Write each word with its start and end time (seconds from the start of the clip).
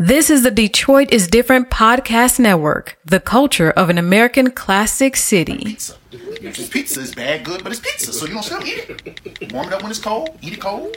This 0.00 0.30
is 0.30 0.44
the 0.44 0.52
Detroit 0.52 1.12
is 1.12 1.26
Different 1.26 1.70
podcast 1.70 2.38
network, 2.38 2.96
the 3.04 3.18
culture 3.18 3.72
of 3.72 3.90
an 3.90 3.98
American 3.98 4.52
classic 4.52 5.16
city. 5.16 5.64
pizza. 5.64 5.96
It's 6.12 6.68
pizza 6.68 7.00
is 7.00 7.12
bad, 7.12 7.44
good, 7.44 7.64
but 7.64 7.72
it's 7.72 7.80
pizza, 7.80 8.12
so 8.12 8.26
you 8.26 8.34
don't 8.34 8.44
still 8.44 8.62
eat 8.64 8.88
it. 8.88 9.52
Warm 9.52 9.66
it 9.66 9.72
up 9.72 9.82
when 9.82 9.90
it's 9.90 9.98
cold, 9.98 10.38
eat 10.40 10.52
it 10.52 10.60
cold. 10.60 10.96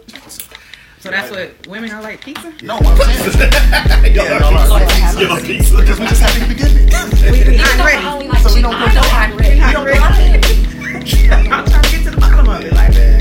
So 0.99 1.09
that's 1.09 1.31
what 1.31 1.65
women 1.65 1.89
are 1.89 2.03
like 2.03 2.21
pizza? 2.21 2.53
No, 2.61 2.77
I'm 2.77 2.95
saying. 2.95 4.15
yeah, 4.15 4.37
no, 4.37 4.51
no, 4.51 5.35
no, 5.35 5.41
pizza. 5.41 5.77
Because 5.77 5.99
we 5.99 6.05
just 6.05 6.21
happen 6.21 6.43
to 6.43 6.47
be 6.47 6.53
good 6.53 6.93
at 6.93 7.23
it. 7.23 7.31
We, 7.31 7.51
we 7.53 7.57
not 7.57 7.79
ready. 7.83 8.37
So 8.37 8.53
we 8.53 8.61
don't 8.61 8.75
put 8.77 8.93
no 8.93 9.01
not 9.01 9.39
ready. 9.39 9.59
Not 9.59 9.83
ready. 9.83 9.99
I'm 11.49 11.65
trying 11.65 11.81
to 11.81 11.89
get 11.89 12.03
to 12.03 12.11
the 12.11 12.17
bottom 12.17 12.47
of 12.47 12.63
it. 12.63 12.71
Like, 12.71 13.20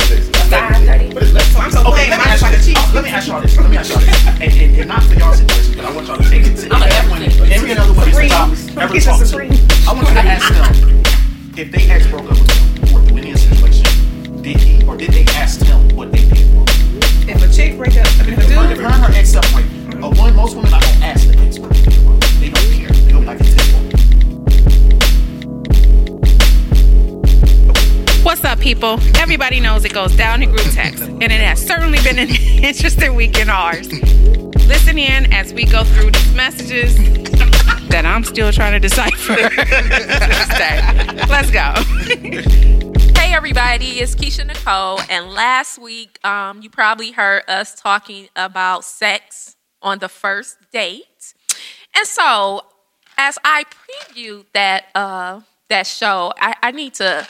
I'm 0.53 1.71
so 1.71 1.81
Okay, 1.81 2.11
okay, 2.11 2.11
let 2.11 2.19
me 2.19 2.27
ask 2.27 2.43
you 2.43 2.75
cheat. 2.75 2.77
this. 2.77 2.95
Let 2.95 3.05
me 3.05 3.11
ask 3.11 3.29
y'all 3.29 3.41
this. 3.41 3.57
Let 3.57 3.71
me 3.71 3.77
ask 3.77 3.91
y'all 3.91 4.01
this. 4.01 4.27
And, 4.27 4.43
and, 4.43 4.77
and 4.81 4.89
not 4.89 5.03
for 5.05 5.15
y'all 5.15 5.35
situation, 5.35 5.75
but 5.77 5.85
I 5.85 5.95
want 5.95 6.07
y'all 6.09 6.17
to 6.17 6.29
take 6.29 6.43
it 6.47 6.57
to 6.57 6.75
everyone, 6.75 7.23
every 7.53 7.73
other 7.73 7.93
way 7.95 8.11
Supreme. 8.11 8.79
ever 8.79 8.93
Get 8.95 9.03
some 9.03 9.13
talked 9.13 9.21
to. 9.21 9.27
Supreme. 9.27 9.53
I 9.87 9.93
want 9.95 10.09
you 10.09 10.15
to 10.15 10.21
ask 10.21 10.49
them 10.51 11.03
if 11.57 11.71
they 11.71 11.91
ex 11.91 12.07
broke 12.09 12.25
up 12.25 12.31
with 12.31 12.49
them 12.49 12.97
or 12.97 13.03
through 13.07 13.19
any 13.19 13.35
situation, 13.37 13.87
did 14.43 14.57
he 14.57 14.85
or 14.87 14.97
did 14.97 15.11
they 15.13 15.25
ask 15.39 15.61
him 15.63 15.89
what 15.97 16.11
they 16.11 16.25
did 16.29 16.47
for 16.51 16.65
him? 16.67 17.29
If 17.29 17.43
a 17.43 17.49
chick 17.53 17.77
break 17.77 17.97
up, 17.97 18.07
I 18.19 18.25
mean, 18.25 18.35
if 18.35 18.39
a 18.39 18.43
If 18.43 18.51
her 18.51 18.75
dude, 18.75 18.85
and 18.85 19.05
her 19.05 19.13
ex 19.15 19.31
separate, 19.31 19.67
uh, 20.03 20.09
one, 20.11 20.35
most 20.35 20.57
women 20.57 20.73
I 20.75 20.81
don't 20.81 21.03
ask 21.03 21.29
the 21.29 21.39
ex 21.39 21.59
what 21.59 21.71
they 21.71 21.83
did 21.83 21.95
for 22.03 22.30
What's 28.23 28.45
up, 28.45 28.61
people? 28.61 28.99
Everybody 29.17 29.61
knows 29.61 29.83
it 29.87 29.95
goes 29.95 30.15
down 30.15 30.43
in 30.43 30.51
group 30.51 30.67
text, 30.73 31.03
and 31.03 31.23
it 31.23 31.41
has 31.41 31.67
certainly 31.67 31.99
been 32.03 32.19
an 32.19 32.29
interesting 32.63 33.15
week 33.15 33.39
in 33.39 33.49
ours. 33.49 33.91
Listen 34.69 34.99
in 34.99 35.33
as 35.33 35.55
we 35.55 35.65
go 35.65 35.85
through 35.85 36.11
these 36.11 36.35
messages 36.35 36.97
that 37.89 38.05
I'm 38.05 38.23
still 38.25 38.53
trying 38.53 38.73
to 38.73 38.79
decipher. 38.79 39.33
Let's 41.29 41.51
go. 41.51 41.75
Hey 43.21 43.37
everybody, 43.37 44.01
it's 44.01 44.15
Keisha 44.15 44.47
Nicole, 44.47 45.01
and 45.09 45.31
last 45.31 45.79
week 45.79 46.19
um, 46.25 46.63
you 46.63 46.71
probably 46.71 47.13
heard 47.13 47.43
us 47.49 47.75
talking 47.75 48.29
about 48.35 48.85
sex 48.85 49.57
on 49.83 49.99
the 49.99 50.09
first 50.09 50.57
date, 50.73 51.35
and 51.95 52.07
so 52.07 52.63
as 53.17 53.39
I 53.45 53.65
preview 53.65 54.47
that 54.53 54.87
uh, 54.95 55.43
that 55.69 55.87
show, 55.87 56.33
I, 56.41 56.57
I 56.63 56.71
need 56.73 56.95
to 56.95 57.27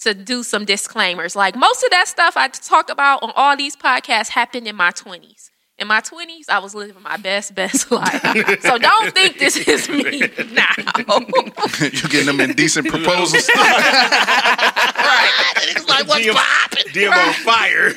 to 0.00 0.14
do 0.14 0.42
some 0.42 0.64
disclaimers. 0.64 1.34
Like 1.36 1.56
most 1.56 1.82
of 1.82 1.90
that 1.90 2.08
stuff 2.08 2.36
I 2.36 2.48
talk 2.48 2.90
about 2.90 3.22
on 3.22 3.32
all 3.34 3.56
these 3.56 3.76
podcasts 3.76 4.28
happened 4.28 4.66
in 4.66 4.76
my 4.76 4.90
twenties. 4.90 5.50
In 5.78 5.86
my 5.86 6.00
twenties, 6.00 6.48
I 6.48 6.58
was 6.58 6.74
living 6.74 7.00
my 7.02 7.16
best 7.16 7.54
best 7.54 7.90
life. 7.92 8.22
so 8.62 8.78
don't 8.78 9.14
think 9.14 9.38
this 9.38 9.56
is 9.56 9.88
me 9.88 10.20
now. 10.52 10.72
you 11.80 12.08
getting 12.08 12.26
them 12.26 12.40
indecent 12.40 12.88
proposals. 12.90 13.48
Right. 13.54 15.32
It's 15.62 15.88
like, 15.88 16.08
what's 16.08 16.26
DM 16.26 17.12
on 17.12 17.32
fire. 17.34 17.92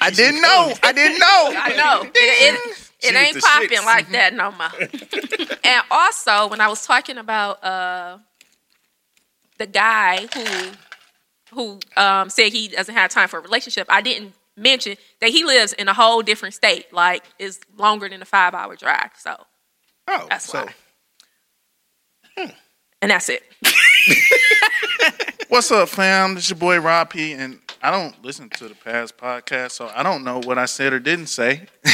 I 0.00 0.10
didn't 0.10 0.42
know. 0.42 0.72
I 0.82 0.92
didn't 0.92 1.18
know. 1.18 1.54
I 1.56 1.74
know. 1.76 2.02
It, 2.14 2.54
it, 2.54 2.90
it 3.02 3.14
ain't 3.14 3.40
popping 3.42 3.84
like 3.84 4.10
that 4.10 4.34
no 4.34 4.50
more. 4.52 5.58
and 5.64 5.82
also, 5.90 6.48
when 6.48 6.60
I 6.60 6.68
was 6.68 6.84
talking 6.86 7.16
about 7.16 7.64
uh, 7.64 8.18
the 9.60 9.66
guy 9.66 10.26
who 10.34 10.70
who 11.54 11.78
um, 11.96 12.30
said 12.30 12.52
he 12.52 12.68
doesn't 12.68 12.94
have 12.94 13.10
time 13.10 13.28
for 13.28 13.38
a 13.38 13.42
relationship, 13.42 13.86
I 13.88 14.00
didn't 14.00 14.34
mention 14.56 14.96
that 15.20 15.30
he 15.30 15.44
lives 15.44 15.72
in 15.72 15.86
a 15.88 15.94
whole 15.94 16.22
different 16.22 16.54
state. 16.54 16.92
Like, 16.92 17.24
it's 17.38 17.60
longer 17.76 18.08
than 18.08 18.22
a 18.22 18.24
five 18.24 18.54
hour 18.54 18.74
drive. 18.76 19.10
So 19.18 19.36
Oh, 20.08 20.26
that's 20.28 20.46
so 20.46 20.66
why. 22.36 22.52
And 23.02 23.10
that's 23.10 23.28
it. 23.28 23.42
What's 25.48 25.70
up, 25.70 25.88
fam? 25.88 26.36
It's 26.36 26.50
your 26.50 26.58
boy 26.58 26.80
Rob 26.80 27.10
P, 27.10 27.32
and 27.32 27.60
I 27.82 27.90
don't 27.90 28.22
listen 28.24 28.50
to 28.50 28.68
the 28.68 28.74
past 28.74 29.16
podcast, 29.16 29.72
so 29.72 29.90
I 29.94 30.02
don't 30.02 30.24
know 30.24 30.40
what 30.40 30.58
I 30.58 30.66
said 30.66 30.92
or 30.92 30.98
didn't 30.98 31.28
say. 31.28 31.66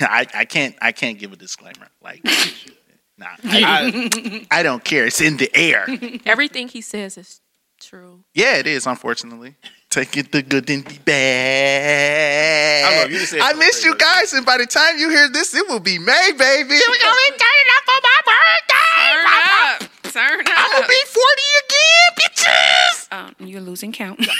I, 0.00 0.26
I 0.34 0.44
can't. 0.46 0.74
I 0.80 0.92
can't 0.92 1.18
give 1.18 1.32
a 1.32 1.36
disclaimer. 1.36 1.88
Like, 2.02 2.22
nah, 3.20 3.26
I, 3.44 4.46
I, 4.50 4.58
I 4.60 4.62
don't 4.62 4.82
care. 4.82 5.06
It's 5.06 5.20
in 5.20 5.36
the 5.36 5.50
air. 5.54 5.86
Everything 6.26 6.66
he 6.68 6.80
says 6.80 7.16
is 7.18 7.40
true. 7.80 8.24
Yeah, 8.34 8.56
it 8.56 8.66
is. 8.66 8.86
Unfortunately, 8.86 9.54
take 9.90 10.16
it 10.16 10.32
the 10.32 10.42
good 10.42 10.68
and 10.70 10.84
the 10.84 10.98
bad. 11.00 12.84
I 12.92 13.02
love 13.02 13.10
you. 13.12 13.18
You 13.20 13.26
I 13.42 13.52
missed 13.54 13.84
you 13.84 13.94
guys, 13.96 14.32
and 14.32 14.44
by 14.44 14.58
the 14.58 14.66
time 14.66 14.98
you 14.98 15.10
hear 15.10 15.28
this, 15.30 15.54
it 15.54 15.68
will 15.68 15.80
be 15.80 15.98
May, 15.98 16.30
baby. 16.36 16.74
We're 16.74 16.98
gonna 17.02 17.16
be 17.28 17.36
turning 17.38 17.70
up 17.76 17.84
for 17.84 18.00
my 18.02 18.20
birthday. 18.26 19.04
Turn 19.12 19.26
up. 19.26 19.78
Turn 20.12 20.40
up. 20.40 20.58
I'm 20.58 20.70
gonna 20.72 20.88
be 20.88 21.02
forty 21.06 21.48
again, 21.64 22.08
bitches. 22.18 23.12
Um, 23.12 23.34
you're 23.48 23.60
losing 23.60 23.92
count. 23.92 24.20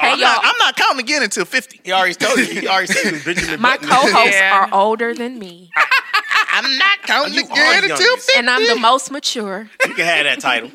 Hey, 0.00 0.12
I'm, 0.12 0.18
y'all. 0.18 0.28
not, 0.28 0.40
I'm 0.44 0.54
not 0.58 0.76
counting 0.76 1.00
again 1.00 1.22
until 1.22 1.44
fifty. 1.44 1.78
he 1.84 1.92
already 1.92 2.14
told 2.14 2.38
you. 2.38 2.46
He 2.46 2.66
already 2.66 2.86
said 2.86 3.04
he 3.04 3.12
was 3.12 3.22
Benjamin 3.24 3.60
My 3.60 3.76
Button. 3.76 3.88
co-hosts 3.90 4.34
Yeah. 4.34 4.54
are 4.60 4.68
older 4.72 5.12
than 5.14 5.38
me, 5.38 5.70
I'm 6.52 6.78
not 6.78 7.02
counting 7.02 7.34
You 7.34 7.40
are 7.42 7.44
again 7.44 7.82
the 7.88 7.92
until 7.94 8.06
youngest. 8.06 8.26
fifty. 8.26 8.38
and 8.38 8.50
I'm 8.50 8.66
the 8.66 8.76
most 8.76 9.10
mature. 9.10 9.68
You 9.86 9.94
can 9.94 10.04
have 10.04 10.24
that 10.24 10.40
title. 10.40 10.70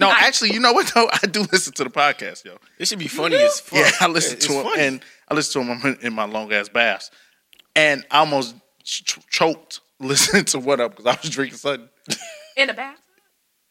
No, 0.00 0.10
actually, 0.10 0.52
you 0.52 0.58
know 0.60 0.72
what 0.72 0.90
though? 0.94 1.08
I 1.22 1.26
do 1.26 1.42
listen 1.52 1.72
to 1.74 1.84
the 1.84 1.90
podcast, 1.90 2.44
yo. 2.44 2.56
This 2.78 2.88
should 2.88 2.98
be 2.98 3.06
funny 3.08 3.36
as 3.36 3.60
fuck. 3.60 3.78
Yeah, 3.78 3.90
I 4.00 4.08
listen 4.08 4.36
It's 4.36 4.46
to 4.48 4.52
him, 4.54 4.64
funny. 4.64 4.82
and 4.82 5.04
I 5.28 5.34
listen 5.34 5.64
to 5.66 5.72
him 5.74 5.98
in 6.02 6.12
my 6.12 6.24
long 6.24 6.52
ass 6.52 6.68
baths, 6.68 7.10
and 7.76 8.04
I 8.10 8.18
almost 8.18 8.56
ch- 8.82 9.18
choked 9.30 9.80
listening 10.00 10.44
to 10.46 10.58
what 10.58 10.80
up 10.80 10.96
because 10.96 11.06
I 11.06 11.18
was 11.20 11.30
drinking 11.30 11.58
something. 11.58 11.88
In 12.56 12.66
the 12.68 12.74
bathroom? 12.74 12.98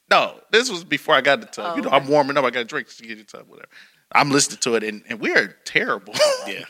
No, 0.09 0.39
this 0.51 0.69
was 0.71 0.83
before 0.85 1.13
I 1.15 1.21
got 1.21 1.41
the 1.41 1.47
tub. 1.47 1.73
Oh, 1.73 1.75
you 1.75 1.81
know, 1.81 1.89
okay. 1.89 1.97
I'm 1.97 2.07
warming 2.07 2.37
up. 2.37 2.43
I 2.45 2.49
got 2.51 2.59
to 2.59 2.65
drink 2.65 2.87
to 2.95 3.03
get 3.03 3.17
the 3.17 3.23
tub, 3.25 3.47
whatever. 3.49 3.67
I'm 4.13 4.29
listening 4.31 4.59
to 4.59 4.75
it, 4.75 4.83
and, 4.83 5.03
and 5.09 5.19
we 5.19 5.33
are 5.33 5.55
terrible. 5.65 6.13
yeah. 6.47 6.63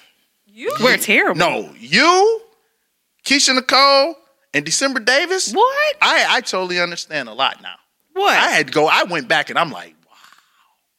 You? 0.46 0.76
We're 0.84 0.98
terrible. 0.98 1.38
no, 1.40 1.74
you, 1.80 2.42
Keisha 3.26 3.56
Nicole, 3.56 4.16
and 4.54 4.66
December 4.66 5.00
Davis. 5.00 5.52
What? 5.54 5.96
I 6.02 6.26
I 6.30 6.42
totally 6.42 6.80
understand 6.80 7.30
a 7.30 7.34
lot 7.34 7.62
now. 7.62 7.76
What? 8.14 8.34
I 8.34 8.52
had 8.52 8.68
to 8.68 8.74
go. 8.74 8.88
I 8.88 9.04
went 9.04 9.28
back, 9.28 9.50
and 9.50 9.58
I'm 9.60 9.72
like. 9.72 9.96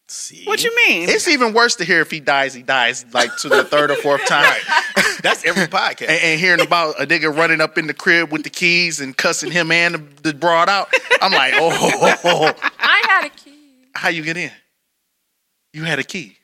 See, 0.09 0.45
what 0.45 0.63
you 0.63 0.71
mean? 0.87 1.09
It's 1.09 1.27
even 1.27 1.55
worse 1.55 1.77
to 1.77 1.85
hear 1.85 2.03
if 2.03 2.11
he 2.11 2.21
dies, 2.21 2.53
he 2.53 2.61
dies 2.61 3.07
like 3.15 3.35
to 3.39 3.49
the 3.49 3.65
third 3.65 3.91
or 3.91 3.95
fourth 3.95 4.27
time. 4.27 4.61
That's 5.23 5.43
every 5.47 5.67
podcast. 5.69 6.03
and, 6.03 6.21
and 6.23 6.39
hearing 6.41 6.61
about 6.61 7.01
a 7.01 7.07
nigga 7.07 7.35
running 7.35 7.63
up 7.63 7.79
in 7.79 7.87
the 7.87 7.95
crib 7.95 8.31
with 8.31 8.43
the 8.43 8.51
keys 8.51 9.01
and 9.01 9.17
cussing 9.17 9.51
him 9.51 9.71
and 9.71 9.95
the, 9.95 10.33
the 10.33 10.35
broad 10.35 10.69
out. 10.69 10.91
I'm 11.23 11.33
like, 11.33 11.55
oh, 11.57 12.53
I 12.79 13.03
had 13.09 13.25
a 13.25 13.31
key. 13.31 13.57
how 13.95 14.11
you 14.11 14.23
get 14.23 14.37
in? 14.37 14.51
You 15.73 15.85
had 15.85 15.99
a 15.99 16.05
key. 16.05 16.37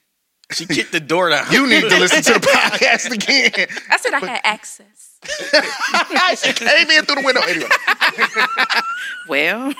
she 0.50 0.64
kicked 0.64 0.92
the 0.92 1.00
door 1.00 1.28
down. 1.28 1.52
You 1.52 1.66
need 1.68 1.82
to 1.82 1.98
listen 1.98 2.22
to 2.22 2.40
the 2.40 2.46
podcast 2.46 3.10
again. 3.12 3.68
I 3.90 3.98
said 3.98 4.14
I 4.14 4.20
had 4.20 4.40
access. 4.44 4.86
she 6.36 6.52
came 6.52 6.90
in 6.90 7.04
through 7.04 7.16
the 7.16 7.22
window. 7.24 7.40
Anyway, 7.42 7.68
well, 9.28 9.72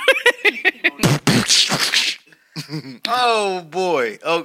Oh 3.08 3.62
boy. 3.62 4.18
Oh, 4.24 4.40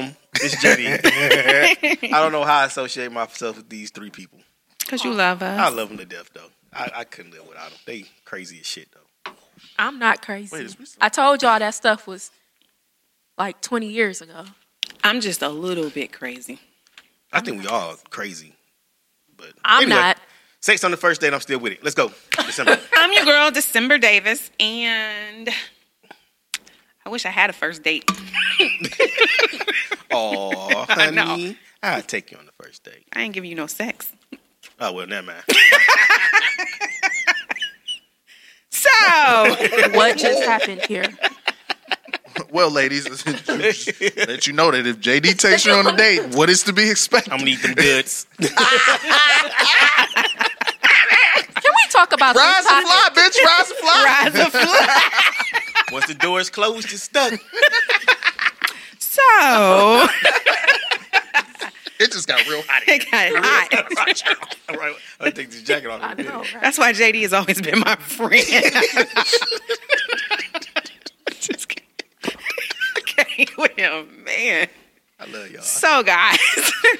um, 0.00 0.16
it's 0.34 0.56
JD. 0.56 2.12
I 2.12 2.20
don't 2.20 2.32
know 2.32 2.44
how 2.44 2.60
I 2.60 2.64
associate 2.64 3.12
myself 3.12 3.56
with 3.58 3.68
these 3.68 3.90
three 3.90 4.10
people. 4.10 4.38
because 4.80 5.04
you 5.04 5.12
love 5.12 5.42
us. 5.42 5.58
I 5.60 5.68
love 5.68 5.88
them 5.88 5.98
to 5.98 6.04
death 6.04 6.30
though. 6.34 6.48
I, 6.72 6.90
I 6.96 7.04
couldn't 7.04 7.32
live 7.32 7.46
without 7.46 7.70
them. 7.70 7.78
They 7.86 8.04
crazy 8.24 8.58
as 8.60 8.66
shit 8.66 8.88
though. 8.92 9.32
I'm 9.78 9.98
not 9.98 10.22
crazy. 10.22 10.54
Wait, 10.56 10.64
is 10.66 10.78
we 10.78 10.86
still- 10.86 10.98
I 11.00 11.08
told 11.08 11.42
y'all 11.42 11.58
that 11.58 11.74
stuff 11.74 12.06
was 12.06 12.30
like 13.36 13.60
20 13.60 13.86
years 13.86 14.20
ago. 14.20 14.44
I'm 15.04 15.20
just 15.20 15.42
a 15.42 15.48
little 15.48 15.90
bit 15.90 16.12
crazy. 16.12 16.58
I 17.32 17.40
think 17.40 17.62
we 17.62 17.68
all 17.68 17.96
crazy. 18.10 18.54
But 19.36 19.52
I'm 19.64 19.84
anyway, 19.84 19.98
not. 20.00 20.18
Sex 20.60 20.82
on 20.84 20.90
the 20.90 20.96
first 20.96 21.20
date. 21.20 21.32
I'm 21.32 21.40
still 21.40 21.58
with 21.60 21.72
it. 21.74 21.84
Let's 21.84 21.94
go. 21.94 22.10
December. 22.32 22.78
I'm 22.96 23.12
your 23.12 23.24
girl, 23.24 23.50
December 23.50 23.98
Davis, 23.98 24.50
and 24.58 25.48
I 27.06 27.08
wish 27.10 27.24
I 27.24 27.30
had 27.30 27.50
a 27.50 27.52
first 27.52 27.82
date. 27.82 28.08
Oh, 30.10 30.86
I 30.88 31.10
know. 31.10 31.22
honey, 31.26 31.58
I'll 31.82 32.00
take 32.00 32.32
you 32.32 32.38
on 32.38 32.46
the 32.46 32.52
first 32.64 32.82
date. 32.82 33.04
I 33.12 33.20
ain't 33.20 33.34
giving 33.34 33.50
you 33.50 33.56
no 33.56 33.66
sex. 33.66 34.10
Oh 34.80 34.90
well, 34.94 35.06
never 35.06 35.26
mind. 35.26 35.42
So, 38.70 38.88
What 39.92 40.16
just 40.16 40.42
happened 40.44 40.80
here? 40.88 41.04
well, 42.50 42.70
ladies, 42.70 43.06
let 43.26 44.46
you 44.46 44.52
know 44.52 44.70
that 44.70 44.86
if 44.86 44.98
JD 45.00 45.38
takes 45.38 45.64
you 45.66 45.72
on 45.72 45.86
a 45.86 45.96
date, 45.96 46.34
what 46.34 46.48
is 46.50 46.62
to 46.64 46.72
be 46.72 46.90
expected? 46.90 47.32
I'm 47.32 47.38
gonna 47.40 47.50
eat 47.50 47.62
them 47.62 47.74
goods. 47.74 48.26
Can 48.38 48.48
we 51.74 51.88
talk 51.90 52.12
about 52.12 52.34
this 52.34 52.42
Rise 52.42 52.66
and 52.68 52.86
fly, 52.86 53.08
bitch. 53.14 53.38
Rise 53.44 53.70
and 53.70 53.78
fly. 53.78 54.04
rise 54.04 54.46
of 54.46 54.52
fly. 54.52 55.00
Once 55.92 56.06
the 56.06 56.14
door 56.14 56.40
is 56.40 56.50
closed, 56.50 56.90
you're 56.90 56.98
stuck. 56.98 57.32
So, 58.98 60.06
It 62.00 62.12
just 62.12 62.28
got 62.28 62.46
real 62.46 62.62
hot. 62.68 62.82
It 62.86 63.10
got 63.10 63.32
hot. 63.44 64.38
All 64.68 64.76
right, 64.76 64.94
I 65.18 65.30
take 65.30 65.50
this 65.50 65.62
jacket 65.62 65.90
off. 65.90 66.00
I 66.02 66.14
know, 66.14 66.40
right? 66.40 66.56
That's 66.62 66.78
why 66.78 66.92
JD 66.92 67.22
has 67.22 67.32
always 67.32 67.60
been 67.60 67.80
my 67.80 67.96
friend. 67.96 68.44
Just 71.40 71.68
kidding. 71.68 71.84
with 73.58 73.72
him, 73.78 74.24
man. 74.24 74.68
I 75.20 75.26
love 75.26 75.50
y'all. 75.50 75.62
So, 75.62 76.02
guys, 76.02 76.38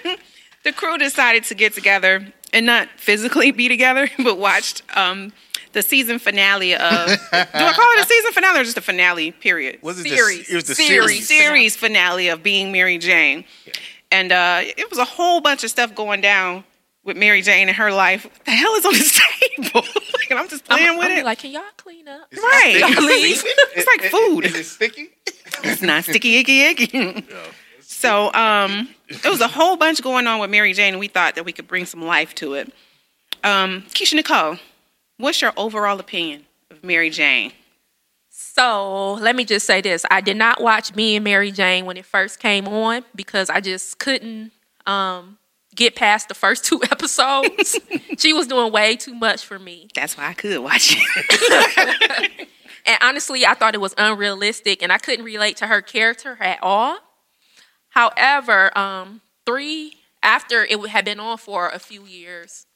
the 0.65 0.73
crew 0.73 0.99
decided 0.99 1.45
to 1.45 1.55
get 1.55 1.73
together 1.73 2.33
and 2.53 2.67
not 2.67 2.89
physically 2.97 3.51
be 3.51 3.69
together, 3.69 4.09
but 4.19 4.39
watched 4.39 4.83
um, 4.97 5.33
the 5.73 5.83
season 5.83 6.19
finale 6.19 6.75
of. 6.75 6.81
do 7.09 7.15
I 7.33 7.45
call 7.73 7.87
it 7.97 8.05
a 8.05 8.07
season 8.07 8.33
finale 8.33 8.61
or 8.61 8.65
just 8.65 8.77
a 8.77 8.81
finale? 8.83 9.33
Period. 9.33 9.79
Was 9.83 10.01
it 10.01 10.05
the- 10.05 10.11
Series. 10.17 10.49
it 10.51 10.55
was 10.55 10.65
the 10.65 10.75
Series. 10.75 11.27
series. 11.27 11.29
series 11.29 11.77
finale 11.77 12.29
of 12.29 12.43
being 12.43 12.73
Mary 12.73 12.99
Jane, 12.99 13.45
and 14.11 14.33
uh, 14.33 14.61
it 14.63 14.89
was 14.91 14.99
a 14.99 15.05
whole 15.05 15.41
bunch 15.41 15.65
of 15.65 15.71
stuff 15.71 15.95
going 15.95 16.21
down 16.21 16.65
with 17.09 17.17
Mary 17.17 17.43
Jane 17.43 17.69
and 17.69 17.77
her 17.77 17.91
life. 17.91 18.25
What 18.25 18.45
the 18.45 18.51
hell 18.53 18.75
is 18.75 18.87
on 18.87 18.93
this 18.93 19.21
table? 19.57 19.83
and 20.31 20.39
I'm 20.39 20.49
just 20.49 20.65
I'm, 20.71 20.79
playing 20.79 20.99
with 20.99 21.09
I'm 21.09 21.19
it. 21.19 21.25
like, 21.25 21.39
can 21.41 21.51
y'all 21.51 21.63
clean 21.77 22.07
up? 22.07 22.29
right, 22.33 22.95
Please. 22.97 23.43
it's 23.45 23.87
like 23.87 24.11
food. 24.13 24.45
Is 24.45 24.55
it 24.55 24.65
sticky? 24.65 25.11
It's 25.65 25.83
not 25.83 26.05
sticky, 26.05 26.37
icky, 26.37 26.63
icky. 26.63 27.27
So, 27.81 28.33
um, 28.33 28.91
it 29.09 29.25
was 29.25 29.41
a 29.41 29.49
whole 29.49 29.77
bunch 29.77 30.03
going 30.03 30.29
on 30.29 30.39
with 30.39 30.51
Mary 30.51 30.73
Jane, 30.73 30.93
and 30.93 31.01
we 31.01 31.09
thought 31.09 31.35
that 31.35 31.45
we 31.45 31.51
could 31.53 31.67
bring 31.67 31.85
some 31.85 32.03
life 32.03 32.33
to 32.37 32.55
it. 32.55 32.73
Um, 33.43 33.83
Keisha 33.89 34.15
Nicole, 34.15 34.59
what's 35.17 35.41
your 35.41 35.53
overall 35.57 35.99
opinion 35.99 36.45
of 36.71 36.85
Mary 36.85 37.11
Jane? 37.11 37.51
So 38.29 39.15
let 39.15 39.35
me 39.35 39.45
just 39.45 39.67
say 39.67 39.81
this: 39.81 40.05
I 40.13 40.21
did 40.21 40.37
not 40.37 40.61
watch 40.63 40.95
Being 40.95 41.25
Mary 41.25 41.51
Jane 41.51 41.87
when 41.87 41.97
it 41.97 42.05
first 42.05 42.39
came 42.39 42.69
on 42.69 43.05
because 43.17 43.51
I 43.51 43.61
just 43.61 43.99
couldn't 43.99 44.53
um, 44.87 45.39
get 45.79 45.95
past 45.95 46.29
the 46.29 46.35
first 46.35 46.65
two 46.65 46.83
episodes. 46.91 47.79
she 48.19 48.33
was 48.33 48.47
doing 48.49 48.71
way 48.73 48.97
too 48.97 49.15
much 49.15 49.47
for 49.47 49.59
me, 49.59 49.89
That's 49.95 50.19
why 50.19 50.27
I 50.27 50.35
could 50.35 50.59
watch 50.59 50.97
it. 50.99 52.49
and 52.87 52.99
honestly, 53.01 53.47
I 53.47 53.55
thought 53.55 53.75
it 53.75 53.81
was 53.81 53.95
unrealistic, 53.97 54.83
and 54.83 54.93
I 54.93 54.99
couldn't 54.99 55.25
relate 55.25 55.57
to 55.59 55.69
her 55.69 55.81
character 55.81 56.37
at 56.41 56.59
all. 56.63 56.99
However, 57.91 58.77
um, 58.77 59.23
three 59.47 59.95
after 60.23 60.65
it 60.65 60.79
had 60.89 61.05
been 61.05 61.21
on 61.21 61.39
for 61.39 61.69
a 61.69 61.79
few 61.79 62.03
years, 62.05 62.67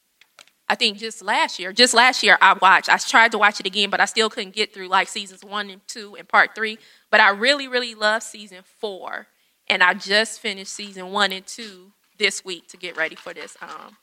I 0.69 0.75
think 0.75 0.97
just 0.97 1.21
last 1.21 1.59
year, 1.59 1.73
just 1.73 1.93
last 1.93 2.23
year 2.23 2.37
I 2.41 2.53
watched. 2.53 2.89
I 2.89 2.97
tried 2.97 3.33
to 3.33 3.37
watch 3.37 3.59
it 3.59 3.67
again, 3.67 3.89
but 3.89 3.99
I 3.99 4.05
still 4.05 4.29
couldn't 4.29 4.55
get 4.55 4.73
through 4.73 4.87
like 4.87 5.09
seasons 5.09 5.43
one 5.43 5.69
and 5.69 5.81
two 5.87 6.15
and 6.17 6.27
part 6.27 6.55
three. 6.55 6.79
But 7.11 7.19
I 7.19 7.31
really, 7.31 7.67
really 7.67 7.95
love 7.95 8.23
season 8.23 8.59
four, 8.79 9.27
and 9.67 9.83
I 9.83 9.93
just 9.93 10.39
finished 10.39 10.71
season 10.71 11.11
one 11.11 11.33
and 11.33 11.45
two 11.45 11.91
this 12.17 12.43
week 12.43 12.67
to 12.69 12.77
get 12.77 12.97
ready 12.97 13.15
for 13.15 13.33
this 13.33 13.55
um, 13.61 13.97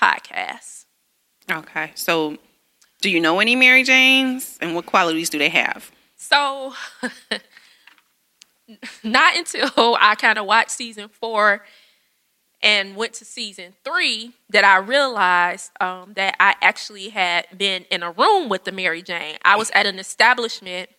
podcast. 0.00 0.84
okay, 1.50 1.92
so 1.94 2.36
do 3.00 3.10
you 3.10 3.20
know 3.20 3.40
any 3.40 3.56
Mary 3.56 3.82
Janes, 3.82 4.58
and 4.60 4.74
what 4.74 4.86
qualities 4.86 5.30
do 5.30 5.38
they 5.38 5.50
have? 5.50 5.90
So, 6.16 6.74
not 9.04 9.36
until 9.36 9.96
I 10.00 10.14
kind 10.16 10.38
of 10.38 10.46
watched 10.46 10.72
season 10.72 11.08
four 11.08 11.64
and 12.62 12.96
went 12.96 13.12
to 13.14 13.24
season 13.24 13.74
three 13.84 14.32
that 14.50 14.64
I 14.64 14.78
realized 14.78 15.70
um, 15.80 16.12
that 16.16 16.36
I 16.40 16.54
actually 16.60 17.10
had 17.10 17.46
been 17.56 17.84
in 17.90 18.02
a 18.02 18.10
room 18.10 18.48
with 18.48 18.64
the 18.64 18.72
Mary 18.72 19.02
Jane. 19.02 19.36
I 19.44 19.56
was 19.56 19.70
at 19.72 19.86
an 19.86 19.98
establishment, 19.98 20.90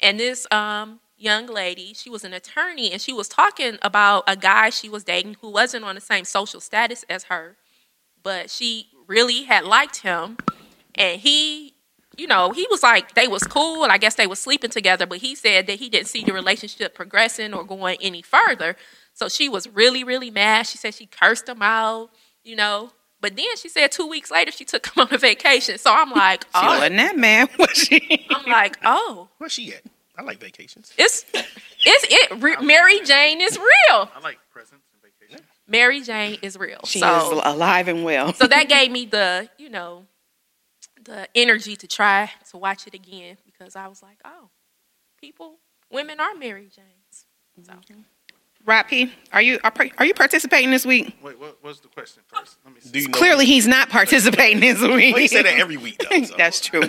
and 0.00 0.18
this 0.18 0.46
um, 0.50 1.00
young 1.22 1.46
lady, 1.46 1.94
she 1.94 2.10
was 2.10 2.24
an 2.24 2.32
attorney, 2.32 2.92
and 2.92 3.00
she 3.00 3.12
was 3.12 3.28
talking 3.28 3.78
about 3.82 4.24
a 4.26 4.36
guy 4.36 4.70
she 4.70 4.88
was 4.88 5.04
dating 5.04 5.36
who 5.40 5.50
wasn't 5.50 5.84
on 5.84 5.94
the 5.94 6.00
same 6.00 6.24
social 6.24 6.60
status 6.60 7.04
as 7.08 7.24
her, 7.24 7.56
but 8.22 8.50
she 8.50 8.88
really 9.06 9.44
had 9.44 9.64
liked 9.64 9.98
him, 9.98 10.36
and 10.94 11.20
he 11.20 11.74
you 12.16 12.26
know, 12.26 12.50
he 12.50 12.66
was 12.70 12.82
like 12.82 13.14
they 13.14 13.28
was 13.28 13.42
cool 13.42 13.84
and 13.84 13.92
I 13.92 13.98
guess 13.98 14.16
they 14.16 14.26
was 14.26 14.38
sleeping 14.38 14.70
together, 14.70 15.06
but 15.06 15.18
he 15.18 15.34
said 15.34 15.66
that 15.66 15.78
he 15.78 15.88
didn't 15.88 16.08
see 16.08 16.22
the 16.22 16.32
relationship 16.32 16.94
progressing 16.94 17.54
or 17.54 17.64
going 17.64 17.96
any 18.00 18.22
further. 18.22 18.76
So 19.14 19.28
she 19.28 19.48
was 19.48 19.68
really, 19.68 20.04
really 20.04 20.30
mad. 20.30 20.66
She 20.66 20.78
said 20.78 20.94
she 20.94 21.06
cursed 21.06 21.48
him 21.48 21.62
out, 21.62 22.10
you 22.44 22.56
know. 22.56 22.90
But 23.20 23.36
then 23.36 23.56
she 23.56 23.68
said 23.68 23.92
two 23.92 24.06
weeks 24.06 24.30
later 24.30 24.50
she 24.50 24.64
took 24.64 24.86
him 24.86 24.92
on 25.02 25.08
a 25.14 25.18
vacation. 25.18 25.78
So 25.78 25.92
I'm 25.92 26.10
like, 26.10 26.44
She 26.44 26.50
oh, 26.54 26.66
wasn't 26.66 26.96
that 26.96 27.16
man, 27.16 27.48
was 27.58 27.70
she? 27.70 28.26
I'm 28.30 28.50
like, 28.50 28.78
oh, 28.84 29.28
Where's 29.38 29.52
she 29.52 29.74
at? 29.74 29.82
I 30.16 30.22
like 30.22 30.40
vacations. 30.40 30.92
it's 30.98 31.24
it's 31.32 32.06
it. 32.08 32.42
Re- 32.42 32.56
Mary 32.60 33.00
Jane 33.00 33.40
is 33.40 33.58
real. 33.58 34.10
I 34.14 34.20
like 34.22 34.38
presents 34.50 34.86
and 34.92 35.02
vacations. 35.02 35.46
Mary 35.66 36.02
Jane 36.02 36.38
is 36.42 36.56
real. 36.58 36.80
She 36.84 37.00
so, 37.00 37.38
is 37.38 37.42
alive 37.44 37.88
and 37.88 38.04
well. 38.04 38.32
so 38.34 38.46
that 38.46 38.68
gave 38.68 38.90
me 38.90 39.06
the, 39.06 39.48
you 39.58 39.70
know, 39.70 40.06
the 41.02 41.28
energy 41.34 41.76
to 41.76 41.86
try 41.86 42.30
to 42.50 42.56
watch 42.56 42.86
it 42.86 42.94
again 42.94 43.38
because 43.44 43.74
I 43.74 43.88
was 43.88 44.02
like, 44.02 44.18
oh, 44.24 44.50
people, 45.18 45.56
women 45.90 46.20
are 46.20 46.34
Mary 46.34 46.68
Janes. 46.74 47.26
So. 47.62 47.72
Mm-hmm. 47.72 48.00
Rob 48.64 48.86
P, 48.86 49.12
are 49.32 49.42
you 49.42 49.58
are, 49.64 49.72
are 49.98 50.04
you 50.04 50.14
participating 50.14 50.70
this 50.70 50.86
week? 50.86 51.16
Wait, 51.20 51.36
what 51.38 51.62
was 51.64 51.80
the 51.80 51.88
question 51.88 52.22
first? 52.28 52.58
Let 52.64 52.74
me 52.74 52.80
see. 52.80 52.90
Do 52.90 53.00
you 53.00 53.08
know? 53.08 53.18
Clearly, 53.18 53.44
he's 53.44 53.66
not 53.66 53.88
participating 53.88 54.60
this 54.60 54.80
week. 54.80 55.12
Well, 55.14 55.20
you 55.20 55.26
say 55.28 55.42
that 55.42 55.58
every 55.58 55.76
week, 55.76 55.98
though. 56.08 56.22
So. 56.24 56.34
That's 56.36 56.60
true. 56.60 56.82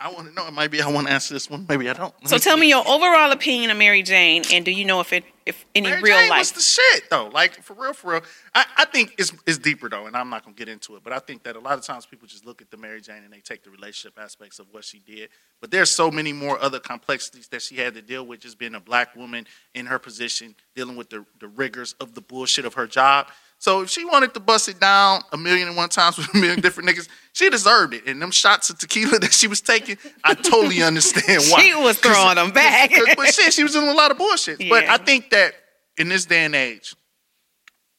I 0.00 0.10
want 0.10 0.28
to 0.28 0.34
know. 0.34 0.50
Maybe 0.50 0.80
I 0.80 0.88
want 0.88 1.08
to 1.08 1.12
answer 1.12 1.34
this 1.34 1.50
one. 1.50 1.66
Maybe 1.68 1.90
I 1.90 1.92
don't. 1.92 2.14
Let 2.22 2.30
So 2.30 2.36
me 2.36 2.40
tell 2.40 2.54
see. 2.56 2.60
me 2.62 2.68
your 2.70 2.88
overall 2.88 3.30
opinion 3.32 3.70
of 3.70 3.76
Mary 3.76 4.02
Jane, 4.02 4.44
and 4.50 4.64
do 4.64 4.70
you 4.70 4.86
know 4.86 5.00
if 5.00 5.12
it 5.12 5.24
if 5.44 5.66
any 5.74 5.88
Mary 5.88 6.00
real 6.02 6.16
Jane 6.16 6.30
life? 6.30 6.38
was 6.40 6.52
the 6.52 6.60
shit 6.62 7.10
though. 7.10 7.28
Like 7.28 7.62
for 7.62 7.74
real, 7.74 7.92
for 7.92 8.12
real. 8.12 8.22
I, 8.54 8.64
I 8.78 8.84
think 8.86 9.14
it's 9.18 9.32
it's 9.46 9.58
deeper 9.58 9.88
though, 9.88 10.06
and 10.06 10.16
I'm 10.16 10.28
not 10.28 10.44
gonna 10.44 10.56
get 10.56 10.68
into 10.68 10.96
it. 10.96 11.02
But 11.04 11.12
I 11.12 11.18
think 11.18 11.44
that 11.44 11.56
a 11.56 11.60
lot 11.60 11.78
of 11.78 11.84
times 11.84 12.06
people 12.06 12.26
just 12.26 12.44
look 12.44 12.60
at 12.60 12.70
the 12.70 12.76
Mary 12.76 13.00
Jane 13.00 13.22
and 13.24 13.32
they 13.32 13.40
take 13.40 13.62
the 13.62 13.70
relationship 13.70 14.18
aspects 14.18 14.58
of 14.58 14.66
what 14.72 14.84
she 14.84 14.98
did. 14.98 15.30
But 15.60 15.70
there's 15.70 15.90
so 15.90 16.10
many 16.10 16.32
more 16.32 16.60
other 16.60 16.80
complexities 16.80 17.48
that 17.48 17.62
she 17.62 17.76
had 17.76 17.94
to 17.94 18.02
deal 18.02 18.26
with, 18.26 18.40
just 18.40 18.58
being 18.58 18.74
a 18.74 18.80
black 18.80 19.14
woman 19.14 19.46
in 19.74 19.86
her 19.86 19.98
position, 19.98 20.54
dealing 20.74 20.96
with 20.96 21.10
the 21.10 21.24
the 21.38 21.48
rigors 21.48 21.94
of 22.00 22.14
the 22.14 22.20
bullshit 22.20 22.64
of 22.64 22.74
her 22.74 22.86
job. 22.86 23.28
So 23.60 23.82
if 23.82 23.90
she 23.90 24.06
wanted 24.06 24.32
to 24.34 24.40
bust 24.40 24.70
it 24.70 24.80
down 24.80 25.20
a 25.32 25.36
million 25.36 25.68
and 25.68 25.76
one 25.76 25.90
times 25.90 26.16
with 26.18 26.34
a 26.34 26.36
million 26.36 26.60
different 26.60 26.88
niggas, 26.88 27.08
she 27.34 27.50
deserved 27.50 27.94
it. 27.94 28.06
And 28.06 28.20
them 28.20 28.30
shots 28.30 28.70
of 28.70 28.78
tequila 28.78 29.18
that 29.20 29.32
she 29.32 29.46
was 29.46 29.60
taking, 29.60 29.98
I 30.24 30.34
totally 30.34 30.82
understand 30.82 31.42
why. 31.50 31.62
She 31.62 31.74
was 31.74 31.98
throwing 31.98 32.36
them 32.36 32.50
back. 32.50 32.90
but 33.16 33.32
shit, 33.32 33.52
she 33.52 33.62
was 33.62 33.72
doing 33.72 33.88
a 33.88 33.94
lot 33.94 34.10
of 34.10 34.18
bullshit. 34.18 34.58
But 34.68 34.86
I 34.86 34.96
think 34.96 35.30
that 35.30 35.52
in 35.98 36.08
this 36.08 36.24
day 36.24 36.44
and 36.44 36.54
age, 36.54 36.96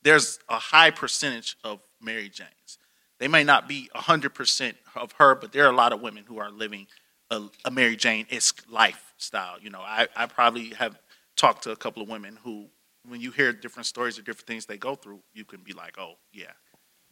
there's 0.04 0.40
a 0.50 0.58
high 0.58 0.92
percentage 0.92 1.58
of 1.64 1.80
Mary 2.02 2.30
Janes. 2.30 2.78
They 3.20 3.28
may 3.28 3.44
not 3.44 3.68
be 3.68 3.90
100% 3.96 4.74
of 4.96 5.12
her, 5.14 5.36
but 5.36 5.52
there 5.52 5.66
are 5.66 5.72
a 5.72 5.76
lot 5.76 5.94
of 5.94 6.02
women 6.02 6.24
who 6.28 6.40
are 6.40 6.50
living 6.50 6.88
a, 7.30 7.44
a 7.66 7.72
Mary 7.72 7.96
Jane 7.96 8.26
esque 8.32 8.64
lifestyle. 8.70 9.60
You 9.62 9.70
know, 9.70 9.82
I, 9.82 10.08
I 10.16 10.26
probably 10.26 10.70
have 10.70 11.00
talked 11.38 11.64
to 11.64 11.72
a 11.72 11.76
couple 11.76 12.02
of 12.02 12.10
women 12.10 12.38
who, 12.44 12.68
when 13.08 13.22
you 13.22 13.32
hear 13.32 13.54
different 13.54 13.86
stories 13.86 14.18
or 14.18 14.24
different 14.24 14.48
things 14.48 14.66
they 14.66 14.78
go 14.78 14.96
through, 14.96 15.20
you 15.34 15.46
can 15.46 15.62
be 15.62 15.74
like, 15.74 15.98
oh, 16.00 16.16
yeah, 16.34 16.52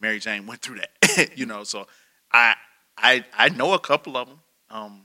Mary 0.00 0.18
Jane 0.18 0.46
went 0.46 0.62
through 0.62 0.80
that. 0.80 1.30
you 1.38 1.46
know, 1.46 1.64
so 1.64 1.86
I, 2.32 2.54
I, 2.96 3.24
I 3.36 3.48
know 3.48 3.72
a 3.74 3.78
couple 3.78 4.16
of 4.16 4.28
them. 4.28 4.40
Um, 4.68 5.02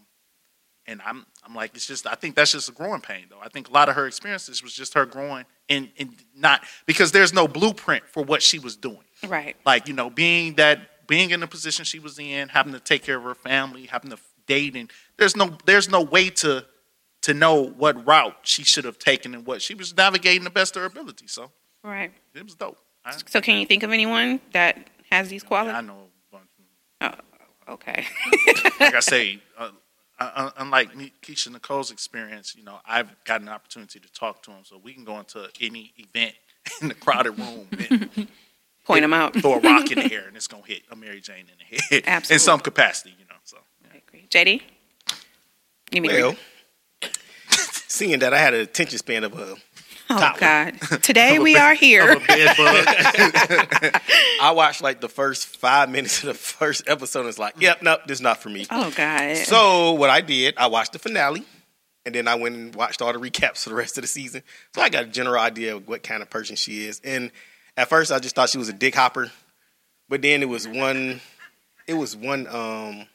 and 0.88 1.01
I'm 1.06 1.25
I'm 1.46 1.56
like 1.56 1.75
it's 1.75 1.86
just 1.88 2.06
I 2.08 2.15
think 2.15 2.36
that's 2.36 2.51
just 2.51 2.70
a 2.70 2.72
growing 2.72 3.01
pain 3.01 3.25
though. 3.30 3.39
I 3.42 3.50
think 3.50 3.70
a 3.70 3.72
lot 3.72 3.89
of 3.89 3.96
her 3.96 4.08
experiences 4.08 4.62
was 4.63 4.74
just 4.74 4.94
her 4.94 5.06
growing 5.06 5.46
and 5.70 5.89
and 5.98 6.15
not 6.36 6.63
because 6.86 7.12
there's 7.12 7.34
no 7.34 7.48
blueprint 7.48 8.04
for 8.08 8.24
what 8.24 8.42
she 8.42 8.60
was 8.60 8.75
doing. 8.75 9.04
right. 9.27 9.56
Like 9.65 9.88
you 9.88 9.94
know 9.94 10.10
being 10.10 10.56
that 10.56 11.08
being 11.08 11.30
in 11.32 11.39
the 11.39 11.48
position 11.48 11.86
she 11.86 12.00
was 12.00 12.18
in, 12.18 12.50
having 12.50 12.74
to 12.74 12.80
take 12.80 13.04
care 13.04 13.18
of 13.18 13.24
her 13.24 13.36
family, 13.36 13.86
having 13.86 14.10
to 14.10 14.18
date, 14.48 14.75
and 14.75 14.92
there's 15.18 15.36
no 15.36 15.58
there's 15.65 15.89
no 15.89 16.01
way 16.01 16.30
to 16.30 16.65
to 17.22 17.34
know 17.34 17.63
what 17.63 18.06
route 18.06 18.38
she 18.44 18.63
should 18.63 18.86
have 18.86 19.00
taken 19.00 19.34
and 19.34 19.46
what 19.48 19.62
she 19.62 19.74
was 19.74 19.96
navigating 19.98 20.44
the 20.44 20.50
best 20.50 20.75
of 20.75 20.82
her 20.82 20.88
ability. 20.88 21.27
So 21.27 21.51
Right. 21.84 22.12
it 22.34 22.44
was 22.44 22.56
dope. 22.56 22.77
I, 23.04 23.12
So 23.27 23.42
can 23.42 23.60
you 23.60 23.65
think 23.65 23.84
of 23.84 23.92
anyone 23.92 24.39
that 24.54 24.88
has 25.12 25.30
these 25.30 25.44
qualities? 25.44 25.75
I 25.75 25.82
know. 25.82 26.08
a 26.32 26.36
bunch. 27.01 27.20
Okay. 27.68 28.06
like 28.80 28.94
I 28.96 29.00
say, 29.00 29.39
uh, 29.58 29.70
uh, 30.19 30.51
unlike 30.57 30.95
me, 30.95 31.12
Keisha 31.22 31.51
Nicole's 31.51 31.91
experience, 31.91 32.55
you 32.55 32.63
know, 32.63 32.79
I've 32.88 33.10
got 33.25 33.41
an 33.41 33.50
opportunity 33.50 34.00
to 34.00 34.12
talk 34.13 34.41
to 34.43 34.51
him, 34.51 34.63
so 34.63 34.77
we 34.81 34.93
can 34.93 35.03
go 35.03 35.19
into 35.19 35.50
any 35.62 35.93
event 35.98 36.36
in 36.81 36.88
the 36.88 36.93
crowded 36.93 37.38
room 37.38 37.67
and 37.89 38.27
Point 38.86 39.01
them 39.01 39.13
out. 39.13 39.34
throw 39.36 39.53
a 39.55 39.60
rock 39.60 39.91
in 39.91 39.98
the 39.98 40.13
air, 40.13 40.27
and 40.27 40.38
it's 40.38 40.48
gonna 40.48 40.62
hit 40.63 40.84
a 40.91 40.95
Mary 40.95 41.19
Jane 41.19 41.39
in 41.39 41.57
the 41.57 41.63
head 41.95 42.03
Absolutely. 42.05 42.36
in 42.36 42.39
some 42.39 42.60
capacity, 42.60 43.15
you 43.17 43.25
know. 43.25 43.36
So 43.43 43.57
I 43.91 43.98
agree. 43.98 44.27
JD? 44.29 44.62
Give 45.89 46.03
me 46.03 46.10
Well, 46.10 46.36
seeing 47.88 48.19
that 48.19 48.31
I 48.34 48.38
had 48.38 48.53
an 48.53 48.62
attention 48.62 49.00
span 49.00 49.24
of 49.24 49.34
a, 49.39 49.55
Oh 50.09 50.19
top 50.19 50.38
God. 50.38 50.79
Today 51.01 51.39
we 51.39 51.55
are 51.57 51.74
here. 51.74 52.19
bed. 52.19 52.55
I 54.41 54.51
watched 54.55 54.81
like 54.81 55.01
the 55.01 55.09
first 55.09 55.47
five 55.57 55.89
minutes 55.89 56.19
of 56.24 56.27
the 56.27 56.33
first 56.35 56.83
episode. 56.88 57.21
and 57.21 57.29
It's 57.29 57.39
like, 57.39 57.59
yep, 57.59 57.81
nope, 57.81 58.01
this 58.05 58.17
is 58.19 58.21
not 58.21 58.38
for 58.41 58.50
me. 58.50 58.67
Oh 58.69 58.91
God. 58.95 59.35
So 59.38 59.93
what 59.93 60.09
I 60.12 60.21
did, 60.21 60.53
I 60.57 60.67
watched 60.67 60.93
the 60.93 61.00
finale, 61.00 61.43
and 62.05 62.13
then 62.13 62.27
I 62.27 62.35
went 62.35 62.55
and 62.55 62.75
watched 62.75 63.01
all 63.01 63.12
the 63.13 63.19
recaps 63.19 63.63
for 63.63 63.69
the 63.69 63.75
rest 63.75 63.97
of 63.97 64.03
the 64.03 64.07
season. 64.07 64.43
So 64.75 64.81
I 64.81 64.89
got 64.89 65.05
a 65.05 65.07
general 65.07 65.39
idea 65.41 65.75
of 65.75 65.88
what 65.88 66.03
kind 66.03 66.21
of 66.21 66.29
person 66.29 66.55
she 66.55 66.85
is. 66.85 67.01
And 67.03 67.31
At 67.75 67.89
first, 67.89 68.12
I 68.12 68.19
just 68.19 68.35
thought 68.35 68.50
she 68.50 68.59
was 68.59 68.69
a 68.69 68.74
dick 68.74 68.93
hopper, 68.95 69.31
but 70.07 70.21
then 70.21 70.43
it 70.43 70.50
was 70.50 70.67
one. 70.67 71.19
It 71.88 71.95
was 71.95 72.15
one. 72.15 72.45
Um, 72.47 73.07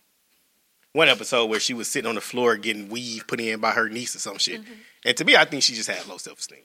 one 0.92 1.08
episode 1.08 1.46
where 1.46 1.60
she 1.60 1.72
was 1.72 1.86
sitting 1.86 2.08
on 2.08 2.16
the 2.16 2.20
floor 2.20 2.56
getting 2.56 2.88
weave 2.88 3.24
put 3.28 3.38
in 3.40 3.60
by 3.60 3.70
her 3.70 3.88
niece 3.88 4.16
or 4.16 4.18
some 4.18 4.38
shit. 4.38 4.60
And 5.04 5.16
to 5.18 5.24
me, 5.24 5.36
I 5.36 5.44
think 5.44 5.62
she 5.62 5.72
just 5.74 5.88
had 5.88 6.04
low 6.08 6.16
self 6.16 6.40
esteem. 6.40 6.58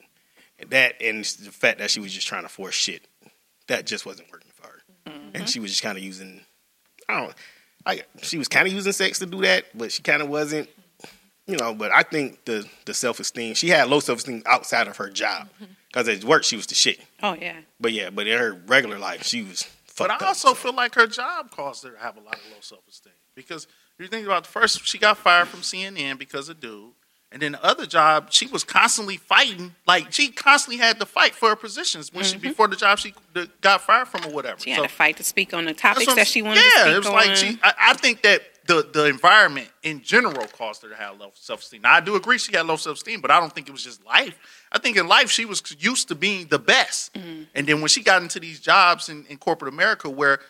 And 0.58 0.70
that 0.70 1.02
and 1.02 1.24
the 1.24 1.52
fact 1.52 1.78
that 1.78 1.90
she 1.90 2.00
was 2.00 2.12
just 2.12 2.26
trying 2.26 2.42
to 2.42 2.48
force 2.48 2.74
shit, 2.74 3.06
that 3.68 3.86
just 3.86 4.06
wasn't 4.06 4.30
working 4.32 4.50
for 4.54 4.66
her. 4.66 4.82
And 5.06 5.32
mm-hmm. 5.32 5.44
she 5.44 5.60
was 5.60 5.70
just 5.70 5.82
kind 5.82 5.98
of 5.98 6.04
using, 6.04 6.40
I 7.08 7.20
don't, 7.20 7.34
I 7.84 8.02
she 8.22 8.38
was 8.38 8.48
kind 8.48 8.66
of 8.66 8.72
using 8.72 8.92
sex 8.92 9.18
to 9.18 9.26
do 9.26 9.42
that, 9.42 9.66
but 9.74 9.92
she 9.92 10.02
kind 10.02 10.22
of 10.22 10.28
wasn't. 10.28 10.68
You 11.46 11.56
know, 11.56 11.74
but 11.74 11.92
I 11.92 12.02
think 12.02 12.44
the 12.44 12.68
the 12.86 12.94
self 12.94 13.20
esteem 13.20 13.54
she 13.54 13.68
had 13.68 13.88
low 13.88 14.00
self 14.00 14.18
esteem 14.18 14.42
outside 14.46 14.88
of 14.88 14.96
her 14.96 15.08
job 15.08 15.48
mm-hmm. 15.54 15.72
because 15.88 16.08
at 16.08 16.24
work 16.24 16.42
she 16.42 16.56
was 16.56 16.66
the 16.66 16.74
shit. 16.74 16.98
Oh 17.22 17.34
yeah. 17.34 17.58
But 17.80 17.92
yeah, 17.92 18.10
but 18.10 18.26
in 18.26 18.36
her 18.36 18.52
regular 18.66 18.98
life 18.98 19.24
she 19.24 19.42
was. 19.42 19.64
But 19.96 20.08
Fucked 20.08 20.22
I 20.22 20.26
up, 20.26 20.30
also 20.30 20.48
so. 20.48 20.54
feel 20.54 20.74
like 20.74 20.94
her 20.96 21.06
job 21.06 21.50
caused 21.52 21.84
her 21.84 21.90
to 21.90 21.98
have 21.98 22.16
a 22.16 22.20
lot 22.20 22.34
of 22.34 22.40
low 22.50 22.58
self 22.60 22.82
esteem 22.88 23.12
because 23.36 23.68
you 23.98 24.08
think 24.08 24.26
about 24.26 24.44
the 24.44 24.50
first, 24.50 24.86
she 24.86 24.98
got 24.98 25.16
fired 25.16 25.48
from 25.48 25.60
CNN 25.60 26.18
because 26.18 26.48
of 26.48 26.60
dude, 26.60 26.92
and 27.36 27.42
then 27.42 27.52
the 27.52 27.62
other 27.62 27.84
job, 27.84 28.28
she 28.32 28.46
was 28.46 28.64
constantly 28.64 29.18
fighting. 29.18 29.74
Like 29.86 30.10
she 30.10 30.30
constantly 30.30 30.78
had 30.78 30.98
to 31.00 31.04
fight 31.04 31.34
for 31.34 31.50
her 31.50 31.56
positions 31.56 32.10
when 32.10 32.24
she 32.24 32.38
before 32.38 32.66
the 32.66 32.76
job 32.76 32.98
she 32.98 33.12
got 33.60 33.82
fired 33.82 34.08
from 34.08 34.24
or 34.24 34.34
whatever. 34.34 34.56
Mm-hmm. 34.56 34.64
She 34.64 34.70
had 34.70 34.78
So- 34.78 34.82
to 34.84 34.88
fight 34.88 35.16
to 35.18 35.24
speak 35.24 35.52
on 35.52 35.66
the 35.66 35.74
topics 35.74 36.14
that 36.14 36.26
she 36.26 36.40
wanted 36.40 36.62
yeah, 36.62 36.62
to 36.62 36.70
speak 36.70 36.82
on. 36.84 36.88
Yeah, 36.88 36.94
it 36.94 36.98
was 36.98 37.06
on. 37.08 37.12
like 37.12 37.36
she. 37.36 37.58
I, 37.62 37.74
I 37.90 37.94
think 37.94 38.22
that 38.22 38.40
the 38.66 38.88
the 38.90 39.04
environment 39.04 39.68
in 39.82 40.00
general 40.02 40.46
caused 40.48 40.82
her 40.82 40.88
to 40.88 40.96
have 40.96 41.20
low 41.20 41.30
self 41.34 41.60
esteem. 41.60 41.82
Now 41.82 41.92
I 41.94 42.00
do 42.00 42.16
agree 42.16 42.38
she 42.38 42.56
had 42.56 42.64
low 42.66 42.76
self 42.76 42.96
esteem, 42.96 43.20
but 43.20 43.30
I 43.30 43.38
don't 43.38 43.52
think 43.54 43.68
it 43.68 43.72
was 43.72 43.84
just 43.84 44.02
life. 44.06 44.34
I 44.72 44.78
think 44.78 44.96
in 44.96 45.06
life 45.06 45.30
she 45.30 45.44
was 45.44 45.62
used 45.78 46.08
to 46.08 46.14
being 46.14 46.46
the 46.46 46.58
best, 46.58 47.12
Mm-hmm. 47.12 47.42
and 47.54 47.66
then 47.66 47.80
when 47.80 47.88
she 47.88 48.02
got 48.02 48.22
into 48.22 48.40
these 48.40 48.58
jobs 48.60 49.08
in, 49.10 49.26
in 49.28 49.36
corporate 49.36 49.72
America 49.74 50.08
where 50.08 50.40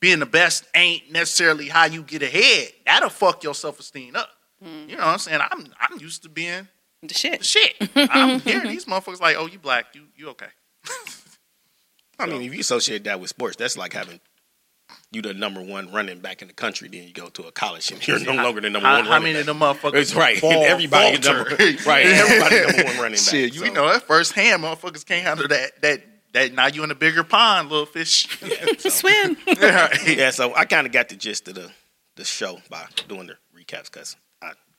being 0.00 0.18
the 0.18 0.26
best 0.26 0.64
ain't 0.74 1.12
necessarily 1.12 1.68
how 1.68 1.84
you 1.84 2.02
get 2.02 2.22
ahead, 2.22 2.72
that'll 2.86 3.10
fuck 3.10 3.44
your 3.44 3.54
self 3.54 3.78
esteem 3.78 4.16
up. 4.16 4.30
Mm-hmm. 4.62 4.90
You 4.90 4.96
know 4.96 5.02
what 5.06 5.12
I'm 5.12 5.18
saying? 5.18 5.40
I'm 5.50 5.66
I'm 5.80 5.98
used 5.98 6.22
to 6.22 6.28
being 6.28 6.68
the 7.02 7.08
the 7.08 7.14
shit. 7.14 7.44
shit. 7.44 7.74
I'm 7.96 8.40
hearing 8.42 8.68
these 8.70 8.84
motherfuckers 8.84 9.20
like, 9.20 9.36
oh, 9.38 9.46
you 9.46 9.58
black, 9.58 9.86
you 9.94 10.02
you 10.16 10.28
okay? 10.30 10.46
I 12.18 12.26
mean, 12.26 12.42
if 12.42 12.54
you 12.54 12.60
associate 12.60 13.04
that 13.04 13.18
with 13.20 13.30
sports, 13.30 13.56
that's 13.56 13.76
like 13.76 13.92
having 13.92 14.20
you 15.10 15.22
the 15.22 15.34
number 15.34 15.60
one 15.62 15.90
running 15.92 16.20
back 16.20 16.42
in 16.42 16.48
the 16.48 16.54
country, 16.54 16.88
then 16.88 17.02
you 17.02 17.12
go 17.12 17.28
to 17.28 17.42
a 17.44 17.52
college 17.52 17.90
and 17.90 18.06
you're 18.06 18.20
no 18.20 18.34
longer 18.34 18.60
the 18.60 18.70
number 18.70 18.86
How, 18.86 18.96
one 18.96 19.04
how 19.06 19.10
running 19.12 19.32
many 19.32 19.40
of 19.40 19.46
them 19.46 19.58
motherfuckers? 19.58 19.94
It's 19.94 20.14
right. 20.14 20.38
fall- 20.38 20.64
everybody 20.64 21.16
falter? 21.20 21.34
number, 21.50 21.56
right. 21.86 22.06
Everybody 22.06 22.60
number 22.60 22.84
one 22.84 22.96
running 22.96 23.12
back. 23.12 23.18
Shit, 23.18 23.54
you 23.54 23.66
So, 23.66 23.72
know 23.72 23.88
that 23.92 24.02
first 24.02 24.32
hand 24.34 24.62
motherfuckers 24.62 25.04
can't 25.04 25.24
handle 25.26 25.48
that 25.48 25.80
that 25.82 26.02
that 26.32 26.52
now 26.54 26.66
you 26.68 26.84
in 26.84 26.90
a 26.90 26.94
bigger 26.94 27.24
pond, 27.24 27.68
little 27.70 27.86
fish. 27.86 28.28
Swim. 28.78 29.36
Yeah, 29.46 30.30
so 30.30 30.54
I 30.54 30.64
kind 30.66 30.86
of 30.86 30.92
got 30.92 31.08
the 31.08 31.16
gist 31.16 31.48
of 31.48 31.54
the 31.56 31.70
the 32.16 32.24
show 32.24 32.58
by 32.70 32.86
doing 33.08 33.26
the 33.26 33.34
recaps 33.58 33.90
because 33.90 34.14
I 34.14 34.18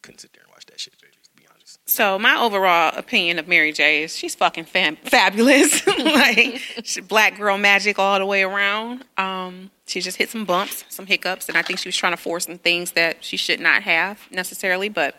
couldn't 0.04 0.20
sit 0.20 0.34
there 0.34 0.44
and 0.44 0.52
watch 0.52 0.66
that 0.68 0.80
shit. 0.80 0.94
To 0.94 1.00
be 1.36 1.46
honest, 1.52 1.80
So 1.90 2.20
my 2.20 2.40
overall 2.40 2.94
opinion 2.96 3.40
of 3.40 3.48
Mary 3.48 3.72
J 3.72 4.04
is 4.04 4.16
she's 4.16 4.36
fucking 4.36 4.66
fam- 4.66 4.98
fabulous. 4.98 5.86
like 5.98 6.62
black 7.08 7.38
girl 7.38 7.58
magic 7.58 7.98
all 7.98 8.20
the 8.20 8.26
way 8.26 8.44
around. 8.44 9.04
Um, 9.18 9.72
she 9.88 10.00
just 10.02 10.18
hit 10.18 10.30
some 10.30 10.46
bumps, 10.46 10.86
some 10.90 11.08
hiccups, 11.08 11.50
and 11.50 11.58
I 11.58 11.62
think 11.62 11.80
she 11.80 11.88
was 11.88 11.96
trying 11.96 12.14
to 12.14 12.18
force 12.18 12.46
some 12.46 12.58
things 12.60 12.92
that 12.92 13.24
she 13.24 13.38
should 13.38 13.60
not 13.60 13.84
have 13.84 14.20
necessarily. 14.32 14.90
But 14.90 15.16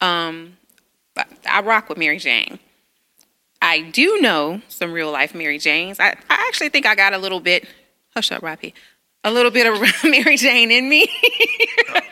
um, 0.00 0.56
I 1.48 1.60
rock 1.62 1.88
with 1.88 1.98
Mary 1.98 2.18
Jane. 2.18 2.58
I 3.60 3.82
do 3.82 4.20
know 4.20 4.60
some 4.68 4.92
real 4.92 5.12
life 5.12 5.34
Mary 5.34 5.58
Janes. 5.58 6.00
I, 6.00 6.08
I 6.28 6.46
actually 6.48 6.68
think 6.70 6.84
I 6.84 6.94
got 6.96 7.12
a 7.12 7.18
little 7.18 7.38
bit. 7.40 7.66
Hush 8.14 8.32
up, 8.32 8.42
Robbie. 8.42 8.74
A 9.24 9.30
little 9.30 9.50
bit 9.52 9.66
of 9.72 9.80
Mary 10.04 10.36
Jane 10.36 10.70
in 10.70 10.88
me. 10.88 11.06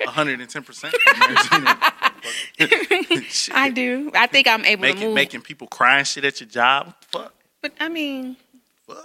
hundred 0.06 0.40
and 0.40 0.48
ten 0.48 0.62
percent. 0.62 0.94
I 3.52 3.70
do. 3.74 4.10
I 4.14 4.26
think 4.26 4.46
I'm 4.46 4.64
able 4.64 4.82
to 4.82 4.88
Making 4.94 5.06
move. 5.08 5.14
making 5.14 5.42
people 5.42 5.66
cry 5.66 5.98
and 5.98 6.06
shit 6.06 6.24
at 6.24 6.40
your 6.40 6.48
job. 6.48 6.94
Fuck. 7.10 7.34
But 7.62 7.72
I 7.80 7.88
mean, 7.88 8.36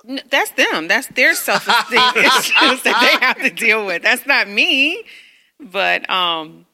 n- 0.08 0.22
that's 0.30 0.52
them. 0.52 0.88
That's 0.88 1.08
their 1.08 1.34
self 1.36 1.68
esteem 1.68 2.00
issues 2.24 2.84
that 2.84 3.00
they 3.20 3.26
have 3.26 3.38
to 3.42 3.50
deal 3.50 3.86
with. 3.86 4.02
That's 4.04 4.26
not 4.26 4.48
me. 4.50 5.04
But 5.60 6.10
um, 6.10 6.66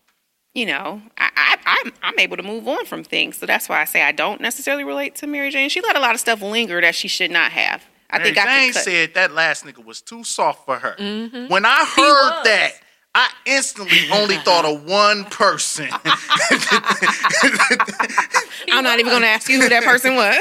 you 0.54 0.66
know, 0.66 1.02
I, 1.18 1.30
I, 1.36 1.58
I'm 1.86 1.94
I'm 2.04 2.20
able 2.20 2.38
to 2.38 2.44
move 2.44 2.68
on 2.68 2.86
from 2.86 3.04
things. 3.04 3.38
So 3.38 3.46
that's 3.46 3.70
why 3.70 3.82
I 3.82 3.86
say 3.86 4.02
I 4.04 4.12
don't 4.12 4.42
necessarily 4.42 4.84
relate 4.84 5.16
to 5.18 5.28
Mary 5.28 5.50
Jane. 5.50 5.70
She 5.70 5.82
let 5.82 5.96
a 5.96 6.00
lot 6.00 6.14
of 6.14 6.20
stuff 6.20 6.42
linger 6.42 6.82
that 6.82 6.96
she 6.96 7.08
should 7.08 7.32
not 7.32 7.52
have. 7.52 7.84
I 8.12 8.18
Mary 8.18 8.34
think 8.34 8.46
I 8.46 8.46
Jane 8.46 8.68
could 8.70 8.74
cut. 8.76 8.84
said 8.84 9.14
that 9.16 9.32
last 9.34 9.66
nigga 9.66 9.84
was 9.86 10.02
too 10.02 10.24
soft 10.24 10.66
for 10.66 10.78
her. 10.78 10.96
Mm-hmm. 11.00 11.48
When 11.48 11.66
I 11.66 11.86
heard 11.96 12.32
was. 12.38 12.44
that, 12.46 12.72
I 13.16 13.30
instantly 13.46 14.00
only 14.12 14.36
thought 14.38 14.66
of 14.66 14.86
one 14.86 15.26
person. 15.26 15.88
I'm 18.72 18.84
not 18.84 19.00
even 19.00 19.12
going 19.12 19.22
to 19.24 19.28
ask 19.28 19.50
you 19.50 19.62
who 19.62 19.70
that 19.70 19.84
person 19.84 20.16
was. 20.16 20.38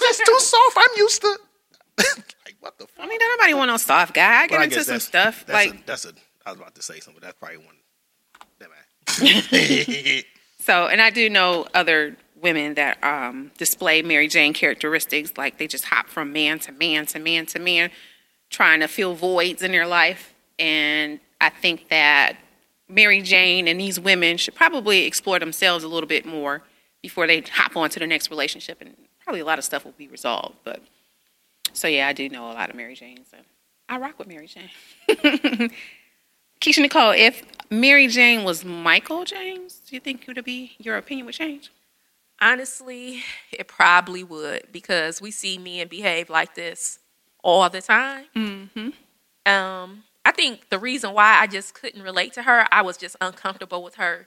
That's 0.00 0.18
too 0.18 0.38
soft. 0.40 0.76
I'm 0.76 0.98
used 0.98 1.22
to. 1.22 1.38
like 1.98 2.56
what 2.60 2.78
the 2.78 2.86
fuck? 2.86 3.04
I 3.04 3.08
mean, 3.08 3.18
don't 3.18 3.38
nobody 3.38 3.54
want 3.54 3.68
no 3.70 3.76
soft 3.76 4.14
guy. 4.14 4.42
I 4.42 4.46
get 4.46 4.60
I 4.60 4.64
into 4.64 4.76
some 4.84 4.94
that's- 4.94 5.04
stuff 5.04 5.44
That's 5.46 5.70
like 5.70 5.80
a, 5.80 5.82
that's 5.86 6.04
a. 6.04 6.12
I 6.46 6.50
was 6.50 6.60
about 6.60 6.74
to 6.74 6.82
say 6.82 7.00
something. 7.00 7.20
but 7.20 7.26
That's 7.26 7.38
probably 7.38 7.58
one. 7.58 7.76
That 8.58 8.68
man. 8.68 10.22
So, 10.58 10.86
and 10.88 11.00
I 11.00 11.10
do 11.10 11.30
know 11.30 11.66
other 11.74 12.16
women 12.44 12.74
that 12.74 13.02
um, 13.02 13.50
display 13.58 14.02
Mary 14.02 14.28
Jane 14.28 14.52
characteristics, 14.52 15.32
like 15.36 15.58
they 15.58 15.66
just 15.66 15.86
hop 15.86 16.08
from 16.08 16.32
man 16.32 16.60
to 16.60 16.72
man 16.72 17.06
to 17.06 17.18
man 17.18 17.46
to 17.46 17.58
man, 17.58 17.90
trying 18.50 18.78
to 18.80 18.86
fill 18.86 19.14
voids 19.14 19.62
in 19.62 19.72
their 19.72 19.86
life. 19.86 20.32
And 20.58 21.18
I 21.40 21.48
think 21.48 21.88
that 21.88 22.36
Mary 22.88 23.22
Jane 23.22 23.66
and 23.66 23.80
these 23.80 23.98
women 23.98 24.36
should 24.36 24.54
probably 24.54 25.04
explore 25.06 25.40
themselves 25.40 25.82
a 25.82 25.88
little 25.88 26.08
bit 26.08 26.24
more 26.24 26.62
before 27.02 27.26
they 27.26 27.40
hop 27.40 27.76
on 27.76 27.90
to 27.90 27.98
the 27.98 28.06
next 28.06 28.30
relationship, 28.30 28.80
and 28.80 28.94
probably 29.22 29.40
a 29.40 29.44
lot 29.44 29.58
of 29.58 29.64
stuff 29.64 29.84
will 29.84 29.92
be 29.92 30.06
resolved. 30.06 30.54
But 30.62 30.80
so, 31.72 31.88
yeah, 31.88 32.06
I 32.06 32.12
do 32.12 32.28
know 32.28 32.50
a 32.50 32.54
lot 32.54 32.70
of 32.70 32.76
Mary 32.76 32.94
Janes. 32.94 33.26
And 33.32 33.44
I 33.88 33.98
rock 33.98 34.18
with 34.18 34.28
Mary 34.28 34.46
Jane. 34.46 34.70
Keisha 36.60 36.80
Nicole, 36.80 37.10
if 37.10 37.42
Mary 37.70 38.06
Jane 38.06 38.44
was 38.44 38.64
Michael 38.64 39.24
James, 39.24 39.80
do 39.86 39.96
you 39.96 40.00
think 40.00 40.22
it 40.22 40.34
would 40.34 40.44
be 40.44 40.76
your 40.78 40.96
opinion 40.96 41.26
would 41.26 41.34
change? 41.34 41.70
Honestly, 42.40 43.22
it 43.52 43.68
probably 43.68 44.24
would 44.24 44.68
because 44.72 45.20
we 45.20 45.30
see 45.30 45.58
men 45.58 45.88
behave 45.88 46.30
like 46.30 46.54
this 46.54 46.98
all 47.42 47.68
the 47.68 47.80
time. 47.80 48.24
Mm-hmm. 48.34 49.50
Um, 49.50 50.04
I 50.24 50.32
think 50.32 50.70
the 50.70 50.78
reason 50.78 51.12
why 51.12 51.38
I 51.40 51.46
just 51.46 51.74
couldn't 51.74 52.02
relate 52.02 52.32
to 52.34 52.42
her, 52.42 52.66
I 52.72 52.82
was 52.82 52.96
just 52.96 53.16
uncomfortable 53.20 53.82
with 53.82 53.96
her 53.96 54.26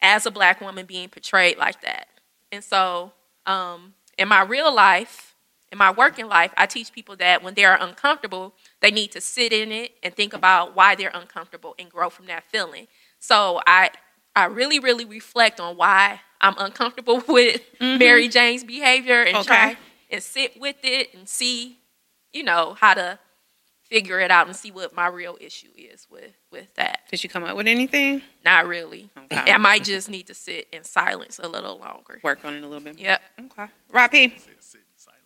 as 0.00 0.24
a 0.24 0.30
black 0.30 0.60
woman 0.60 0.86
being 0.86 1.08
portrayed 1.08 1.58
like 1.58 1.82
that. 1.82 2.06
And 2.50 2.62
so, 2.62 3.12
um, 3.46 3.94
in 4.18 4.28
my 4.28 4.42
real 4.42 4.72
life, 4.72 5.34
in 5.72 5.78
my 5.78 5.90
working 5.90 6.26
life, 6.28 6.52
I 6.56 6.66
teach 6.66 6.92
people 6.92 7.16
that 7.16 7.42
when 7.42 7.54
they 7.54 7.64
are 7.64 7.80
uncomfortable, 7.80 8.54
they 8.80 8.90
need 8.90 9.10
to 9.12 9.20
sit 9.20 9.52
in 9.52 9.72
it 9.72 9.92
and 10.02 10.14
think 10.14 10.34
about 10.34 10.76
why 10.76 10.94
they're 10.94 11.10
uncomfortable 11.14 11.74
and 11.78 11.90
grow 11.90 12.10
from 12.10 12.26
that 12.26 12.44
feeling. 12.44 12.88
So 13.18 13.60
I 13.66 13.90
I 14.34 14.46
really, 14.46 14.78
really 14.78 15.04
reflect 15.04 15.60
on 15.60 15.76
why 15.76 16.20
I'm 16.42 16.54
uncomfortable 16.58 17.22
with 17.28 17.60
mm-hmm. 17.78 17.98
Mary 17.98 18.28
Jane's 18.28 18.64
behavior 18.64 19.22
and 19.22 19.36
Okay. 19.36 19.46
try 19.46 19.76
and 20.10 20.22
sit 20.22 20.60
with 20.60 20.76
it 20.82 21.14
and 21.14 21.28
see, 21.28 21.78
you 22.32 22.42
know, 22.42 22.76
how 22.78 22.94
to 22.94 23.18
figure 23.84 24.20
it 24.20 24.30
out 24.30 24.46
and 24.46 24.56
see 24.56 24.70
what 24.70 24.94
my 24.94 25.06
real 25.06 25.36
issue 25.40 25.68
is 25.76 26.06
with 26.10 26.32
with 26.50 26.72
that. 26.74 27.00
Did 27.10 27.22
you 27.22 27.28
come 27.28 27.44
up 27.44 27.56
with 27.56 27.68
anything? 27.68 28.22
Not 28.44 28.66
really. 28.66 29.10
Okay. 29.16 29.52
I 29.52 29.58
might 29.58 29.84
just 29.84 30.08
need 30.08 30.26
to 30.28 30.34
sit 30.34 30.66
in 30.72 30.82
silence 30.84 31.38
a 31.42 31.48
little 31.48 31.78
longer. 31.78 32.18
Work 32.22 32.44
on 32.44 32.54
it 32.54 32.64
a 32.64 32.66
little 32.66 32.82
bit. 32.82 32.96
More. 32.96 33.04
Yep. 33.04 33.22
Okay. 33.40 33.66
Rob 33.90 34.10
P. 34.10 34.34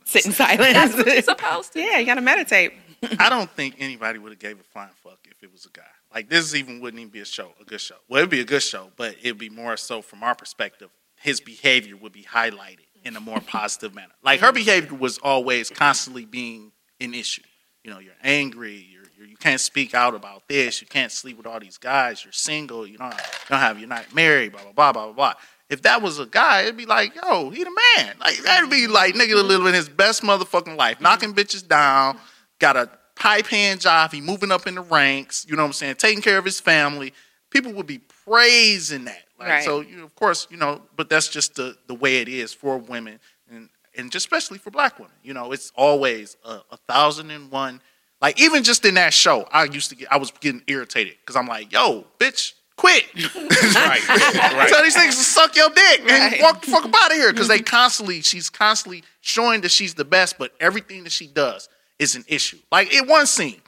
Sit 0.05 0.25
in 0.27 0.33
silence. 0.33 0.73
That's 0.73 0.97
what 0.97 1.07
you're 1.07 1.23
supposed 1.23 1.73
to. 1.73 1.81
yeah, 1.83 1.99
you 1.99 2.07
got 2.07 2.15
to 2.15 2.21
meditate. 2.21 2.73
I 3.19 3.29
don't 3.29 3.51
think 3.51 3.77
anybody 3.79 4.19
would 4.19 4.33
have 4.33 4.39
gave 4.39 4.59
a 4.59 4.63
flying 4.63 4.91
fuck 5.03 5.19
if 5.25 5.43
it 5.43 5.53
was 5.53 5.67
a 5.67 5.71
guy. 5.71 5.83
Like 6.15 6.29
this 6.29 6.55
even 6.55 6.81
wouldn't 6.81 7.01
even 7.01 7.11
be 7.11 7.21
a 7.21 7.25
show, 7.25 7.53
a 7.61 7.65
good 7.65 7.81
show. 7.81 7.97
Well, 8.09 8.19
it'd 8.19 8.31
be 8.31 8.41
a 8.41 8.45
good 8.45 8.63
show, 8.63 8.91
but 8.97 9.17
it'd 9.21 9.39
be 9.39 9.51
more 9.51 9.77
so 9.77 10.03
from 10.03 10.23
our 10.23 10.35
perspective. 10.35 10.91
His 11.27 11.41
behavior 11.41 11.97
would 11.97 12.13
be 12.13 12.23
highlighted 12.23 12.87
in 13.05 13.17
a 13.17 13.21
more 13.21 13.41
positive 13.41 13.97
manner. 13.97 14.13
Like 14.23 14.39
her 14.39 14.53
behavior 14.53 14.97
was 14.97 15.19
always 15.19 15.71
constantly 15.71 16.25
being 16.25 16.71
an 17.01 17.15
issue. 17.15 17.43
You 17.83 17.91
know, 17.91 17.99
you're 17.99 18.15
angry. 18.23 18.87
You're, 18.89 19.03
you're 19.19 19.27
you 19.27 19.37
can't 19.37 19.61
speak 19.61 19.93
out 19.93 20.15
about 20.15 20.47
this. 20.49 20.81
You 20.81 20.87
can't 20.87 21.11
sleep 21.11 21.37
with 21.37 21.45
all 21.45 21.59
these 21.59 21.79
guys. 21.79 22.25
You're 22.25 22.31
single. 22.31 22.87
You 22.87 22.99
don't 22.99 23.13
have, 23.13 23.41
you 23.43 23.49
don't 23.51 23.59
have 23.59 23.79
you're 23.81 23.89
not 23.89 24.15
married. 24.15 24.53
Blah 24.53 24.63
blah 24.63 24.73
blah 24.73 24.93
blah 24.93 25.05
blah 25.07 25.13
blah. 25.15 25.33
If 25.69 25.83
that 25.83 26.01
was 26.01 26.21
a 26.21 26.27
guy, 26.27 26.63
it'd 26.63 26.77
be 26.77 26.87
like, 26.87 27.17
yo, 27.17 27.51
he 27.51 27.65
the 27.65 27.77
man. 27.97 28.15
Like 28.21 28.39
that'd 28.45 28.71
be 28.71 28.87
like 28.87 29.17
nigga 29.17 29.43
living 29.43 29.75
his 29.75 29.89
best 29.89 30.23
motherfucking 30.23 30.77
life, 30.77 31.01
knocking 31.01 31.35
bitches 31.35 31.67
down, 31.67 32.21
got 32.61 32.77
a 32.77 32.89
pipe 33.17 33.49
hand 33.49 33.81
job, 33.81 34.13
he 34.13 34.21
moving 34.21 34.53
up 34.53 34.69
in 34.69 34.77
the 34.77 34.81
ranks, 34.81 35.45
you 35.49 35.57
know 35.57 35.63
what 35.63 35.71
I'm 35.71 35.73
saying, 35.73 35.97
taking 35.97 36.23
care 36.23 36.39
of 36.39 36.45
his 36.45 36.61
family. 36.61 37.13
People 37.51 37.73
would 37.73 37.89
be 37.89 37.99
praising 38.25 39.07
that. 39.07 39.26
Like 39.39 39.49
Right. 39.49 39.65
so 39.65 39.81
you 39.81 40.03
of 40.05 40.15
course, 40.15 40.47
you 40.51 40.57
know, 40.57 40.83
but 40.97 41.09
that's 41.09 41.29
just 41.29 41.55
the 41.55 41.77
the 41.87 41.95
way 41.95 42.21
it 42.21 42.29
is 42.29 42.53
for 42.53 42.79
women. 42.79 43.19
And 43.51 43.69
and 43.97 44.11
just 44.11 44.27
especially 44.27 44.59
for 44.59 44.71
black 44.71 44.99
women. 44.99 45.15
You 45.23 45.35
know, 45.35 45.53
it's 45.53 45.73
always 45.77 46.37
a, 46.45 46.61
a 46.71 46.77
thousand 46.89 47.31
and 47.31 47.51
one. 47.51 47.81
Like 48.21 48.41
even 48.41 48.63
just 48.63 48.85
in 48.85 48.95
that 48.95 49.13
show, 49.13 49.47
I 49.53 49.65
used 49.65 49.91
to 49.91 49.97
get, 49.97 50.11
I 50.11 50.17
was 50.17 50.31
getting 50.41 50.63
irritated 50.67 51.15
because 51.21 51.37
I'm 51.37 51.47
like, 51.47 51.71
yo, 51.73 52.07
bitch, 52.19 52.55
quit. 52.77 53.05
right, 53.35 54.09
right. 54.09 54.69
Tell 54.69 54.83
these 54.83 54.97
niggas 54.97 55.11
to 55.11 55.13
suck 55.13 55.55
your 55.55 55.69
dick 55.71 56.01
and 56.01 56.09
Right. 56.33 56.43
walk 56.43 56.63
the 56.65 56.71
fuck 56.71 56.85
up 56.85 56.95
out 56.95 57.11
of 57.11 57.17
here 57.17 57.33
because 57.33 57.49
they 57.49 57.57
mm-hmm. 57.59 57.65
constantly, 57.65 58.23
she's 58.23 58.49
constantly 58.49 59.03
showing 59.21 59.61
that 59.63 59.71
she's 59.71 59.95
the 59.95 60.05
best, 60.05 60.39
but 60.39 60.53
everything 60.61 61.05
that 61.05 61.13
she 61.13 61.27
does 61.27 61.69
is 61.99 62.15
an 62.15 62.25
issue. 62.29 62.59
Like 62.73 62.93
in 62.93 63.07
one 63.07 63.27
scene, 63.27 63.61
the 63.65 63.66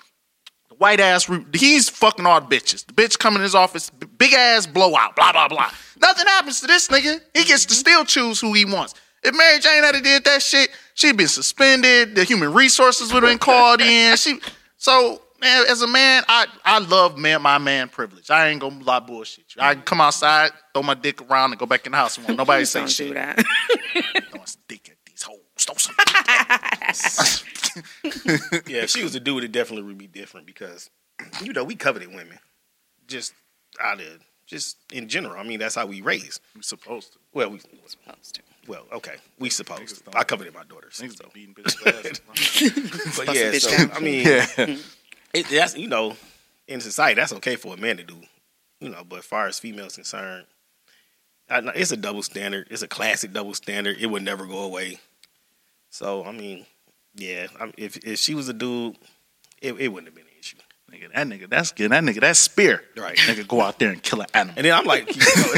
white 0.78 1.00
ass, 1.00 1.30
he's 1.52 1.88
fucking 1.88 2.25
all 2.26 2.40
the 2.40 2.47
bitches. 2.47 2.87
The 2.87 2.92
bitch 2.92 3.18
come 3.18 3.37
in 3.37 3.42
his 3.42 3.54
office, 3.54 3.90
big 3.90 4.32
ass 4.32 4.66
blowout, 4.66 5.14
blah 5.16 5.32
blah 5.32 5.49
blah. 5.49 5.70
Nothing 6.00 6.26
happens 6.26 6.61
to 6.61 6.66
this 6.66 6.88
nigga. 6.88 7.20
He 7.35 7.44
gets 7.44 7.66
to 7.66 7.75
still 7.75 8.04
choose 8.04 8.40
who 8.40 8.52
he 8.52 8.64
wants. 8.64 8.94
If 9.23 9.37
Mary 9.37 9.58
Jane 9.58 9.82
had 9.82 10.00
did 10.02 10.25
that 10.25 10.42
shit, 10.42 10.70
she'd 10.94 11.16
been 11.16 11.28
suspended. 11.28 12.14
The 12.14 12.25
human 12.25 12.52
resources 12.52 13.12
would 13.12 13.23
have 13.23 13.30
been 13.30 13.38
called 13.38 13.80
in. 13.80 14.16
She 14.16 14.38
so 14.76 15.20
man, 15.40 15.64
as 15.68 15.82
a 15.82 15.88
man, 15.88 16.23
I 16.28 16.47
I 16.64 16.78
love 16.78 17.18
man 17.18 17.42
my 17.42 17.58
man 17.58 17.88
privilege. 17.88 18.30
I 18.30 18.49
ain't 18.49 18.61
gonna 18.61 18.82
lie 18.82 19.00
bullshit 19.00 19.56
you. 19.56 19.62
I 19.62 19.75
can 19.75 19.82
come 19.82 20.00
outside, 20.00 20.52
throw 20.73 20.82
my 20.82 20.94
dick 20.94 21.20
around, 21.23 21.50
and 21.50 21.58
go 21.58 21.66
back 21.66 21.87
in 21.87 21.92
the 21.92 21.99
house 21.99 22.16
and 22.18 22.37
nobody 22.37 22.64
say 22.64 22.87
shit. 22.87 23.08
do 23.08 23.14
that. 23.14 23.44
Throwing 24.30 24.47
some 24.47 24.62
dick 24.68 24.88
at 24.90 24.99
these 25.75 26.98
some 26.98 28.12
Yeah, 28.66 28.82
if 28.82 28.90
she 28.90 29.02
was 29.02 29.14
a 29.14 29.20
dude, 29.20 29.44
it 29.44 29.52
definitely 29.52 29.84
would 29.87 29.98
be 29.98 30.06
different 30.06 30.46
because 30.46 30.90
you 31.42 31.52
know 31.52 31.64
we 31.64 31.75
coveted 31.76 32.08
women, 32.08 32.38
just 33.06 33.34
out 33.80 34.00
of 34.00 34.06
just 34.46 34.78
in 34.92 35.08
general. 35.08 35.38
I 35.38 35.42
mean, 35.46 35.58
that's 35.58 35.75
how 35.75 35.87
we 35.87 36.00
raised. 36.00 36.40
We 36.56 36.62
supposed 36.62 37.12
to. 37.12 37.18
Well, 37.32 37.50
we 37.50 37.60
Supposed 37.87 38.34
to. 38.34 38.42
well 38.66 38.84
okay, 38.92 39.16
we 39.38 39.50
supposed. 39.50 39.82
Niggas 39.82 39.98
To. 39.98 40.04
don't. 40.04 40.16
I 40.16 40.25
coveted 40.25 40.54
my 40.54 40.64
daughters. 40.64 40.96
So. 40.96 41.06
beating 41.32 41.54
bitches. 41.54 42.20
But 43.16 43.34
yeah, 43.34 43.52
so. 43.52 43.90
I 43.94 44.00
mean, 44.00 44.26
yeah. 44.26 44.76
it, 45.34 45.48
that's 45.50 45.76
you 45.76 45.88
know, 45.88 46.16
in 46.66 46.80
society, 46.80 47.20
that's 47.20 47.32
okay 47.34 47.56
for 47.56 47.75
a 47.75 47.76
man 47.76 47.96
to 47.98 48.04
do, 48.04 48.20
you 48.80 48.88
know. 48.88 49.04
But 49.08 49.20
as 49.20 49.25
far 49.25 49.46
as 49.46 49.58
females 49.58 49.94
concerned, 49.96 50.46
I, 51.50 51.60
it's 51.75 51.92
a 51.92 51.96
double 51.96 52.22
standard. 52.22 52.68
It's 52.70 52.82
a 52.82 52.88
classic 52.88 53.32
double 53.32 53.54
standard. 53.54 53.96
It 54.00 54.06
would 54.06 54.22
never 54.22 54.46
go 54.46 54.60
away. 54.60 55.00
So 55.90 56.25
I 56.25 56.33
mean, 56.33 56.66
yeah, 57.14 57.47
I, 57.61 57.73
if 57.76 57.97
if 57.99 58.18
she 58.18 58.35
was 58.35 58.49
a 58.49 58.52
dude, 58.52 58.97
it, 59.61 59.75
it 59.75 59.88
wouldn't 59.88 60.09
have 60.09 60.14
been 60.14 60.25
an 60.25 60.38
issue. 60.38 60.57
Nigga, 60.92 61.12
that 61.12 61.26
nigga, 61.26 61.50
that's 61.50 61.73
good. 61.73 61.90
That 61.90 62.02
nigga, 62.02 62.21
that's 62.21 62.38
spear. 62.38 62.83
Right. 62.97 63.16
Nigga, 63.16 63.47
go 63.47 63.61
out 63.61 63.78
there 63.78 63.90
and 63.90 64.02
kill 64.02 64.21
an 64.23 64.26
animal. 64.33 64.54
And 64.57 64.64
then 64.64 64.73
I'm 64.73 64.87
like, 64.87 65.07
you 65.14 65.21
know, 65.21 65.52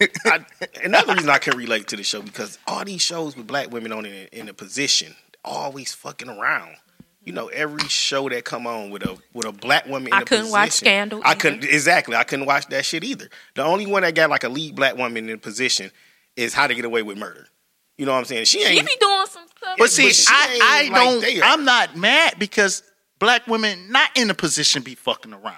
it's 0.00 0.24
like 0.24 0.46
I, 0.64 0.84
another 0.84 1.14
reason 1.14 1.28
I 1.28 1.38
can 1.38 1.56
relate 1.56 1.88
to 1.88 1.96
the 1.96 2.02
show 2.02 2.22
because 2.22 2.58
all 2.66 2.84
these 2.84 3.02
shows 3.02 3.36
with 3.36 3.46
black 3.46 3.70
women 3.70 3.92
on 3.92 4.06
in, 4.06 4.26
in 4.32 4.48
a 4.48 4.54
position, 4.54 5.14
always 5.44 5.92
fucking 5.92 6.28
around. 6.30 6.76
You 7.24 7.32
know, 7.32 7.48
every 7.48 7.86
show 7.88 8.28
that 8.28 8.44
come 8.44 8.66
on 8.68 8.90
with 8.90 9.02
a 9.02 9.18
with 9.34 9.46
a 9.46 9.52
black 9.52 9.86
woman. 9.86 10.08
In 10.08 10.12
I 10.14 10.20
a 10.22 10.24
couldn't 10.24 10.50
watch 10.50 10.68
position, 10.68 10.86
Scandal 10.86 11.20
I 11.24 11.30
either. 11.32 11.40
couldn't 11.40 11.64
exactly. 11.64 12.14
I 12.16 12.22
couldn't 12.24 12.46
watch 12.46 12.68
that 12.68 12.84
shit 12.84 13.02
either. 13.04 13.28
The 13.54 13.64
only 13.64 13.84
one 13.86 14.02
that 14.02 14.14
got 14.14 14.30
like 14.30 14.44
a 14.44 14.48
lead 14.48 14.76
black 14.76 14.96
woman 14.96 15.28
in 15.28 15.34
a 15.34 15.38
position 15.38 15.90
is 16.36 16.54
How 16.54 16.68
to 16.68 16.74
Get 16.74 16.84
Away 16.84 17.02
with 17.02 17.18
Murder. 17.18 17.48
You 17.98 18.06
know 18.06 18.12
what 18.12 18.18
I'm 18.18 18.24
saying? 18.26 18.44
She 18.44 18.60
She 18.62 18.66
ain't. 18.78 18.86
be 18.86 18.96
doing 19.00 19.26
some 19.26 19.46
stuff. 19.56 19.76
But 19.78 19.90
see, 19.90 20.04
but 20.08 20.14
she 20.14 20.26
I, 20.28 20.58
I 20.62 20.88
like 20.88 20.92
don't. 20.92 21.20
they 21.22 21.40
are. 21.40 21.44
I'm 21.44 21.64
not 21.64 21.96
mad 21.96 22.34
because 22.38 22.82
black 23.18 23.46
women 23.46 23.90
not 23.90 24.10
in 24.16 24.28
a 24.30 24.34
position 24.34 24.82
be 24.82 24.94
fucking 24.94 25.32
around. 25.32 25.56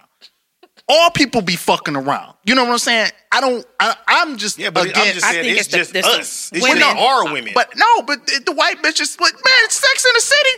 All 0.91 1.11
people 1.11 1.43
be 1.43 1.57
fucking 1.57 1.97
around. 1.97 2.35
You 2.45 2.55
know 2.55 2.65
what 2.65 2.73
I'm 2.73 2.79
saying? 2.79 3.11
I 3.31 3.41
don't. 3.43 3.67
I, 3.79 3.95
I'm 4.07 4.37
just 4.39 4.59
yeah, 4.59 4.71
but 4.71 4.87
again. 4.89 5.09
I'm 5.09 5.13
just 5.15 5.27
saying 5.27 5.45
it's, 5.51 5.61
it's 5.67 5.69
just 5.69 5.93
the 5.93 6.01
us. 6.01 6.51
It's 6.53 6.63
women- 6.63 6.79
just 6.79 6.97
our 6.97 7.25
women. 7.31 7.53
But 7.55 7.73
no, 7.77 8.03
but 8.03 8.27
the, 8.27 8.41
the 8.47 8.53
white 8.53 8.79
bitches. 8.83 9.19
But 9.19 9.33
man, 9.33 9.69
Sex 9.71 10.07
in 10.07 10.13
the 10.15 10.21
City. 10.21 10.51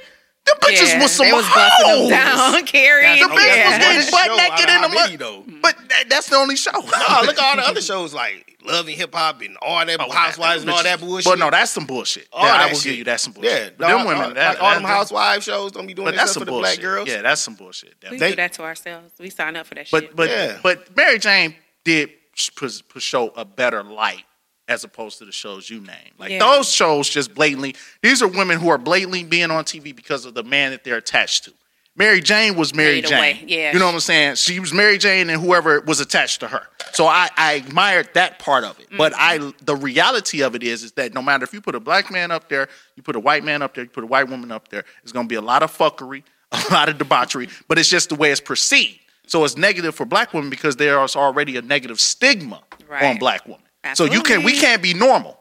The 0.47 0.57
bitches 0.63 0.89
Yeah, 0.89 1.03
was 1.03 1.13
some 1.13 1.27
they 1.27 1.33
was 1.35 1.47
busting 1.49 1.87
them 1.87 1.99
hoes. 1.99 2.09
down, 2.11 2.67
Carrie. 2.67 3.19
The 3.21 3.27
bitches 3.27 3.37
bitch 3.37 3.57
Yeah. 3.57 3.69
was 3.69 3.79
getting 3.79 4.03
One 4.03 4.11
butt 4.11 4.25
show 4.25 4.37
naked 4.37 4.71
out 4.71 4.77
in 4.77 4.83
the 4.83 4.95
mud. 4.95 5.19
though? 5.19 5.45
But 5.61 5.77
that, 5.89 6.05
that's 6.09 6.29
the 6.31 6.37
only 6.37 6.57
show. 6.57 6.71
No, 6.73 6.81
look 6.81 6.93
at 6.93 7.39
all 7.39 7.57
the 7.57 7.63
other 7.69 7.83
shows 7.83 8.15
like 8.15 8.50
Love 8.65 8.87
and 8.87 8.97
Hip 8.97 9.15
Hop 9.15 9.41
and 9.43 9.57
all 9.63 9.85
that 9.85 10.01
Oh, 10.01 10.11
Housewives 10.11 10.63
and 10.63 10.71
all 10.71 10.83
that 10.83 11.01
bullshit. 11.01 11.25
But 11.25 11.39
no, 11.39 11.51
that's 11.51 11.71
some 11.71 11.87
bullshit. 11.87 12.29
All 12.33 12.45
yeah, 12.47 12.55
I 12.55 12.59
that 12.59 12.69
will 12.73 12.79
shit. 12.79 12.85
give 12.91 12.99
you 12.99 13.05
that's 13.05 13.23
some 13.23 13.33
bullshit. 13.33 13.53
yeah, 13.53 13.71
But 13.79 13.89
them 13.89 13.99
all- 14.01 14.07
women, 14.07 14.23
all, 14.25 14.35
that, 14.35 14.49
like 14.55 14.63
all 14.63 14.69
that- 14.71 14.75
them 14.77 14.85
Housewives 14.85 15.45
shows 15.45 15.73
don't 15.73 15.87
be 15.87 15.95
doing 15.95 16.07
But 16.07 16.11
that 16.13 16.17
that's 16.19 16.31
stuff 16.33 16.41
some 16.43 16.47
for 16.49 16.53
the 16.55 16.59
black 16.61 16.81
girls. 16.81 17.09
Yeah, 17.09 17.23
that's 17.23 17.41
some 17.41 17.55
bullshit. 17.55 17.95
We 18.11 18.19
They- 18.19 18.31
do 18.31 18.37
that 18.37 18.53
to 18.55 18.63
ourselves. 18.63 19.13
We 19.19 19.31
sign 19.31 19.57
up 19.57 19.67
for 19.67 19.75
that 19.75 19.89
but 19.91 20.03
shit. 20.05 20.17
but 20.17 20.31
Yeah. 20.31 20.59
but 20.63 20.97
Mary 20.97 21.19
Jane 21.19 21.55
did 21.85 22.11
put, 22.57 22.83
put 22.89 23.03
show 23.03 23.29
a 23.37 23.45
better 23.45 23.83
light 23.83 24.25
as 24.69 24.85
opposed 24.85 25.19
to 25.19 25.25
the 25.25 25.33
shows 25.33 25.69
you 25.69 25.81
name. 25.81 26.13
Like 26.19 26.31
Yeah. 26.31 26.39
those 26.39 26.71
shows 26.73 27.09
just 27.09 27.35
blatantly. 27.35 27.75
These 28.03 28.23
are 28.23 28.29
women 28.29 28.61
who 28.61 28.69
are 28.69 28.79
blatantly 28.79 29.25
being 29.25 29.51
on 29.51 29.65
TV 29.65 29.93
because 29.95 30.25
of 30.25 30.35
the 30.35 30.45
man 30.45 30.71
that 30.71 30.85
they're 30.85 30.97
attached 30.97 31.45
to. 31.45 31.53
Mary 32.01 32.21
Jane 32.21 32.57
was 32.57 32.75
Mary 32.75 32.97
Made 32.97 33.07
Jane. 33.07 33.19
away, 33.19 33.45
yeah. 33.47 33.73
You 33.73 33.79
know 33.79 33.85
what 33.87 33.95
I'm 33.95 34.01
saying? 34.01 34.35
She 34.37 34.59
was 34.59 34.73
Mary 34.73 34.99
Jane 34.99 35.31
and 35.31 35.41
whoever 35.41 35.81
was 35.83 36.01
attached 36.01 36.41
to 36.41 36.49
her. 36.49 36.63
So 36.93 37.07
I, 37.07 37.29
I 37.37 37.53
admired 37.53 38.09
that 38.15 38.39
part 38.41 38.65
of 38.65 38.81
it. 38.81 38.89
But 38.97 39.13
Mm-hmm. 39.13 39.49
I 39.49 39.53
the 39.65 39.77
reality 39.77 40.43
of 40.43 40.55
it 40.55 40.63
is 40.63 40.83
is 40.83 40.93
that 40.93 41.15
no 41.15 41.21
matter 41.23 41.45
if 41.45 41.53
you 41.53 41.61
put 41.61 41.75
a 41.75 41.81
black 41.81 42.11
man 42.11 42.31
up 42.31 42.49
there, 42.49 42.69
you 42.97 43.03
put 43.03 43.17
a 43.17 43.21
white 43.21 43.45
man 43.45 43.61
up 43.63 43.75
there, 43.75 43.85
you 43.85 43.91
put 43.91 44.03
a 44.03 44.07
white 44.07 44.29
woman 44.29 44.51
up 44.51 44.69
there, 44.69 44.85
it's 45.03 45.13
gonna 45.13 45.29
be 45.29 45.35
a 45.37 45.41
lot 45.43 45.63
of 45.63 45.77
fuckery, 45.77 46.23
a 46.53 46.73
lot 46.73 46.89
of 46.89 46.99
debauchery, 46.99 47.49
but 47.69 47.79
it's 47.79 47.89
just 47.89 48.09
the 48.09 48.15
way 48.17 48.31
it's 48.33 48.41
perceived. 48.41 48.99
So 49.27 49.45
it's 49.45 49.57
negative 49.57 49.95
for 49.95 50.05
black 50.07 50.33
women 50.35 50.51
because 50.51 50.77
there 50.77 51.03
is 51.05 51.15
already 51.15 51.57
a 51.57 51.63
negative 51.63 52.01
stigma 52.01 52.63
Right. 52.89 53.05
on 53.05 53.19
black 53.19 53.45
women. 53.47 53.61
So 53.95 54.05
you 54.05 54.23
can 54.23 54.43
we 54.43 54.53
can't 54.59 54.83
be 54.83 54.95
normal. 54.95 55.39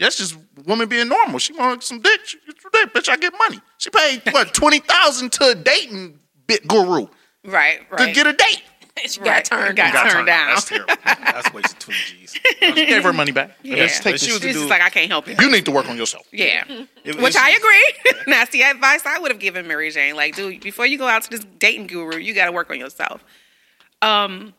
That's 0.00 0.16
just 0.16 0.36
woman 0.66 0.88
being 0.88 1.08
normal. 1.08 1.38
She 1.38 1.52
want 1.52 1.82
some 1.84 2.00
dick. 2.00 2.20
She 2.24 2.38
get 2.46 2.60
some 2.60 2.70
dick, 2.72 2.92
bitch. 2.94 3.08
I 3.08 3.16
get 3.16 3.32
money. 3.38 3.60
She 3.78 3.90
paid 3.90 4.22
what 4.32 4.52
twenty 4.54 4.80
thousand 4.80 5.30
to 5.32 5.50
a 5.50 5.54
dating 5.54 6.18
bit 6.46 6.66
guru 6.66 7.06
right, 7.44 7.80
right. 7.90 8.06
to 8.08 8.12
get 8.12 8.26
a 8.26 8.32
date. 8.32 8.62
She 9.06 9.18
Right. 9.20 9.26
got 9.26 9.44
turned 9.46 9.76
Got 9.78 9.94
down. 9.94 10.10
turned 10.10 10.26
down. 10.26 10.48
That's 10.48 10.68
terrible. 10.68 10.94
That's 11.04 11.54
wasted 11.54 11.80
twenty 11.80 12.00
G's. 12.00 12.32
She 12.60 12.86
gave 12.86 13.02
her 13.02 13.14
money 13.14 13.32
back. 13.32 13.52
Yeah. 13.62 13.76
Let's 13.76 13.98
take 14.00 14.18
she 14.18 14.30
was 14.32 14.42
She's 14.42 14.52
dude- 14.52 14.52
just 14.54 14.68
like, 14.68 14.82
I 14.82 14.90
can't 14.90 15.10
help 15.10 15.26
you. 15.26 15.36
You 15.40 15.50
need 15.50 15.64
to 15.66 15.70
work 15.70 15.88
on 15.88 15.96
yourself. 15.96 16.26
Yeah. 16.32 16.64
It- 17.04 17.16
Which 17.18 17.34
I 17.36 17.50
agree. 17.50 18.14
That's 18.26 18.50
the 18.50 18.62
advice 18.62 19.06
I 19.06 19.18
would 19.18 19.30
have 19.30 19.40
given 19.40 19.66
Mary 19.66 19.90
Jane. 19.90 20.16
Like, 20.16 20.34
dude, 20.36 20.60
before 20.60 20.84
you 20.86 20.98
go 20.98 21.06
out 21.06 21.22
to 21.22 21.30
this 21.30 21.46
dating 21.58 21.86
guru, 21.86 22.18
you 22.18 22.34
got 22.34 22.46
to 22.46 22.52
work 22.52 22.68
on 22.68 22.78
yourself. 22.78 23.24
Um, 24.02 24.52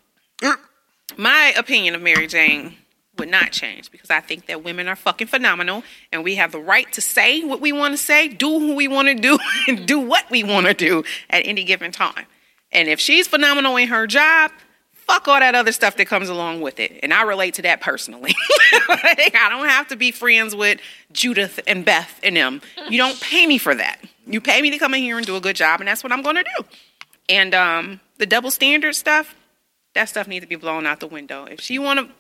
my 1.18 1.54
opinion 1.56 1.94
of 1.94 2.02
Mary 2.02 2.26
Jane 2.26 2.76
would 3.22 3.30
not 3.30 3.52
change 3.52 3.92
because 3.92 4.10
I 4.10 4.20
think 4.20 4.48
that 4.48 4.64
women 4.64 4.88
are 4.88 4.96
fucking 4.96 5.28
phenomenal 5.28 5.84
and 6.12 6.24
we 6.24 6.36
have 6.36 6.52
the 6.52 6.60
right 6.60 6.92
to 6.94 7.02
say 7.02 7.44
what 7.44 7.62
we 7.62 7.72
want 7.72 7.94
to 7.94 7.98
say, 7.98 8.28
do 8.28 8.60
who 8.60 8.74
we 8.74 8.88
want 8.88 9.10
to 9.10 9.14
do, 9.14 9.38
and 9.68 9.86
do 9.86 10.00
what 10.00 10.30
we 10.32 10.44
want 10.44 10.66
to 10.66 10.74
do 10.74 11.04
at 11.30 11.46
any 11.46 11.64
given 11.64 11.92
time. 11.92 12.26
And 12.72 12.90
if 12.90 13.00
she's 13.00 13.28
phenomenal 13.28 13.78
in 13.78 13.90
her 13.90 14.08
job, 14.08 14.50
fuck 14.92 15.28
all 15.28 15.40
that 15.40 15.54
other 15.54 15.72
stuff 15.72 15.98
that 15.98 16.06
comes 16.06 16.30
along 16.30 16.62
with 16.62 16.80
it. 16.80 17.00
And 17.04 17.14
I 17.14 17.22
relate 17.22 17.54
to 17.56 17.62
that 17.62 17.80
personally. 17.80 18.36
Like, 18.88 19.36
I 19.36 19.50
don't 19.50 19.68
have 19.68 19.88
to 19.90 19.96
be 19.96 20.12
friends 20.12 20.56
with 20.56 20.80
Judith 21.12 21.60
and 21.68 21.86
Beth 21.86 22.20
and 22.24 22.36
them. 22.36 22.62
You 22.90 22.98
don't 22.98 23.20
pay 23.22 23.46
me 23.46 23.58
for 23.58 23.76
that. 23.76 24.02
You 24.26 24.42
pay 24.42 24.62
me 24.62 24.70
to 24.72 24.78
come 24.78 24.94
in 24.94 25.02
here 25.02 25.18
and 25.18 25.26
do 25.26 25.36
a 25.36 25.42
good 25.42 25.56
job, 25.56 25.80
and 25.82 25.88
that's 25.88 26.04
what 26.04 26.12
I'm 26.12 26.22
going 26.22 26.38
to 26.38 26.44
do. 26.44 26.66
And 27.30 27.54
um, 27.54 28.00
the 28.18 28.26
double 28.26 28.52
standard 28.52 28.96
stuff, 28.96 29.36
that 29.94 30.10
stuff 30.10 30.28
needs 30.28 30.44
to 30.44 30.48
be 30.48 30.56
blown 30.56 30.86
out 30.86 31.00
the 31.00 31.08
window. 31.08 31.46
If 31.46 31.62
she 31.62 31.80
want 31.80 32.00
to 32.00 32.14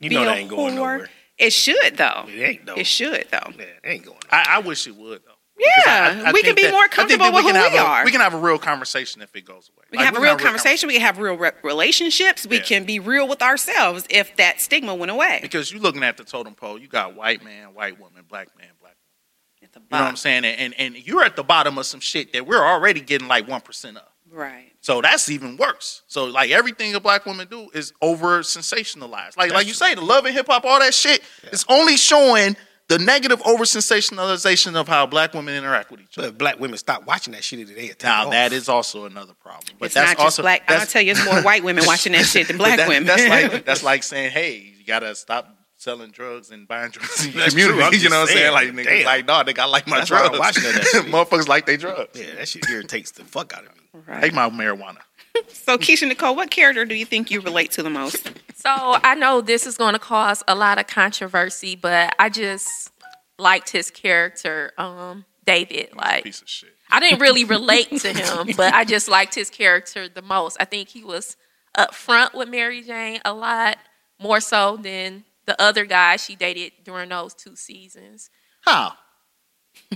You 0.00 0.10
be 0.10 0.14
know 0.16 0.22
a 0.22 0.26
that 0.26 0.36
ain't 0.38 0.50
going 0.50 0.72
whore, 0.72 0.76
nowhere. 0.76 1.10
it 1.38 1.52
should 1.52 1.96
though. 1.96 2.24
It 2.28 2.40
ain't 2.42 2.66
though. 2.66 2.74
It 2.74 2.86
should 2.86 3.26
though. 3.30 3.50
Yeah, 3.58 3.64
it 3.64 3.80
ain't 3.84 4.04
going. 4.04 4.18
I, 4.30 4.44
I 4.50 4.58
wish 4.60 4.86
it 4.86 4.94
would 4.96 5.22
though. 5.24 5.32
Yeah, 5.58 6.10
Because 6.12 6.24
I- 6.24 6.28
I 6.28 6.32
we 6.32 6.42
think 6.42 6.44
can 6.44 6.54
be 6.56 6.62
that- 6.64 6.72
more 6.72 6.86
comfortable 6.88 7.24
that 7.24 7.32
with 7.34 7.42
who 7.44 7.52
can 7.52 7.56
have 7.62 7.72
we 7.72 7.78
a- 7.78 7.82
are. 7.82 8.04
We 8.04 8.10
can 8.10 8.20
have 8.20 8.34
a 8.34 8.38
real 8.38 8.58
conversation 8.58 9.22
if 9.22 9.34
it 9.34 9.46
goes 9.46 9.70
away. 9.70 9.84
We 9.90 9.96
can 9.96 10.04
Like, 10.04 10.14
have 10.14 10.16
a 10.18 10.20
real 10.20 10.36
conversation. 10.36 10.86
We 10.88 10.92
can 10.94 11.02
have 11.02 11.18
real 11.18 11.34
re- 11.38 11.52
relationships. 11.62 12.46
We 12.46 12.56
Yeah. 12.58 12.62
can 12.62 12.84
be 12.84 12.98
real 12.98 13.26
with 13.26 13.40
ourselves 13.40 14.04
if 14.10 14.36
that 14.36 14.60
stigma 14.60 14.94
went 14.94 15.10
away. 15.10 15.38
Because 15.40 15.72
you're 15.72 15.80
looking 15.80 16.02
at 16.02 16.18
the 16.18 16.24
totem 16.24 16.54
pole, 16.54 16.78
you 16.78 16.88
got 16.88 17.14
white 17.14 17.42
man, 17.42 17.72
white 17.72 17.98
woman, 17.98 18.24
black 18.28 18.48
man, 18.58 18.68
black 18.80 18.96
woman. 18.96 19.62
At 19.62 19.72
the 19.72 19.80
You 19.80 19.84
know 19.84 19.86
what 19.88 19.96
I'm 19.98 20.04
bottom. 20.08 20.16
saying? 20.16 20.44
And 20.44 20.74
and 20.74 20.94
you're 21.06 21.24
at 21.24 21.36
the 21.36 21.42
bottom 21.44 21.78
of 21.78 21.86
some 21.86 22.00
shit 22.00 22.34
that 22.34 22.46
we're 22.46 22.62
already 22.62 23.00
getting 23.00 23.26
like 23.28 23.48
one 23.48 23.62
percent 23.62 23.96
of. 23.96 24.02
Right. 24.30 24.72
So 24.86 25.00
that's 25.00 25.28
even 25.28 25.56
worse. 25.56 26.02
So 26.06 26.26
like 26.26 26.50
everything 26.52 26.94
a 26.94 27.00
black 27.00 27.26
woman 27.26 27.48
do 27.50 27.68
is 27.74 27.92
over 28.00 28.38
sensationalized. 28.42 29.36
Like 29.36 29.50
like 29.52 29.66
you 29.66 29.74
say, 29.74 29.96
the 29.96 30.00
love 30.00 30.26
and 30.26 30.32
hip 30.32 30.46
hop, 30.46 30.64
all 30.64 30.78
that 30.78 30.94
shit 30.94 31.22
is 31.50 31.64
only 31.68 31.96
showing 31.96 32.54
the 32.86 32.96
negative 33.00 33.42
over 33.44 33.64
sensationalization 33.64 34.76
of 34.76 34.86
how 34.86 35.04
black 35.06 35.34
women 35.34 35.56
interact 35.56 35.90
with 35.90 36.00
each 36.02 36.16
other. 36.18 36.28
if 36.28 36.38
black 36.38 36.60
women 36.60 36.78
stop 36.78 37.04
watching 37.04 37.32
that 37.32 37.42
shit, 37.42 37.66
they 37.66 37.88
take 37.88 38.04
Now 38.04 38.26
off. 38.26 38.30
that 38.30 38.52
is 38.52 38.68
also 38.68 39.06
another 39.06 39.34
problem. 39.34 39.74
But 39.80 39.86
it's 39.86 39.94
that's 39.96 40.10
not 40.10 40.16
just 40.18 40.24
also 40.24 40.42
black. 40.42 40.60
I'll 40.68 40.74
that's- 40.76 40.92
tell 40.92 41.02
you, 41.02 41.10
it's 41.10 41.24
more 41.24 41.42
white 41.42 41.64
women 41.64 41.84
watching 41.84 42.12
that 42.12 42.24
shit 42.24 42.46
than 42.46 42.56
black 42.62 42.76
that- 42.76 42.88
women. 42.88 43.06
That's 43.06 43.26
like 43.28 43.64
that's 43.64 43.82
like 43.82 44.04
saying, 44.04 44.30
hey, 44.30 44.72
you 44.78 44.84
gotta 44.86 45.16
stop 45.16 45.52
selling 45.78 46.12
drugs 46.12 46.52
and 46.52 46.68
buying 46.68 46.92
drugs 46.92 47.26
in 47.26 47.32
your 47.32 47.40
That's 47.42 47.54
community. 47.54 47.80
true. 47.90 47.98
You 47.98 48.08
know 48.10 48.20
what 48.20 48.22
I'm 48.22 48.36
saying? 48.36 48.38
saying. 48.38 48.52
Like 48.52 48.86
niggas, 48.86 48.98
Damn. 48.98 49.04
like 49.04 49.26
no, 49.26 49.32
nigga, 49.52 49.58
I 49.58 49.64
like 49.66 49.86
my 49.88 49.98
That's 49.98 50.10
why 50.12 50.18
I'm 50.18 50.26
drugs. 50.28 50.38
watching 50.38 50.62
that 50.62 50.84
shit. 50.84 51.06
Motherfuckers 51.06 51.48
like 51.48 51.66
they 51.66 51.76
drugs. 51.76 52.08
yeah, 52.20 52.36
that 52.36 52.46
shit 52.48 52.70
irritates 52.70 53.10
the 53.10 53.24
fuck 53.24 53.52
out 53.52 53.64
of 53.66 53.74
me. 53.76 53.82
Take 54.20 54.32
my 54.34 54.48
marijuana. 54.50 54.98
so, 55.48 55.76
Keisha 55.78 56.08
Nicole, 56.08 56.34
what 56.34 56.50
character 56.50 56.84
do 56.84 56.94
you 56.94 57.04
think 57.04 57.30
you 57.30 57.40
relate 57.40 57.70
to 57.72 57.82
the 57.82 57.90
most? 57.90 58.30
So 58.54 58.70
I 58.70 59.14
know 59.14 59.40
this 59.40 59.66
is 59.66 59.76
going 59.76 59.92
to 59.92 59.98
cause 59.98 60.42
a 60.48 60.54
lot 60.54 60.78
of 60.78 60.86
controversy, 60.86 61.76
but 61.76 62.14
I 62.18 62.28
just 62.28 62.90
liked 63.38 63.70
his 63.70 63.90
character, 63.90 64.72
um, 64.78 65.24
David. 65.44 65.90
Like 65.94 66.24
Piece 66.24 66.42
of 66.42 66.48
shit. 66.48 66.70
I 66.90 67.00
didn't 67.00 67.20
really 67.20 67.44
relate 67.56 67.90
to 68.00 68.12
him, 68.12 68.48
but 68.56 68.74
I 68.74 68.84
just 68.84 69.08
liked 69.08 69.34
his 69.34 69.50
character 69.50 70.08
the 70.08 70.22
most. 70.22 70.56
I 70.58 70.64
think 70.64 70.88
he 70.88 71.04
was 71.04 71.36
upfront 71.76 72.34
with 72.34 72.48
Mary 72.48 72.82
Jane 72.82 73.20
a 73.24 73.34
lot 73.34 73.76
more 74.20 74.40
so 74.40 74.78
than 74.78 75.24
the 75.44 75.60
other 75.60 75.84
guys 75.84 76.24
she 76.24 76.34
dated 76.34 76.72
during 76.84 77.10
those 77.10 77.34
two 77.34 77.54
seasons. 77.54 78.30
How? 78.62 78.94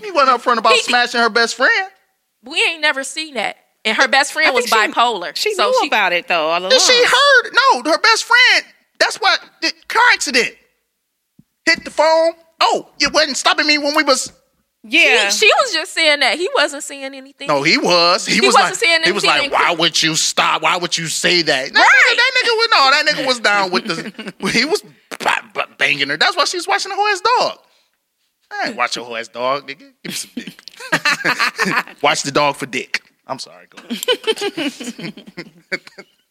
He 0.00 0.10
wasn't 0.10 0.30
up 0.30 0.40
front 0.42 0.58
about 0.60 0.72
He- 0.74 0.82
smashing 0.82 1.20
her 1.20 1.30
best 1.30 1.56
friend. 1.56 1.90
We 2.44 2.62
ain't 2.62 2.80
never 2.82 3.04
seen 3.04 3.34
that. 3.34 3.56
And 3.84 3.96
her 3.96 4.08
best 4.08 4.32
friend 4.32 4.48
I 4.48 4.52
was 4.52 4.68
think 4.68 4.94
she- 4.94 5.00
bipolar. 5.00 5.34
She 5.36 5.54
so 5.54 5.70
knew 5.70 5.86
about 5.88 6.12
it 6.12 6.28
though 6.28 6.48
all 6.48 6.60
along. 6.60 6.70
She 6.78 7.04
heard. 7.04 7.50
No, 7.52 7.90
her 7.90 7.98
best 7.98 8.24
friend. 8.24 8.64
That's 8.98 9.16
what 9.16 9.40
the 9.62 9.72
car 9.88 10.02
accident. 10.12 10.54
Hit 11.66 11.84
the 11.84 11.90
phone. 11.90 12.32
Oh, 12.60 12.90
it 13.00 13.12
wasn't 13.12 13.36
stopping 13.38 13.66
me 13.66 13.78
when 13.78 13.94
we 13.96 14.02
was. 14.02 14.32
yeah. 14.82 15.30
She, 15.30 15.46
she 15.46 15.52
was 15.60 15.72
just 15.72 15.94
saying 15.94 16.20
that 16.20 16.36
he 16.36 16.48
wasn't 16.54 16.82
saying 16.84 17.14
anything. 17.14 17.48
No, 17.48 17.62
he 17.62 17.78
was. 17.78 18.26
He, 18.26 18.34
He 18.34 18.40
was 18.40 18.54
wasn't 18.54 18.64
like. 18.72 18.74
saying 18.74 19.00
he 19.04 19.12
was 19.12 19.24
anything. 19.24 19.50
like, 19.50 19.58
why 19.60 19.74
would 19.74 20.02
you 20.02 20.14
stop? 20.14 20.60
Why 20.62 20.76
would 20.76 20.98
you 20.98 21.06
say 21.06 21.40
that? 21.40 21.72
That, 21.72 21.78
Right. 21.78 22.12
nigga, 22.12 22.16
that 22.16 22.32
nigga 22.36 22.56
was 22.58 22.68
no. 22.70 22.90
That 22.90 23.06
nigga 23.06 23.26
was 23.26 23.40
down 23.40 23.70
with 23.70 23.86
the. 23.86 24.48
he 24.50 24.64
was 24.66 24.82
ba- 25.18 25.50
ba- 25.54 25.68
banging 25.78 26.08
her. 26.10 26.18
That's 26.18 26.36
why 26.36 26.44
she 26.44 26.58
was 26.58 26.66
watching 26.68 26.90
the 26.90 26.96
whole 26.96 27.06
ass 27.08 27.20
dog. 27.38 27.58
I 28.52 28.68
ain't 28.68 28.76
watch 28.76 28.96
your 28.96 29.04
whole 29.06 29.16
ass 29.16 29.28
dog, 29.28 29.66
nigga. 29.68 29.78
Give 29.78 29.94
me 30.04 30.10
some 30.12 30.30
dick. 30.34 30.54
watch 32.02 32.22
the 32.24 32.32
dog 32.32 32.56
for 32.56 32.66
dick. 32.66 33.02
I'm 33.26 33.38
sorry. 33.38 33.66
Go 33.68 33.78
ahead. 33.78 35.24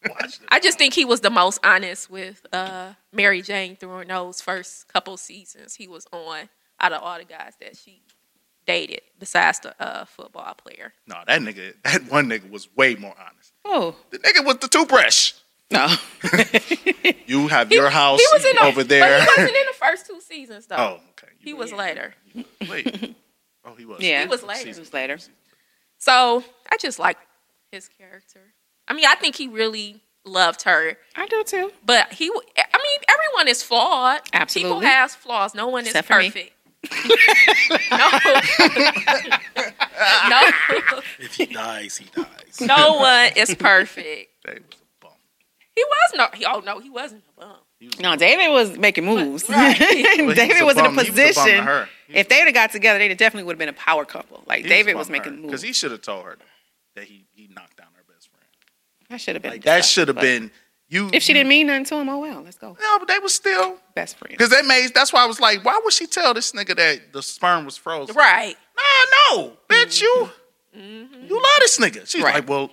I 0.49 0.59
just 0.59 0.77
think 0.77 0.93
he 0.93 1.03
was 1.05 1.21
the 1.21 1.29
most 1.29 1.59
honest 1.63 2.09
with 2.09 2.45
uh, 2.53 2.93
Mary 3.11 3.41
Jane 3.41 3.77
during 3.79 4.07
those 4.07 4.41
first 4.41 4.87
couple 4.87 5.17
seasons 5.17 5.75
he 5.75 5.87
was 5.87 6.05
on 6.11 6.49
out 6.79 6.93
of 6.93 7.01
all 7.03 7.17
the 7.17 7.25
guys 7.25 7.53
that 7.59 7.75
she 7.75 8.01
dated, 8.65 9.01
besides 9.19 9.59
the 9.59 9.75
uh, 9.81 10.05
football 10.05 10.53
player. 10.53 10.93
No, 11.07 11.15
that 11.27 11.41
nigga, 11.41 11.73
that 11.83 12.09
one 12.09 12.29
nigga 12.29 12.49
was 12.49 12.73
way 12.75 12.95
more 12.95 13.13
honest. 13.19 13.51
oh 13.65 13.95
The 14.11 14.19
nigga 14.19 14.45
with 14.45 14.61
the 14.61 14.67
toothbrush. 14.67 15.33
no. 15.71 15.87
You 17.25 17.47
have 17.47 17.71
your 17.71 17.89
house 17.91 18.19
he 18.19 18.25
was 18.33 18.43
in 18.43 18.55
the, 18.55 18.63
over 18.63 18.83
there. 18.83 19.19
But 19.19 19.21
he 19.21 19.41
wasn't 19.41 19.57
in 19.57 19.65
the 19.67 19.77
first 19.77 20.07
two 20.07 20.19
seasons 20.19 20.65
though. 20.65 20.75
oh, 20.77 20.99
okay. 21.11 21.31
he 21.37 21.53
was 21.53 21.71
later. 21.71 22.15
Wait. 22.67 23.15
Oh, 23.63 23.75
he 23.75 23.85
was. 23.85 23.99
Yeah. 24.01 24.21
He 24.21 24.27
was 24.27 24.41
later. 24.41 24.69
It 24.69 24.79
was 24.79 24.93
later. 24.93 25.19
So 25.99 26.43
I 26.71 26.77
just 26.77 26.97
like 26.99 27.17
his 27.71 27.87
character. 27.89 28.39
I 28.87 28.93
mean, 28.93 29.05
I 29.07 29.15
think 29.15 29.35
he 29.35 29.47
really 29.47 30.01
loved 30.25 30.63
her, 30.63 30.97
I 31.15 31.27
do 31.27 31.43
too. 31.43 31.71
but 31.85 32.11
he, 32.13 32.25
I 32.29 32.77
mean, 32.77 32.99
everyone 33.09 33.47
is 33.47 33.61
flawed. 33.63 34.21
Absolutely. 34.33 34.69
People 34.69 34.77
Absolutely. 34.77 34.87
has 34.87 35.15
flaws. 35.15 35.55
No 35.55 35.67
one 35.67 35.85
Except 35.85 36.09
is 36.09 36.15
for 36.15 36.19
me. 36.19 36.29
perfect. 36.29 36.53
no. 37.91 38.09
no. 40.29 41.01
If 41.19 41.35
he 41.35 41.45
dies, 41.47 41.97
he 41.97 42.05
dies. 42.15 42.61
No 42.61 42.95
one 42.97 43.31
is 43.35 43.53
perfect. 43.55 44.29
They 44.45 44.53
was 44.53 44.61
a 44.61 45.01
bum. 45.01 45.11
He 45.75 45.83
was 45.83 46.11
no. 46.15 46.27
He, 46.33 46.45
oh 46.45 46.61
no, 46.61 46.79
he 46.79 46.89
wasn't 46.89 47.23
a 47.37 47.41
bum. 47.41 47.55
No, 47.99 48.15
David 48.15 48.51
was 48.51 48.77
making 48.77 49.05
moves. 49.05 49.47
Right. 49.49 49.77
David 49.79 50.25
was 50.27 50.35
was, 50.35 50.37
in 50.37 50.51
a 50.51 50.57
he 50.57 50.63
was 50.63 50.77
a 50.77 50.89
position. 50.89 51.87
If 52.09 52.27
they 52.27 52.39
would 52.39 52.47
have 52.47 52.53
got 52.53 52.71
together, 52.71 52.99
they 52.99 53.07
definitely 53.13 53.43
would 53.45 53.53
have 53.53 53.59
been 53.59 53.69
a 53.69 53.73
power 53.73 54.03
couple. 54.05 54.43
Like 54.47 54.65
David 54.65 54.95
was 54.95 55.09
making 55.09 55.35
because 55.37 55.51
moves. 55.51 55.61
he 55.63 55.73
should 55.73 55.91
have 55.91 56.01
told 56.01 56.25
her 56.25 56.37
that 56.95 57.05
he 57.05 57.25
he 57.31 57.47
knocked 57.55 57.77
down 57.77 57.87
her 57.95 58.03
best 58.13 58.29
friend. 58.29 58.45
that 59.09 59.21
should 59.21 59.35
have 59.35 59.41
been 59.41 59.51
Like 59.51 59.63
that 59.63 59.85
should 59.85 60.07
have 60.09 60.17
been 60.19 60.51
you. 60.89 61.09
If 61.13 61.23
she 61.23 61.33
didn't 61.33 61.49
mean 61.49 61.67
nothing 61.67 61.85
to 61.85 61.95
him, 61.95 62.09
oh 62.09 62.17
well, 62.19 62.41
let's 62.41 62.57
go. 62.57 62.75
No, 62.81 62.99
but 62.99 63.07
they 63.07 63.19
were 63.19 63.29
still 63.29 63.77
Best 63.95 64.17
friend. 64.17 64.31
because 64.31 64.49
they 64.49 64.61
made. 64.63 64.89
That's 64.93 65.13
why 65.13 65.23
I 65.23 65.27
was 65.27 65.39
like, 65.39 65.63
why 65.63 65.79
would 65.83 65.93
she 65.93 66.07
tell 66.07 66.33
this 66.33 66.51
nigga 66.51 66.75
that 66.75 67.13
the 67.13 67.21
sperm 67.21 67.63
was 67.65 67.77
frozen? 67.77 68.15
Right. 68.15 68.55
Nah, 68.75 69.35
no, 69.37 69.53
bitch, 69.69 70.01
you 70.01 70.29
mm-hmm. 70.75 70.79
Mm-hmm. 70.79 71.27
you 71.27 71.35
love 71.35 71.59
this 71.59 71.77
nigga. 71.77 72.09
She's 72.09 72.23
Right. 72.23 72.35
like, 72.35 72.49
well, 72.49 72.71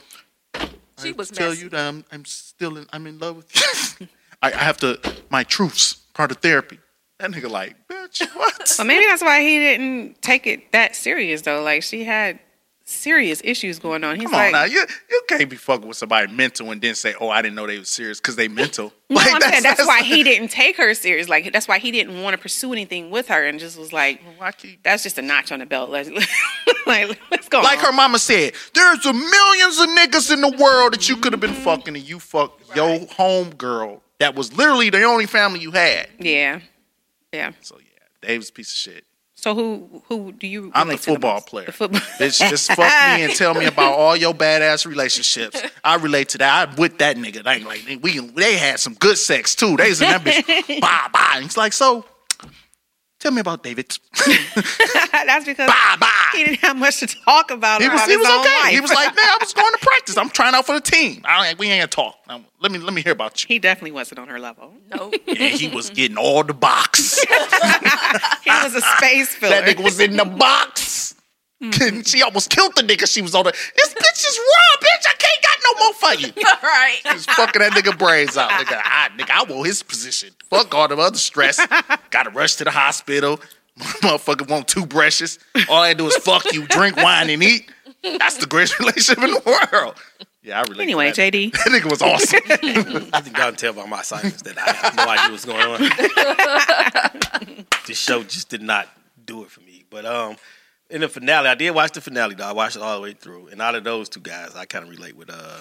She 1.01 1.11
I 1.11 1.13
was 1.13 1.31
tell 1.31 1.51
messy. 1.51 1.63
you 1.65 1.69
that 1.71 1.89
I'm, 1.89 2.05
I'm 2.11 2.25
still 2.25 2.79
in, 2.79 2.87
I'm 2.93 3.07
in 3.07 3.19
love 3.19 3.37
with 3.37 4.01
you. 4.01 4.09
I, 4.43 4.53
I 4.53 4.57
have 4.57 4.77
to 4.79 4.99
my 5.31 5.43
truths 5.45 5.95
part 6.15 6.31
of 6.31 6.39
therapy. 6.39 6.79
That 7.19 7.31
nigga 7.31 7.51
like, 7.51 7.77
bitch, 7.89 8.27
what? 8.37 8.75
well, 8.79 8.87
maybe 8.87 9.07
that's 9.07 9.23
why 9.23 9.41
he 9.41 9.59
didn't 9.59 10.21
take 10.23 10.47
it 10.47 10.73
that 10.73 10.95
serious 10.95 11.43
though. 11.43 11.63
Like 11.63 11.83
she 11.83 12.05
had 12.05 12.39
serious 12.89 13.41
issues 13.45 13.79
going 13.81 14.05
on. 14.05 14.17
He's 14.17 14.27
Come 14.27 14.35
on 14.35 14.41
like, 14.41 14.53
now, 14.53 14.65
you 14.65 14.85
you 15.11 15.23
can't 15.29 15.51
be 15.51 15.57
fucking 15.57 15.89
with 15.89 15.97
somebody 15.97 16.33
mental 16.33 16.71
and 16.71 16.81
then 16.81 16.95
say, 16.95 17.15
oh, 17.21 17.29
I 17.29 17.43
didn't 17.43 17.57
know 17.57 17.67
they 17.67 17.79
were 17.79 17.85
serious 17.85 18.21
because 18.21 18.37
they 18.37 18.49
mental. 18.49 18.93
No, 19.09 19.17
Like, 19.17 19.35
I'm 19.35 19.41
saying 19.41 19.63
that's 19.63 19.87
why 19.87 20.03
he 20.03 20.25
didn't 20.25 20.49
take 20.49 20.77
her 20.79 20.93
serious. 20.93 21.29
Like 21.29 21.53
that's 21.53 21.69
why 21.69 21.79
he 21.79 21.93
didn't 21.93 22.23
want 22.23 22.35
to 22.35 22.43
pursue 22.43 22.73
anything 22.73 23.11
with 23.11 23.29
her, 23.29 23.47
and 23.47 23.61
just 23.61 23.79
was 23.79 23.93
like, 23.93 24.21
keep- 24.59 24.83
"That's 24.83 25.05
just 25.05 25.17
a 25.17 25.23
notch 25.23 25.53
on 25.53 25.61
the 25.61 25.67
belt." 25.67 25.91
Let's 25.91 26.11
like, 26.87 27.17
let's 27.31 27.49
go. 27.49 27.61
Like 27.61 27.79
on. 27.79 27.85
her 27.85 27.93
mama 27.93 28.19
said, 28.19 28.55
there's 28.75 29.07
a 29.07 29.13
millions 29.13 29.79
of 29.81 29.89
niggas 29.91 30.33
in 30.33 30.41
the 30.41 30.57
world 30.61 30.93
that 30.95 31.09
you 31.09 31.17
could 31.19 31.33
have 31.33 31.41
been 31.41 31.53
fucking 31.55 31.95
and 31.97 32.07
you 32.09 32.19
fucked 32.19 32.75
your 32.75 32.99
home 33.13 33.51
girl 33.55 34.03
that 34.19 34.35
was 34.35 34.53
literally 34.57 34.91
the 34.91 35.03
only 35.03 35.27
family 35.27 35.61
you 35.61 35.73
had. 35.73 36.09
Yeah, 36.19 36.61
yeah. 37.33 37.53
So 37.61 37.79
yeah, 37.79 38.29
Dave's 38.29 38.51
a 38.51 38.53
piece 38.53 38.71
of 38.71 38.77
shit. 38.77 39.05
So 39.35 39.55
who 39.55 40.03
who 40.09 40.33
do 40.33 40.47
you? 40.47 40.73
I'm 40.75 40.89
the 40.89 40.97
football 40.97 41.35
most? 41.35 41.47
player. 41.47 41.67
The 41.67 41.73
football. 41.73 42.01
Bitch, 42.19 42.39
just 42.49 42.69
fuck 42.73 42.79
me 42.79 43.25
and 43.25 43.35
tell 43.35 43.53
me 43.55 43.67
about 43.67 43.93
all 43.99 44.17
your 44.17 44.33
badass 44.33 44.87
relationships. 44.87 45.63
I 45.85 45.97
relate 45.97 46.31
to 46.31 46.39
that. 46.39 46.71
I'm 46.71 46.77
with 46.77 46.99
that 46.99 47.17
nigga. 47.17 47.45
Like, 47.45 47.65
like 47.65 48.03
we, 48.03 48.19
they 48.19 48.57
had 48.57 48.81
some 48.81 48.95
good 48.95 49.19
sex 49.19 49.55
too. 49.55 49.77
They 49.77 49.91
was 49.91 50.01
in 50.01 50.09
that 50.09 50.23
bitch. 50.23 50.81
bye 50.81 51.09
bye. 51.13 51.33
And 51.35 51.45
He's 51.45 51.57
like, 51.57 51.75
so 51.75 52.07
tell 53.19 53.33
me 53.33 53.41
about 53.41 53.63
David. 53.63 53.97
That's 55.13 55.45
because 55.45 55.69
bye 55.69 55.97
bye. 55.99 56.31
he 56.33 56.45
didn't 56.45 56.61
have 56.61 56.77
much 56.77 57.01
to 57.01 57.07
talk 57.07 57.51
about. 57.51 57.83
He 57.83 57.89
was, 57.89 58.01
about 58.01 58.07
he 58.09 58.13
his 58.15 58.21
was 58.21 58.29
own 58.29 58.41
okay. 58.41 58.61
life. 58.63 58.73
He 58.73 58.81
was 58.81 58.93
like, 58.93 59.17
man, 59.17 59.25
I 59.25 59.39
was 59.41 59.53
going 59.53 59.73
to 59.73 59.79
practice. 59.83 60.17
I'm 60.17 60.31
trying 60.31 60.55
out 60.55 60.67
for 60.67 60.75
the 60.75 60.81
team. 60.81 61.23
I 61.25 61.49
don't, 61.49 61.59
we 61.59 61.69
ain't 61.69 61.81
gonna 61.81 61.89
talk. 61.89 62.19
Now, 62.29 62.45
let 62.61 62.73
me 62.73 62.79
let 62.79 62.95
me 62.95 63.03
hear 63.03 63.13
about 63.13 63.43
you. 63.43 63.49
he 63.49 63.59
definitely 63.59 63.93
wasn't 63.93 64.21
on 64.21 64.29
her 64.29 64.39
level. 64.39 64.73
No. 64.95 65.13
Yeah, 65.27 65.49
he 65.49 65.69
was 65.69 65.91
getting 65.91 66.17
all 66.17 66.45
the 66.45 66.55
box. 66.55 67.21
He 67.21 68.51
was 68.51 68.75
a 68.75 68.81
space 68.81 69.35
filler. 69.35 69.61
that 69.61 69.77
nigga 69.77 69.85
was 69.85 70.01
in 70.01 70.17
the 70.17 70.25
box. 70.25 71.15
And 71.61 72.07
she 72.07 72.23
almost 72.23 72.51
killed 72.51 72.77
the 72.77 72.83
nigga. 72.83 73.11
She 73.11 73.23
was 73.23 73.35
on 73.35 73.45
the. 73.45 73.53
This 73.53 73.95
bitch 73.95 74.27
is 74.29 74.39
raw, 74.39 74.87
bitch. 74.87 75.07
I 75.09 75.15
can't 75.19 75.43
got 75.43 75.59
no 75.65 75.85
more 75.85 75.95
for 75.95 76.15
you. 76.15 76.33
right. 76.63 76.99
Just 77.05 77.31
fucking 77.31 77.61
that 77.61 77.73
nigga 77.73 77.97
brains 77.99 78.37
out. 78.37 78.51
Nigga, 78.51 78.81
I, 78.85 79.09
nigga, 79.17 79.31
I 79.31 79.45
want 79.51 79.67
his 79.67 79.83
position. 79.83 80.31
Fuck 80.51 80.75
all 80.75 80.87
the 80.89 80.97
other 80.97 81.17
stress. 81.17 81.59
Gotta 82.11 82.31
rush 82.31 82.57
to 82.57 82.65
the 82.65 82.71
hospital. 82.71 83.41
Motherfucker 83.79 84.49
want 84.49 84.69
two 84.69 84.87
brushes. 84.87 85.39
All 85.69 85.83
I 85.83 85.95
do 85.95 86.07
is 86.07 86.17
fuck 86.19 86.51
you, 86.53 86.67
drink 86.67 86.97
wine, 86.97 87.31
and 87.31 87.43
eat. 87.43 87.71
That's 88.03 88.37
the 88.39 88.47
greatest 88.47 88.79
relationship 88.81 89.23
in 89.23 89.31
the 89.31 89.43
world. 89.73 89.97
Yeah, 90.43 90.61
I 90.61 90.63
relate. 90.63 90.77
to 90.77 90.83
anyway, 90.83 91.11
that. 91.11 91.33
JD. 91.33 91.53
That 91.53 91.69
nigga 91.69 91.91
was 91.91 92.03
awesome. 92.03 92.41
I 93.13 93.21
think 93.21 93.37
y'all 93.37 93.47
can 93.47 93.57
tell 93.57 93.73
by 93.73 93.87
my 93.87 94.03
silence 94.03 94.43
that 94.43 94.57
I 94.57 94.73
have 94.73 94.97
no 94.97 95.09
idea 95.09 95.31
what's 95.31 95.45
going 95.45 95.61
on. 97.57 97.67
this 97.87 97.99
show 97.99 98.23
just 98.23 98.49
did 98.49 98.63
not 98.63 98.89
do 99.25 99.43
it 99.43 99.51
for 99.51 99.61
me. 99.63 99.85
But 99.91 100.07
um, 100.07 100.37
in 100.91 101.01
the 101.01 101.09
finale, 101.09 101.49
I 101.49 101.55
did 101.55 101.71
watch 101.73 101.93
the 101.93 102.01
finale. 102.01 102.35
Though 102.35 102.45
I 102.47 102.53
watched 102.53 102.77
it 102.77 102.83
all 102.83 102.97
the 102.97 103.03
way 103.03 103.13
through, 103.13 103.49
and 103.49 103.61
out 103.61 103.75
of 103.75 103.85
those 103.85 104.09
two 104.09 104.21
guys, 104.21 104.55
I 104.57 104.65
kind 104.65 104.85
of 104.85 104.91
relate 104.91 105.17
with 105.17 105.31
uh, 105.31 105.59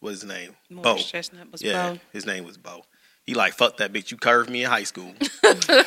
what's 0.00 0.22
his 0.22 0.28
name? 0.28 0.56
Bo. 0.70 0.96
Chestnut 0.96 1.50
was 1.52 1.62
Yeah, 1.62 1.92
Bo. 1.94 1.98
his 2.12 2.26
name 2.26 2.44
was 2.44 2.56
Bo. 2.56 2.84
He 3.26 3.34
like 3.34 3.54
fuck 3.54 3.78
that 3.78 3.92
bitch. 3.92 4.10
You 4.10 4.16
curved 4.18 4.50
me 4.50 4.64
in 4.64 4.70
high 4.70 4.84
school. 4.84 5.12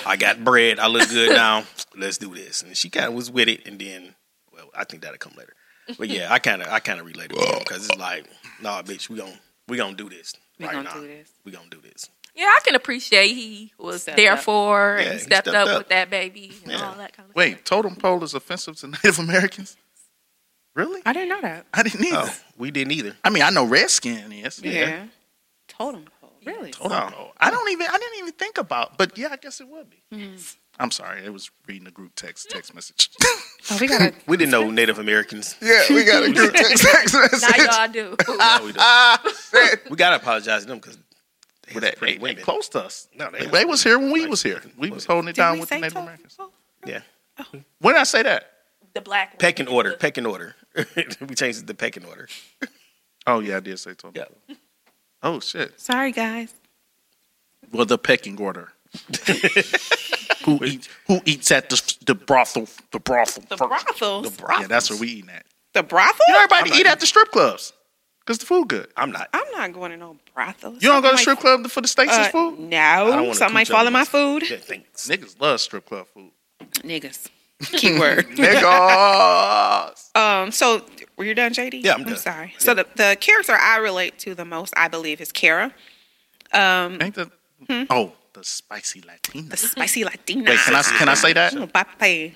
I 0.06 0.16
got 0.18 0.44
bread. 0.44 0.80
I 0.80 0.88
look 0.88 1.08
good 1.10 1.32
now. 1.36 1.64
Let's 1.96 2.18
do 2.18 2.34
this. 2.34 2.64
And 2.64 2.76
she 2.76 2.90
kind 2.90 3.08
of 3.08 3.14
was 3.14 3.30
with 3.30 3.48
it, 3.48 3.68
and 3.68 3.80
then 3.80 4.16
well, 4.54 4.70
I 4.76 4.84
think 4.86 5.04
that'll 5.04 5.18
come 5.20 5.34
later. 5.38 5.54
But 5.98 6.10
yeah, 6.10 6.32
I 6.34 6.40
kind 6.40 6.62
of 6.62 6.68
I 6.70 6.80
kind 6.80 7.00
of 7.00 7.06
related 7.06 7.38
because 7.60 7.88
it's 7.88 7.96
like, 8.00 8.26
nah, 8.62 8.82
bitch, 8.82 9.08
we 9.10 9.18
gon' 9.18 9.34
we 9.68 9.78
gonna 9.78 9.96
do 9.96 10.10
this. 10.10 10.34
We 10.60 10.66
right 10.66 10.72
gonna 10.74 10.84
now. 10.90 10.94
do 10.96 11.08
this. 11.08 11.30
We 11.46 11.52
gonna 11.52 11.70
do 11.70 11.80
this. 11.82 12.10
Yeah, 12.38 12.46
I 12.46 12.60
can 12.64 12.76
appreciate 12.76 13.30
he 13.34 13.74
was 13.80 14.04
Stepped 14.04 14.18
there 14.18 14.34
up. 14.34 14.40
for 14.40 14.98
Yeah, 15.00 15.06
and 15.06 15.14
he 15.14 15.20
stepped, 15.20 15.48
stepped 15.48 15.58
up, 15.58 15.68
up. 15.68 15.78
with 15.80 15.90
that 15.90 16.10
baby 16.12 16.52
and 16.64 16.72
Yeah. 16.74 16.88
all 16.88 16.96
that 16.96 17.14
kind 17.18 17.26
of 17.28 17.32
stuff. 17.32 17.36
Wait, 17.36 17.66
totem 17.66 17.96
pole 17.96 18.24
is 18.24 18.34
offensive 18.36 18.76
to 18.78 18.88
Native 19.04 19.18
Americans? 19.20 19.76
Really? 20.76 21.02
I 21.06 21.14
didn't 21.14 21.30
know 21.30 21.42
that. 21.42 21.66
I 21.74 21.82
didn't 21.84 22.06
either. 22.06 22.18
Oh, 22.24 22.36
we 22.58 22.70
didn't 22.70 22.92
either. 22.94 23.16
I 23.24 23.32
mean, 23.32 23.42
I 23.42 23.50
know 23.50 23.66
redskin 23.66 24.32
is. 24.32 24.62
Yeah. 24.64 25.06
Totem 25.68 26.06
pole. 26.22 26.34
Really? 26.46 26.70
Totem 26.72 27.12
pole. 27.12 27.34
I 27.40 27.50
don't 27.50 27.70
even. 27.72 27.88
I 27.88 27.98
didn't 27.98 28.20
even 28.20 28.34
think 28.34 28.60
about. 28.60 28.98
But 28.98 29.18
yeah, 29.18 29.30
I 29.32 29.38
guess 29.38 29.60
it 29.60 29.68
would 29.68 29.88
be. 29.90 30.04
I'm 30.80 30.92
sorry. 30.92 31.26
It 31.26 31.34
was 31.34 31.50
reading 31.68 31.88
a 31.88 31.92
group 31.92 32.14
text 32.16 32.50
text 32.52 32.74
message. 32.76 33.10
Oh, 33.70 33.78
we 33.82 33.88
gotta. 33.88 34.14
We 34.28 34.38
didn't 34.38 34.52
know 34.52 34.70
Native 34.72 34.98
Americans. 34.98 35.58
yeah, 35.62 35.82
we 35.90 36.06
got 36.06 36.24
a 36.24 36.32
group 36.32 36.54
text 36.54 36.86
text 36.86 37.14
message. 37.14 37.42
Now 37.58 37.64
y'all 37.86 37.92
do. 37.92 38.16
Now 38.38 38.64
we, 38.64 38.72
don't. 38.72 38.78
Ah, 38.80 39.22
we 39.90 39.98
gotta 39.98 40.16
apologize 40.16 40.62
to 40.62 40.68
them 40.70 40.78
because 40.78 40.98
they, 41.68 41.74
But 41.74 41.84
had 41.84 41.94
they, 41.94 41.98
pretty 41.98 42.18
they, 42.18 42.34
they 42.36 42.42
close 42.42 42.70
to 42.70 42.84
us. 42.84 43.08
No, 43.16 43.30
they 43.32 43.40
they, 43.40 43.48
they 43.48 43.66
was 43.66 43.84
here 43.84 44.00
when 44.00 44.12
we 44.12 44.22
Like, 44.22 44.30
was 44.32 44.44
here. 44.44 44.62
We 44.78 44.90
was 44.90 45.06
holding 45.06 45.30
it 45.30 45.36
down 45.36 45.56
we 45.56 45.60
with 45.62 45.70
the 45.70 45.80
Native 45.80 45.98
Americans. 45.98 46.36
pole? 46.36 46.52
Yeah, 46.86 47.02
oh. 47.40 47.46
When 47.80 47.94
did 47.94 48.00
I 48.02 48.04
say 48.04 48.24
that? 48.24 48.52
The 48.94 49.02
black 49.02 49.32
one. 49.32 49.38
pecking 49.40 49.68
order, 49.68 49.94
pecking 49.94 50.26
order. 50.26 50.56
we 50.96 51.36
changed 51.36 51.62
it 51.62 51.68
to 51.68 51.74
pecking 51.74 52.06
order. 52.06 52.28
Oh 53.26 53.40
yeah, 53.40 53.58
I 53.58 53.60
did 53.60 53.78
say 53.80 53.94
totem. 53.94 54.24
Yeah. 54.48 54.56
Oh 55.22 55.40
shit. 55.40 55.80
Sorry, 55.80 56.12
guys. 56.12 56.54
Well, 57.72 57.86
the 57.86 57.98
pecking 57.98 58.40
order. 58.40 58.72
Who 60.46 60.64
eats 60.64 60.88
Who 61.08 61.20
eats 61.26 61.52
at 61.52 61.70
the 61.70 61.96
the 62.06 62.16
brothel? 62.16 62.68
The 62.92 63.00
brothel. 63.00 63.44
The 63.50 63.58
first? 63.58 63.70
brothels. 63.70 64.32
The 64.32 64.42
brothels. 64.42 64.62
Yeah, 64.62 64.68
that's 64.68 64.90
where 64.90 64.98
we 65.00 65.08
eating 65.10 65.30
at. 65.30 65.46
The 65.74 65.84
brothel? 65.84 66.16
You 66.28 66.34
know, 66.36 66.40
everybody 66.44 66.72
I'm 66.72 66.80
eat 66.80 66.86
at 66.88 67.00
the 67.02 67.06
strip 67.06 67.30
clubs 67.32 67.74
because 68.28 68.40
the 68.40 68.46
food 68.46 68.68
good. 68.68 68.90
I'm 68.98 69.12
not. 69.12 69.30
I'm 69.32 69.50
not 69.52 69.72
going 69.72 69.92
to 69.92 69.98
no 69.98 70.18
brothel. 70.36 70.74
You 70.74 70.90
don't 70.90 71.02
go 71.02 71.12
to 71.12 71.18
strip 71.18 71.40
club 71.40 71.66
for 71.68 71.80
the 71.80 71.88
steaks 71.88 72.10
might- 72.12 72.18
and 72.18 72.26
uh, 72.28 72.30
food? 72.30 72.60
No. 72.60 72.78
I 72.78 73.32
Something 73.32 73.54
might 73.54 73.68
fall 73.70 73.88
in 73.88 73.94
my 73.94 74.04
food. 74.04 74.44
Yeah, 74.50 74.58
thanks. 74.58 75.08
Niggas 75.08 75.40
love 75.40 75.62
strip 75.62 75.86
club 75.86 76.08
food. 76.14 76.32
Niggas. 76.84 77.30
Keyword. 77.64 78.28
Niggas. 78.36 80.16
um. 80.16 80.52
So 80.52 80.84
were 81.16 81.24
you 81.24 81.34
done, 81.34 81.54
JD? 81.54 81.84
Yeah, 81.84 81.94
I'm 81.94 82.04
done. 82.04 82.18
sorry. 82.18 82.54
So 82.60 82.74
the 82.74 82.86
the 82.96 83.18
character 83.20 83.54
I 83.54 83.78
relate 83.78 84.20
to 84.20 84.36
the 84.36 84.46
most, 84.46 84.74
I 84.76 84.90
believe, 84.90 85.22
is 85.22 85.32
Kara, 85.32 85.74
Ain't 86.54 87.16
that? 87.16 87.32
Oh, 87.90 88.12
the 88.34 88.44
spicy 88.44 89.02
Latina. 89.02 89.50
the 89.50 89.58
spicy 89.58 90.04
Latina. 90.04 90.44
Wait, 90.52 90.60
can 90.60 90.76
I 90.76 90.82
can 90.84 91.10
I 91.10 91.14
say 91.14 91.34
that? 91.34 91.56
Oh, 91.56 91.66
papi. 91.68 92.36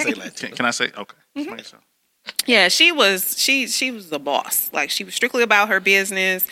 Say 0.00 0.30
Can, 0.30 0.56
can 0.56 0.66
I 0.66 0.70
say? 0.70 0.90
Okay. 0.96 1.16
Sure. 1.36 1.80
Yeah, 2.46 2.68
she 2.68 2.92
was 2.92 3.38
she 3.38 3.66
she 3.66 3.90
was 3.90 4.10
the 4.10 4.18
boss. 4.18 4.70
Like 4.72 4.90
she 4.90 5.04
was 5.04 5.14
strictly 5.14 5.42
about 5.42 5.68
her 5.68 5.80
business 5.80 6.46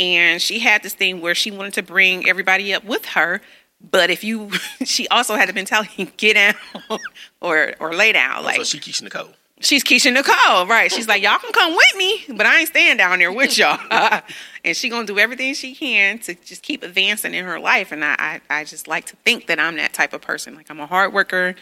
and 0.00 0.40
she 0.40 0.60
had 0.60 0.82
this 0.82 0.94
thing 0.94 1.20
where 1.20 1.34
she 1.34 1.50
wanted 1.50 1.74
to 1.74 1.82
bring 1.82 2.28
everybody 2.28 2.72
up 2.72 2.84
with 2.84 3.04
her, 3.06 3.40
but 3.80 4.10
if 4.10 4.22
you 4.22 4.50
she 4.84 5.08
also 5.08 5.34
had 5.34 5.48
the 5.48 5.52
mentality 5.52 6.10
get 6.16 6.34
down 6.34 6.54
or 7.40 7.74
or 7.80 7.94
lay 7.94 8.12
down. 8.12 8.38
Oh, 8.40 8.42
like 8.42 8.56
so 8.56 8.64
she 8.64 8.78
Keisha 8.78 9.02
Nicole. 9.02 9.30
she's 9.60 9.82
Keisha 9.84 10.12
Nicole, 10.12 10.66
right? 10.66 10.90
She's 10.90 11.08
like, 11.08 11.22
Y'all 11.22 11.38
can 11.38 11.52
come 11.52 11.74
with 11.74 11.96
me, 11.96 12.24
but 12.36 12.46
I 12.46 12.60
ain't 12.60 12.68
staying 12.68 12.96
down 12.96 13.18
there 13.18 13.32
with 13.32 13.58
y'all. 13.58 13.78
and 14.64 14.76
she 14.76 14.88
gonna 14.88 15.06
do 15.06 15.18
everything 15.18 15.54
she 15.54 15.74
can 15.74 16.18
to 16.20 16.34
just 16.34 16.62
keep 16.62 16.82
advancing 16.82 17.34
in 17.34 17.44
her 17.44 17.58
life. 17.58 17.92
And 17.92 18.04
I, 18.04 18.16
I, 18.18 18.40
I 18.60 18.64
just 18.64 18.86
like 18.88 19.06
to 19.06 19.16
think 19.16 19.46
that 19.46 19.58
I'm 19.58 19.76
that 19.76 19.92
type 19.92 20.12
of 20.12 20.20
person. 20.20 20.54
Like 20.54 20.70
I'm 20.70 20.80
a 20.80 20.86
hard 20.86 21.12
worker, 21.12 21.54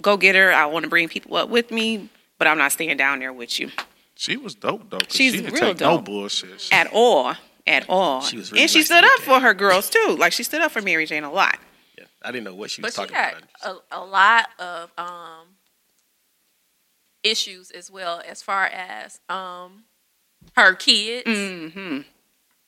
go 0.00 0.16
getter. 0.16 0.52
I 0.52 0.66
want 0.66 0.84
to 0.84 0.90
bring 0.90 1.08
people 1.08 1.36
up 1.36 1.48
with 1.48 1.70
me, 1.70 2.08
but 2.40 2.48
I'm 2.48 2.58
not 2.58 2.72
staying 2.72 2.96
down 2.96 3.20
there 3.20 3.32
with 3.32 3.60
you. 3.60 3.70
She 4.16 4.36
was 4.36 4.54
dope 4.56 4.90
though. 4.90 4.98
'cause 4.98 5.14
She's 5.16 5.32
she 5.34 5.40
didn't 5.42 5.52
real 5.54 5.62
take 5.74 5.80
no 5.80 5.96
dope. 5.98 6.06
bullshit. 6.06 6.60
She- 6.60 6.72
at 6.72 6.88
all, 6.92 7.34
at 7.66 7.88
all. 7.88 8.20
She 8.22 8.36
was 8.36 8.50
really 8.50 8.62
and 8.62 8.70
she 8.70 8.78
nice 8.80 8.86
stood 8.86 9.04
up 9.04 9.20
for 9.20 9.38
her 9.40 9.54
girls 9.54 9.88
too. 9.88 10.16
Like 10.18 10.32
she 10.32 10.42
stood 10.42 10.60
up 10.62 10.72
for 10.72 10.82
Mary 10.82 11.06
Jane 11.06 11.22
a 11.24 11.30
lot. 11.30 11.58
Yeah, 11.96 12.04
I 12.22 12.32
didn't 12.32 12.44
know 12.44 12.54
what 12.54 12.70
she 12.70 12.82
But 12.82 12.88
was 12.88 12.94
she 12.94 13.00
talking 13.02 13.14
had 13.14 13.34
about. 13.62 13.82
a, 13.92 13.98
a 13.98 14.02
lot 14.04 14.48
of 14.58 14.90
um, 14.98 15.46
issues 17.22 17.70
as 17.70 17.90
well 17.90 18.22
as 18.26 18.42
far 18.42 18.66
as 18.66 19.20
um, 19.28 19.84
her 20.56 20.74
kids 20.74 21.26
Mm-hmm. 21.28 22.00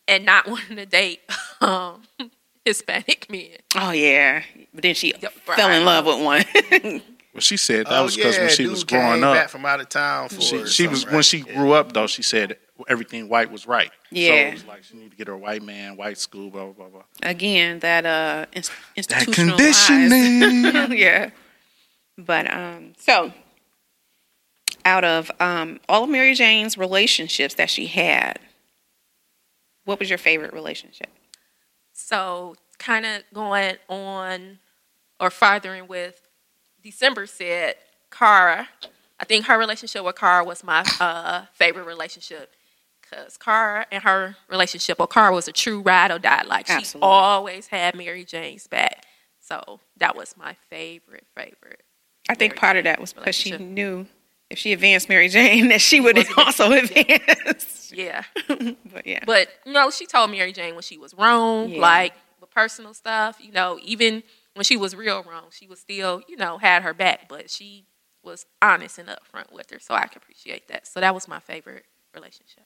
and 0.08 0.24
not 0.24 0.46
wanting 0.48 0.76
to 0.76 0.86
date 0.86 1.20
um, 1.60 2.02
Hispanic 2.64 3.26
men. 3.30 3.48
Oh 3.76 3.90
yeah, 3.90 4.42
but 4.72 4.82
then 4.82 4.94
she 4.94 5.12
Yeah, 5.20 5.28
fell 5.44 5.70
in 5.70 5.84
love 5.84 6.06
with 6.06 6.22
one. 6.22 7.02
Well, 7.34 7.40
she 7.40 7.56
said 7.56 7.86
that 7.86 7.92
Oh, 7.98 8.04
was 8.04 8.16
because 8.16 8.36
when 8.38 8.48
she 8.50 8.64
dude 8.64 8.72
was 8.72 8.84
came 8.84 9.00
growing 9.00 9.20
back 9.22 9.44
up, 9.44 9.50
from 9.50 9.64
out 9.64 9.80
of 9.80 9.88
town 9.88 10.28
for 10.28 10.40
she, 10.42 10.66
she 10.66 10.86
was 10.86 11.00
something, 11.00 11.14
when 11.14 11.22
she 11.22 11.38
Yeah. 11.38 11.54
grew 11.54 11.72
up 11.72 11.92
though. 11.92 12.06
She 12.06 12.22
said 12.22 12.58
everything 12.88 13.28
white 13.28 13.50
was 13.50 13.66
right. 13.66 13.90
so 13.90 13.94
Yeah. 14.10 14.32
it 14.48 14.54
was 14.54 14.64
like 14.66 14.84
she 14.84 14.94
needed 14.96 15.12
to 15.12 15.16
get 15.16 15.28
her 15.28 15.32
a 15.34 15.38
white 15.38 15.62
man, 15.62 15.96
white 15.96 16.18
school, 16.18 16.50
blah 16.50 16.64
blah 16.66 16.72
blah. 16.72 16.88
blah. 16.88 17.02
Again, 17.22 17.78
that 17.78 18.04
uh 18.04 18.46
ins- 18.52 18.70
That 19.08 19.26
institutionalized. 19.26 19.86
conditioning. 19.88 20.92
yeah. 20.98 21.30
But 22.18 22.52
um, 22.52 22.92
so 22.98 23.32
out 24.84 25.04
of 25.04 25.30
um 25.40 25.80
all 25.88 26.04
of 26.04 26.10
Mary 26.10 26.34
Jane's 26.34 26.76
relationships 26.76 27.54
that 27.54 27.70
she 27.70 27.86
had, 27.86 28.38
what 29.84 29.98
was 29.98 30.10
your 30.10 30.18
favorite 30.18 30.52
relationship? 30.52 31.08
So, 31.94 32.56
kind 32.78 33.06
of 33.06 33.22
going 33.32 33.76
on 33.88 34.58
or 35.20 35.30
farthering 35.30 35.86
with 35.88 36.20
December 36.82 37.26
said, 37.26 37.76
Kara, 38.10 38.68
I 39.20 39.24
think 39.24 39.46
her 39.46 39.58
relationship 39.58 40.04
with 40.04 40.16
Kara 40.16 40.44
was 40.44 40.64
my 40.64 40.84
uh, 41.00 41.44
favorite 41.52 41.84
relationship. 41.86 42.52
Because 43.02 43.36
Kara 43.36 43.86
and 43.92 44.02
her 44.04 44.36
relationship, 44.48 44.98
well, 44.98 45.06
Kara 45.08 45.32
was 45.32 45.46
a 45.48 45.52
true 45.52 45.80
ride 45.80 46.10
or 46.10 46.18
die. 46.18 46.42
Like, 46.44 46.66
she 46.66 46.72
Absolutely. 46.72 47.08
always 47.08 47.66
had 47.66 47.94
Mary 47.94 48.24
Jane's 48.24 48.66
back. 48.66 49.04
So, 49.40 49.80
that 49.98 50.16
was 50.16 50.34
my 50.36 50.56
favorite, 50.70 51.26
favorite. 51.34 51.82
I 52.28 52.34
think 52.34 52.52
Mary 52.52 52.58
part 52.60 52.76
of 52.78 52.84
that 52.84 53.00
was 53.00 53.12
because 53.12 53.34
she 53.34 53.56
knew 53.58 54.06
if 54.48 54.58
she 54.58 54.72
advanced 54.72 55.08
Mary 55.08 55.28
Jane 55.28 55.68
that 55.70 55.80
she 55.80 56.00
would 56.00 56.18
also 56.38 56.72
advance. 56.72 57.92
Yeah. 57.94 58.24
but 58.48 59.06
yeah. 59.06 59.24
But 59.26 59.48
you 59.66 59.72
know, 59.72 59.90
she 59.90 60.06
told 60.06 60.30
Mary 60.30 60.52
Jane 60.52 60.74
when 60.74 60.82
she 60.82 60.96
was 60.98 61.12
wrong, 61.14 61.70
Yeah. 61.70 61.80
like 61.80 62.14
with 62.40 62.50
personal 62.50 62.94
stuff. 62.94 63.38
You 63.40 63.52
know, 63.52 63.78
even 63.82 64.22
when 64.54 64.64
she 64.64 64.76
was 64.76 64.94
real 64.94 65.22
wrong, 65.22 65.44
she 65.50 65.66
was 65.66 65.80
still, 65.80 66.22
you 66.28 66.36
know, 66.36 66.58
had 66.58 66.82
her 66.82 66.94
back. 66.94 67.28
But 67.28 67.50
she 67.50 67.86
was 68.22 68.46
honest 68.60 68.98
and 68.98 69.08
upfront 69.08 69.52
with 69.52 69.70
her, 69.70 69.78
so 69.80 69.94
I 69.94 70.06
can 70.06 70.18
appreciate 70.22 70.68
that. 70.68 70.86
So 70.86 71.00
that 71.00 71.14
was 71.14 71.26
my 71.28 71.40
favorite 71.40 71.84
relationship. 72.14 72.64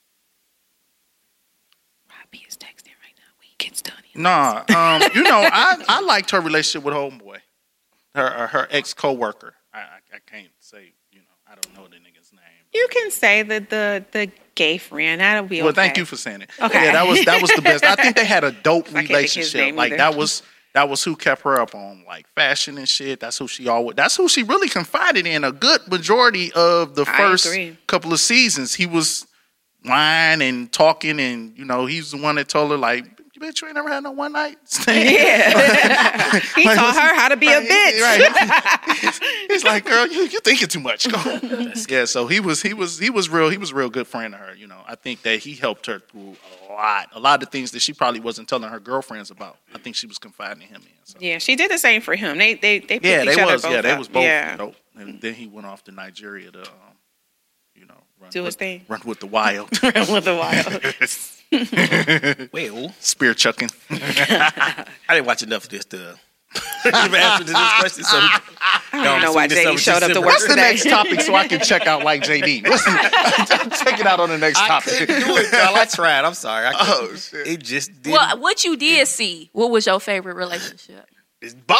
Robbie 2.10 2.44
is 2.48 2.56
texting 2.56 2.94
right 3.02 3.14
now. 3.16 3.32
When 3.38 3.46
he 3.48 3.54
gets 3.58 3.82
done, 3.82 3.96
he 4.04 4.20
Nah, 4.20 4.64
um, 4.68 5.02
you 5.14 5.22
know, 5.22 5.40
I, 5.50 5.82
I 5.88 6.00
liked 6.02 6.30
her 6.30 6.40
relationship 6.40 6.84
with 6.84 6.94
homeboy, 6.94 7.38
her 8.14 8.26
uh, 8.26 8.46
her 8.48 8.68
ex 8.70 8.94
coworker. 8.94 9.54
I, 9.72 9.78
I 9.78 9.82
I 10.14 10.18
can't 10.30 10.52
say, 10.60 10.92
you 11.10 11.20
know, 11.20 11.24
I 11.50 11.54
don't 11.54 11.74
know 11.74 11.86
the 11.88 11.96
nigga's 11.96 12.32
name. 12.32 12.42
You 12.72 12.86
can 12.90 13.10
say 13.10 13.42
that 13.42 13.70
the 13.70 14.04
the 14.12 14.30
gay 14.54 14.78
friend. 14.78 15.20
That'll 15.20 15.44
be 15.46 15.60
Well, 15.60 15.70
okay. 15.70 15.82
thank 15.82 15.96
you 15.98 16.04
for 16.04 16.16
saying 16.16 16.42
it. 16.42 16.50
Okay. 16.60 16.84
Yeah, 16.84 16.92
that 16.92 17.06
was 17.06 17.24
that 17.24 17.40
was 17.42 17.50
the 17.52 17.62
best. 17.62 17.84
I 17.84 17.94
think 17.96 18.16
they 18.16 18.24
had 18.24 18.44
a 18.44 18.52
dope 18.52 18.88
I 18.94 19.04
can't 19.04 19.08
think 19.08 19.10
of 19.10 19.32
his 19.34 19.54
relationship. 19.54 19.76
Like 19.76 19.92
either. 19.92 19.96
that 19.98 20.16
was 20.16 20.42
that 20.76 20.90
was 20.90 21.02
who 21.02 21.16
kept 21.16 21.40
her 21.40 21.58
up 21.58 21.74
on 21.74 22.04
like 22.06 22.28
fashion 22.34 22.76
and 22.76 22.86
shit. 22.86 23.18
That's 23.18 23.38
who 23.38 23.48
she 23.48 23.66
always. 23.66 23.96
That's 23.96 24.14
who 24.14 24.28
she 24.28 24.42
really 24.42 24.68
confided 24.68 25.26
in. 25.26 25.42
A 25.42 25.50
good 25.50 25.80
majority 25.88 26.52
of 26.52 26.94
the 26.94 27.06
I 27.08 27.16
first 27.16 27.46
agree. 27.46 27.78
couple 27.86 28.12
of 28.12 28.20
seasons, 28.20 28.74
he 28.74 28.84
was 28.84 29.26
lying 29.86 30.42
and 30.42 30.70
talking, 30.70 31.18
and 31.18 31.56
you 31.56 31.64
know, 31.64 31.86
he's 31.86 32.10
the 32.10 32.18
one 32.18 32.34
that 32.34 32.48
told 32.50 32.70
her 32.72 32.76
like, 32.76 33.06
"Bitch, 33.40 33.62
you 33.62 33.68
ain't 33.68 33.74
never 33.74 33.88
had 33.88 34.02
no 34.02 34.10
one 34.10 34.32
night 34.32 34.58
stand." 34.64 35.08
Yeah. 35.10 36.40
he 36.56 36.66
Like, 36.66 36.76
taught 36.76 36.94
her 36.94 37.14
how 37.14 37.28
to 37.30 37.38
be 37.38 37.48
a 37.50 37.60
bitch. 37.62 38.00
Right. 38.02 39.48
He's 39.66 39.72
like, 39.72 39.84
girl, 39.84 40.06
you 40.06 40.22
you 40.22 40.40
thinking 40.40 40.68
too 40.68 40.80
much. 40.80 41.06
Yeah, 41.88 42.04
so 42.06 42.26
he 42.26 42.40
was 42.40 42.62
he 42.62 42.72
was 42.74 42.98
he 42.98 43.10
was 43.10 43.28
real 43.28 43.48
he 43.50 43.58
was 43.58 43.70
a 43.70 43.74
real 43.74 43.90
good 43.90 44.06
friend 44.06 44.32
to 44.34 44.38
her. 44.38 44.54
You 44.54 44.66
know, 44.66 44.80
I 44.86 44.94
think 44.94 45.22
that 45.22 45.40
he 45.40 45.54
helped 45.54 45.86
her 45.86 45.98
through 46.00 46.36
a 46.68 46.72
lot, 46.72 47.08
a 47.12 47.20
lot 47.20 47.42
of 47.42 47.50
things 47.50 47.70
that 47.72 47.80
she 47.82 47.92
probably 47.92 48.20
wasn't 48.20 48.48
telling 48.48 48.68
her 48.70 48.80
girlfriends 48.80 49.30
about. 49.30 49.58
I 49.74 49.78
think 49.78 49.94
she 49.96 50.06
was 50.06 50.18
confiding 50.18 50.62
in 50.62 50.68
him 50.68 50.82
in. 50.82 50.88
So. 51.04 51.18
Yeah, 51.20 51.38
she 51.38 51.54
did 51.56 51.70
the 51.70 51.78
same 51.78 52.00
for 52.00 52.14
him. 52.16 52.38
They 52.38 52.54
they 52.54 52.78
they 52.80 52.98
picked 52.98 53.04
Yeah, 53.04 53.22
each 53.22 53.34
they 53.36 53.42
other 53.42 53.52
was 53.52 53.62
both 53.62 53.72
yeah 53.72 53.80
they 53.82 53.90
up. 53.92 53.98
was 53.98 54.08
both 54.08 54.22
Yeah. 54.24 54.56
dope. 54.56 54.74
And 54.96 55.20
then 55.20 55.34
he 55.34 55.46
went 55.46 55.66
off 55.66 55.84
to 55.84 55.92
Nigeria 55.92 56.50
to, 56.50 56.60
um, 56.62 56.96
you 57.74 57.84
know, 57.86 57.94
run 58.18 58.30
Do 58.30 58.40
his 58.44 58.54
with, 58.54 58.58
thing. 58.58 58.84
run 58.88 59.02
with 59.04 59.20
the 59.20 59.26
wild, 59.26 59.68
run 59.82 59.92
with 60.12 60.24
the 60.24 60.36
wild. 60.36 60.82
Well, 62.52 62.92
spear 63.00 63.32
chucking. 63.34 63.70
I 63.90 64.86
didn't 65.10 65.26
watch 65.26 65.42
enough 65.42 65.64
of 65.64 65.70
this 65.70 65.84
to 65.86 66.18
give 66.84 66.94
an 66.94 67.14
answer 67.14 67.44
to 67.44 67.52
this 67.52 67.72
question. 67.80 68.04
So 68.04 68.16
I 68.18 68.80
don't 69.04 69.22
know 69.22 69.32
why 69.32 69.48
JD 69.48 69.78
showed 69.78 70.02
up 70.02 70.12
to 70.12 70.20
work 70.20 70.28
What's 70.30 70.42
the 70.44 70.50
today. 70.50 70.62
next 70.62 70.84
topic 70.88 71.20
so 71.20 71.34
I 71.34 71.48
can 71.48 71.60
check 71.60 71.86
out 71.86 72.04
like 72.04 72.22
JD? 72.22 72.68
What's 72.68 72.84
the, 72.84 72.90
check 73.84 74.00
it 74.00 74.06
out 74.06 74.20
on 74.20 74.28
the 74.28 74.38
next 74.38 74.58
I 74.60 74.68
topic. 74.68 74.92
couldn't 74.98 75.24
do 75.26 75.36
it, 75.36 75.52
y'all. 75.52 75.74
I 75.76 75.84
tried. 75.90 76.24
I'm 76.24 76.34
sorry. 76.34 76.66
I 76.66 76.72
Oh, 76.76 77.14
shit. 77.16 77.46
It 77.46 77.62
just 77.62 78.02
didn't. 78.02 78.12
Well, 78.16 78.38
what 78.40 78.64
you 78.64 78.76
did 78.76 79.06
see, 79.08 79.50
what 79.52 79.70
was 79.70 79.86
your 79.86 80.00
favorite 80.00 80.34
relationship? 80.36 81.06
It's 81.40 81.54
Bo. 81.54 81.74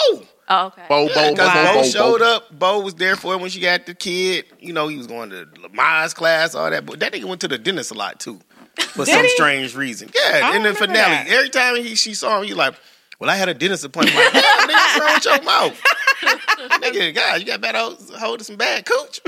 Oh, 0.49 0.67
okay. 0.67 0.83
Bo, 0.89 1.09
bo, 1.09 1.15
bo, 1.15 1.31
Because 1.33 1.53
bo, 1.53 1.65
Bo 1.65 1.75
bo, 1.75 1.83
showed 1.89 2.19
bo. 2.21 2.37
up. 2.37 2.59
Bo 2.59 2.81
was 2.81 2.95
there 2.95 3.17
for 3.17 3.33
her 3.33 3.39
when 3.39 3.51
she 3.51 3.59
got 3.59 3.87
the 3.87 3.95
kid. 3.95 4.45
You 4.61 4.73
know, 4.73 4.87
he 4.89 4.97
was 4.97 5.07
going 5.09 5.31
to 5.31 5.47
Lamaze 5.47 6.15
class, 6.15 6.55
all 6.55 6.71
that. 6.71 6.87
But 6.87 7.01
that 7.01 7.13
nigga 7.13 7.25
went 7.25 7.41
to 7.41 7.49
the 7.49 7.59
dentist 7.59 7.91
a 7.91 7.95
lot 7.95 8.21
too, 8.21 8.39
for 8.77 9.05
some 9.07 9.23
he? 9.23 9.29
strange 9.31 9.75
reason. 9.75 10.09
Yeah, 10.15 10.43
I 10.45 10.57
in 10.57 10.63
the 10.63 10.75
finale, 10.75 10.95
that. 10.95 11.27
every 11.29 11.49
time 11.49 11.77
he 11.77 11.95
she 11.97 12.15
saw 12.15 12.41
him, 12.41 12.45
you 12.49 12.55
like, 12.55 12.75
well, 13.19 13.31
I 13.31 13.37
had 13.37 13.49
a 13.49 13.55
dentist 13.55 13.85
appointment. 13.85 14.17
Like, 14.17 14.33
nigga, 14.33 14.73
what's 14.73 15.01
wrong 15.01 15.15
with 15.15 15.25
your 15.25 15.43
mouth? 15.43 15.83
nigga, 16.83 17.15
God, 17.15 17.41
you 17.41 17.47
got 17.47 17.61
bad 17.61 17.75
hold, 17.75 17.99
holding 18.19 18.45
some 18.45 18.57
bad 18.57 18.87
cooch. 18.87 19.21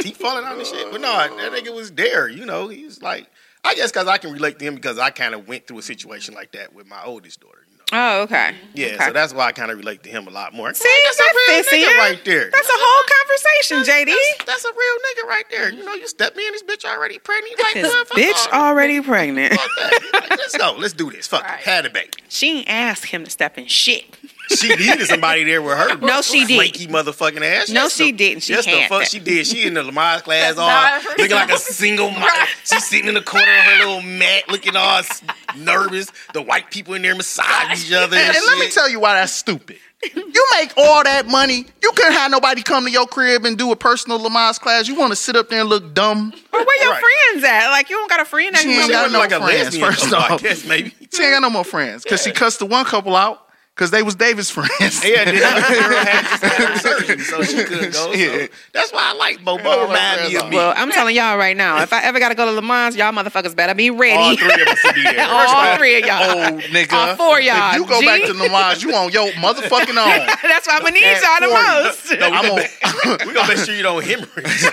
Keep 0.00 0.16
falling 0.16 0.44
out 0.44 0.56
and 0.56 0.66
shit. 0.66 0.90
But 0.90 1.00
no, 1.00 1.12
that 1.12 1.52
nigga 1.52 1.74
was 1.74 1.92
there. 1.92 2.28
You 2.28 2.46
know, 2.46 2.68
he 2.68 2.84
was 2.84 3.02
like, 3.02 3.28
I 3.64 3.74
guess 3.74 3.92
because 3.92 4.08
I 4.08 4.18
can 4.18 4.32
relate 4.32 4.58
to 4.58 4.64
him 4.64 4.74
because 4.74 4.98
I 4.98 5.10
kind 5.10 5.34
of 5.34 5.46
went 5.46 5.66
through 5.66 5.78
a 5.78 5.82
situation 5.82 6.34
like 6.34 6.52
that 6.52 6.74
with 6.74 6.86
my 6.86 7.02
oldest 7.04 7.40
daughter. 7.40 7.61
Oh, 7.92 8.22
okay. 8.22 8.54
Yeah, 8.74 8.86
Okay. 8.94 9.04
so 9.06 9.12
that's 9.12 9.34
why 9.34 9.46
I 9.46 9.52
kind 9.52 9.70
of 9.70 9.76
relate 9.76 10.02
to 10.04 10.08
him 10.10 10.26
a 10.26 10.30
lot 10.30 10.54
more. 10.54 10.72
See, 10.72 10.88
that's 11.04 11.18
a 11.18 11.22
that 11.22 11.64
real 11.72 11.84
nigga 11.84 11.98
right 11.98 12.24
there. 12.24 12.50
That's 12.50 12.68
a 12.68 12.72
whole 12.74 13.04
conversation, 13.20 13.78
JD. 13.94 14.14
That's, 14.38 14.44
that's 14.46 14.64
a 14.64 14.68
real 14.70 14.96
nigga 15.24 15.28
right 15.28 15.44
there. 15.50 15.70
You 15.72 15.84
know, 15.84 15.94
you 15.94 16.08
step 16.08 16.32
in, 16.36 16.52
this 16.52 16.62
bitch 16.62 16.84
already 16.90 17.18
pregnant. 17.18 17.58
Like, 17.60 17.74
This 17.74 17.92
bitch 18.14 18.52
all- 18.52 18.68
already 18.68 19.00
pregnant. 19.02 19.52
fuck 19.54 19.68
that. 19.78 20.10
Like, 20.14 20.30
let's 20.30 20.56
go. 20.56 20.74
Let's 20.78 20.94
do 20.94 21.10
this. 21.10 21.26
Fuck 21.26 21.44
Right. 21.44 21.60
it. 21.60 21.64
Had 21.66 21.86
a 21.86 21.90
baby. 21.90 22.08
She 22.28 22.58
ain't 22.60 22.68
asked 22.68 23.04
him 23.06 23.24
to 23.24 23.30
step 23.30 23.58
in 23.58 23.66
shit. 23.66 24.04
She 24.56 24.68
needed 24.68 25.06
somebody 25.06 25.44
there 25.44 25.62
with 25.62 25.76
her. 25.76 25.96
No, 25.98 26.22
she 26.22 26.44
didn't. 26.44 26.56
Flaky 26.56 26.86
motherfucking 26.86 27.42
ass. 27.42 27.68
No, 27.70 27.82
Yes, 27.82 27.96
she 27.96 28.10
the- 28.12 28.18
didn't. 28.18 28.42
She 28.42 28.52
yes, 28.52 28.64
the 28.64 28.72
fuck 28.88 29.00
that. 29.00 29.08
she 29.08 29.18
did. 29.18 29.46
She 29.46 29.66
in 29.66 29.74
the 29.74 29.82
Lamaze 29.82 30.22
class 30.24 30.56
all 30.56 31.00
looking 31.18 31.30
like 31.36 31.50
a 31.52 31.58
single 31.58 32.10
mom. 32.10 32.28
She's 32.64 32.86
sitting 32.86 33.08
in 33.08 33.14
the 33.14 33.22
corner 33.22 33.46
on 33.46 33.64
her 33.64 33.78
little 33.78 34.02
mat, 34.02 34.48
looking 34.48 34.76
all 34.76 35.02
nervous. 35.56 36.10
The 36.34 36.42
white 36.42 36.70
people 36.70 36.94
in 36.94 37.02
there 37.02 37.14
massage 37.14 37.84
each 37.86 37.92
other. 37.92 38.16
And, 38.16 38.36
And 38.36 38.46
let 38.46 38.58
me 38.58 38.68
tell 38.70 38.88
you 38.88 39.00
why 39.00 39.14
that's 39.14 39.32
stupid. 39.32 39.78
You 40.16 40.46
make 40.58 40.72
all 40.76 41.04
that 41.04 41.28
money. 41.28 41.64
You 41.80 41.92
couldn't 41.94 42.14
have 42.14 42.28
nobody 42.32 42.60
come 42.62 42.84
to 42.84 42.90
your 42.90 43.06
crib 43.06 43.44
and 43.44 43.56
do 43.56 43.70
a 43.70 43.76
personal 43.76 44.18
Lamaze 44.18 44.58
class. 44.58 44.88
You 44.88 44.96
want 44.96 45.12
to 45.12 45.16
sit 45.16 45.36
up 45.36 45.48
there 45.48 45.60
and 45.60 45.68
look 45.68 45.94
dumb. 45.94 46.32
Or 46.52 46.64
where 46.64 46.82
your 46.82 46.90
Right. 46.92 47.00
friends 47.30 47.44
at? 47.44 47.70
Like 47.70 47.88
you 47.88 47.96
don't 47.96 48.10
got 48.10 48.18
a 48.20 48.24
friend 48.24 48.52
that 48.52 48.62
She 48.62 48.74
you 48.74 48.80
ain't 48.80 48.90
got 48.90 49.12
no 49.12 49.20
like 49.20 49.30
friends, 49.30 49.78
first 49.78 50.12
off. 50.12 50.42
guess 50.42 50.66
maybe. 50.66 50.92
She 51.12 51.22
ain't 51.22 51.34
got 51.34 51.42
no 51.42 51.50
more 51.50 51.62
friends 51.64 52.02
because 52.02 52.20
she 52.22 52.32
cussed 52.32 52.58
the 52.58 52.66
one 52.66 52.84
couple 52.84 53.14
out 53.14 53.46
because 53.74 53.90
they 53.90 54.02
was 54.02 54.14
David's 54.14 54.50
friends. 54.50 54.70
Yeah, 55.02 55.24
the 55.24 55.42
other 55.44 55.60
girl 55.88 56.04
had 56.04 56.22
just 56.28 56.42
had 56.44 56.76
surgery, 56.78 57.18
so 57.20 57.42
she 57.42 57.64
couldn't 57.64 57.92
go. 57.92 58.12
So 58.12 58.12
Yeah. 58.12 58.46
that's 58.74 58.92
why 58.92 59.12
I 59.12 59.14
like 59.16 59.42
Bobo. 59.42 59.68
all 59.68 59.86
Remind 59.88 60.28
me 60.30 60.36
of 60.36 60.50
me. 60.50 60.56
Well, 60.56 60.74
I'm 60.76 60.90
telling 60.92 61.16
y'all 61.16 61.38
right 61.38 61.56
now, 61.56 61.80
if 61.82 61.92
I 61.92 62.02
ever 62.04 62.18
gotta 62.18 62.34
go 62.34 62.44
to 62.54 62.60
Lamaze, 62.60 62.96
y'all 62.96 63.12
motherfuckers 63.12 63.56
better 63.56 63.74
be 63.74 63.88
ready. 63.90 64.12
all 64.16 64.36
three 64.36 64.62
of 64.62 64.68
us 64.68 64.78
will 64.84 64.92
be 64.92 65.02
there. 65.04 65.26
All 65.32 65.76
three 65.78 65.98
of 66.00 66.06
y'all. 66.06 66.52
Old 66.52 66.62
nigga. 66.64 66.92
All 66.92 67.16
four 67.16 67.38
of 67.38 67.44
y'all. 67.44 67.70
If 67.72 67.76
you 67.78 67.86
go 67.86 68.00
G? 68.00 68.06
back 68.06 68.20
to 68.22 68.32
Lamaze, 68.34 68.82
you 68.82 68.94
on 68.94 69.10
your 69.10 69.28
motherfucking 69.32 69.96
own. 69.96 70.26
That's 70.42 70.66
why 70.66 70.74
I'm 70.76 70.80
gonna 70.82 70.90
need 70.92 71.04
At 71.04 71.22
y'all 71.22 71.48
the 71.48 71.54
40. 71.54 71.82
most. 71.84 72.20
No, 72.20 72.30
we 72.30 72.36
I'm 72.36 72.48
gonna, 72.48 72.62
on. 73.22 73.26
we 73.26 73.32
gonna 73.34 73.48
make 73.48 73.64
sure 73.64 73.74
you 73.74 73.82
don't 73.82 74.04
hemorrhage. 74.04 74.64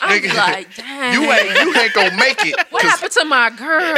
I'm 0.00 0.20
Nigga, 0.20 0.34
like, 0.36 0.74
dang. 0.76 1.12
You 1.14 1.30
ain't 1.32 1.60
you 1.60 1.74
ain't 1.80 1.92
gonna 1.92 2.16
make 2.16 2.44
it. 2.46 2.54
what 2.70 2.82
'cause 2.82 2.90
happened 2.92 3.12
to 3.12 3.24
my 3.24 3.50
girl? 3.50 3.94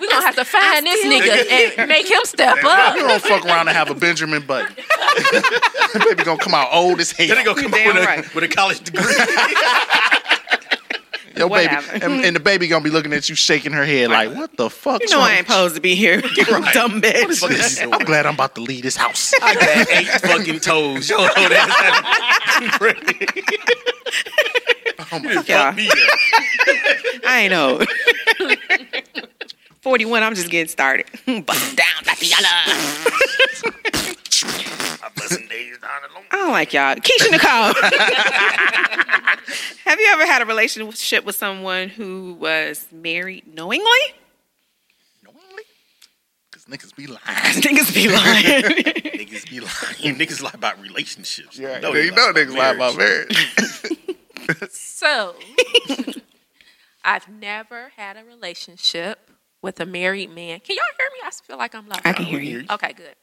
We 0.00 0.08
gonna 0.08 0.24
have 0.26 0.36
to 0.36 0.44
find 0.44 0.86
this 0.86 1.04
nigga 1.04 1.78
and 1.78 1.88
make 1.88 2.10
him 2.10 2.20
step 2.24 2.58
up. 2.64 2.96
You 2.96 3.02
don't 3.06 3.22
fuck 3.22 3.44
around 3.44 3.68
and 3.68 3.76
have 3.76 3.90
a 3.90 3.94
Benjamin 3.94 4.46
Button. 4.46 4.74
Baby 6.04 6.24
gonna 6.24 6.38
come 6.38 6.54
out 6.54 6.68
old 6.72 7.00
as 7.00 7.12
hell. 7.12 7.28
Then 7.28 7.36
they 7.38 7.44
gonna 7.44 7.60
come 7.62 7.70
Damn 7.70 7.94
with, 7.94 8.04
right. 8.04 8.24
a, 8.30 8.34
with 8.34 8.44
a 8.44 8.48
college 8.48 8.80
degree. 8.80 9.02
Your 11.36 11.48
baby, 11.48 11.72
and, 11.92 12.24
and 12.24 12.34
the 12.34 12.40
baby 12.40 12.66
gonna 12.66 12.82
be 12.82 12.90
looking 12.90 13.12
at 13.12 13.28
you, 13.28 13.36
shaking 13.36 13.70
her 13.72 13.84
head 13.84 14.10
like, 14.10 14.34
"What 14.34 14.56
the 14.56 14.68
fuck?" 14.68 15.00
You 15.02 15.10
know 15.10 15.20
I 15.20 15.34
ain't 15.34 15.46
supposed 15.46 15.76
to 15.76 15.80
be 15.80 15.94
here. 15.94 16.20
Dumb 16.72 17.00
bitch. 17.00 17.38
Fuck 17.38 17.52
is? 17.52 17.80
I'm 17.80 17.90
glad 18.00 18.26
I'm 18.26 18.34
about 18.34 18.56
to 18.56 18.60
leave 18.60 18.82
this 18.82 18.96
house. 18.96 19.32
I 19.40 19.54
got 19.54 19.88
eight 19.88 20.08
fucking 20.20 20.58
toes. 20.58 21.08
Yo, 21.08 21.18
that's 21.18 21.72
Oh 25.12 25.18
my 25.20 25.34
Fuck 25.34 25.48
y'all. 25.48 25.72
fuck 25.72 25.76
me 25.76 25.88
up. 25.88 27.22
I 27.24 27.40
ain't 27.42 27.52
know. 27.52 27.84
41, 29.82 30.22
I'm 30.22 30.34
just 30.34 30.50
getting 30.50 30.68
started. 30.68 31.06
Busting 31.46 31.76
down, 31.76 32.04
Tatiana. 32.04 32.48
My 35.00 35.08
blessing 35.16 35.46
days 35.48 35.78
down 35.78 35.90
alone. 36.10 36.24
I 36.30 36.36
don't 36.36 36.52
like 36.52 36.72
y'all. 36.72 36.94
Keisha 36.96 37.30
Nicole. 37.30 37.74
Have 39.84 39.98
you 40.00 40.06
ever 40.10 40.26
had 40.26 40.42
a 40.42 40.46
relationship 40.46 41.24
with 41.24 41.36
someone 41.36 41.88
who 41.88 42.36
was 42.40 42.86
married 42.92 43.46
knowingly? 43.54 43.84
Cause 46.50 46.64
niggas 46.66 46.94
be 46.96 47.06
lying. 47.06 47.20
Niggas 47.26 47.94
be 47.94 48.08
lying. 48.08 48.62
Niggas 48.64 49.48
be 49.48 49.60
lying. 49.60 50.16
Niggas 50.18 50.42
lie 50.42 50.50
about 50.54 50.80
relationships. 50.80 51.58
Yeah, 51.58 51.78
No, 51.80 51.92
you 51.94 52.10
they 52.10 52.16
know 52.16 52.32
niggas 52.32 52.56
lie 52.56 52.70
about 52.74 52.96
marriage. 52.96 53.36
marriage. 54.48 54.70
So, 54.70 55.34
I've 57.04 57.28
never 57.28 57.92
had 57.96 58.16
a 58.16 58.24
relationship 58.24 59.30
with 59.62 59.80
a 59.80 59.86
married 59.86 60.30
man. 60.30 60.60
Can 60.60 60.76
y'all 60.76 60.84
hear 60.98 61.08
me? 61.12 61.18
I 61.26 61.30
feel 61.30 61.56
like 61.58 61.74
I'm 61.74 61.88
loud. 61.88 62.00
I 62.04 62.12
can 62.12 62.24
hear 62.24 62.40
you. 62.40 62.64
Okay, 62.70 62.92
good. 62.92 63.14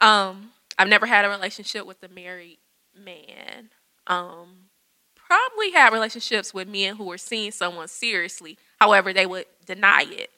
Um, 0.00 0.50
I've 0.78 0.88
never 0.88 1.06
had 1.06 1.24
a 1.24 1.28
relationship 1.28 1.86
with 1.86 2.02
a 2.02 2.08
married 2.08 2.58
man. 2.96 3.70
Um, 4.06 4.66
probably 5.14 5.72
had 5.72 5.92
relationships 5.92 6.54
with 6.54 6.68
men 6.68 6.96
who 6.96 7.04
were 7.04 7.18
seeing 7.18 7.50
someone 7.52 7.88
seriously. 7.88 8.58
However, 8.80 9.12
they 9.12 9.26
would 9.26 9.46
deny 9.66 10.04
it 10.08 10.30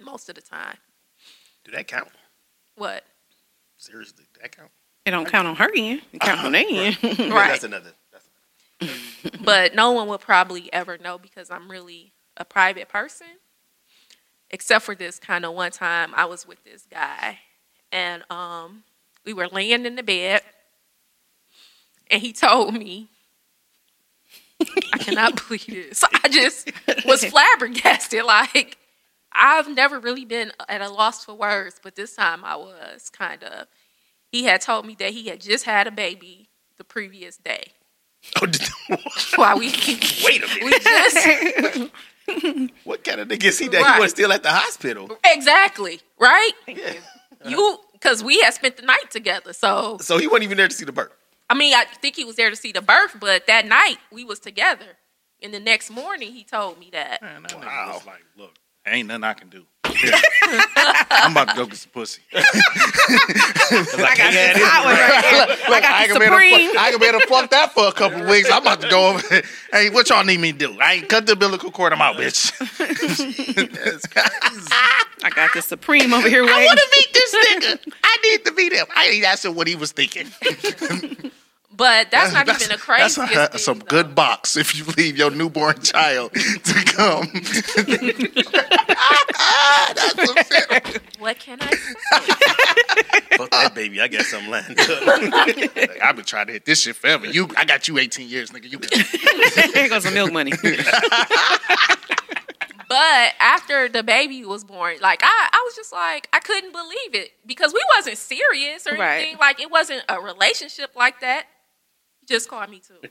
most 0.00 0.28
of 0.28 0.34
the 0.34 0.42
time. 0.42 0.76
Do 1.64 1.72
that 1.72 1.86
count? 1.88 2.08
What? 2.76 3.04
Seriously, 3.76 4.24
do 4.34 4.40
that 4.42 4.56
count? 4.56 4.70
It 5.06 5.12
don't 5.12 5.26
count 5.26 5.48
on 5.48 5.56
her 5.56 5.70
end. 5.74 6.02
It 6.12 6.20
count 6.20 6.44
on 6.44 6.52
their 6.52 6.64
end. 6.68 6.98
Yeah, 7.02 7.32
Right. 7.32 7.48
That's 7.48 7.64
another. 7.64 7.92
That's 8.12 8.28
another. 8.80 9.38
but 9.44 9.74
no 9.74 9.92
one 9.92 10.08
would 10.08 10.20
probably 10.20 10.70
ever 10.72 10.98
know 10.98 11.16
because 11.18 11.50
I'm 11.50 11.70
really 11.70 12.12
a 12.36 12.44
private 12.44 12.88
person. 12.88 13.26
Except 14.50 14.84
for 14.84 14.94
this 14.94 15.18
kind 15.18 15.44
of 15.44 15.54
one 15.54 15.70
time 15.70 16.12
I 16.16 16.24
was 16.24 16.46
with 16.46 16.62
this 16.64 16.84
guy 16.90 17.38
and 17.92 18.22
um 18.30 18.84
we 19.24 19.32
were 19.32 19.48
laying 19.48 19.86
in 19.86 19.96
the 19.96 20.02
bed 20.02 20.42
and 22.10 22.20
he 22.20 22.32
told 22.32 22.74
me 22.74 23.08
I 24.92 24.98
cannot 24.98 25.40
believe 25.48 25.66
this. 25.66 26.04
I 26.24 26.28
just 26.28 26.70
was 27.06 27.24
flabbergasted 27.30 28.24
like 28.24 28.76
I've 29.32 29.68
never 29.74 29.98
really 30.00 30.24
been 30.24 30.52
at 30.68 30.80
a 30.80 30.88
loss 30.90 31.24
for 31.24 31.34
words, 31.34 31.80
but 31.82 31.94
this 31.94 32.16
time 32.16 32.44
I 32.44 32.56
was 32.56 33.08
kind 33.10 33.42
of. 33.44 33.68
He 34.32 34.44
had 34.44 34.60
told 34.60 34.86
me 34.86 34.96
that 34.98 35.10
he 35.10 35.28
had 35.28 35.40
just 35.40 35.64
had 35.64 35.86
a 35.86 35.90
baby 35.92 36.48
the 36.78 36.84
previous 36.84 37.36
day. 37.36 37.72
Oh, 38.42 38.46
did- 38.46 38.68
While 39.36 39.58
we 39.58 39.68
wait 40.24 40.42
a 40.42 40.46
minute. 40.48 40.64
we 40.64 40.78
just 40.78 41.90
What 42.84 43.04
kind 43.04 43.20
of 43.20 43.28
nigga 43.28 43.44
is 43.44 43.58
he 43.58 43.68
that 43.68 43.82
Right. 43.82 43.94
he 43.94 44.00
was 44.00 44.10
still 44.10 44.32
at 44.32 44.42
the 44.42 44.50
hospital? 44.50 45.10
exactly 45.24 46.00
right. 46.18 46.52
You 47.46 47.78
because 47.92 48.22
we 48.22 48.40
had 48.40 48.52
spent 48.54 48.76
the 48.76 48.82
night 48.82 49.10
together, 49.10 49.52
so 49.54 49.96
So 50.00 50.18
he 50.18 50.26
wasn't 50.26 50.44
even 50.44 50.56
there 50.58 50.68
to 50.68 50.74
see 50.74 50.84
the 50.84 50.92
birth. 50.92 51.12
I 51.48 51.54
mean, 51.54 51.74
I 51.74 51.84
think 51.84 52.14
he 52.16 52.24
was 52.24 52.36
there 52.36 52.50
to 52.50 52.56
see 52.56 52.70
the 52.72 52.82
birth, 52.82 53.16
but 53.18 53.46
that 53.46 53.66
night 53.66 53.96
we 54.12 54.24
was 54.24 54.38
together. 54.38 54.98
And 55.42 55.52
the 55.54 55.58
next 55.60 55.90
morning, 55.90 56.32
he 56.32 56.44
told 56.44 56.78
me 56.78 56.90
that. 56.92 57.22
Man, 57.22 57.42
that 57.44 57.56
Wow. 57.56 57.92
was 57.94 58.06
like, 58.06 58.22
look, 58.36 58.54
ain't 58.86 59.08
nothing 59.08 59.24
I 59.24 59.32
can 59.32 59.48
do. 59.48 59.64
I'm 61.10 61.32
about 61.32 61.48
to 61.50 61.56
go 61.56 61.66
get 61.66 61.76
some 61.76 61.90
pussy. 61.92 62.22
I 62.32 62.42
got 64.16 64.32
this 64.32 64.62
hot 64.62 64.84
one 64.84 64.94
right 64.94 65.24
here. 65.24 65.46
I 65.74 65.80
got 65.80 65.92
I 65.92 66.06
the 66.06 66.12
can 66.12 66.20
be 66.20 66.24
able 66.26 66.36
to 66.36 66.42
Supreme. 66.42 66.70
fuck, 66.70 66.78
I 66.82 66.90
can 66.90 67.00
be 67.00 67.06
able 67.06 67.20
to 67.20 67.26
fuck 67.26 67.50
that 67.50 67.72
for 67.72 67.88
a 67.88 67.92
couple 67.92 68.24
weeks. 68.26 68.50
I'm 68.50 68.62
about 68.62 68.80
to 68.82 68.88
go 68.88 69.08
over. 69.10 69.20
there. 69.28 69.42
Hey, 69.72 69.90
what 69.90 70.08
y'all 70.08 70.24
need 70.24 70.40
me 70.40 70.52
to 70.52 70.58
do? 70.58 70.78
I 70.80 70.94
ain't 70.94 71.08
cut 71.08 71.26
the 71.26 71.32
umbilical 71.32 71.70
cord. 71.70 71.92
I'm 71.92 72.00
out, 72.00 72.16
bitch. 72.16 72.50
I 75.22 75.30
got 75.30 75.52
the 75.52 75.60
Supreme 75.62 76.12
over 76.14 76.28
here 76.28 76.44
I 76.44 76.64
want 76.66 76.78
to 76.78 76.86
meet 76.96 77.12
this 77.12 77.34
nigga. 77.34 77.78
I 78.02 78.16
need 78.24 78.44
to 78.46 78.52
meet 78.52 78.72
him. 78.72 78.86
I 78.96 79.08
ain't 79.08 79.24
asking 79.24 79.54
what 79.54 79.66
he 79.68 79.76
was 79.76 79.92
thinking. 79.92 80.26
But 81.72 82.10
that's, 82.10 82.32
not 82.32 82.48
even 82.48 82.72
a 82.72 82.76
craziest 82.76 83.16
That's 83.16 83.50
thing. 83.52 83.58
some 83.58 83.78
though. 83.78 83.84
good 83.86 84.14
box 84.14 84.56
if 84.56 84.76
you 84.76 84.84
leave 84.98 85.16
your 85.16 85.30
newborn 85.30 85.80
child 85.80 86.32
to 86.34 86.74
come. 86.84 87.28
that's 89.94 90.30
a 90.30 90.44
film. 90.44 91.02
What 91.18 91.38
can 91.38 91.58
I 91.60 91.70
say? 91.70 91.94
Fuck 93.36 93.50
that 93.50 93.72
baby. 93.74 94.00
I 94.00 94.08
got 94.08 94.22
something 94.22 94.50
lined 94.50 94.78
up. 94.78 95.06
Like, 95.06 96.00
I've 96.02 96.16
been 96.16 96.24
trying 96.24 96.46
to 96.48 96.52
hit 96.52 96.64
this 96.64 96.82
shit 96.82 96.96
forever. 96.96 97.26
You, 97.26 97.48
I 97.56 97.64
got 97.64 97.88
you 97.88 97.98
18 97.98 98.28
years, 98.28 98.50
nigga. 98.50 98.70
You 98.70 98.78
can. 98.78 99.72
Here 99.72 99.88
goes 99.88 100.02
some 100.04 100.14
milk 100.14 100.32
money. 100.32 100.52
But 102.88 103.34
after 103.38 103.88
the 103.88 104.02
baby 104.02 104.44
was 104.44 104.64
born, 104.64 104.96
like 105.00 105.20
I, 105.22 105.48
I 105.52 105.62
was 105.64 105.76
just 105.76 105.92
like 105.92 106.28
I 106.32 106.40
couldn't 106.40 106.72
believe 106.72 107.14
it 107.14 107.30
because 107.46 107.72
we 107.72 107.80
wasn't 107.96 108.18
serious 108.18 108.84
or 108.84 108.96
Right. 108.96 109.18
anything. 109.18 109.38
Like 109.38 109.60
it 109.60 109.70
wasn't 109.70 110.02
a 110.08 110.20
relationship 110.20 110.96
like 110.96 111.20
that. 111.20 111.44
He 112.30 112.36
just 112.36 112.48
called 112.48 112.70
me 112.70 112.80
too. 112.80 113.08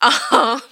um, 0.34 0.62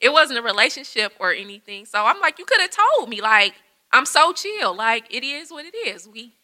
it 0.00 0.12
wasn't 0.12 0.38
a 0.38 0.42
relationship 0.42 1.12
or 1.18 1.32
anything. 1.32 1.84
So 1.84 2.04
I'm 2.04 2.20
like, 2.20 2.38
you 2.38 2.44
could 2.44 2.60
have 2.60 2.70
told 2.70 3.08
me. 3.08 3.20
Like 3.20 3.54
I'm 3.90 4.06
so 4.06 4.32
chill. 4.32 4.74
Like 4.76 5.12
it 5.12 5.24
is 5.24 5.50
what 5.50 5.64
it 5.66 5.74
is. 5.74 6.06
We 6.06 6.34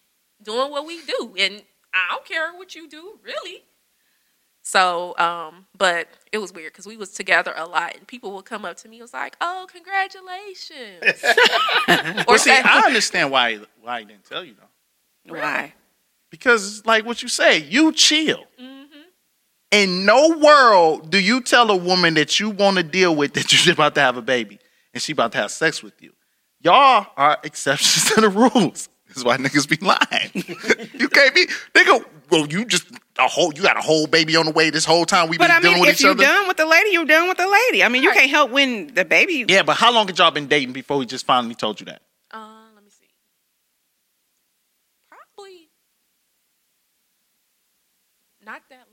doing 0.42 0.73
what 0.73 0.85
we 0.85 1.01
do, 1.03 1.37
and 1.38 1.62
I 1.94 2.09
don't 2.11 2.25
care 2.25 2.53
what 2.55 2.75
you 2.75 2.88
do, 2.88 3.21
really. 3.23 3.62
So, 4.62 5.16
um, 5.16 5.66
but 5.77 6.09
it 6.33 6.38
was 6.38 6.53
weird 6.53 6.73
because 6.73 6.87
we 6.87 6.97
was 6.97 7.11
together 7.11 7.55
a 7.57 7.64
lot, 7.64 7.97
and 7.97 8.07
people 8.07 8.33
would 8.33 8.44
come 8.44 8.64
up 8.64 8.77
to 8.79 8.88
me. 8.88 8.99
It 8.99 9.03
was 9.03 9.14
like, 9.14 9.37
"Oh, 9.40 9.68
congratulations!" 9.73 11.23
or 11.88 12.25
Well, 12.27 12.38
see, 12.38 12.51
I 12.51 12.83
understand 12.85 13.31
why 13.31 13.61
why 13.81 14.01
he 14.01 14.07
didn't 14.07 14.25
tell 14.25 14.44
you 14.44 14.55
though. 14.55 15.35
Why? 15.35 15.75
Because, 16.31 16.85
like 16.85 17.07
what 17.07 17.23
you 17.23 17.29
say, 17.29 17.59
you 17.59 17.92
chill. 17.92 18.44
Mm-hmm. 18.61 18.78
In 19.71 20.07
no 20.07 20.39
world 20.39 21.11
do 21.11 21.19
you 21.19 21.43
tell 21.43 21.71
a 21.71 21.77
woman 21.77 22.14
that 22.14 22.41
you 22.41 22.51
want 22.51 22.79
to 22.79 22.83
deal 22.83 23.14
with 23.14 23.35
that 23.35 23.66
you're 23.66 23.75
about 23.75 23.95
to 23.97 24.01
have 24.01 24.16
a 24.16 24.23
baby 24.23 24.59
and 24.95 25.03
she 25.03 25.12
about 25.12 25.33
to 25.33 25.39
have 25.39 25.51
sex 25.51 25.83
with 25.83 26.01
you. 26.03 26.12
Y'all 26.61 27.07
are 27.16 27.39
exceptions 27.45 28.14
to 28.14 28.21
the 28.21 28.29
rules. 28.29 28.89
That's 29.09 29.25
why 29.25 29.37
niggas 29.37 29.69
be 29.69 29.77
lying. 29.85 30.91
you 30.99 31.09
can't 31.09 31.35
be 31.35 31.47
nigga. 31.75 32.05
Well, 32.31 32.47
you 32.47 32.64
just 32.64 32.91
a 33.19 33.27
whole 33.27 33.53
you 33.55 33.62
got 33.62 33.77
a 33.77 33.81
whole 33.81 34.07
baby 34.07 34.37
on 34.37 34.47
the 34.47 34.53
way 34.53 34.71
this 34.71 34.85
whole 34.85 35.07
time 35.07 35.29
we 35.29 35.39
been 35.39 35.51
I 35.51 35.55
mean, 35.55 35.62
dealing 35.62 35.81
with 35.81 35.91
each 35.91 36.05
other. 36.05 36.12
If 36.12 36.29
you 36.29 36.35
done 36.35 36.49
with 36.49 36.57
the 36.57 36.66
lady, 36.66 36.91
you're 36.91 37.07
done 37.07 37.29
with 37.29 37.39
the 37.39 37.49
lady. 37.49 37.83
I 37.83 37.89
mean, 37.89 38.03
you 38.03 38.11
right. 38.11 38.19
can't 38.19 38.31
help 38.31 38.51
when 38.51 38.89
the 38.89 39.05
baby. 39.05 39.45
Yeah, 39.49 39.62
but 39.62 39.77
how 39.77 39.93
long 39.93 40.07
had 40.07 40.19
y'all 40.19 40.31
been 40.31 40.47
dating 40.47 40.73
before 40.73 41.01
he 41.01 41.07
just 41.07 41.25
finally 41.27 41.55
told 41.55 41.81
you 41.81 41.87
that? 41.87 42.03
Uh, 42.31 42.64
let 42.75 42.85
me 42.85 42.91
see. 42.91 43.09
Probably 45.09 45.71
not 48.45 48.62
that 48.69 48.88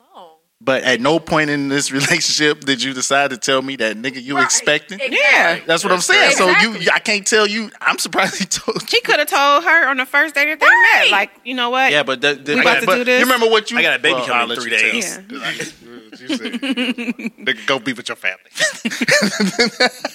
but 0.62 0.84
at 0.84 1.02
no 1.02 1.20
point 1.20 1.50
in 1.50 1.68
this 1.68 1.92
relationship 1.92 2.62
did 2.62 2.82
you 2.82 2.94
decide 2.94 3.32
to 3.32 3.38
tell 3.38 3.62
me 3.62 3.76
that 3.76 3.98
nigga 3.98 4.24
you 4.24 4.36
Right. 4.38 4.46
expecting. 4.46 5.00
Exactly. 5.00 5.18
Yeah. 5.22 5.60
That's 5.68 5.84
what 5.84 5.92
I'm 5.94 6.00
saying. 6.00 6.32
So 6.32 6.48
you, 6.50 6.88
I 6.94 7.00
can't 7.00 7.28
tell 7.28 7.46
you. 7.46 7.70
I'm 7.82 7.98
surprised 8.00 8.36
he 8.40 8.46
told 8.46 8.82
you. 8.82 8.88
He 8.90 9.02
could 9.02 9.20
have 9.20 9.28
told 9.28 9.64
her 9.66 9.88
on 9.90 9.98
the 9.98 10.06
first 10.06 10.34
day 10.34 10.46
that 10.46 10.60
they 10.60 10.66
Right. 10.66 11.02
met, 11.04 11.12
like, 11.12 11.32
you 11.44 11.54
know 11.56 11.70
what? 11.70 11.92
Yeah, 11.92 12.04
but 12.04 12.22
the, 12.22 12.36
the, 12.36 12.56
We 12.56 12.62
about 12.62 12.80
to 12.80 12.86
but 12.86 12.96
do 12.96 13.04
this? 13.04 13.20
You 13.20 13.26
remember 13.26 13.50
what 13.52 13.70
you? 13.70 13.78
I 13.78 13.82
got 13.82 14.00
a 14.00 14.02
baby 14.02 14.16
Well, 14.16 14.26
coming 14.26 14.56
in 14.56 14.62
three 14.62 14.72
days. 14.72 15.18
Yeah. 15.18 15.24
You 15.32 15.40
nigga, 16.16 17.68
go 17.68 17.78
be 17.78 17.92
with 17.94 18.08
your 18.08 18.16
family. 18.16 18.40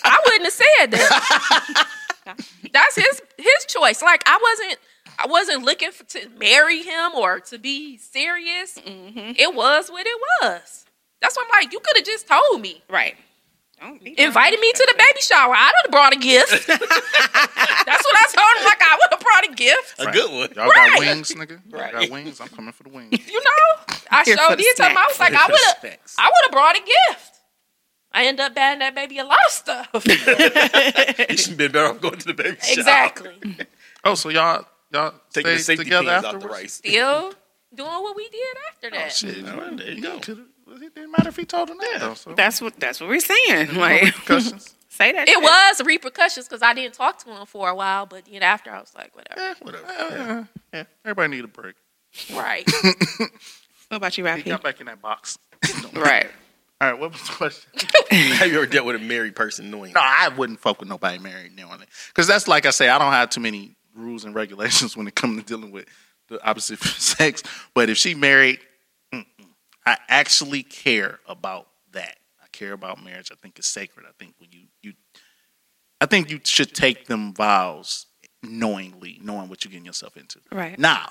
I 0.03 0.18
wouldn't 0.24 0.45
have 0.45 0.53
said 0.53 0.86
that. 0.93 1.86
That's 2.72 2.97
his 2.97 3.22
his 3.36 3.64
choice. 3.68 4.01
Like 4.03 4.22
I 4.26 4.38
wasn't 4.43 4.78
I 5.23 5.27
wasn't 5.27 5.64
looking 5.64 5.91
for, 5.93 6.05
to 6.05 6.29
marry 6.39 6.83
him 6.83 7.12
or 7.14 7.41
to 7.41 7.59
be 7.59 7.97
serious. 7.99 8.79
Mm-hmm. 8.79 9.33
It 9.37 9.55
was 9.55 9.91
what 9.91 10.07
it 10.07 10.18
was. 10.43 10.87
That's 11.21 11.37
why 11.37 11.45
I'm 11.45 11.62
like, 11.62 11.73
you 11.73 11.81
could 11.81 11.97
have 11.97 12.07
just 12.07 12.27
told 12.27 12.61
me. 12.62 12.83
Right. 12.89 13.16
Don't 13.81 14.01
Invited 14.03 14.61
me 14.61 14.73
to 14.73 14.89
the 14.91 14.95
baby 14.99 15.21
shower. 15.21 15.55
I'd 15.57 15.73
have 15.85 15.91
brought 15.91 16.14
a 16.14 16.18
gift. 16.18 16.66
That's 16.66 16.79
what 16.79 18.16
I 18.16 18.27
told 18.29 18.59
him. 18.59 18.64
Like 18.64 18.83
I 18.83 18.99
would 19.01 19.11
have 19.12 19.21
brought 19.21 19.45
a 19.51 19.55
gift. 19.55 19.95
A 19.99 20.11
good 20.12 20.31
one. 20.31 20.49
Y'all 20.55 20.71
got 20.71 20.75
Right. 20.75 20.99
wings, 20.99 21.33
nigga. 21.35 21.61
Y'all 21.71 21.81
got 21.81 21.95
Right. 21.95 22.11
wings. 22.11 22.41
I'm 22.41 22.49
coming 22.49 22.73
for 22.73 22.83
the 22.85 22.91
wings. 22.91 23.11
You 23.31 23.41
know, 23.43 23.95
I 24.11 24.23
Here 24.25 24.37
showed 24.37 24.59
the 24.59 24.62
you 24.62 24.75
to 24.77 24.85
him. 24.85 24.97
I 24.99 25.07
was 25.07 25.18
like, 25.21 25.33
I 25.35 25.47
would 25.47 25.61
have, 25.66 25.97
I 26.18 26.27
would 26.27 26.43
have 26.45 26.53
brought 26.53 26.77
a 26.77 26.81
gift. 26.81 27.37
I 28.12 28.27
end 28.27 28.41
up 28.41 28.55
buying 28.55 28.81
that 28.81 28.95
baby 28.95 29.18
a 29.18 29.25
lot 29.25 29.39
of 29.47 29.53
stuff. 29.53 29.89
You 31.31 31.37
should 31.37 31.49
have 31.51 31.57
been 31.57 31.73
better 31.73 31.87
off 31.89 32.01
going 32.01 32.18
to 32.18 32.27
the 32.27 32.35
baby 32.35 32.57
shower. 32.61 32.79
exactly. 32.79 33.35
Oh, 34.05 34.14
so 34.14 34.29
y'all 34.31 34.64
y'all 34.93 35.14
Taking 35.32 35.53
the 35.53 35.59
stayed 35.59 35.76
safety 35.78 35.84
together 35.84 36.09
pins 36.11 36.24
out 36.24 36.30
the 36.32 36.36
afterwards? 36.36 36.61
rice. 36.62 36.72
Still 36.74 37.32
doing 37.74 37.88
what 37.91 38.16
we 38.16 38.28
did 38.28 38.57
after 38.72 38.91
that. 38.91 39.07
Oh, 39.07 39.09
Shit, 39.11 39.43
Well, 39.45 39.76
there 39.76 39.91
you 39.93 40.03
go. 40.03 40.18
could've- 40.20 40.47
It 40.82 40.95
didn't 40.95 41.11
matter 41.12 41.28
if 41.28 41.36
he 41.36 41.45
told 41.45 41.68
her 41.68 41.74
that 41.74 41.97
though. 42.01 42.14
So 42.14 42.32
That's 42.34 42.61
what 42.61 42.78
that's 42.78 43.01
what 43.01 43.09
we're 43.09 43.20
saying. 43.20 43.74
no 43.74 43.80
Like 43.80 44.03
repercussions. 44.03 44.74
say 44.88 45.12
that. 45.12 45.28
It 45.28 45.34
shit. 45.34 45.43
was 45.43 45.82
repercussions 45.84 46.47
because 46.49 46.62
I 46.62 46.74
didn't 46.74 46.95
talk 46.95 47.18
to 47.24 47.30
him 47.30 47.47
for 47.47 47.68
a 47.68 47.74
while, 47.74 48.07
but 48.07 48.24
then 48.30 48.43
after 48.43 48.70
I 48.70 48.80
was 48.80 48.93
like, 48.97 49.14
whatever. 49.16 49.41
Eh, 49.41 49.55
Whatever. 49.62 49.86
yeah, 49.88 50.45
yeah. 50.72 50.84
Everybody 51.05 51.28
need 51.36 51.45
a 51.45 51.49
break. 51.49 51.74
Right. 52.32 52.68
What 53.88 53.97
about 53.97 54.16
you, 54.16 54.24
He 54.24 54.30
Rob 54.30 54.38
P? 54.45 54.51
got 54.51 54.62
back 54.62 54.80
in 54.80 54.86
that 54.86 55.03
box. 55.03 55.36
Right. 55.95 56.28
All 56.80 56.91
right, 56.93 56.99
what 56.99 57.11
was 57.12 57.20
the 57.22 57.32
question? 57.34 57.70
Have 58.11 58.49
you 58.51 58.57
ever 58.59 58.66
dealt 58.66 58.86
with 58.86 58.95
a 58.97 59.01
married 59.01 59.34
person 59.34 59.68
knowing? 59.70 59.93
No, 59.93 60.01
I 60.01 60.28
wouldn't 60.28 60.61
fuck 60.61 60.78
with 60.80 60.88
nobody 60.88 61.18
married 61.18 61.57
knowing 61.57 61.80
it. 61.82 61.88
Because 62.09 62.26
that's 62.28 62.47
like 62.49 62.64
I 62.66 62.70
say, 62.70 62.88
I 62.88 62.99
don't 62.99 63.12
have 63.12 63.28
too 63.30 63.41
many 63.41 63.74
rules 63.95 64.24
and 64.24 64.34
regulations 64.34 64.97
when 64.97 65.07
it 65.07 65.14
comes 65.14 65.41
to 65.43 65.47
dealing 65.47 65.70
with 65.70 65.86
the 66.28 66.45
opposite 66.47 66.78
sex. 66.82 67.43
But 67.74 67.88
if 67.88 67.97
she 67.97 68.14
married. 68.14 68.61
I 69.86 69.97
actually 70.09 70.62
care 70.62 71.20
about 71.26 71.66
that. 71.93 72.16
I 72.43 72.47
care 72.53 72.72
about 72.72 73.03
marriage. 73.03 73.30
I 73.32 73.34
think 73.36 73.59
it's 73.59 73.68
sacred. 73.68 74.07
I 74.07 74.12
think 74.18 74.34
when 74.38 74.51
you 74.53 74.61
you, 74.82 74.93
I 76.01 76.07
think 76.07 76.30
you 76.30 76.41
should 76.45 76.74
take 76.74 77.07
them 77.07 77.34
vows 77.34 78.07
knowingly, 78.43 79.18
knowing 79.22 79.49
what 79.49 79.64
you're 79.64 79.70
getting 79.70 79.86
yourself 79.86 80.16
into. 80.16 80.38
Right. 80.53 80.78
Now, 80.78 81.09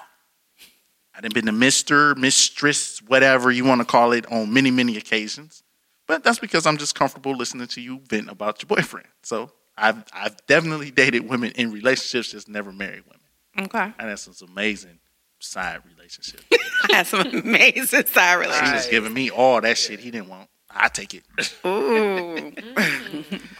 I 1.16 1.22
done 1.22 1.32
been 1.34 1.48
to 1.48 1.52
Mister, 1.52 2.16
Mistress, 2.16 3.02
whatever 3.02 3.52
you 3.52 3.66
want 3.66 3.82
to 3.82 3.86
call 3.86 4.12
it, 4.14 4.26
on 4.32 4.54
many, 4.54 4.72
many 4.72 4.98
occasions. 4.98 5.64
But 6.08 6.24
that's 6.24 6.40
because 6.40 6.66
I'm 6.66 6.78
just 6.78 6.96
comfortable 6.96 7.36
listening 7.36 7.68
to 7.68 7.82
you 7.82 8.00
vent 8.10 8.30
about 8.30 8.62
your 8.62 8.68
boyfriend. 8.68 9.08
So 9.22 9.52
I've 9.80 10.04
I've 10.14 10.46
definitely 10.48 10.92
dated 10.92 11.28
women 11.30 11.52
in 11.56 11.72
relationships, 11.72 12.32
just 12.32 12.48
never 12.50 12.72
married 12.72 13.04
women. 13.06 13.66
Okay. 13.68 13.94
And 14.00 14.10
that's 14.10 14.24
some 14.24 14.50
amazing 14.50 15.00
side 15.40 15.80
relationship. 15.96 16.42
I 16.52 16.58
had 16.98 17.08
some 17.08 17.22
amazing 17.28 18.06
side 18.06 18.36
He 18.36 18.42
relationships. 18.42 18.74
was 18.86 18.88
giving 18.88 19.14
me 19.14 19.30
all 19.30 19.62
that 19.62 19.78
shit 19.78 20.00
he 20.00 20.12
didn't 20.12 20.30
want. 20.30 20.50
I 20.72 20.88
take 20.88 21.16
it. 21.16 21.24
Ooh. 21.66 22.36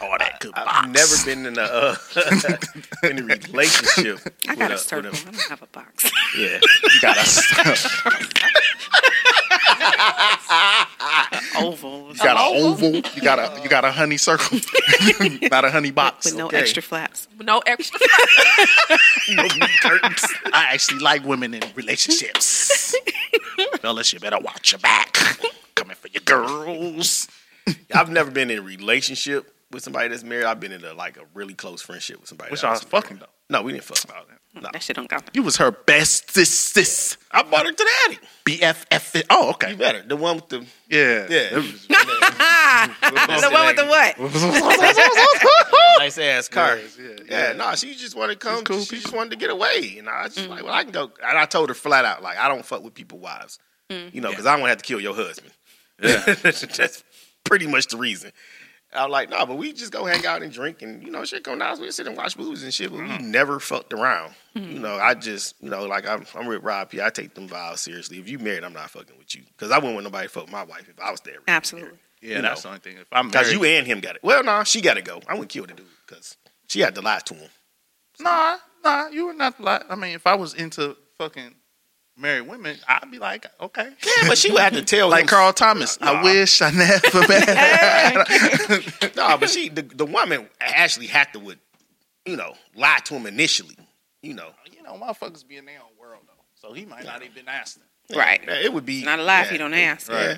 All 0.00 0.16
that 0.18 0.36
good 0.38 0.52
I've 0.54 0.90
never 0.90 1.16
been 1.24 1.44
in 1.44 1.58
a 1.58 1.62
uh, 1.62 1.96
in 3.02 3.18
a 3.18 3.22
relationship. 3.34 4.20
I 4.48 4.54
got 4.54 4.70
a 4.70 4.74
with 4.74 4.80
circle. 4.82 5.10
with 5.10 5.26
I 5.26 5.30
don't 5.32 5.48
have 5.48 5.60
a 5.62 5.66
box. 5.66 6.08
yeah. 6.38 6.60
You 6.62 7.00
got 7.02 7.16
a, 7.16 7.20
Oval. 11.56 12.08
you 12.08 12.14
got 12.16 12.36
an 12.36 12.62
oval. 12.62 12.94
You 12.94 13.22
got 13.22 13.38
a 13.38 13.62
you 13.62 13.68
got 13.68 13.84
a 13.84 13.90
honey 13.90 14.16
circle, 14.16 14.58
not 15.50 15.64
a 15.64 15.70
honey 15.70 15.90
box. 15.90 16.26
With 16.26 16.36
no 16.36 16.46
okay? 16.46 16.58
extra 16.58 16.82
flaps. 16.82 17.28
no 17.38 17.58
extra. 17.66 17.98
No 19.30 19.46
curtains. 19.80 20.26
I 20.52 20.70
actually 20.72 20.98
like 20.98 21.24
women 21.24 21.54
in 21.54 21.62
relationships. 21.76 22.94
Fellas, 23.80 24.12
you 24.12 24.18
better 24.18 24.40
watch 24.40 24.72
your 24.72 24.80
back. 24.80 25.16
Coming 25.76 25.94
for 25.94 26.08
your 26.08 26.22
girls. 26.24 27.28
I've 27.94 28.10
never 28.10 28.30
been 28.30 28.50
in 28.50 28.58
a 28.58 28.62
relationship 28.62 29.54
with 29.70 29.84
somebody 29.84 30.08
that's 30.08 30.24
married. 30.24 30.46
I've 30.46 30.58
been 30.58 30.72
in 30.72 30.84
a 30.84 30.94
like 30.94 31.16
a 31.16 31.22
really 31.34 31.54
close 31.54 31.80
friendship 31.80 32.18
with 32.20 32.28
somebody. 32.28 32.50
Which 32.50 32.64
I 32.64 32.72
was 32.72 32.82
fucking 32.82 33.18
though. 33.18 33.26
No, 33.50 33.62
we 33.62 33.72
didn't 33.72 33.84
fuck. 33.84 34.04
About 34.04 34.28
that. 34.28 34.38
Mm, 34.56 34.62
no. 34.62 34.70
That 34.72 34.82
shit 34.82 34.96
don't 34.96 35.08
count. 35.08 35.28
You 35.34 35.42
was 35.42 35.56
her 35.56 35.72
best 35.72 36.30
sis, 36.30 36.56
sis. 36.56 37.18
I 37.32 37.42
bought 37.42 37.66
her 37.66 37.72
to 37.72 37.88
daddy. 38.06 38.18
BFF. 38.44 39.24
Oh, 39.28 39.50
okay. 39.50 39.72
You 39.72 39.76
better. 39.76 40.02
The 40.02 40.16
one 40.16 40.36
with 40.36 40.48
the 40.48 40.64
Yeah. 40.88 41.26
yeah. 41.28 41.48
the 43.10 43.50
one 43.52 43.66
with 43.66 43.76
the 43.76 43.86
what? 43.86 44.18
nice 45.98 46.16
ass 46.18 46.48
car. 46.48 46.76
Yes, 46.76 46.98
yeah, 46.98 47.08
Yeah, 47.28 47.48
yeah. 47.48 47.52
no, 47.54 47.74
she 47.74 47.94
just 47.94 48.16
wanted 48.16 48.40
to 48.40 48.46
come. 48.46 48.64
cool 48.64 48.80
she 48.80 49.00
just 49.00 49.12
wanted 49.12 49.30
to 49.30 49.36
get 49.36 49.50
away, 49.50 49.96
and 49.98 50.08
I 50.08 50.24
was 50.24 50.34
just 50.34 50.46
mm. 50.46 50.50
like, 50.50 50.64
well, 50.64 50.74
I 50.74 50.84
can 50.84 50.92
go. 50.92 51.10
And 51.24 51.36
I 51.36 51.44
told 51.46 51.68
her 51.68 51.74
flat 51.74 52.04
out, 52.04 52.22
like, 52.22 52.38
I 52.38 52.48
don't 52.48 52.64
fuck 52.64 52.84
with 52.84 52.94
people 52.94 53.18
wives, 53.18 53.58
mm. 53.90 54.14
you 54.14 54.20
know, 54.20 54.30
because 54.30 54.46
I 54.46 54.52
don't 54.52 54.60
want 54.60 54.68
to 54.68 54.72
have 54.72 54.82
to 54.82 54.84
kill 54.84 55.00
your 55.00 55.14
husband. 55.14 55.52
Yeah, 56.00 56.22
that's 56.42 57.04
pretty 57.44 57.66
much 57.66 57.88
the 57.88 57.96
reason. 57.96 58.32
I 58.92 59.04
was 59.04 59.12
like, 59.12 59.30
no, 59.30 59.46
but 59.46 59.56
we 59.56 59.72
just 59.72 59.92
go 59.92 60.04
hang 60.04 60.26
out 60.26 60.42
and 60.42 60.52
drink, 60.52 60.82
and 60.82 61.02
you 61.02 61.10
know, 61.12 61.24
shit 61.24 61.44
go 61.44 61.54
nice. 61.54 61.78
We 61.78 61.90
sit 61.92 62.08
and 62.08 62.16
watch 62.16 62.36
movies 62.36 62.64
and 62.64 62.74
shit, 62.74 62.90
but 62.90 63.00
we 63.00 63.06
mm. 63.06 63.20
never 63.22 63.60
fucked 63.60 63.92
around. 63.92 64.34
Mm-hmm. 64.56 64.72
You 64.72 64.78
know, 64.80 64.96
I 64.96 65.14
just, 65.14 65.54
you 65.60 65.70
know, 65.70 65.86
like 65.86 66.08
I'm, 66.08 66.26
I'm 66.34 66.46
with 66.46 66.62
Rob 66.64 66.90
P. 66.90 67.00
I 67.00 67.10
take 67.10 67.34
them 67.34 67.46
vows 67.46 67.80
seriously. 67.82 68.18
If 68.18 68.28
you 68.28 68.40
married, 68.40 68.64
I'm 68.64 68.72
not 68.72 68.90
fucking 68.90 69.16
with 69.16 69.32
you 69.34 69.42
because 69.56 69.70
I 69.70 69.76
wouldn't 69.76 69.94
want 69.94 70.04
nobody 70.04 70.26
to 70.26 70.32
fuck 70.32 70.50
my 70.50 70.64
wife 70.64 70.88
if 70.88 70.98
I 71.00 71.10
was 71.12 71.20
there. 71.20 71.38
Absolutely. 71.46 71.98
Yeah, 72.20 72.36
You 72.36 72.42
that's 72.42 72.64
know. 72.64 72.70
the 72.70 72.74
only 72.74 72.80
thing. 72.80 72.96
If 73.00 73.06
I'm 73.12 73.28
Because 73.28 73.52
you 73.52 73.64
and 73.64 73.86
him 73.86 74.00
got 74.00 74.16
it. 74.16 74.22
Well, 74.24 74.42
nah, 74.42 74.64
she 74.64 74.80
got 74.80 74.94
to 74.94 75.02
go. 75.02 75.20
I 75.28 75.34
wouldn't 75.34 75.50
kill 75.50 75.66
the 75.66 75.74
dude 75.74 75.86
because 76.06 76.36
she 76.66 76.80
had 76.80 76.94
to 76.96 77.00
lie 77.00 77.20
to 77.20 77.34
him. 77.34 77.50
nah, 78.18 78.56
nah, 78.84 79.08
you 79.08 79.26
were 79.26 79.34
not 79.34 79.60
lie. 79.60 79.82
I 79.88 79.94
mean, 79.94 80.14
if 80.14 80.26
I 80.26 80.34
was 80.34 80.52
into 80.54 80.96
fucking 81.16 81.54
married 82.20 82.46
women, 82.48 82.76
I'd 82.86 83.10
be 83.10 83.18
like, 83.18 83.46
okay. 83.60 83.84
Yeah, 84.04 84.28
but 84.28 84.38
she 84.38 84.50
would 84.52 84.60
have 84.60 84.74
to 84.74 84.82
tell 84.82 85.08
Like 85.08 85.22
him. 85.22 85.28
Carl 85.28 85.52
Thomas. 85.52 85.98
I 86.00 86.12
Nah. 86.14 86.22
wish 86.24 86.60
I 86.62 86.70
never 86.70 87.20
met. 87.28 89.14
No, 89.16 89.36
but 89.38 89.50
she, 89.50 89.68
the, 89.68 89.82
the 89.82 90.06
woman 90.06 90.48
actually 90.60 91.06
had 91.06 91.32
to 91.32 91.40
would, 91.40 91.58
you 92.24 92.36
know, 92.36 92.54
lie 92.74 92.98
to 93.04 93.14
him 93.14 93.26
initially. 93.26 93.76
You 94.22 94.34
know, 94.34 94.48
you 94.76 94.82
know, 94.82 94.94
motherfuckers 94.94 95.46
be 95.46 95.56
in 95.56 95.64
their 95.64 95.78
own 95.80 95.90
world 95.98 96.22
though, 96.26 96.44
so 96.54 96.72
he 96.74 96.84
might 96.84 97.04
not 97.04 97.22
even 97.22 97.48
ask 97.48 97.78
asking. 98.08 98.18
Right. 98.18 98.40
Yeah, 98.46 98.54
it 98.64 98.72
would 98.72 98.84
be 98.84 99.02
Not 99.04 99.18
alive 99.18 99.46
if 99.46 99.48
yeah, 99.48 99.52
you 99.54 99.58
don't 99.58 99.74
ask. 99.74 100.10
Yeah, 100.10 100.36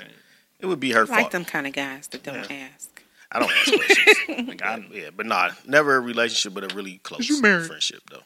it 0.61 0.67
would 0.67 0.79
be 0.81 0.93
her 0.93 1.03
I 1.11 1.17
like 1.23 1.31
them 1.33 1.45
kind 1.45 1.67
of 1.67 1.73
guys 1.73 2.07
that 2.09 2.23
don't 2.23 2.49
ask. 2.51 3.03
I 3.33 3.39
don't 3.41 3.51
ask 3.51 3.73
questions. 3.75 4.19
Like, 4.49 4.63
I- 4.63 4.87
yeah, 4.93 5.11
but 5.15 5.27
nah, 5.27 5.51
never 5.67 5.97
a 5.97 6.01
relationship, 6.01 6.55
but 6.55 6.71
a 6.71 6.75
really 6.77 6.99
close 6.99 7.29
you 7.29 7.41
married? 7.43 7.67
friendship 7.67 8.03
though. 8.11 8.23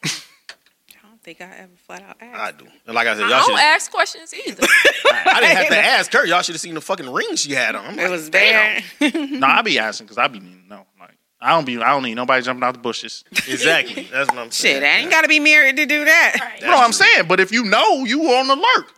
I 1.27 1.31
don't 1.31 1.37
think 1.39 1.51
I 1.51 1.61
ever 1.63 1.75
flat 1.75 2.03
out 2.03 2.17
asked. 2.21 2.39
I 2.39 2.51
do. 2.57 2.71
And 2.85 2.95
like 2.95 3.07
I 3.07 3.13
said, 3.13 3.21
y'all 3.21 3.29
don't 3.29 3.43
should. 3.45 3.59
ask 3.59 3.91
questions 3.91 4.33
either. 4.47 4.63
I 5.05 5.41
didn't 5.41 5.57
have 5.57 5.67
to 5.69 5.77
ask 5.77 6.13
her. 6.13 6.25
Y'all 6.25 6.41
should 6.41 6.55
have 6.55 6.61
seen 6.61 6.73
the 6.73 6.81
fucking 6.81 7.11
ring 7.11 7.35
she 7.35 7.51
had 7.51 7.75
on. 7.75 7.85
I'm 7.85 7.99
it 7.99 8.03
like, 8.03 8.11
was 8.11 8.29
damn. 8.29 8.81
there. 8.99 9.11
no, 9.27 9.47
I 9.47 9.61
be 9.61 9.77
asking 9.77 10.05
because 10.05 10.17
I 10.17 10.27
be 10.27 10.39
needing 10.39 10.63
to 10.63 10.69
know. 10.69 10.85
Like, 10.99 11.17
I 11.41 11.49
don't 11.49 11.65
be. 11.65 11.77
I 11.81 11.89
don't 11.89 12.03
need 12.03 12.15
nobody 12.15 12.43
jumping 12.43 12.63
out 12.63 12.75
the 12.75 12.79
bushes. 12.79 13.25
Exactly. 13.47 14.07
That's 14.11 14.29
what 14.29 14.39
I'm 14.39 14.51
saying. 14.51 14.75
Shit, 14.75 14.83
I 14.83 14.97
ain't 14.97 15.11
got 15.11 15.23
to 15.23 15.27
be 15.27 15.39
married 15.39 15.75
to 15.77 15.85
do 15.85 16.05
that. 16.05 16.35
Right. 16.39 16.61
You 16.61 16.67
know 16.67 16.73
what 16.73 16.85
I'm 16.85 16.93
saying? 16.93 17.27
But 17.27 17.39
if 17.39 17.51
you 17.51 17.65
know, 17.65 18.05
you 18.05 18.23
on 18.31 18.49
alert. 18.49 18.91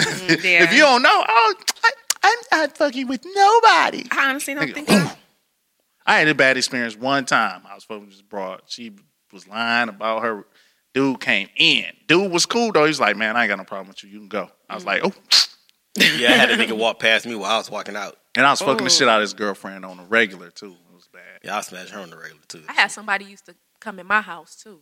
Yeah. 0.00 0.06
Mm, 0.06 0.60
if 0.62 0.72
you 0.72 0.80
don't 0.80 1.02
know, 1.02 1.24
oh, 1.28 1.54
I, 1.84 1.90
I'm 2.22 2.38
not 2.60 2.76
fucking 2.76 3.06
with 3.06 3.24
nobody. 3.24 4.04
I 4.10 4.30
honestly 4.30 4.54
don't 4.54 4.68
Nigga, 4.68 4.74
think 4.74 4.90
I, 4.90 5.16
I 6.06 6.18
had 6.18 6.28
a 6.28 6.34
bad 6.34 6.56
experience 6.56 6.96
one 6.96 7.24
time. 7.24 7.62
I 7.68 7.74
was 7.74 7.84
fucking 7.84 8.02
with 8.02 8.10
this 8.10 8.22
broad. 8.22 8.62
She 8.66 8.92
was 9.32 9.46
lying 9.46 9.88
about 9.88 10.22
her. 10.22 10.44
Dude 10.94 11.20
came 11.20 11.48
in. 11.56 11.84
Dude 12.06 12.30
was 12.32 12.46
cool 12.46 12.72
though. 12.72 12.84
He's 12.86 12.98
like, 13.00 13.16
man, 13.16 13.36
I 13.36 13.42
ain't 13.44 13.48
got 13.48 13.58
no 13.58 13.64
problem 13.64 13.88
with 13.88 14.02
you. 14.02 14.10
You 14.10 14.18
can 14.20 14.28
go. 14.28 14.50
I 14.68 14.74
was 14.74 14.84
like, 14.84 15.02
oh. 15.04 15.12
Yeah, 15.96 16.28
I 16.28 16.32
had 16.32 16.50
a 16.50 16.56
nigga 16.56 16.76
walk 16.76 16.98
past 17.00 17.26
me 17.26 17.34
while 17.34 17.50
I 17.50 17.58
was 17.58 17.70
walking 17.70 17.96
out. 17.96 18.16
And 18.36 18.46
I 18.46 18.50
was 18.50 18.60
fucking 18.60 18.78
the 18.78 18.84
Oh. 18.84 18.88
shit 18.88 19.08
out 19.08 19.16
of 19.18 19.22
his 19.22 19.34
girlfriend 19.34 19.84
on 19.84 19.96
the 19.96 20.04
regular 20.04 20.50
too. 20.50 20.76
It 20.90 20.94
was 20.94 21.08
bad. 21.12 21.22
Yeah, 21.42 21.56
I 21.56 21.60
smashed 21.60 21.90
her 21.90 22.00
on 22.00 22.10
the 22.10 22.16
regular 22.16 22.40
too. 22.48 22.62
I 22.68 22.72
had 22.72 22.88
somebody 22.92 23.24
used 23.24 23.46
to 23.46 23.54
come 23.80 23.98
in 23.98 24.06
my 24.06 24.20
house 24.20 24.56
too. 24.56 24.80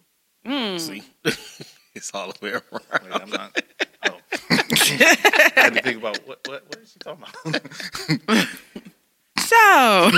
See, 0.79 1.03
it's 1.95 2.13
all 2.15 2.29
the 2.33 2.39
way 2.41 2.51
around. 2.53 3.03
Wait, 3.03 3.13
I'm 3.23 3.31
not. 3.31 3.63
Oh. 4.07 4.19
I 4.51 5.53
had 5.57 5.75
to 5.75 5.83
think 5.83 5.99
about 5.99 6.19
what 6.27 6.47
what 6.47 6.65
what 6.69 6.79
is 6.83 6.93
she 6.93 6.99
talking 7.01 7.25
about? 7.25 8.47
So, 9.39 9.57
I'm 9.61 10.11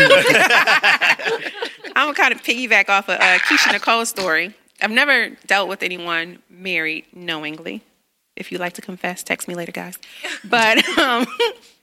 gonna 1.94 2.14
kind 2.14 2.32
of 2.34 2.42
piggyback 2.42 2.88
off 2.88 3.08
of 3.08 3.18
uh, 3.18 3.38
Keisha 3.38 3.72
Nicole's 3.72 4.08
story. 4.08 4.54
I've 4.80 4.90
never 4.90 5.30
dealt 5.46 5.68
with 5.68 5.82
anyone 5.82 6.38
married 6.48 7.06
knowingly. 7.12 7.82
If 8.36 8.52
you'd 8.52 8.60
like 8.60 8.74
to 8.74 8.82
confess, 8.82 9.22
text 9.22 9.48
me 9.48 9.54
later, 9.54 9.72
guys. 9.72 9.98
But 10.44 10.86
um, 10.98 11.26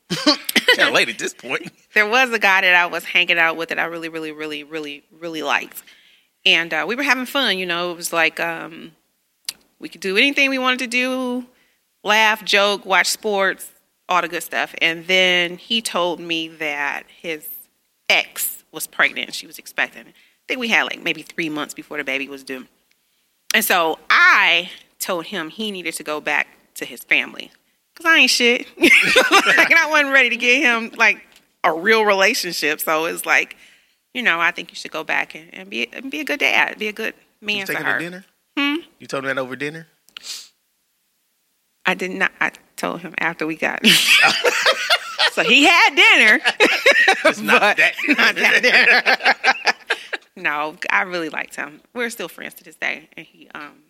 Kind 0.10 0.90
of 0.90 0.94
late 0.94 1.10
at 1.10 1.18
this 1.18 1.34
point. 1.34 1.72
there 1.94 2.08
was 2.08 2.32
a 2.32 2.40
guy 2.40 2.62
that 2.62 2.76
I 2.76 2.86
was 2.86 3.04
hanging 3.04 3.38
out 3.38 3.58
with 3.58 3.70
that 3.70 3.80
I 3.80 3.86
really, 3.86 4.10
really, 4.10 4.32
really, 4.32 4.64
really, 4.64 5.04
really 5.20 5.42
liked, 5.42 5.84
and 6.46 6.74
uh, 6.74 6.86
we 6.88 6.96
were 6.96 7.04
having 7.04 7.26
fun. 7.26 7.58
You 7.58 7.66
know, 7.66 7.92
it 7.92 7.98
was 7.98 8.14
like 8.14 8.40
um, 8.40 8.92
we 9.80 9.90
could 9.90 10.02
do 10.02 10.16
anything 10.16 10.50
we 10.50 10.60
wanted 10.60 10.80
to 10.80 10.88
do, 10.88 11.46
laugh, 12.04 12.44
joke, 12.46 12.86
watch 12.86 13.08
sports, 13.08 13.72
all 14.08 14.22
the 14.22 14.28
good 14.28 14.44
stuff. 14.44 14.76
And 14.82 15.08
then 15.08 15.58
he 15.58 15.82
told 15.82 16.20
me 16.20 16.48
that 16.50 17.04
his 17.10 17.48
ex 18.08 18.64
was 18.72 18.86
pregnant. 18.86 19.34
She 19.34 19.48
was 19.48 19.58
expecting. 19.58 20.04
I 20.08 20.14
think 20.48 20.60
we 20.60 20.68
had 20.68 20.84
like 20.84 21.02
maybe 21.02 21.24
three 21.24 21.50
months 21.50 21.74
before 21.74 21.98
the 21.98 22.04
baby 22.04 22.28
was 22.28 22.44
due. 22.44 22.68
And 23.56 23.64
so 23.64 23.98
I 24.10 24.70
told 25.00 25.28
him 25.28 25.50
he 25.50 25.72
needed 25.72 25.94
to 25.96 26.04
go 26.04 26.20
back 26.20 26.48
to 26.76 26.84
his 26.84 27.06
family 27.06 27.52
because 27.94 28.06
I 28.06 28.18
ain't 28.18 28.30
shit. 28.30 28.68
like, 28.78 28.92
and 29.72 29.80
I 29.80 29.88
wasn't 29.90 30.12
ready 30.12 30.30
to 30.30 30.36
get 30.36 30.62
him 30.62 30.92
like 30.98 31.26
a 31.64 31.72
real 31.74 32.04
relationship. 32.04 32.82
So 32.82 33.06
it's 33.06 33.26
like, 33.26 33.56
you 34.14 34.22
know, 34.22 34.42
I 34.42 34.52
think 34.52 34.72
you 34.72 34.76
should 34.76 34.92
go 34.92 35.06
back 35.06 35.36
and, 35.36 35.50
and 35.54 35.70
be 35.70 35.88
and 35.94 36.12
be 36.12 36.20
a 36.20 36.26
good 36.26 36.40
dad, 36.42 36.78
be 36.78 36.90
a 36.90 36.94
good 36.94 37.14
man 37.40 37.60
You 37.60 37.66
to 37.68 37.72
taking 37.72 37.86
her. 37.86 37.94
her 37.94 38.00
dinner? 38.00 38.26
Hmm? 38.58 38.76
You 39.00 39.08
told 39.08 39.24
him 39.24 39.34
that 39.34 39.42
over 39.42 39.56
dinner? 39.56 39.88
I 41.86 41.94
did 41.94 42.12
not. 42.12 42.34
I 42.42 42.52
told 42.76 43.00
him 43.02 43.14
after 43.20 43.48
we 43.48 43.56
got. 43.56 43.86
so 45.32 45.44
he 45.44 45.64
had 45.66 45.96
dinner. 45.96 46.40
It's 47.24 47.40
not 47.40 47.62
But- 47.62 47.78
that 47.78 47.94
dinner. 48.06 48.16
not 48.22 48.36
that 48.36 48.62
dinner. 48.62 49.74
No, 50.36 50.76
I 50.90 51.04
really 51.04 51.30
liked 51.30 51.56
him. 51.56 51.82
We're 51.94 52.10
still 52.10 52.28
friends 52.28 52.54
to 52.56 52.64
this 52.64 52.76
day, 52.76 53.10
and 53.18 53.26
he 53.26 53.50
um 53.56 53.84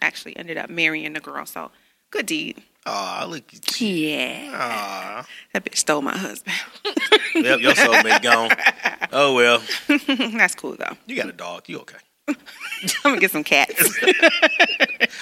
actually 0.00 0.36
ended 0.36 0.56
up 0.56 0.70
marrying 0.70 1.12
the 1.12 1.20
girl. 1.20 1.44
So 1.46 1.70
good 2.10 2.26
deed. 2.26 2.62
Aw, 2.86 3.26
look 3.28 3.52
at 3.52 3.80
you. 3.80 3.88
Yeah, 3.88 4.50
Aw. 4.54 5.26
that 5.52 5.64
bitch 5.64 5.76
stole 5.76 6.02
my 6.02 6.16
husband. 6.16 6.56
Yep, 7.34 7.60
your 7.60 7.72
soulmate 7.74 8.22
gone. 8.22 8.50
Oh, 9.12 9.34
well. 9.34 9.62
That's 10.36 10.54
cool 10.56 10.74
though. 10.76 10.96
You 11.06 11.14
got 11.14 11.28
a 11.28 11.32
dog. 11.32 11.68
You 11.68 11.78
okay. 11.80 11.98
I'm 12.28 12.34
gonna 13.04 13.20
get 13.20 13.30
some 13.30 13.44
cats. 13.44 13.96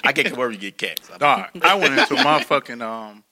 I 0.04 0.12
can't 0.12 0.28
come 0.30 0.38
over 0.38 0.52
to 0.52 0.56
get 0.56 0.78
cats. 0.78 1.10
I'm- 1.10 1.18
Dog, 1.18 1.48
I 1.62 1.74
went 1.74 1.98
into 1.98 2.14
a 2.14 2.18
motherfucking 2.18 2.80
um, 2.80 3.24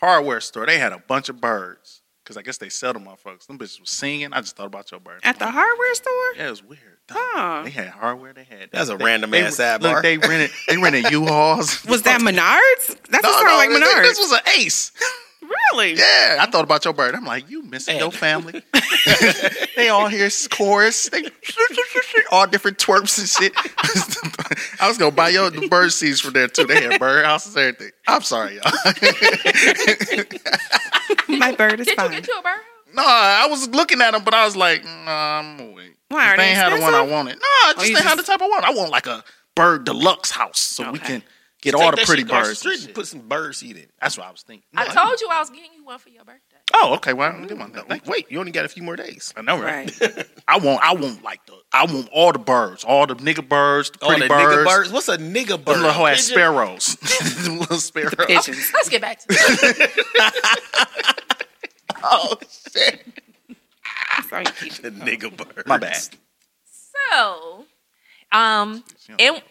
hardware 0.00 0.40
store. 0.40 0.66
They 0.66 0.78
had 0.78 0.92
a 0.92 0.98
bunch 0.98 1.28
of 1.28 1.40
birds. 1.40 2.02
Because 2.26 2.36
I 2.36 2.42
guess 2.42 2.58
they 2.58 2.68
sell 2.68 2.92
them 2.92 3.04
motherfuckers. 3.04 3.46
Them 3.46 3.56
bitches 3.56 3.78
was 3.78 3.88
singing. 3.90 4.32
I 4.32 4.40
just 4.40 4.56
thought 4.56 4.66
about 4.66 4.90
your 4.90 4.98
birthday. 4.98 5.28
At 5.28 5.38
the 5.38 5.46
hardware 5.48 5.94
store? 5.94 6.12
Yeah, 6.36 6.48
it 6.48 6.50
was 6.50 6.64
weird. 6.64 6.80
Dog. 7.06 7.16
Huh. 7.20 7.62
They 7.62 7.70
had 7.70 7.86
hardware. 7.90 8.32
They 8.32 8.42
had. 8.42 8.70
That's 8.72 8.90
a 8.90 8.96
they- 8.96 9.04
random 9.04 9.30
they- 9.30 9.42
ass 9.44 9.58
sidebar. 9.58 9.80
Look, 9.94 10.02
they 10.02 10.18
rented. 10.18 10.50
They 10.66 10.76
rented 10.76 11.04
U-Hauls. 11.12 11.84
Was 11.84 12.02
that 12.02 12.20
Menards? 12.22 13.00
That 13.10 13.22
No, 13.22 13.30
sounds 13.30 13.44
no, 13.46 13.56
like 13.56 13.68
this, 13.68 13.78
Menards. 13.80 14.02
this 14.02 14.18
was 14.18 14.32
an 14.32 14.40
ace. 14.58 14.90
Really? 15.42 15.94
Yeah, 15.94 16.38
I 16.40 16.46
thought 16.50 16.64
about 16.64 16.84
your 16.84 16.94
bird. 16.94 17.14
I'm 17.14 17.24
like, 17.24 17.48
you 17.50 17.62
missing 17.62 17.98
your 17.98 18.10
family. 18.12 18.62
they 19.76 19.88
all 19.88 20.08
hear 20.08 20.28
chorus. 20.50 21.08
They 21.08 21.24
all 22.30 22.46
different 22.46 22.78
twerps 22.78 23.18
and 23.18 23.28
shit. 23.28 23.52
I 24.80 24.88
was 24.88 24.98
gonna 24.98 25.10
buy 25.10 25.30
your 25.30 25.50
the 25.50 25.68
bird 25.68 25.92
seeds 25.92 26.20
from 26.20 26.32
there 26.32 26.48
too. 26.48 26.64
They 26.64 26.82
had 26.82 26.98
bird 27.00 27.24
houses, 27.24 27.56
everything. 27.56 27.90
I'm 28.06 28.22
sorry, 28.22 28.56
y'all. 28.56 28.72
My 31.28 31.52
bird 31.52 31.80
is 31.80 31.86
Did 31.86 31.96
you 31.96 32.02
fine. 32.02 32.10
get 32.12 32.26
you 32.26 32.38
a 32.38 32.42
bird? 32.42 32.60
no, 32.94 33.04
I 33.06 33.46
was 33.48 33.68
looking 33.68 34.00
at 34.00 34.12
them, 34.12 34.24
but 34.24 34.34
I 34.34 34.44
was 34.44 34.56
like, 34.56 34.84
nah, 34.84 35.38
I'm 35.38 35.56
gonna 35.58 35.72
wait. 35.72 35.96
Why, 36.08 36.32
are 36.32 36.36
they 36.36 36.44
they 36.44 36.48
ain't 36.50 36.58
had 36.58 36.72
the 36.72 36.80
one 36.80 36.94
I 36.94 37.02
wanted. 37.02 37.34
No, 37.34 37.40
oh, 37.44 37.64
I 37.66 37.72
just 37.72 37.84
Oh, 37.86 37.88
you 37.88 37.96
ain't 37.96 38.06
had 38.06 38.18
the 38.18 38.22
type 38.22 38.40
I 38.40 38.48
want. 38.48 38.64
I 38.64 38.70
want 38.70 38.90
like 38.90 39.06
a 39.06 39.22
bird 39.54 39.84
deluxe 39.84 40.30
house 40.30 40.58
so 40.58 40.90
we 40.92 40.98
can 40.98 41.22
get 41.72 41.74
all 41.74 41.90
the 41.90 41.96
pretty 41.98 42.22
shit 42.22 42.30
across 42.30 42.60
the 42.62 42.68
birds. 42.70 42.80
and 42.80 42.86
and 42.86 42.94
put 42.94 43.06
some 43.06 43.20
bird 43.28 43.54
seed 43.54 43.76
in. 43.76 43.82
it. 43.82 43.90
That's 44.00 44.16
what 44.16 44.26
I 44.26 44.30
was 44.30 44.42
thinking. 44.42 44.66
I 44.74 44.86
told 44.86 45.20
you 45.20 45.28
I 45.30 45.38
was 45.40 45.50
getting 45.50 45.70
you 45.74 45.84
one 45.84 45.98
for 45.98 46.08
your 46.08 46.24
birthday. 46.24 46.56
Oh, 46.74 46.94
okay. 46.94 47.12
Well, 47.12 47.32
I 47.32 47.44
get 47.46 47.58
one. 47.58 47.72
Thank 47.72 48.06
you. 48.06 48.12
Wait, 48.12 48.26
you 48.30 48.38
only 48.40 48.52
got 48.52 48.64
a 48.64 48.68
few 48.68 48.82
more 48.82 48.96
days. 48.96 49.32
I 49.36 49.42
know, 49.42 49.60
right? 49.60 50.00
Right. 50.00 50.26
I 50.48 50.58
want, 50.58 50.80
I 50.82 50.94
want 50.94 51.22
like 51.22 51.44
the, 51.46 51.54
I 51.72 51.84
want 51.84 52.08
all 52.12 52.32
the 52.32 52.38
birds, 52.38 52.84
all 52.84 53.06
the 53.06 53.14
nigga 53.14 53.46
birds, 53.48 53.90
the 53.90 53.98
pretty 53.98 54.22
the 54.22 54.28
birds, 54.28 54.56
nigga 54.56 54.64
birds. 54.64 54.92
What's 54.92 55.08
a 55.08 55.18
nigga 55.18 55.48
them 55.48 55.62
bird? 55.62 55.76
little 55.76 55.92
whole 55.92 56.06
ass 56.06 56.22
sparrows, 56.24 56.96
them 57.44 57.58
little 57.60 57.76
sparrows. 57.78 58.14
Pigeons. 58.26 58.70
Let's 58.74 58.88
get 58.88 59.00
back 59.00 59.18
to 59.20 59.26
it. 59.30 60.96
Oh 62.02 62.36
shit! 62.72 63.02
Sorry, 64.28 64.44
Keisha. 64.44 64.82
The 64.82 64.90
nigga 64.90 65.36
bird. 65.36 65.66
My 65.66 65.78
bad. 65.78 65.96
So, 67.12 67.64
um, 68.32 68.84
and 69.18 69.42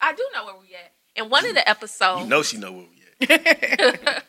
I 0.00 0.12
do 0.14 0.26
know 0.34 0.44
where 0.46 0.54
we 0.60 0.74
at. 0.74 0.92
In 1.18 1.28
one 1.28 1.44
of 1.46 1.54
the 1.54 1.68
episodes 1.68 2.22
You 2.22 2.28
know 2.28 2.42
she 2.42 2.56
know 2.58 2.72
where 2.72 2.84
we 2.88 3.26
at. 3.28 4.24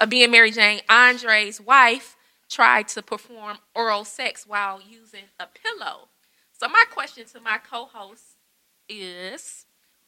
of 0.00 0.10
being 0.10 0.30
Mary 0.32 0.50
Jane, 0.50 0.80
Andre's 0.88 1.60
wife 1.60 2.16
tried 2.50 2.88
to 2.88 3.02
perform 3.02 3.58
oral 3.74 4.04
sex 4.04 4.44
while 4.46 4.80
using 4.80 5.24
a 5.38 5.46
pillow. 5.46 6.08
So 6.52 6.68
my 6.68 6.84
question 6.90 7.24
to 7.32 7.40
my 7.40 7.58
co-host 7.58 8.36
is, 8.88 9.66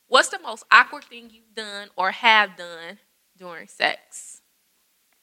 what's 0.08 0.28
the 0.28 0.40
most 0.40 0.64
awkward 0.72 1.04
thing 1.04 1.30
you've 1.32 1.54
done 1.54 1.88
or 1.96 2.10
have 2.10 2.56
done 2.56 2.98
during 3.38 3.68
sex? 3.68 4.40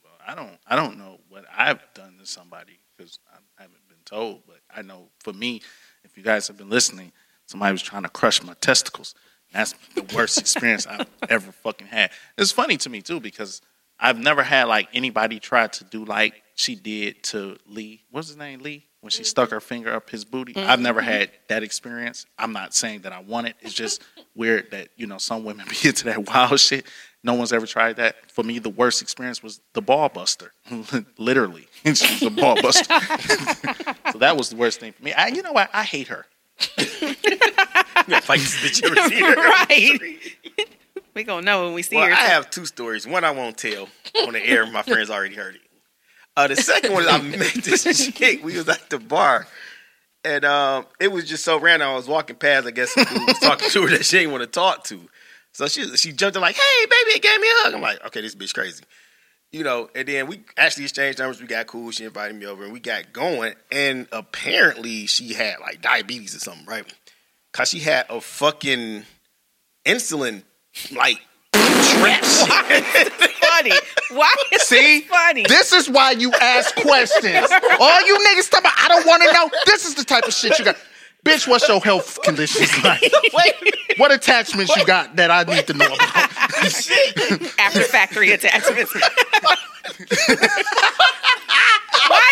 Well, 0.04 0.14
I 0.26 0.36
don't, 0.36 0.58
I 0.66 0.76
don't 0.78 0.98
know 0.98 1.20
what 1.28 1.44
I've 1.54 1.82
done 1.94 2.18
to 2.20 2.26
somebody 2.26 2.80
because 2.96 3.20
I 3.30 3.62
haven't 3.62 3.88
been 3.90 3.98
told. 4.06 4.44
But 4.48 4.60
I 4.74 4.82
know 4.82 5.10
for 5.20 5.34
me, 5.34 5.62
if 6.06 6.18
you 6.18 6.24
guys 6.24 6.48
have 6.48 6.58
been 6.58 6.70
listening, 6.70 7.12
somebody 7.46 7.74
was 7.74 7.82
trying 7.82 8.04
to 8.04 8.10
crush 8.10 8.42
my 8.42 8.54
testicles. 8.62 9.16
That's 9.54 9.76
the 9.96 10.04
worst 10.16 10.40
experience 10.40 10.88
I've 10.88 11.08
ever 11.30 11.52
fucking 11.52 11.88
had. 11.88 12.12
It's 12.38 12.52
funny 12.52 12.78
to 12.78 12.90
me 12.90 13.02
too 13.02 13.20
because 13.20 13.62
I've 14.00 14.20
never 14.20 14.44
had 14.44 14.66
like 14.66 14.90
anybody 14.94 15.40
try 15.40 15.68
to 15.68 15.84
do 15.84 16.04
like 16.04 16.42
she 16.56 16.76
did 16.76 17.24
to 17.24 17.58
Lee. 17.68 18.04
What's 18.12 18.28
his 18.28 18.38
name? 18.38 18.60
Lee. 18.60 18.86
When 19.02 19.10
she 19.10 19.26
stuck 19.26 19.50
her 19.52 19.60
finger 19.60 19.94
up 19.94 20.10
his 20.10 20.24
booty. 20.24 20.56
I've 20.56 20.80
never 20.80 21.02
mm-hmm. 21.02 21.10
had 21.10 21.32
that 21.50 21.62
experience. 21.62 22.26
I'm 22.40 22.54
not 22.54 22.74
saying 22.74 23.02
that 23.02 23.12
I 23.12 23.20
want 23.20 23.48
it. 23.48 23.58
It's 23.60 23.74
just 23.74 24.02
weird 24.36 24.72
that, 24.72 24.90
you 24.96 25.08
know, 25.08 25.18
some 25.18 25.44
women 25.44 25.66
be 25.70 25.90
into 25.90 26.06
that 26.06 26.26
wild 26.30 26.58
shit. 26.60 26.86
No 27.22 27.34
one's 27.34 27.52
ever 27.52 27.66
tried 27.66 27.98
that. 27.98 28.32
For 28.32 28.44
me, 28.44 28.60
the 28.60 28.70
worst 28.70 29.02
experience 29.02 29.44
was 29.44 29.60
the 29.74 29.82
ball 29.82 30.08
buster. 30.08 30.54
Literally. 31.18 31.68
she 31.84 31.90
was 31.90 32.22
a 32.24 32.30
ball 32.30 32.62
buster. 32.62 32.86
so 34.12 34.20
that 34.20 34.36
was 34.38 34.50
the 34.50 34.56
worst 34.56 34.80
thing 34.80 34.94
for 34.94 35.04
me. 35.04 35.12
I, 35.14 35.28
you 35.28 35.42
know 35.42 35.52
what? 35.52 35.70
I 35.74 35.84
hate 35.84 36.08
her. 36.08 36.26
You 38.08 38.12
gotta 38.12 38.26
fight 38.26 38.40
this 38.40 38.56
bitch 38.82 38.84
every 38.84 39.10
see 39.10 39.22
right. 39.22 40.68
we 41.16 41.24
gonna 41.24 41.46
know 41.46 41.66
when 41.66 41.74
we 41.74 41.82
see 41.82 41.96
Well, 41.96 42.06
her. 42.08 42.12
I 42.14 42.16
have 42.18 42.50
two 42.50 42.66
stories. 42.66 43.08
One 43.08 43.24
I 43.24 43.32
won't 43.32 43.58
tell 43.58 43.88
on 44.26 44.34
the 44.34 44.46
air. 44.46 44.66
My 44.66 44.82
friends 44.84 45.10
already 45.10 45.36
heard 45.36 45.56
it. 45.56 45.62
Uh, 46.36 46.48
the 46.48 46.56
second 46.56 46.94
one 46.94 47.04
is 47.04 47.10
I 47.10 47.22
met 47.22 47.54
this 47.64 48.12
chick. 48.16 48.44
We 48.44 48.58
was 48.58 48.68
at 48.68 48.90
the 48.90 48.98
bar, 49.00 49.48
and 50.26 50.44
um, 50.46 50.88
it 51.00 51.12
was 51.12 51.30
just 51.30 51.44
so 51.46 51.60
random. 51.60 51.90
I 51.90 51.94
was 51.96 52.08
walking 52.08 52.36
past. 52.36 52.66
I 52.66 52.72
guess 52.72 52.94
dude 52.96 53.08
was 53.28 53.40
talking 53.40 53.70
to 53.70 53.82
her 53.84 53.90
that 53.90 54.06
she 54.06 54.18
didn't 54.18 54.32
want 54.32 54.42
to 54.44 54.48
talk 54.48 54.84
to. 54.86 55.00
So 55.52 55.68
she 55.68 55.96
she 55.96 56.12
jumped 56.12 56.36
in 56.36 56.42
like, 56.42 56.56
"Hey, 56.56 56.86
baby!" 56.90 57.12
and 57.14 57.22
gave 57.22 57.40
me 57.40 57.48
a 57.48 57.64
hug. 57.64 57.74
I'm 57.76 57.82
like, 57.82 58.04
"Okay, 58.08 58.22
this 58.22 58.34
bitch 58.36 58.54
crazy." 58.56 58.84
You 59.52 59.64
know, 59.64 59.88
and 59.94 60.08
then 60.08 60.26
we 60.26 60.42
actually 60.58 60.86
exchanged 60.86 61.20
numbers. 61.20 61.40
We 61.40 61.46
got 61.46 61.68
cool. 61.68 61.92
She 61.92 62.06
invited 62.06 62.36
me 62.36 62.48
over, 62.48 62.64
and 62.64 62.74
we 62.74 62.80
got 62.80 63.14
going. 63.14 63.54
And 63.72 64.08
apparently, 64.12 65.06
she 65.06 65.36
had 65.36 65.60
like 65.60 65.80
diabetes 65.84 66.36
or 66.36 66.40
something, 66.40 66.66
right? 66.66 66.92
Cause 67.54 67.70
she 67.70 67.80
had 67.80 68.06
a 68.10 68.20
fucking 68.20 69.06
insulin 69.86 70.44
like 70.96 71.22
shit. 71.54 72.26
funny. 72.26 73.72
Why 74.12 74.34
is 74.54 74.62
See? 74.64 75.02
this 75.02 75.08
funny? 75.10 75.46
This 75.48 75.72
is 75.72 75.88
why 75.88 76.12
you 76.12 76.32
ask 76.34 76.76
questions. 76.76 77.48
All 77.80 78.08
you 78.08 78.18
niggas 78.18 78.50
talking 78.50 78.66
about, 78.66 78.74
I 78.78 78.88
don't 78.90 79.06
want 79.06 79.22
to 79.24 79.32
know. 79.34 79.50
This 79.68 79.86
is 79.86 79.94
the 79.94 80.04
type 80.04 80.26
of 80.26 80.34
shit 80.34 80.58
you 80.58 80.66
got. 80.66 80.78
Bitch, 81.24 81.48
what's 81.48 81.68
your 81.70 81.80
health 81.80 82.20
conditions 82.24 82.72
like? 82.84 83.02
Wait. 83.34 83.54
What 83.98 84.12
attachments 84.12 84.76
you 84.76 84.84
got 84.86 85.16
that 85.16 85.30
I 85.32 85.44
need 85.44 85.68
to 85.68 85.74
know 85.74 85.86
about? 85.86 86.00
After 87.60 87.82
factory 87.84 88.32
attachments. 88.32 88.94
Why 88.96 89.06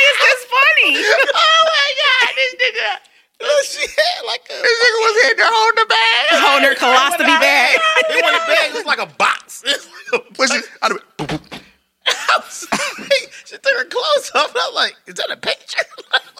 is 0.10 0.18
this 0.20 0.46
funny? 0.50 0.98
oh 0.98 1.64
my 1.64 1.94
god, 2.02 2.30
this 2.36 2.56
nigga. 2.56 3.11
Oh, 3.44 3.64
she 3.68 3.82
had 3.82 4.26
like 4.26 4.42
a. 4.50 4.54
This 4.62 4.78
nigga 4.80 5.00
was 5.02 5.24
hitting 5.24 5.40
her 5.40 5.52
on 5.52 5.76
the 5.76 5.86
bag. 5.90 6.26
Hold 6.46 6.64
her 6.64 6.76
colostomy 6.76 7.40
bag. 7.40 7.80
It 8.10 8.24
wasn't 8.24 8.44
a 8.44 8.48
bag. 8.48 8.70
It 8.70 8.76
was 8.76 8.86
like 8.86 9.00
a 9.00 9.06
box. 9.18 9.64
It 10.14 10.38
was 10.38 10.50
like 10.50 10.60
a 10.60 10.64
Was 10.64 10.66
it? 10.66 10.66
I'd 10.82 10.92
have 10.92 11.02
been, 11.18 11.28
boop, 11.28 11.50
boop. 11.50 11.62
I 12.06 12.38
was 12.38 12.68
she 13.46 13.56
took 13.58 13.78
her 13.78 13.86
clothes 13.86 14.32
off. 14.36 14.50
And 14.50 14.58
I 14.58 14.68
was 14.68 14.76
like, 14.76 14.96
"Is 15.08 15.16
that 15.16 15.32
a 15.32 15.38
picture?" 15.38 15.84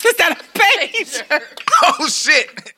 Is 0.06 0.16
that 0.18 0.42
a 0.42 0.60
page? 0.60 1.24
Oh 1.84 2.08
shit! 2.08 2.74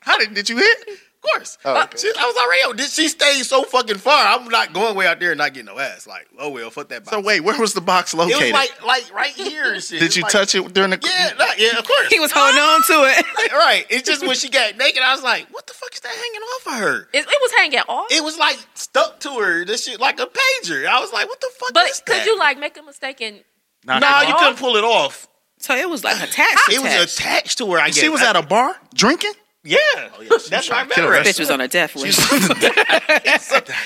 How 0.00 0.16
did 0.18 0.34
did 0.34 0.48
you 0.48 0.58
hit? 0.58 0.78
Of 1.26 1.32
course. 1.32 1.58
Oh, 1.64 1.86
she, 1.96 2.08
I 2.18 2.24
was 2.24 2.36
already. 2.36 2.62
out. 2.64 2.76
Did 2.76 2.90
she 2.90 3.08
stay 3.08 3.42
so 3.42 3.62
fucking 3.64 3.98
far? 3.98 4.26
I'm 4.38 4.48
not 4.48 4.72
going 4.72 4.94
way 4.96 5.06
out 5.06 5.20
there 5.20 5.32
and 5.32 5.38
not 5.38 5.52
getting 5.54 5.66
no 5.66 5.78
ass. 5.78 6.06
Like, 6.06 6.28
oh 6.38 6.50
well, 6.50 6.70
fuck 6.70 6.88
that. 6.88 7.04
Box. 7.04 7.10
So 7.16 7.20
wait, 7.20 7.40
where 7.40 7.58
was 7.58 7.74
the 7.74 7.80
box 7.80 8.14
it 8.14 8.18
was 8.18 8.30
located? 8.30 8.52
like 8.52 8.84
like 8.84 9.12
right 9.14 9.30
here 9.32 9.74
and 9.74 9.82
shit. 9.82 10.00
Did 10.00 10.16
you 10.16 10.22
touch 10.24 10.54
it 10.54 10.72
during 10.72 10.90
the? 10.90 11.00
Yeah, 11.02 11.32
not, 11.38 11.58
yeah, 11.58 11.78
of 11.78 11.86
course. 11.86 12.08
He 12.08 12.20
was 12.20 12.32
holding 12.32 12.60
on 12.60 12.82
to 12.82 13.18
it. 13.18 13.52
right. 13.52 13.86
It's 13.90 14.08
just 14.08 14.26
when 14.26 14.36
she 14.36 14.48
got 14.48 14.76
naked, 14.76 15.02
I 15.02 15.14
was 15.14 15.22
like, 15.22 15.48
what 15.52 15.66
the 15.66 15.74
fuck 15.74 15.92
is 15.94 16.00
that 16.00 16.12
hanging 16.12 16.40
off 16.40 16.66
of 16.66 16.72
her? 16.74 17.08
It, 17.12 17.20
it 17.20 17.26
was 17.26 17.52
hanging 17.58 17.80
off. 17.88 18.06
It 18.10 18.22
was 18.22 18.38
like 18.38 18.58
stuck 18.74 19.20
to 19.20 19.30
her. 19.40 19.64
This 19.64 19.84
shit 19.84 20.00
like 20.00 20.20
a 20.20 20.26
pager. 20.26 20.86
I 20.86 21.00
was 21.00 21.12
like, 21.12 21.28
what 21.28 21.40
the 21.40 21.50
fuck 21.58 21.72
but 21.74 21.88
is 21.90 22.00
could 22.00 22.16
that? 22.16 22.26
you 22.26 22.38
like 22.38 22.58
make 22.58 22.76
a 22.78 22.82
mistake 22.82 23.20
and 23.20 23.42
Knock 23.84 24.00
Nah, 24.00 24.22
you 24.22 24.34
off? 24.34 24.40
couldn't 24.40 24.58
pull 24.58 24.76
it 24.76 24.84
off. 24.84 25.28
So 25.58 25.74
it 25.74 25.88
was 25.88 26.04
like 26.04 26.16
attached. 26.22 26.70
It 26.70 26.82
was 26.82 26.92
attached. 26.92 27.20
attached 27.20 27.58
to 27.58 27.72
her. 27.72 27.78
I 27.78 27.86
guess 27.86 27.98
She 27.98 28.08
was 28.08 28.20
at 28.22 28.36
a 28.36 28.42
bar 28.42 28.74
drinking. 28.94 29.32
Oh, 29.66 30.22
yeah. 30.22 30.28
That's 30.48 30.70
why 30.70 30.82
I 30.82 30.86
kill 30.86 31.06
remember 31.06 31.18
her. 31.18 31.24
Bitch 31.24 31.38
was 31.40 31.50
on 31.50 31.60
a 31.60 31.68
death 31.68 31.96
list. 31.96 32.20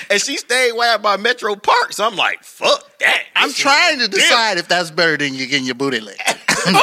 and 0.09 0.21
she 0.21 0.37
stayed 0.37 0.73
way 0.73 0.87
out 0.87 1.01
by 1.01 1.17
Metro 1.17 1.55
Park. 1.55 1.93
So 1.93 2.05
I'm 2.05 2.15
like, 2.15 2.43
fuck 2.43 2.97
that. 2.99 3.23
I'm 3.35 3.51
trying 3.51 3.97
to 3.97 4.03
is 4.03 4.09
different. 4.09 4.29
decide 4.29 4.57
if 4.57 4.67
that's 4.67 4.91
better 4.91 5.17
than 5.17 5.33
you 5.33 5.47
getting 5.47 5.65
your 5.65 5.75
booty 5.75 5.99
licked. 5.99 6.21
I 6.61 6.77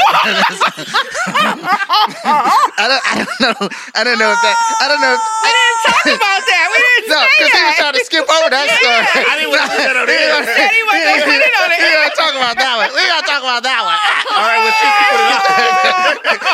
don't, 2.89 3.03
I 3.05 3.15
don't 3.23 3.39
know. 3.39 3.55
I 3.95 4.03
don't 4.03 4.19
know 4.19 4.31
if 4.35 4.41
that. 4.43 4.57
I 4.83 4.87
don't 4.91 4.99
know. 4.99 5.15
If, 5.15 5.23
we 5.23 5.51
didn't 5.55 5.81
talk 5.87 6.05
about 6.19 6.43
that. 6.43 6.65
We 6.67 6.79
didn't 6.83 7.09
no, 7.15 7.21
say 7.23 7.31
because 7.39 7.53
he 7.55 7.63
was 7.63 7.77
trying 7.79 7.95
to 7.95 8.03
skip 8.03 8.27
over 8.27 8.51
that 8.51 8.67
story. 8.75 9.07
I 9.07 9.39
didn't 9.39 9.55
want 9.55 9.63
to 9.63 9.71
put 9.71 9.79
that 9.87 9.95
on 9.95 10.07
there. 10.11 10.35
Said 10.59 10.75
he 10.75 10.83
wasn't 10.83 11.07
gonna 11.07 11.31
put 11.31 11.39
it 11.39 11.55
on 11.55 11.71
We 11.79 11.89
gotta 11.95 12.19
talk 12.19 12.35
about 12.35 12.57
that 12.59 12.75
one. 12.75 12.91
We 12.91 13.03
gotta 13.07 13.27
talk 13.27 13.43
about 13.47 13.63
that 13.63 13.81
one. 13.87 13.99
All 14.35 14.47
right, 14.51 14.61
well, 14.67 14.75
since 14.75 14.95
you 14.99 15.07
put 15.07 15.23
it 15.23 15.31
out 15.31 15.99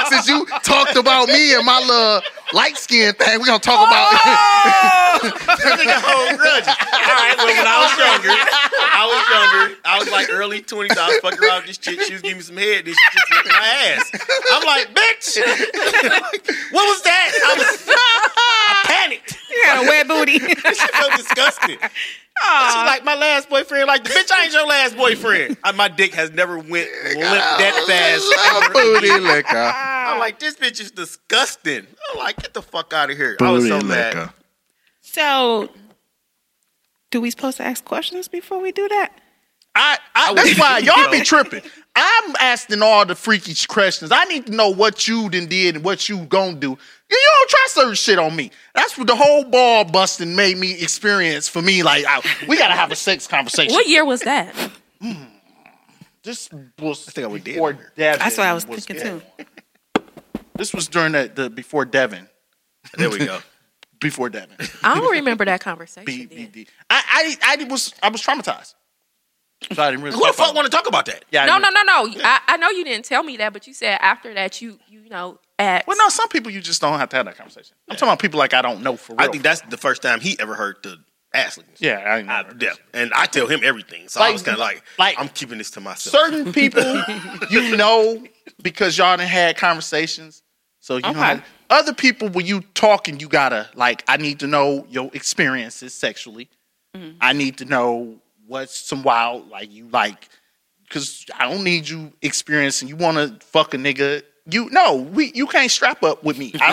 Since 0.13 0.29
you 0.29 0.39
talked 0.61 0.97
about 0.97 1.29
me 1.29 1.55
and 1.55 1.65
my 1.65 1.81
little 1.81 2.21
light 2.53 2.77
skin 2.77 3.15
thing, 3.17 3.41
we 3.41 3.47
gonna 3.49 3.59
talk 3.59 3.89
about. 3.89 4.13
Oh. 4.21 5.33
That 5.65 5.81
nigga 5.81 5.97
hold 5.97 6.37
grudges. 6.37 6.69
All 6.69 7.17
right, 7.17 7.35
well, 7.41 7.49
when 7.49 7.65
I 7.65 7.79
was 7.81 7.93
younger, 7.97 8.35
I 8.37 9.05
was 9.09 9.23
younger. 9.33 9.65
I 9.85 9.99
was 9.99 10.11
like 10.11 10.29
early 10.31 10.61
20s. 10.61 10.97
I 10.97 11.09
was 11.09 11.19
fucking 11.21 11.41
around 11.41 11.65
with 11.65 11.73
this 11.73 11.79
chick. 11.79 12.01
She 12.03 12.13
was 12.13 12.23
giving 12.23 12.39
me 12.39 12.43
some 12.43 12.57
head. 12.57 12.85
Then 12.85 12.95
she 12.95 13.14
just 13.15 13.31
licking 13.31 13.53
my 13.53 13.95
ass. 13.97 14.11
I'm 14.53 14.65
like, 14.67 14.95
bitch, 14.95 15.39
what 16.73 16.85
was 16.85 17.03
that? 17.03 17.31
I 17.47 17.55
was, 17.59 17.89
I 17.89 18.83
panicked. 18.87 19.39
You 19.51 19.63
got 19.65 19.85
a 19.85 19.89
wet 19.89 20.09
booty. 20.09 20.39
She 20.75 20.87
felt 20.89 21.13
disgusted. 21.17 21.79
She's 21.81 22.75
like, 22.75 23.05
my 23.05 23.15
last 23.15 23.49
boyfriend. 23.49 23.87
Like, 23.87 24.03
bitch, 24.03 24.31
I 24.33 24.45
ain't 24.45 24.53
your 24.53 24.67
last 24.67 24.97
boyfriend. 24.97 25.57
Uh, 25.63 25.73
my 25.73 25.89
dick 25.89 26.15
has 26.15 26.33
never 26.33 26.59
went 26.59 26.91
limp 27.05 27.21
that 27.21 27.85
fast. 27.87 28.73
booty 28.73 29.11
liquor. 29.21 29.57
I'm 29.57 30.19
like, 30.19 30.39
this 30.41 30.57
bitch 30.57 30.81
is 30.81 30.91
disgusting. 30.91 31.87
I'm 32.13 32.19
like, 32.19 32.37
get 32.37 32.53
the 32.53 32.63
fuck 32.63 32.93
out 32.93 33.11
of 33.11 33.17
here. 33.17 33.37
I 33.41 33.51
was 33.51 33.69
so 33.69 33.81
mad. 33.81 34.31
So, 35.01 35.71
do 37.11 37.21
we 37.21 37.31
supposed 37.31 37.59
to 37.59 37.63
ask 37.63 37.85
questions 37.85 38.27
before 38.27 38.61
we 38.61 38.73
do 38.73 38.89
that? 38.89 39.13
I, 39.77 39.99
I, 40.15 40.35
that's 40.35 40.59
why 40.59 40.79
y'all 40.83 41.11
be 41.11 41.21
tripping. 41.21 41.63
I'm 41.97 42.35
asking 42.41 42.83
all 42.83 43.07
the 43.07 43.15
freaky 43.15 43.55
questions. 43.67 44.11
I 44.13 44.25
need 44.25 44.47
to 44.47 44.53
know 44.53 44.71
what 44.71 45.07
you 45.07 45.29
done 45.31 45.47
did 45.47 45.77
and 45.77 45.85
what 45.85 46.09
you 46.09 46.19
gonna 46.27 46.55
do. 46.55 46.71
You 46.71 46.77
you 47.11 47.29
don't 47.31 47.51
try 47.51 47.65
certain 47.69 47.95
shit 47.95 48.19
on 48.19 48.35
me. 48.35 48.51
That's 48.75 48.99
what 48.99 49.07
the 49.07 49.15
whole 49.15 49.45
ball 49.45 49.85
busting 49.85 50.35
made 50.35 50.57
me 50.57 50.73
experience 50.81 51.49
for 51.49 51.63
me. 51.63 51.83
Like, 51.83 52.05
I, 52.09 52.21
we 52.49 52.57
gotta 52.57 52.75
have 52.75 52.91
a 52.91 52.97
sex 52.97 53.27
conversation. 53.27 53.73
what 53.73 53.87
year 53.87 54.05
was 54.05 54.23
that? 54.23 54.55
Hmm. 55.01 55.13
This 56.25 56.49
was 56.81 57.05
think 57.05 57.25
I 57.25 57.29
was 57.29 57.43
dead. 57.43 57.55
before 57.55 57.73
Devin. 57.75 58.19
That's 58.19 58.39
what 58.39 58.47
I 58.47 58.55
was 58.55 58.65
thinking 58.65 59.01
too. 59.01 59.23
This 60.57 60.73
was 60.73 60.87
during 60.87 61.13
the, 61.13 61.31
the 61.35 61.51
before 61.51 61.85
Devin. 61.85 62.29
There 62.97 63.11
we 63.11 63.19
go. 63.19 63.41
Before 64.01 64.29
Devin. 64.29 64.57
I 64.83 64.97
don't 65.01 65.13
remember 65.13 65.47
that 65.47 65.61
conversation. 65.63 66.05
B, 66.05 66.27
then. 66.27 66.37
B, 66.37 66.65
D. 66.65 66.67
I, 66.91 67.37
I, 67.41 67.57
I 67.59 67.65
was 67.65 67.95
I 68.03 68.11
was 68.11 68.21
traumatized. 68.21 68.75
So 69.73 69.83
I 69.83 69.91
didn't 69.91 70.03
really. 70.05 70.17
Who 70.17 70.27
the 70.27 70.33
fuck 70.33 70.55
want 70.55 70.67
to 70.67 70.71
talk 70.71 70.87
about 70.89 71.07
that? 71.07 71.25
Yeah. 71.31 71.45
I 71.45 71.47
No, 71.47 71.59
no, 71.59 71.71
didn't- 71.71 71.87
no, 71.87 72.05
no. 72.05 72.21
I, 72.25 72.41
I 72.49 72.57
know 72.57 72.71
you 72.71 72.85
didn't 72.85 73.05
tell 73.05 73.23
me 73.23 73.37
that, 73.39 73.53
but 73.53 73.67
you 73.67 73.73
said 73.75 73.99
after 74.01 74.33
that 74.35 74.61
you 74.61 74.79
you 74.89 75.09
know 75.09 75.39
asked. 75.59 75.87
Well, 75.87 75.97
no. 75.97 76.09
Some 76.09 76.29
people 76.29 76.51
you 76.53 76.61
just 76.61 76.81
don't 76.81 76.99
have 76.99 77.09
to 77.11 77.17
have 77.17 77.27
that 77.27 77.37
conversation. 77.37 77.77
I'm 77.89 77.97
talking 77.97 78.09
about 78.09 78.19
people 78.21 78.39
like 78.39 78.55
I 78.55 78.63
don't 78.63 78.83
know 78.83 78.97
for 78.97 79.15
real. 79.15 79.21
I 79.27 79.31
think 79.31 79.43
that's 79.43 79.61
the 79.63 79.77
first 79.77 80.03
time 80.03 80.21
he 80.21 80.37
ever 80.41 80.55
heard 80.55 80.77
the 80.83 80.99
ass. 81.33 81.59
Yeah, 81.79 81.95
I 81.99 82.19
ain't 82.19 82.29
I, 82.29 82.43
never- 82.43 82.57
yeah. 82.61 82.73
And 82.93 83.13
I 83.15 83.27
tell 83.27 83.47
him 83.47 83.61
everything. 83.65 84.09
So 84.09 84.21
I 84.21 84.25
Like- 84.25 84.33
was 84.35 84.43
kind 84.43 84.55
of 84.55 84.61
like, 84.61 84.83
like- 84.99 85.19
I'm 85.19 85.29
keeping 85.29 85.59
this 85.59 85.71
to 85.73 85.81
myself. 85.81 86.13
certain 86.31 86.53
people 86.53 86.83
you 87.51 87.77
know 87.77 88.23
because 88.63 88.97
y'all 88.99 89.17
done 89.17 89.27
had 89.27 89.57
conversations. 89.57 90.43
So 90.81 90.97
you 90.97 91.05
Okay. 91.07 91.13
know 91.37 91.43
other 91.71 91.95
people 91.95 92.29
when 92.29 92.45
you 92.47 92.61
talking, 92.75 93.19
you 93.19 93.27
gotta 93.29 93.69
like 93.75 94.05
I 94.07 94.17
need 94.19 94.41
to 94.41 94.47
know 94.47 94.87
your 94.91 95.11
experiences 95.15 95.95
sexually. 95.95 96.49
Mm-hmm. 96.97 97.17
I 97.21 97.33
need 97.33 97.57
to 97.59 97.65
know 97.65 98.21
what's 98.47 98.77
some 98.77 99.03
wild 99.03 99.49
like 99.49 99.73
you 99.73 99.89
like 99.89 100.29
because 100.85 101.27
I 101.37 101.51
don't 101.51 101.65
need 101.65 101.89
you 101.89 102.13
experiencing. 102.23 102.89
You 102.89 102.97
want 102.97 103.17
to 103.17 103.47
fuck 103.47 103.75
a 103.75 103.77
nigga. 103.77 104.23
You 104.47 104.69
no, 104.71 104.97
we 104.97 105.33
you 105.35 105.47
can't 105.47 105.71
strap 105.71 106.03
up 106.03 106.23
with 106.23 106.39
me. 106.39 106.53
I 106.61 106.71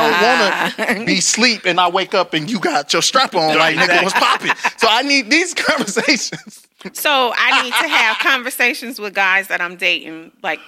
don't 0.76 0.88
want 0.88 1.00
to 1.00 1.06
be 1.06 1.22
sleep 1.22 1.66
and 1.66 1.80
I 1.80 1.90
wake 1.90 2.14
up 2.14 2.34
and 2.34 2.50
you 2.52 2.60
got 2.60 2.92
your 2.92 3.02
strap 3.02 3.34
on 3.34 3.58
like 3.58 3.78
nigga 3.78 4.04
was 4.04 4.14
popping. 4.14 4.52
So 4.78 4.88
I 4.90 5.04
need 5.04 5.30
these 5.30 5.54
conversations. 5.56 6.68
So 6.94 7.32
I 7.36 7.64
need 7.64 7.74
to 7.74 7.88
have 7.88 8.18
conversations 8.20 9.00
with 9.00 9.14
guys 9.14 9.48
that 9.50 9.62
I'm 9.62 9.76
dating. 9.76 10.32
Like, 10.42 10.60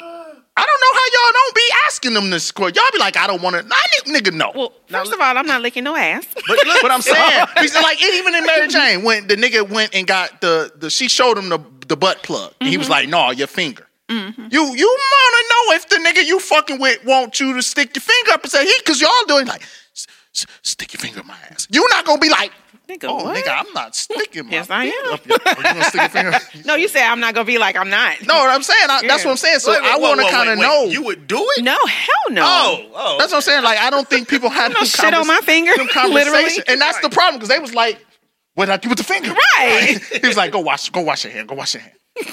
I 0.55 0.65
don't 0.65 0.81
know 0.81 0.93
how 0.93 1.05
y'all 1.13 1.33
don't 1.33 1.55
be 1.55 1.69
asking 1.87 2.13
them 2.13 2.29
this 2.29 2.51
question. 2.51 2.75
Y'all 2.75 2.91
be 2.91 2.99
like, 2.99 3.17
I 3.17 3.25
don't 3.25 3.41
want 3.41 3.55
to. 3.55 3.61
I 3.61 4.11
need 4.11 4.23
nigga 4.23 4.33
no. 4.33 4.51
well, 4.53 4.73
first 4.87 5.11
of 5.11 5.19
all, 5.19 5.37
I'm 5.37 5.47
not 5.47 5.61
licking 5.61 5.83
no 5.83 5.95
ass. 5.95 6.27
but 6.33 6.65
look 6.65 6.83
what 6.83 6.91
I'm 6.91 7.01
saying. 7.13 7.45
Like, 7.55 8.01
even 8.03 8.35
in 8.35 8.45
Mary 8.45 8.67
Jane, 8.67 9.03
when 9.03 9.27
the 9.27 9.35
nigga 9.35 9.67
went 9.67 9.95
and 9.95 10.05
got 10.05 10.41
the, 10.41 10.71
the 10.75 10.89
she 10.89 11.07
showed 11.07 11.37
him 11.37 11.49
the 11.49 11.59
the 11.87 11.97
butt 11.97 12.23
plug. 12.23 12.53
And 12.59 12.69
he 12.69 12.77
was 12.77 12.85
mm-hmm. 12.85 12.91
like, 12.91 13.09
no, 13.09 13.31
your 13.31 13.47
finger. 13.47 13.87
Mm-hmm. 14.09 14.47
You 14.51 14.75
you 14.75 14.97
wanna 14.97 15.43
know 15.49 15.75
if 15.75 15.89
the 15.89 15.95
nigga 15.95 16.25
you 16.25 16.39
fucking 16.39 16.79
with 16.79 17.03
want 17.05 17.39
you 17.39 17.53
to 17.53 17.61
stick 17.63 17.95
your 17.95 18.01
finger 18.01 18.33
up 18.33 18.43
and 18.43 18.51
say 18.51 18.65
he 18.65 18.73
because 18.79 18.99
y'all 18.99 19.09
doing 19.27 19.47
like 19.47 19.61
"S- 19.95 20.07
s- 20.35 20.45
stick 20.61 20.93
your 20.93 20.99
finger 20.99 21.21
in 21.21 21.27
my 21.27 21.37
ass. 21.49 21.67
You're 21.71 21.89
not 21.89 22.05
gonna 22.05 22.19
be 22.19 22.29
like, 22.29 22.51
Nigga, 22.93 23.07
oh 23.09 23.23
what? 23.23 23.35
nigga, 23.43 23.57
I'm 23.65 23.73
not 23.73 23.95
sticking 23.95 24.45
my 24.45 24.51
Yes, 24.51 24.69
I 24.69 24.85
am. 24.85 25.13
up 25.13 25.25
your- 25.25 25.37
Are 25.45 25.55
you 25.57 25.63
gonna 25.63 25.83
stick 25.85 26.01
your 26.01 26.09
finger? 26.09 26.39
No, 26.65 26.75
you 26.75 26.87
say 26.87 27.03
I'm 27.03 27.19
not 27.19 27.33
gonna 27.33 27.45
be 27.45 27.57
like 27.57 27.75
I'm 27.75 27.89
not. 27.89 28.21
No, 28.25 28.35
what 28.35 28.49
I'm 28.49 28.61
saying. 28.63 28.87
I, 28.89 29.01
That's 29.07 29.25
what 29.25 29.31
I'm 29.31 29.37
saying. 29.37 29.59
So 29.59 29.71
Wait, 29.71 29.81
wait, 29.81 29.91
I 29.91 29.97
want 29.97 30.19
to 30.21 30.29
kind 30.29 30.49
of 30.49 30.59
wait, 30.59 30.67
wait. 30.67 30.85
know. 30.85 30.91
You 30.91 31.03
would 31.03 31.25
do 31.27 31.37
it? 31.57 31.63
no, 31.63 31.77
hell 31.85 32.31
no. 32.31 32.43
Oh, 32.45 32.85
oh. 32.93 33.15
That's 33.19 33.31
what 33.31 33.37
I'm 33.37 33.41
saying. 33.41 33.63
Like 33.63 33.79
I 33.79 33.89
don't 33.89 34.07
think 34.07 34.27
people 34.27 34.49
have 34.49 34.71
no 34.71 34.79
them 34.79 34.85
shit 34.87 35.13
on 35.13 35.25
my 35.27 35.39
finger, 35.43 35.71
them 35.75 35.87
literally. 36.11 36.61
and 36.67 36.79
that's 36.79 36.99
the 36.99 37.09
problem 37.09 37.35
because 37.39 37.49
they 37.49 37.59
was 37.59 37.73
like, 37.73 38.05
"What 38.53 38.65
did 38.65 38.73
I 38.73 38.77
do 38.77 38.89
with 38.89 38.99
the 38.99 39.03
finger?" 39.03 39.31
Right. 39.57 39.99
he 40.21 40.27
was 40.27 40.37
like, 40.37 40.51
"Go 40.51 40.59
wash, 40.59 40.89
go 40.89 41.01
wash 41.01 41.23
your 41.23 41.33
hand, 41.33 41.47
go 41.49 41.55
wash 41.55 41.73
your 41.73 41.81
hand." 41.81 41.93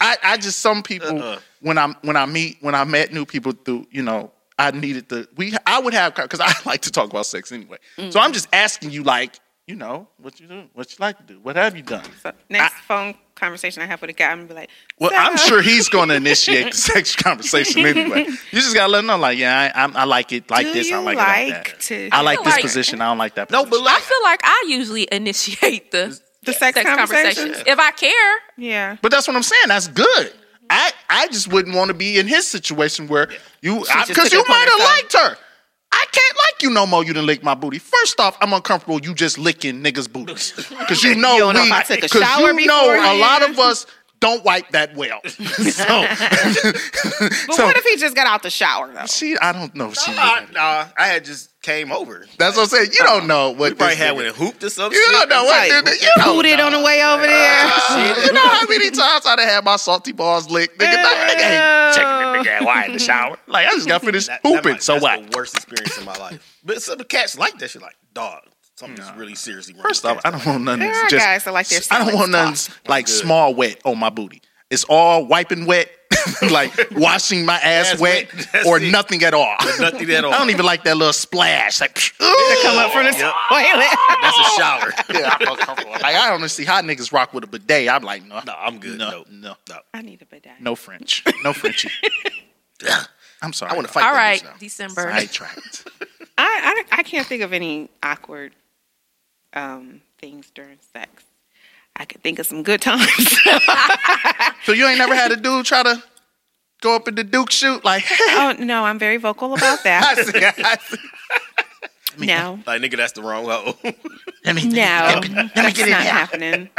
I, 0.00 0.16
I 0.22 0.36
just 0.36 0.60
some 0.60 0.82
people 0.82 1.20
Uh-uh. 1.20 1.38
when 1.60 1.78
I 1.78 1.94
when 2.02 2.16
I 2.16 2.26
meet 2.26 2.58
when 2.60 2.74
I 2.74 2.84
met 2.84 3.12
new 3.12 3.24
people 3.26 3.52
through 3.52 3.86
you 3.90 4.02
know 4.02 4.30
I 4.58 4.70
needed 4.70 5.08
to 5.10 5.28
we 5.36 5.54
I 5.66 5.80
would 5.80 5.94
have 5.94 6.14
because 6.14 6.40
I 6.40 6.52
like 6.66 6.82
to 6.82 6.90
talk 6.90 7.10
about 7.10 7.26
sex 7.26 7.52
anyway. 7.52 7.78
So 7.96 8.02
I'm 8.02 8.10
mm-hmm. 8.10 8.32
just 8.32 8.48
asking 8.52 8.90
you 8.90 9.02
like 9.02 9.38
you 9.66 9.74
know 9.74 10.06
what 10.18 10.38
you 10.38 10.46
do, 10.46 10.62
what 10.74 10.90
you 10.92 10.96
like 11.00 11.18
to 11.18 11.24
do, 11.24 11.40
what 11.40 11.56
have 11.56 11.76
you 11.76 11.82
done? 11.82 12.04
So 12.22 12.32
next 12.48 12.74
phone 12.86 13.14
conversation 13.34 13.82
I 13.82 13.86
have 13.86 14.00
with 14.00 14.10
a 14.10 14.12
guy, 14.12 14.30
I'm 14.30 14.38
gonna 14.38 14.48
be 14.48 14.54
like, 14.54 14.70
Well, 14.98 15.10
"So, 15.10 15.16
I'm 15.16 15.36
sure 15.36 15.60
he's 15.60 15.88
going 15.88 16.08
to 16.08 16.14
initiate 16.14 16.66
the 16.72 16.76
sex 16.76 17.16
conversation 17.16 17.84
anyway. 17.84 18.24
You 18.26 18.60
just 18.60 18.74
gotta 18.74 18.90
let 18.92 19.00
him 19.00 19.06
know, 19.06 19.18
like, 19.18 19.38
yeah, 19.38 19.72
I, 19.74 19.80
I'm- 19.80 19.96
I 19.96 20.04
like 20.04 20.32
it 20.32 20.50
like 20.50 20.66
Do 20.66 20.72
this. 20.72 20.90
I 20.90 20.98
you 20.98 21.04
like, 21.04 21.14
it 21.14 21.18
like 21.18 21.52
like 21.52 21.64
that. 21.72 21.80
to- 21.80 22.08
I 22.12 22.20
like 22.22 22.38
this 22.44 22.54
like- 22.54 22.62
position. 22.62 23.00
I 23.00 23.08
don't 23.08 23.18
like 23.18 23.34
that. 23.34 23.48
Position. 23.48 23.64
No, 23.64 23.68
Position. 23.68 23.84
but 23.84 23.92
I 23.92 24.00
feel 24.00 24.22
like 24.22 24.40
I 24.44 24.64
usually 24.68 25.08
initiate 25.12 25.90
the 25.90 26.18
The 26.44 26.52
sex 26.52 26.80
conversations? 26.80 27.62
if 27.66 27.78
I 27.78 27.90
care. 27.90 28.38
Yeah. 28.56 28.96
But 29.02 29.10
that's 29.10 29.26
what 29.26 29.36
I'm 29.36 29.42
saying. 29.42 29.64
That's 29.66 29.88
good. 29.88 30.32
I 30.70 30.92
I 31.08 31.26
just 31.28 31.52
wouldn't 31.52 31.76
want 31.76 31.88
to 31.88 31.94
be 31.94 32.18
in 32.18 32.26
his 32.26 32.46
situation 32.46 33.08
where 33.08 33.28
you 33.60 33.84
because 34.06 34.32
you 34.32 34.44
might 34.48 34.68
have 34.68 34.80
liked 34.80 35.12
her. 35.14 35.36
I 35.92 36.04
can't 36.12 36.36
like 36.36 36.62
you 36.62 36.70
no 36.70 36.86
more. 36.86 37.02
You 37.04 37.12
didn't 37.14 37.26
lick 37.26 37.42
my 37.42 37.54
booty. 37.54 37.78
First 37.78 38.20
off, 38.20 38.36
I'm 38.40 38.52
uncomfortable. 38.52 39.00
You 39.00 39.14
just 39.14 39.38
licking 39.38 39.82
niggas' 39.82 40.12
booties 40.12 40.52
because 40.68 41.02
you 41.02 41.14
know 41.14 41.36
You 41.36 41.46
we 41.48 41.60
if 41.66 41.72
I 41.72 41.82
took 41.82 41.98
a 41.98 42.00
because 42.02 42.22
shower 42.22 42.52
you 42.52 42.66
know 42.66 42.90
a 42.90 42.96
beforehand. 42.96 43.20
lot 43.20 43.50
of 43.50 43.58
us 43.58 43.86
don't 44.20 44.44
wipe 44.44 44.68
that 44.70 44.94
well. 44.96 45.20
so, 45.24 45.44
But 45.46 47.54
so 47.54 47.64
what 47.66 47.76
if 47.76 47.84
he 47.84 47.96
just 47.96 48.16
got 48.16 48.26
out 48.26 48.42
the 48.42 48.50
shower 48.50 48.92
though? 48.92 49.06
she? 49.06 49.36
I 49.38 49.52
don't 49.52 49.74
know. 49.74 49.88
If 49.90 49.96
she. 49.98 50.12
nah, 50.14 50.40
nah, 50.52 50.86
I 50.98 51.06
had 51.06 51.24
just 51.24 51.55
came 51.66 51.90
over. 51.92 52.24
That's 52.38 52.56
what 52.56 52.62
I'm 52.62 52.68
saying. 52.68 52.90
You 52.92 53.04
don't 53.04 53.26
know 53.26 53.50
what 53.50 53.72
We 53.72 53.74
probably 53.76 53.96
this 53.96 53.98
had 53.98 54.12
nigga- 54.12 54.16
one 54.16 54.24
and 54.26 54.36
hooped 54.36 54.62
or 54.64 54.70
something. 54.70 54.96
You 54.98 55.06
don't 55.10 55.28
know 55.28 55.44
what 55.44 55.70
Like, 55.70 55.84
did 55.84 56.00
you 56.00 56.08
don't 56.16 56.24
Pooted 56.36 56.58
know. 56.58 56.66
on 56.66 56.72
the 56.72 56.80
way 56.80 57.02
over 57.04 57.26
there. 57.26 57.60
Uh, 57.64 58.22
you 58.26 58.32
know 58.32 58.48
how 58.48 58.66
many 58.68 58.90
times 58.90 59.26
I 59.26 59.36
done 59.36 59.48
had 59.48 59.64
my 59.64 59.76
salty 59.76 60.12
balls 60.12 60.48
licked? 60.48 60.78
Nigga, 60.78 60.92
that 60.92 61.28
nigga 61.28 61.42
ain't 61.42 61.94
checking 61.96 62.44
the 62.44 62.50
nigga 62.62 62.64
why 62.66 62.84
in 62.86 62.92
the 62.92 62.98
shower. 62.98 63.36
Like 63.48 63.66
I 63.66 63.70
just 63.72 63.88
got 63.88 64.02
finished 64.02 64.28
That- 64.28 64.42
that 64.44 64.48
hooping. 64.56 64.72
might- 64.74 64.82
so 64.82 64.92
that's 64.94 65.02
what? 65.02 65.30
the 65.30 65.36
worst 65.36 65.56
experience 65.56 65.98
in 65.98 66.04
my 66.04 66.14
life. 66.16 66.58
But 66.64 66.80
some 66.82 66.92
of 66.92 66.98
the 66.98 67.04
cats 67.04 67.36
like 67.36 67.58
that 67.58 67.68
shit. 67.70 67.82
Like, 67.82 67.96
dog, 68.14 68.42
something's 68.76 69.10
really 69.16 69.34
seriously 69.34 69.74
wrong. 69.74 69.82
First 69.82 70.04
off, 70.06 70.20
I 70.24 70.30
don't 70.30 70.46
want 70.46 70.62
nothing. 70.64 70.80
There 70.80 70.92
that's 70.92 71.04
are 71.04 71.08
just, 71.16 71.24
guys 71.26 71.44
that 71.44 71.52
like 71.54 71.68
their 71.68 71.80
I 71.90 72.04
don't 72.04 72.14
want 72.14 72.30
nothing 72.30 72.74
like 72.86 73.08
small 73.08 73.54
wet 73.54 73.80
on 73.84 73.98
my 73.98 74.10
booty. 74.10 74.40
It's 74.70 74.84
all 74.84 75.26
wiping 75.26 75.66
wet. 75.66 75.88
like 76.50 76.72
washing 76.92 77.44
my 77.44 77.56
ass 77.58 77.92
Ass 77.94 78.00
wet, 78.00 78.32
wet, 78.52 78.66
or 78.66 78.78
it. 78.78 78.90
nothing 78.90 79.22
at 79.22 79.34
all. 79.34 79.54
Nothing 79.80 80.10
at 80.10 80.24
all. 80.24 80.32
I 80.32 80.38
don't 80.38 80.50
even 80.50 80.64
like 80.66 80.84
that 80.84 80.96
little 80.96 81.12
splash. 81.12 81.80
Like, 81.80 81.94
Come 82.18 82.78
up 82.78 82.92
from 82.92 83.04
the 83.04 83.12
Yep. 83.12 83.32
toilet. 83.48 83.98
That's 84.22 84.38
a 84.38 84.50
shower. 84.56 84.92
yeah, 85.14 85.30
I 85.32 85.44
feel 85.44 85.56
comfortable. 85.56 85.92
Like 85.92 86.04
I 86.16 86.30
don't 86.36 86.48
see 86.48 86.64
how 86.64 86.80
niggas 86.82 87.12
rock 87.12 87.32
with 87.34 87.44
a 87.44 87.46
bidet. 87.46 87.88
I'm 87.88 88.02
like, 88.02 88.24
no, 88.26 88.40
No, 88.46 88.54
I'm 88.58 88.78
good. 88.78 88.98
No, 88.98 89.10
No. 89.10 89.24
no, 89.30 89.54
no, 89.68 89.76
I 89.94 90.02
need 90.02 90.22
a 90.22 90.26
bidet. 90.26 90.60
no 90.60 90.74
French, 90.74 91.22
no 91.44 91.52
Frenchie. 91.52 91.90
I'm 93.42 93.52
sorry. 93.52 93.72
I 93.72 93.74
want 93.74 93.86
to 93.86 93.92
fight 93.92 94.04
All 94.04 94.14
that 94.14 94.42
now. 94.44 94.50
December. 94.58 95.02
Sidetracked. 95.10 95.88
I, 96.38 96.84
I 96.92 96.98
I 96.98 97.02
can't 97.02 97.26
think 97.26 97.42
of 97.42 97.52
any 97.52 97.88
awkward 98.02 98.52
um, 99.54 100.00
things 100.18 100.50
during 100.54 100.78
sex. 100.92 101.24
I 101.98 102.04
could 102.04 102.22
think 102.22 102.38
of 102.38 102.46
some 102.46 102.62
good 102.62 102.82
times. 102.82 103.38
So 104.64 104.72
you 104.72 104.86
ain't 104.86 104.98
never 104.98 105.14
had 105.14 105.32
a 105.32 105.36
dude 105.36 105.64
try 105.64 105.82
to 105.82 106.02
go 106.80 106.96
up 106.96 107.08
in 107.08 107.14
the 107.14 107.24
Duke 107.24 107.50
shoot 107.50 107.84
like, 107.84 108.04
oh 108.20 108.54
no, 108.58 108.84
I'm 108.84 108.98
very 108.98 109.16
vocal 109.16 109.54
about 109.54 109.82
that. 109.84 110.16
I 110.18 110.22
see, 110.22 110.44
I 110.44 110.76
see. 110.78 110.98
No, 112.26 112.58
Like 112.66 112.80
nigga, 112.80 112.96
that's 112.96 113.12
the 113.12 113.22
wrong 113.22 113.44
hoe. 113.44 113.76
Let 114.44 114.54
me, 114.54 114.64
no, 114.68 115.10
let 115.20 115.28
me, 115.28 115.34
let 115.34 115.44
me 115.44 115.50
that's 115.54 115.76
get 115.76 115.86
in 115.86 115.90
not 115.92 116.02
here. 116.02 116.12
happening. 116.12 116.70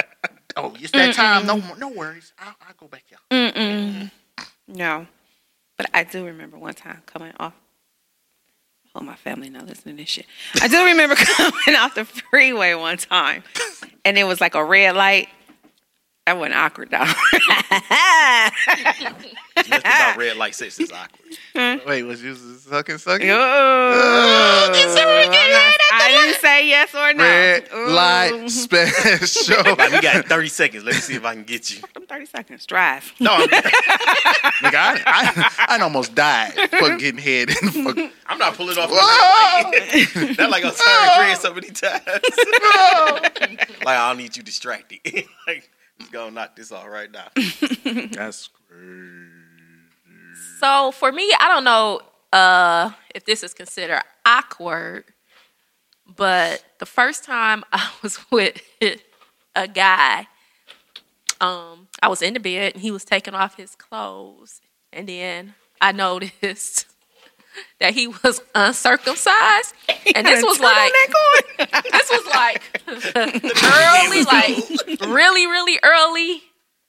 Oh, 0.60 0.74
it's 0.80 0.90
that 0.94 1.14
time. 1.14 1.46
No, 1.46 1.62
no 1.78 1.90
worries. 1.90 2.34
I'll, 2.40 2.56
I'll 2.68 2.74
go 2.80 2.88
back 2.88 3.04
here. 3.08 3.20
Mm-mm. 3.30 3.52
Mm-hmm. 3.54 4.74
No, 4.76 5.06
but 5.78 5.86
I 5.94 6.04
do 6.04 6.26
remember 6.26 6.58
one 6.58 6.74
time 6.74 7.04
coming 7.06 7.32
off. 7.40 7.54
Oh, 8.96 9.02
my 9.02 9.14
family 9.14 9.52
not 9.52 9.68
listening 9.68 9.98
to 9.98 10.02
this 10.02 10.10
shit. 10.10 10.26
I 10.60 10.68
do 10.68 10.84
remember 10.84 11.14
coming 11.16 11.76
off 11.76 11.94
the 11.94 12.06
freeway 12.06 12.74
one 12.74 12.98
time, 12.98 13.44
and 14.04 14.18
it 14.18 14.24
was 14.24 14.42
like 14.42 14.56
a 14.56 14.66
red 14.66 14.96
light. 14.96 15.30
That 16.28 16.38
wasn't 16.38 16.56
awkward 16.56 16.90
though. 16.92 16.98
Nothing 19.56 19.80
about 19.80 20.18
red 20.18 20.36
light 20.36 20.56
sex 20.56 20.78
is 20.78 20.92
awkward. 20.92 21.38
Hmm? 21.56 21.88
Wait, 21.88 22.04
was 22.04 22.22
you 22.22 22.36
sucking, 22.36 22.98
sucking? 22.98 23.30
Oh, 23.30 24.70
I 25.94 26.10
didn't 26.10 26.42
say 26.42 26.68
yes 26.68 26.94
or 26.94 27.14
no. 27.14 27.24
Red 27.24 27.70
Ooh. 27.74 27.88
light 27.92 28.50
special. 28.50 29.76
Like 29.78 29.94
we 29.94 30.02
got 30.02 30.26
30 30.26 30.48
seconds. 30.50 30.84
Let 30.84 30.96
me 30.96 31.00
see 31.00 31.16
if 31.16 31.24
I 31.24 31.34
can 31.34 31.46
get 31.46 31.74
you. 31.74 31.82
Them 31.94 32.06
Thirty 32.06 32.26
seconds. 32.26 32.66
Drive. 32.66 33.14
No, 33.22 33.32
I'm, 33.32 33.48
Nigga, 33.48 34.76
I, 34.76 35.02
I, 35.06 35.78
I 35.78 35.82
almost 35.82 36.14
died 36.14 36.52
for 36.78 36.98
getting 36.98 37.22
head 37.22 37.52
in 37.52 37.56
the 37.68 37.72
fuck. 37.86 38.12
I'm 38.28 38.38
not 38.38 38.56
pulling 38.56 38.78
off. 38.78 38.90
Whoa! 38.92 39.72
Not 40.38 40.50
like 40.50 40.66
I'm 40.66 40.74
turning 40.74 41.30
red 41.30 41.38
so 41.38 41.54
many 41.54 41.70
times. 41.70 42.04
like 43.86 43.98
I 43.98 44.10
don't 44.10 44.18
need 44.18 44.36
you 44.36 44.44
distracted. 44.44 45.00
like 45.48 45.70
let's 46.00 46.12
go 46.12 46.30
knock 46.30 46.56
this 46.56 46.72
off 46.72 46.88
right 46.88 47.12
now. 47.12 47.28
That's 48.12 48.48
crazy. 48.48 49.28
So 50.60 50.92
for 50.92 51.12
me, 51.12 51.32
I 51.40 51.48
don't 51.48 51.64
know 51.64 52.02
uh, 52.34 52.92
if 53.14 53.26
this 53.26 53.44
is 53.44 53.54
considered 53.54 54.02
awkward, 54.26 55.06
but 56.16 56.64
the 56.80 56.86
first 56.86 57.24
time 57.24 57.64
I 57.72 57.90
was 58.02 58.20
with 58.32 58.62
a 59.56 59.68
guy, 59.68 60.28
um, 61.40 61.88
I 62.02 62.08
was 62.08 62.22
in 62.22 62.34
the 62.34 62.40
bed 62.40 62.74
and 62.74 62.82
he 62.82 62.92
was 62.92 63.06
taking 63.06 63.34
off 63.34 63.58
his 63.58 63.76
clothes, 63.76 64.62
and 64.92 65.08
then 65.08 65.56
I 65.82 65.92
noticed 65.92 66.88
that 67.80 67.94
he 67.94 68.08
was 68.08 68.42
uncircumcised, 68.56 69.74
and 70.16 70.26
this 70.28 70.44
was 70.44 70.60
like 70.60 70.92
this 71.92 72.10
was 72.12 72.26
like 72.34 72.62
early, 73.16 74.24
like 74.24 75.08
really, 75.08 75.46
really 75.48 75.80
early 75.84 76.42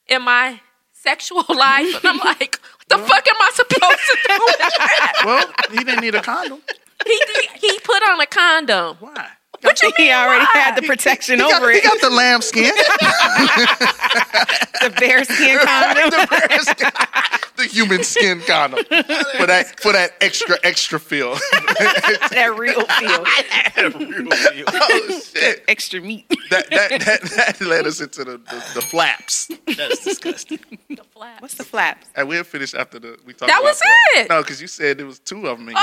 in 0.08 0.22
my 0.22 0.60
sexual 0.92 1.44
life, 1.48 2.04
and 2.04 2.06
I'm 2.06 2.18
like, 2.18 2.58
what 2.60 2.88
the 2.88 2.98
fuck 2.98 3.26
am 3.28 3.36
I 3.38 3.50
supposed 3.54 3.80
to 3.80 4.18
do 4.26 4.38
with 4.46 4.58
that? 4.58 5.12
Well, 5.24 5.46
he 5.70 5.84
didn't 5.84 6.00
need 6.00 6.14
a 6.14 6.22
condom. 6.22 6.60
He 7.06 7.20
did- 7.34 7.50
he 7.60 7.78
put 7.80 8.02
on 8.08 8.20
a 8.20 8.26
condom. 8.26 8.96
Why? 9.00 9.28
What 9.62 9.82
you 9.82 9.92
mean? 9.98 10.08
He 10.08 10.12
already 10.12 10.44
why? 10.54 10.60
had 10.60 10.76
the 10.76 10.82
protection 10.82 11.36
He 11.36 11.42
got, 11.42 11.60
over 11.60 11.72
he 11.72 11.80
got 11.80 12.00
the 12.00 12.10
lamb 12.10 12.42
skin. 12.42 12.72
the 14.82 14.90
bear 14.98 15.24
skin 15.24 15.58
condom. 15.58 16.10
the, 16.10 16.26
bear 16.30 16.60
skin. 16.60 16.90
the 17.56 17.64
human 17.64 18.04
skin 18.04 18.40
condom 18.46 18.84
for 18.84 19.46
that 19.46 19.80
for 19.80 19.92
that 19.92 20.12
extra 20.20 20.56
extra 20.62 21.00
feel. 21.00 21.34
that 22.30 22.54
real 22.56 22.84
feel. 22.84 23.24
oh 24.68 25.20
shit! 25.20 25.64
Extra 25.66 26.00
meat. 26.00 26.28
That 26.50 26.70
that, 26.70 26.90
that 27.00 27.22
that 27.22 27.60
led 27.60 27.86
us 27.86 28.00
into 28.00 28.24
the, 28.24 28.38
the, 28.38 28.64
the 28.74 28.82
flaps. 28.82 29.50
That's 29.66 30.04
disgusting. 30.04 30.60
The 30.88 31.04
flap. 31.18 31.42
What's 31.42 31.54
the 31.54 31.64
flaps? 31.64 32.06
And 32.14 32.28
we'll 32.28 32.44
finish 32.44 32.74
after 32.74 32.98
the 33.00 33.18
we 33.26 33.32
talked. 33.32 33.42
About. 33.42 33.48
That 33.48 33.58
about 33.58 33.64
was 33.64 33.80
flaps. 33.82 34.16
it. 34.16 34.28
No, 34.30 34.40
because 34.42 34.60
you 34.62 34.68
said 34.68 34.98
there 34.98 35.06
was 35.06 35.18
two 35.18 35.46
of 35.48 35.58
them 35.58 35.68
in 35.68 35.74
your 35.74 35.80
I 35.80 35.82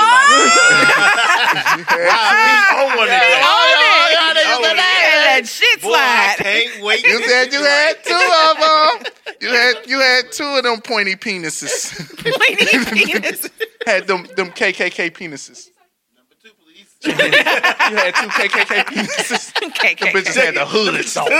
want 2.96 3.10
it. 3.10 3.12
Oh, 3.12 3.16
yeah, 3.70 4.18
I 4.18 4.20
niggas 4.34 4.52
want 4.52 4.64
said 4.64 4.72
it. 4.72 4.76
that. 4.76 5.36
That 5.36 5.46
shit 5.48 5.80
Boy, 5.82 5.88
I 5.92 6.34
slide. 6.36 6.44
can't 6.44 6.82
wait. 6.84 7.02
You 7.06 7.22
said 7.28 7.52
you 7.52 7.62
had 7.62 7.94
two 8.04 8.30
of 8.48 8.56
them. 8.60 9.12
You 9.40 9.48
had 9.50 9.74
you 9.86 10.00
had 10.00 10.32
two 10.32 10.44
of 10.44 10.62
them 10.64 10.80
pointy 10.80 11.14
penises. 11.16 11.92
penis. 12.92 13.48
had 13.86 14.06
them 14.06 14.26
them 14.36 14.50
KKK 14.50 15.10
penises. 15.12 15.68
Number 16.16 16.34
two, 16.42 16.50
please. 16.64 16.88
you 17.04 17.12
had 17.12 18.14
two 18.14 18.28
KKK 18.28 18.84
penises. 18.86 19.35
Okay, 19.64 19.94
The 19.94 20.06
bitches 20.06 20.36
had 20.36 20.54
the 20.54 20.66
hoods 20.66 21.16
on. 21.16 21.26
So 21.26 21.30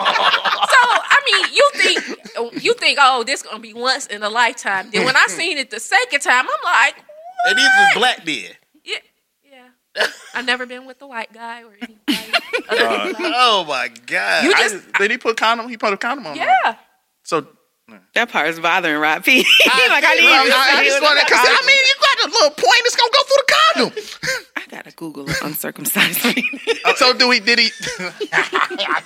I 0.00 1.20
mean, 1.26 1.46
you 1.54 1.70
think 1.74 2.62
you 2.64 2.74
think, 2.74 2.98
oh, 3.00 3.24
this 3.24 3.42
gonna 3.42 3.58
be 3.60 3.74
once 3.74 4.06
in 4.06 4.22
a 4.22 4.28
lifetime. 4.28 4.90
Then 4.92 5.04
when 5.04 5.16
I 5.16 5.26
seen 5.28 5.58
it 5.58 5.70
the 5.70 5.80
second 5.80 6.20
time, 6.20 6.44
I'm 6.46 6.64
like, 6.64 6.96
what? 6.96 7.04
And 7.50 7.58
these 7.58 7.64
was 7.66 7.94
black 7.94 8.24
then. 8.24 8.50
yeah, 8.84 8.98
yeah. 9.96 10.06
I've 10.34 10.44
never 10.46 10.66
been 10.66 10.86
with 10.86 11.00
a 11.02 11.06
white 11.06 11.32
guy 11.32 11.62
or 11.62 11.72
anybody. 11.80 11.98
other 12.68 12.78
than 12.78 13.12
black. 13.14 13.32
Oh 13.36 13.64
my 13.68 13.88
god. 14.06 14.44
You 14.44 14.52
just 14.52 14.74
just- 14.74 14.92
did 14.94 15.10
he 15.10 15.18
put 15.18 15.36
condom? 15.36 15.68
He 15.68 15.76
put 15.76 15.92
a 15.92 15.96
condom 15.96 16.26
on. 16.26 16.38
right? 16.38 16.48
yeah. 16.64 16.74
So 17.22 17.46
That 18.14 18.30
part 18.30 18.48
is 18.48 18.60
bothering 18.60 18.98
Rob 19.00 19.24
P. 19.24 19.38
Like, 19.38 19.46
I 20.04 20.14
need 20.14 20.26
I, 20.26 20.46
to 20.46 20.52
I, 20.54 20.78
I 20.80 20.84
just 20.84 21.00
what 21.00 21.10
wanted 21.10 21.24
because 21.24 21.40
I 21.42 21.66
mean 21.66 21.76
you 21.86 21.94
got 22.00 22.28
a 22.28 22.30
little 22.32 22.50
point. 22.50 22.82
It's 22.84 22.96
gonna 22.96 23.12
go 23.12 23.22
through 23.24 23.42
the 23.46 23.54
condom. 23.56 24.57
I 24.68 24.76
gotta 24.76 24.90
Google 24.94 25.26
uncircumcised 25.42 26.20
penis. 26.34 26.80
Oh. 26.84 26.94
so 26.96 27.14
do 27.14 27.26
we? 27.28 27.40
Did 27.40 27.58
he? 27.58 27.70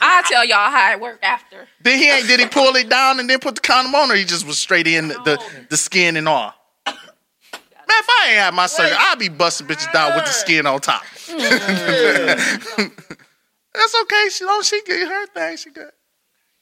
I'll 0.01 0.25
tell 0.25 0.45
y'all 0.45 0.71
how 0.71 0.93
it 0.93 1.01
worked 1.01 1.23
after. 1.23 1.69
Did 1.83 2.01
he? 2.01 2.11
Ain't, 2.11 2.27
did 2.27 2.41
he 2.41 2.47
pull 2.47 2.75
it 2.75 2.89
down 2.89 3.21
and 3.21 3.31
then 3.31 3.39
put 3.39 3.55
the 3.55 3.61
condom 3.61 3.95
on, 3.95 4.11
or 4.11 4.17
he 4.17 4.25
just 4.25 4.45
was 4.45 4.59
straight 4.59 4.89
in 4.89 5.09
the 5.09 5.15
the, 5.25 5.43
the 5.71 5.77
skin 5.77 6.17
and 6.17 6.29
all? 6.29 6.53
Man, 6.85 6.95
if 8.01 8.09
I 8.09 8.27
ain't 8.31 8.39
had 8.39 8.55
my 8.55 8.67
surgery, 8.67 8.97
I'd 8.99 9.19
be 9.19 9.29
busting 9.29 9.67
bitches 9.69 9.93
down 9.93 10.17
with 10.17 10.25
the 10.25 10.31
skin 10.31 10.67
on 10.67 10.81
top. 10.81 11.03
Mm. 11.27 12.77
That's 13.75 13.95
okay. 14.03 14.29
She 14.31 14.45
don't. 14.45 14.65
She 14.65 14.83
get 14.83 15.09
her 15.09 15.27
thing. 15.29 15.57
She 15.59 15.71
good. 15.71 15.91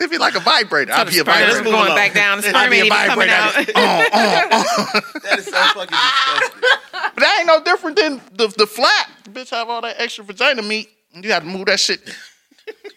It'd 0.01 0.11
be 0.11 0.19
like 0.19 0.35
a 0.35 0.41
vibrator. 0.41 0.93
I'd 0.93 1.09
be 1.09 1.19
a 1.19 1.21
Sperm 1.21 1.37
is 1.43 1.55
vibrator. 1.57 1.71
going 1.77 1.95
back 1.95 2.15
down. 2.15 2.41
The 2.41 2.49
I'd 2.49 2.51
sperm 2.51 2.71
be 2.71 2.77
ain't 2.79 2.83
a 2.85 2.87
even 2.87 3.07
coming 3.07 3.29
vibrator. 3.29 3.73
out. 3.77 3.77
Oh, 3.77 4.09
oh, 4.13 4.67
oh. 4.95 5.01
that 5.25 5.39
is 5.39 5.45
so 5.45 5.53
fucking 5.53 5.87
disgusting. 5.87 6.61
But 6.93 7.17
that 7.17 7.37
ain't 7.39 7.47
no 7.47 7.63
different 7.63 7.97
than 7.99 8.21
the 8.33 8.49
the 8.57 8.67
flap. 8.67 9.09
The 9.25 9.31
bitch 9.31 9.51
have 9.51 9.69
all 9.69 9.83
that 9.83 9.97
extra 9.99 10.25
vagina 10.25 10.63
meat. 10.63 10.89
and 11.15 11.23
You 11.23 11.29
got 11.31 11.41
to 11.41 11.47
move 11.47 11.67
that 11.67 11.79
shit. 11.81 12.01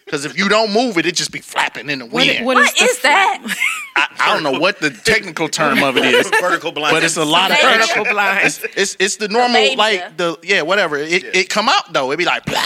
Because 0.04 0.24
if 0.24 0.38
you 0.38 0.48
don't 0.48 0.72
move 0.72 0.98
it, 0.98 1.06
it 1.06 1.16
just 1.16 1.32
be 1.32 1.40
flapping 1.40 1.90
in 1.90 1.98
the 1.98 2.06
wind. 2.06 2.46
what 2.46 2.56
What 2.56 2.80
is 2.80 3.00
that? 3.02 3.38
I, 3.96 4.06
I 4.20 4.32
don't 4.34 4.42
know 4.44 4.58
what 4.60 4.78
the 4.80 4.90
technical 4.90 5.48
term 5.48 5.82
of 5.82 5.96
it 5.96 6.04
is, 6.04 6.28
Vertical 6.40 6.70
blind. 6.72 6.94
but 6.94 7.02
it's 7.02 7.16
a 7.16 7.24
lot 7.24 7.50
of 7.50 7.58
Vertical 7.60 8.04
blind. 8.04 8.46
It's, 8.46 8.62
it's 8.76 8.96
it's 9.00 9.16
the 9.16 9.28
normal 9.28 9.60
labia. 9.60 9.76
like 9.76 10.16
the 10.16 10.38
yeah 10.42 10.62
whatever. 10.62 10.96
It 10.96 11.24
it 11.34 11.48
come 11.48 11.68
out 11.68 11.92
though. 11.92 12.12
It 12.12 12.18
be 12.18 12.24
like 12.24 12.44
blah, 12.44 12.60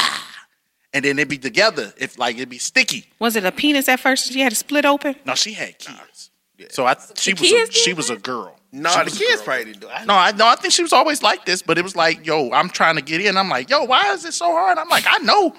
and 0.93 1.05
then 1.05 1.19
it'd 1.19 1.29
be 1.29 1.39
together. 1.39 1.93
If 1.97 2.19
like 2.19 2.37
it'd 2.37 2.49
be 2.49 2.59
sticky. 2.59 3.07
Was 3.19 3.37
it 3.37 3.45
a 3.45 3.53
penis 3.53 3.89
at 3.89 4.01
first? 4.01 4.33
She 4.33 4.41
had 4.41 4.51
to 4.51 4.57
split 4.57 4.85
open. 4.85 5.17
No, 5.25 5.35
she 5.35 5.53
had 5.53 5.79
kids. 5.79 6.31
So 6.71 6.87
I 6.87 6.97
she 7.15 7.35
was 7.35 7.43
a, 7.53 7.73
she 7.73 7.93
was 7.93 8.11
a 8.11 8.17
girl. 8.17 8.57
no, 8.73 8.91
She 8.91 8.99
the 8.99 9.05
was 9.05 9.15
a 9.15 9.19
kids 9.19 9.37
girl. 9.37 9.45
probably 9.45 9.65
didn't 9.67 9.81
do 9.81 9.89
it. 9.89 10.07
No, 10.07 10.15
I 10.15 10.33
no, 10.33 10.47
I 10.47 10.57
think 10.57 10.73
she 10.75 10.83
was 10.83 10.93
always 10.93 11.23
like 11.23 11.45
this, 11.47 11.63
but 11.63 11.79
it 11.79 11.83
was 11.83 11.95
like, 11.95 12.27
yo, 12.27 12.51
I'm 12.51 12.69
trying 12.69 12.97
to 12.97 13.03
get 13.03 13.21
in. 13.25 13.37
I'm 13.37 13.49
like, 13.49 13.71
yo, 13.71 13.85
why 13.85 14.13
is 14.13 14.25
it 14.25 14.33
so 14.35 14.47
hard? 14.51 14.77
I'm 14.77 14.89
like, 14.89 15.05
I 15.09 15.19
know, 15.19 15.55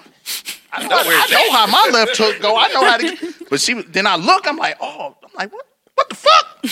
I 0.72 0.86
know, 0.86 0.96
I 0.96 1.26
know 1.30 1.52
how 1.56 1.66
my 1.66 1.90
left 1.92 2.16
hook 2.18 2.40
go. 2.42 2.54
I 2.56 2.68
know 2.68 2.84
how 2.84 2.96
to. 2.98 3.16
Get, 3.16 3.34
but 3.50 3.60
she, 3.60 3.74
then 3.80 4.06
I 4.06 4.16
look, 4.16 4.46
I'm 4.46 4.56
like, 4.58 4.76
oh, 4.80 5.16
I'm 5.22 5.30
like, 5.36 5.52
what, 5.52 5.66
what 5.94 6.08
the 6.10 6.14
fuck? 6.16 6.64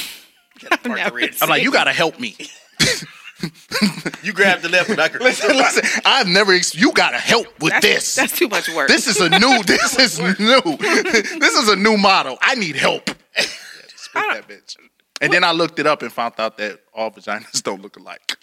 I'm 1.42 1.48
like, 1.48 1.62
you 1.62 1.72
gotta 1.72 1.92
help 1.92 2.18
me. 2.20 2.36
You 4.22 4.32
grabbed 4.32 4.62
the 4.62 4.68
left 4.68 4.88
one. 4.88 4.98
I 5.00 5.06
listen, 5.20 5.56
listen, 5.56 6.02
I've 6.04 6.26
never. 6.26 6.52
Ex- 6.52 6.74
you 6.74 6.92
gotta 6.92 7.18
help 7.18 7.46
with 7.60 7.72
That's, 7.72 7.86
this. 7.86 8.14
That's 8.16 8.36
too 8.38 8.48
much 8.48 8.68
work. 8.74 8.88
this 8.88 9.06
is 9.06 9.20
a 9.20 9.28
new. 9.28 9.62
This 9.66 9.98
is 9.98 10.18
new. 10.20 10.76
this 10.76 11.54
is 11.54 11.68
a 11.68 11.76
new 11.76 11.96
model. 11.96 12.36
I 12.40 12.54
need 12.56 12.76
help. 12.76 13.08
Spit 13.36 14.12
that 14.14 14.48
bitch. 14.48 14.76
And 15.20 15.32
then 15.32 15.44
I 15.44 15.52
looked 15.52 15.78
it 15.78 15.86
up 15.86 16.02
and 16.02 16.12
found 16.12 16.34
out 16.38 16.58
that 16.58 16.80
all 16.92 17.10
vaginas 17.10 17.62
don't 17.62 17.80
look 17.82 17.96
alike. 17.96 18.36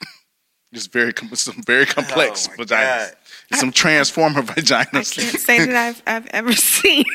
It's 0.71 0.87
very 0.87 1.13
com- 1.13 1.33
some 1.35 1.61
very 1.65 1.85
complex 1.85 2.47
Oh 2.51 2.63
vaginas. 2.63 2.67
God. 2.69 3.11
It's 3.51 3.59
some 3.59 3.71
transformer 3.71 4.41
vaginas. 4.41 5.17
I 5.17 5.21
can't 5.21 5.39
say 5.39 5.65
that 5.65 5.75
I've 5.75 6.03
I've 6.07 6.27
ever 6.27 6.53
seen 6.53 7.05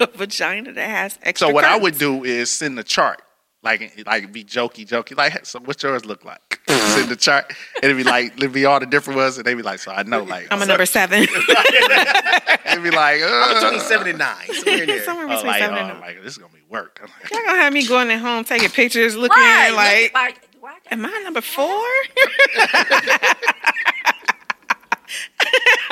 a 0.00 0.06
vagina 0.08 0.72
that 0.72 0.88
has 0.88 1.18
extra. 1.22 1.48
So 1.48 1.54
what 1.54 1.64
I 1.64 1.76
would 1.76 1.96
do 1.98 2.24
is 2.24 2.50
send 2.50 2.78
a 2.78 2.84
chart 2.84 3.22
like 3.62 4.02
like 4.06 4.32
be 4.32 4.44
jokey, 4.44 4.86
jokey. 4.86 5.16
Like, 5.16 5.44
so 5.44 5.60
what's 5.60 5.82
yours 5.82 6.04
look 6.04 6.24
like? 6.24 6.60
in 6.68 7.08
the 7.08 7.16
chart, 7.16 7.52
and 7.76 7.84
it'd 7.84 7.96
be 7.96 8.04
like 8.04 8.32
it'd 8.36 8.52
be 8.52 8.64
all 8.64 8.80
the 8.80 8.86
different 8.86 9.18
ones, 9.18 9.36
and 9.36 9.44
they'd 9.46 9.54
be 9.54 9.62
like, 9.62 9.78
so 9.78 9.92
I 9.92 10.02
know, 10.02 10.22
like 10.22 10.48
I'm 10.50 10.62
a 10.62 10.66
number 10.66 10.86
seven. 10.86 11.22
it'd 11.24 12.82
be 12.82 12.90
like, 12.90 13.20
I'm 13.22 13.56
uh, 13.56 13.60
between 13.60 13.80
seven 13.80 14.08
and 14.08 14.18
nine. 14.18 14.46
Somewhere 14.54 14.82
in 14.82 14.86
there. 14.88 15.04
Somewhere 15.04 15.26
between 15.28 15.46
like, 15.46 15.60
seven 15.60 15.76
oh, 15.76 15.80
and 15.80 15.88
nine. 15.88 16.00
like 16.00 16.22
this 16.22 16.32
is 16.32 16.38
gonna 16.38 16.52
be 16.52 16.60
work. 16.68 17.00
I'm 17.02 17.10
like, 17.20 17.30
Y'all 17.30 17.40
gonna 17.44 17.58
have 17.58 17.72
me 17.72 17.86
going 17.86 18.10
at 18.10 18.20
home 18.20 18.44
taking 18.44 18.70
pictures, 18.70 19.16
looking 19.16 19.36
Right. 19.36 19.72
like, 19.74 20.02
look 20.04 20.14
like, 20.14 20.52
do 20.52 20.58
I 20.64 20.70
got- 20.70 20.92
am 20.92 21.06
I 21.06 21.20
number 21.24 21.40
four? 21.40 21.84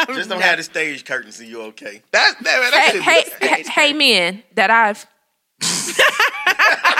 Just 0.15 0.31
don't 0.31 0.41
have 0.41 0.59
the 0.59 0.63
stage 0.63 1.05
curtains, 1.05 1.37
so 1.37 1.43
you 1.43 1.61
okay. 1.63 2.03
that, 2.13 2.35
that, 2.43 2.71
that 2.71 3.03
hey, 3.03 3.25
hey, 3.41 3.49
hey, 3.57 3.63
hey, 3.65 3.93
men 3.93 4.45
that 4.55 4.71
I've 4.71 5.07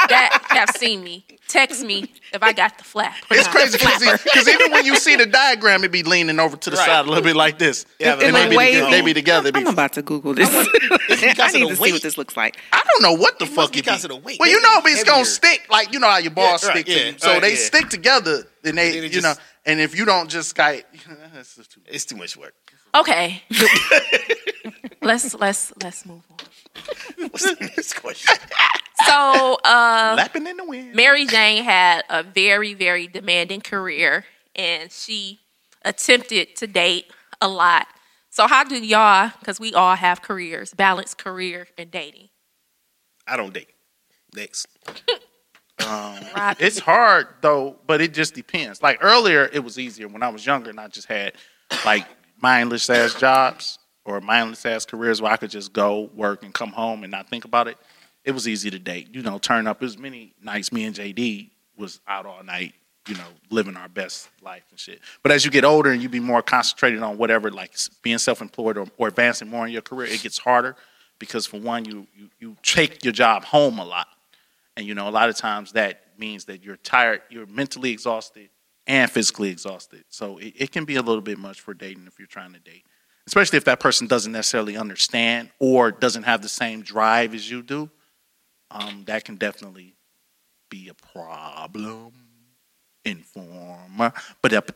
that 0.09 0.45
have 0.51 0.71
seen 0.71 1.03
me, 1.05 1.25
text 1.49 1.83
me 1.85 2.11
if 2.33 2.43
I 2.43 2.53
got 2.53 2.79
the 2.79 2.85
flap. 2.85 3.15
It's 3.31 3.47
not. 3.47 3.55
crazy 3.55 3.79
because 4.25 4.49
even 4.49 4.71
when 4.73 4.85
you 4.85 4.97
see 4.97 5.17
the 5.17 5.27
diagram, 5.27 5.85
it 5.85 5.93
be 5.93 6.03
leaning 6.03 6.39
over 6.41 6.57
to 6.57 6.71
the 6.71 6.77
Right. 6.77 6.87
side 6.87 7.05
a 7.05 7.09
little 7.09 7.25
bit 7.25 7.37
like 7.37 7.59
this. 7.59 7.87
Yeah, 7.99 8.13
and 8.13 8.21
but 8.21 8.27
they 8.33 8.33
like 8.33 8.51
be, 8.51 8.75
together, 8.75 8.91
they 8.91 9.01
be 9.03 9.15
together. 9.15 9.49
It 9.49 9.55
be- 9.55 9.61
I'm 9.61 9.67
about 9.67 9.93
to 9.95 10.03
Google 10.03 10.35
this. 10.35 10.49
I 10.51 10.65
because 11.09 11.55
need 11.55 11.61
to 11.69 11.75
the 11.75 11.77
see 11.77 11.93
what 11.93 12.03
this 12.03 12.17
looks 12.19 12.37
like. 12.37 12.57
I 12.73 12.83
don't 12.87 13.03
know 13.03 13.21
what 13.21 13.39
the 13.39 13.45
It 13.45 13.49
fuck 13.49 13.57
must 13.57 13.73
be 13.73 13.79
it 13.81 13.85
be. 13.87 13.91
of 13.93 14.03
the 14.03 14.17
weight. 14.17 14.39
Well, 14.41 14.49
you 14.49 14.57
Maybe 14.63 14.63
know, 14.63 14.81
it's 15.01 15.05
gonna 15.05 15.25
stick. 15.25 15.67
Like 15.71 15.93
you 15.93 15.99
know 16.01 16.09
how 16.09 16.19
your 16.19 16.31
balls 16.33 16.63
Yeah, 16.63 16.69
right, 16.71 16.77
stick 16.79 16.87
to 16.87 16.93
yeah, 17.05 17.11
you. 17.13 17.19
So 17.19 17.33
right, 17.33 17.43
they 17.43 17.51
yeah. 17.51 17.57
stick 17.57 17.89
together, 17.89 18.45
and 18.65 18.79
they, 18.79 18.97
And 18.97 19.07
it 19.07 19.15
you 19.15 19.21
know, 19.21 19.35
and 19.67 19.81
if 19.81 19.97
you 19.99 20.05
don't 20.05 20.29
just 20.31 20.55
guy, 20.55 20.85
that's 21.35 21.57
just 21.57 21.73
too. 21.73 21.81
It's 21.87 22.05
too 22.05 22.17
much 22.17 22.37
work. 22.37 22.55
Okay. 22.95 23.43
let's 25.03 25.35
let's 25.35 25.73
let's 25.83 26.07
move 26.07 26.23
on. 26.31 26.37
What's 27.19 27.45
the 27.45 27.57
next 27.61 27.95
question? 27.95 28.37
So, 29.07 29.57
uh, 29.65 30.15
Lapping 30.17 30.49
in 30.49 30.57
the 30.57 30.65
wind. 30.65 30.93
Mary 30.93 31.25
Jane 31.25 31.63
had 31.63 32.03
a 32.11 32.25
very, 32.25 32.75
very 32.75 33.07
demanding 33.07 33.61
career 33.61 34.25
and 34.57 34.91
she 34.91 35.39
attempted 35.85 36.57
to 36.57 36.67
date 36.67 37.13
a 37.41 37.47
lot. 37.47 37.87
So, 38.31 38.49
how 38.49 38.65
do 38.65 38.85
y'all, 38.85 39.31
because 39.39 39.61
we 39.61 39.73
all 39.73 39.95
have 39.95 40.21
careers, 40.21 40.75
balance 40.75 41.15
career 41.15 41.69
and 41.79 41.91
dating? 41.91 42.29
I 43.27 43.37
don't 43.37 43.53
date. 43.53 43.69
Next. 44.35 44.67
Rob? 45.81 46.57
It's 46.59 46.81
hard 46.81 47.29
though, 47.41 47.77
but 47.87 48.01
it 48.01 48.13
just 48.13 48.35
depends. 48.35 48.83
Like 48.83 48.99
earlier, 49.01 49.49
it 49.53 49.63
was 49.63 49.79
easier 49.79 50.09
when 50.09 50.23
I 50.23 50.29
was 50.29 50.45
younger, 50.45 50.71
and 50.71 50.81
I 50.81 50.89
just 50.89 51.07
had 51.07 51.35
like 51.85 52.05
mindless 52.41 52.91
ass 52.91 53.15
jobs 53.15 53.79
or 54.09 54.23
mindless 54.23 54.65
ass 54.65 54.87
careers 54.87 55.21
where 55.21 55.31
I 55.31 55.37
could 55.37 55.51
just 55.51 55.75
go 55.75 56.09
work 56.15 56.43
and 56.43 56.55
come 56.55 56.71
home 56.71 57.05
and 57.05 57.11
not 57.11 57.29
think 57.29 57.45
about 57.45 57.69
it. 57.69 57.77
It 58.25 58.33
was 58.33 58.49
easy 58.49 58.71
to 58.71 58.79
date. 58.79 59.09
You 59.13 59.23
know, 59.23 59.39
turn 59.39 59.67
up. 59.67 59.83
Was 59.83 59.99
many 59.99 60.33
nights 60.43 60.73
me 60.73 60.85
and 60.85 60.97
JD 60.97 61.51
was 61.77 62.01
out 62.09 62.25
all 62.25 62.43
night. 62.43 62.75
You 63.07 63.15
know, 63.15 63.29
living 63.51 63.77
our 63.77 63.89
best 63.89 64.29
life 64.43 64.65
and 64.71 64.79
shit. 64.79 65.01
But 65.23 65.33
as 65.33 65.45
you 65.45 65.51
get 65.51 65.65
older 65.65 65.91
and 65.91 66.03
you 66.03 66.09
be 66.09 66.21
more 66.21 66.43
concentrated 66.43 67.03
on 67.03 67.17
whatever, 67.17 67.51
like 67.51 67.75
being 68.03 68.19
self-employed 68.19 68.77
or, 68.77 68.87
or 68.99 69.09
advancing 69.09 69.49
more 69.49 69.67
in 69.67 69.73
your 69.73 69.83
career, 69.83 70.09
it 70.09 70.23
gets 70.23 70.39
harder 70.39 70.77
because 71.19 71.47
for 71.47 71.59
one, 71.59 71.85
you 71.85 72.07
you 72.17 72.29
you 72.39 72.57
take 72.63 73.05
your 73.05 73.13
job 73.13 73.45
home 73.45 73.79
a 73.79 73.85
lot. 73.85 74.09
And 74.77 74.87
you 74.87 74.95
know, 74.95 75.09
a 75.09 75.11
lot 75.11 75.29
of 75.29 75.37
times 75.37 75.73
that 75.73 76.03
means 76.19 76.47
that 76.47 76.63
you're 76.63 76.77
tired, 76.77 77.23
you're 77.31 77.47
mentally 77.47 77.91
exhausted 77.91 78.49
and 78.87 79.11
physically 79.11 79.51
exhausted. 79.51 80.05
So 80.09 80.39
it, 80.39 80.55
it 80.57 80.73
can 80.73 80.85
be 80.85 80.97
a 80.97 81.03
little 81.03 81.21
bit 81.21 81.39
much 81.39 81.61
for 81.61 81.75
dating 81.75 82.07
if 82.07 82.19
you're 82.19 82.27
trying 82.27 82.55
to 82.55 82.61
date. 82.61 82.85
Especially 83.29 83.59
if 83.59 83.65
that 83.65 83.79
person 83.79 84.07
doesn't 84.07 84.33
necessarily 84.33 84.75
understand 84.79 85.51
or 85.59 85.91
doesn't 85.93 86.23
have 86.23 86.41
the 86.41 86.49
same 86.49 86.81
drive 86.81 87.35
as 87.35 87.51
you 87.51 87.61
do. 87.63 87.91
Um, 88.71 89.05
that 89.07 89.27
can 89.27 89.37
definitely 89.37 89.97
be 90.71 90.89
a 90.89 90.95
problem. 90.95 92.15
Informer. 93.05 94.15
But 94.41 94.55
up 94.55 94.71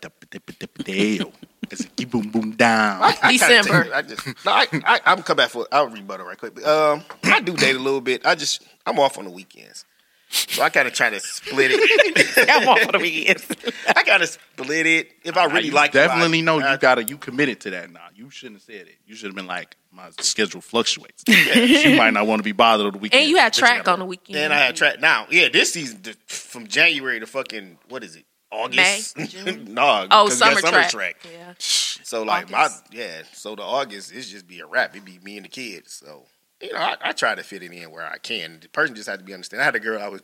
as 1.72 1.80
it 1.80 1.96
keep 1.96 2.10
boom 2.10 2.28
boom 2.28 2.50
down. 2.52 3.02
I 3.02 3.12
kinda 3.12 3.32
December. 3.32 3.94
I 3.94 4.02
just, 4.02 4.26
no, 4.44 4.52
I, 4.52 4.66
I, 4.84 5.00
I'm 5.06 5.22
come 5.22 5.38
back 5.38 5.48
for. 5.48 5.66
I'll 5.72 5.88
rebuttal 5.88 6.26
right 6.26 6.36
quick. 6.36 6.54
But, 6.54 6.64
um, 6.64 7.02
I 7.24 7.40
do 7.40 7.56
date 7.56 7.76
a 7.76 7.78
little 7.78 8.02
bit. 8.02 8.26
I 8.26 8.34
just, 8.34 8.62
I'm 8.84 8.98
off 8.98 9.16
on 9.16 9.24
the 9.24 9.30
weekends, 9.30 9.86
so 10.32 10.62
I 10.62 10.70
kind 10.70 10.88
of 10.88 10.94
try 10.94 11.10
to 11.10 11.20
split 11.20 11.70
it. 11.74 12.48
I'm 12.50 12.66
off 12.68 12.80
for 12.80 12.92
the 12.92 12.98
weekends. 12.98 13.46
I 13.94 14.02
gotta 14.04 14.26
split 14.26 14.86
it 14.86 15.10
if 15.24 15.36
I 15.36 15.44
really 15.44 15.66
you 15.68 15.72
like. 15.72 15.92
definitely 15.92 16.38
you, 16.38 16.44
know 16.44 16.58
I- 16.60 16.72
you 16.72 16.78
gotta 16.78 17.04
you 17.04 17.16
committed 17.18 17.60
to 17.60 17.70
that 17.70 17.90
now. 17.92 18.06
You 18.14 18.30
shouldn't 18.30 18.56
have 18.56 18.62
said 18.62 18.86
it. 18.88 18.96
You 19.06 19.14
should 19.14 19.26
have 19.26 19.34
been 19.36 19.46
like, 19.46 19.76
my 19.92 20.08
schedule 20.20 20.60
fluctuates. 20.60 21.22
you 21.28 21.96
might 21.96 22.12
not 22.14 22.26
want 22.26 22.40
to 22.40 22.44
be 22.44 22.52
bothered 22.52 22.86
on 22.86 22.92
the 22.92 22.98
weekend. 22.98 23.22
And 23.22 23.30
you 23.30 23.36
had 23.36 23.52
track 23.52 23.86
on 23.88 23.98
the 23.98 24.04
weekend. 24.06 24.38
And 24.38 24.52
I 24.52 24.58
had 24.58 24.74
track 24.76 25.00
now. 25.00 25.26
Yeah, 25.30 25.48
this 25.52 25.72
season 25.74 26.00
from 26.26 26.66
January 26.66 27.20
to 27.20 27.26
fucking 27.26 27.78
what 27.88 28.02
is 28.02 28.16
it? 28.16 28.24
August. 28.50 29.16
May, 29.16 29.26
June? 29.28 29.72
no, 29.74 30.06
Oh, 30.10 30.26
'cause 30.28 30.34
we 30.40 30.40
got 30.54 30.58
summer 30.60 30.84
track. 30.88 31.16
Yeah. 31.30 31.54
So 31.58 32.22
like 32.22 32.52
August. 32.52 32.84
my 32.92 32.98
yeah, 32.98 33.22
so 33.32 33.54
the 33.56 33.62
August 33.62 34.12
it's 34.12 34.28
just 34.28 34.46
be 34.46 34.60
a 34.60 34.66
wrap. 34.66 34.94
It 34.94 35.04
be 35.04 35.18
me 35.22 35.36
and 35.36 35.44
the 35.46 35.48
kids. 35.48 35.92
So 35.94 36.24
you 36.62 36.72
know, 36.72 36.78
I, 36.78 36.96
I 37.02 37.12
try 37.12 37.34
to 37.34 37.42
fit 37.42 37.62
it 37.62 37.72
in 37.72 37.90
where 37.90 38.06
I 38.06 38.18
can. 38.18 38.58
The 38.60 38.68
person 38.68 38.94
just 38.94 39.08
had 39.08 39.18
to 39.18 39.24
be 39.24 39.34
understanding. 39.34 39.62
I 39.62 39.64
had 39.66 39.74
a 39.74 39.80
girl 39.80 40.00
I 40.00 40.08
was 40.08 40.22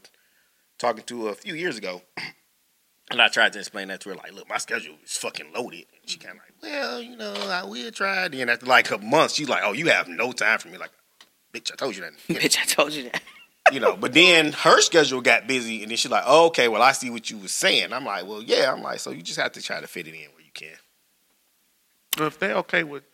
talking 0.79 1.05
to 1.05 1.29
a 1.29 1.35
few 1.35 1.55
years 1.55 1.77
ago, 1.77 2.03
and 3.11 3.21
I 3.21 3.29
tried 3.29 3.53
to 3.55 3.59
explain 3.59 3.89
that 3.89 4.01
to 4.03 4.11
her. 4.11 4.15
Like, 4.15 4.33
look, 4.33 4.49
my 4.49 4.59
schedule 4.59 4.95
is 5.05 5.17
fucking 5.17 5.53
loaded. 5.55 5.87
And 6.01 6.09
she 6.09 6.19
kind 6.19 6.39
of 6.39 6.43
like, 6.45 6.63
well, 6.63 7.03
you 7.03 7.17
know, 7.17 7.35
I 7.35 7.65
will 7.65 7.91
try. 7.91 8.29
Then 8.29 8.49
after 8.49 8.67
like 8.67 8.91
a 8.91 8.99
month, 8.99 9.33
she's 9.33 9.49
like, 9.49 9.63
oh, 9.65 9.73
you 9.73 9.89
have 9.89 10.09
no 10.09 10.33
time 10.33 10.59
for 10.59 10.69
me. 10.69 10.79
Like, 10.79 10.93
bitch, 11.53 11.73
I 11.73 11.77
told 11.77 11.97
you 11.97 12.03
that. 12.03 12.13
Bitch, 12.29 12.59
I 12.59 12.65
told 12.65 12.93
you 12.93 13.05
that. 13.05 13.23
you 13.73 13.81
know. 13.81 13.97
But 13.97 14.13
then 14.15 14.53
her 14.53 14.81
schedule 14.81 15.21
got 15.21 15.47
busy, 15.47 15.83
and 15.83 15.91
then 15.91 15.97
she's 15.97 16.11
like, 16.11 16.25
oh, 16.27 16.47
"Okay, 16.47 16.69
well, 16.69 16.83
I 16.83 16.93
see 16.93 17.11
what 17.11 17.31
you 17.31 17.39
was 17.39 17.53
saying." 17.53 17.93
I'm 17.93 18.05
like, 18.05 18.27
"Well, 18.27 18.43
yeah." 18.43 18.73
I'm 18.73 18.83
like, 18.83 19.01
"So 19.01 19.11
you 19.11 19.23
just 19.23 19.39
have 19.39 19.53
to 19.53 19.63
try 19.63 19.81
to 19.81 19.87
fit 19.87 20.07
it 20.07 20.15
in 20.15 20.31
where 20.33 20.45
you 20.45 20.53
can." 20.55 20.77
But 22.17 22.27
if 22.27 22.39
they're 22.39 22.57
okay 22.57 22.85
with 22.85 23.08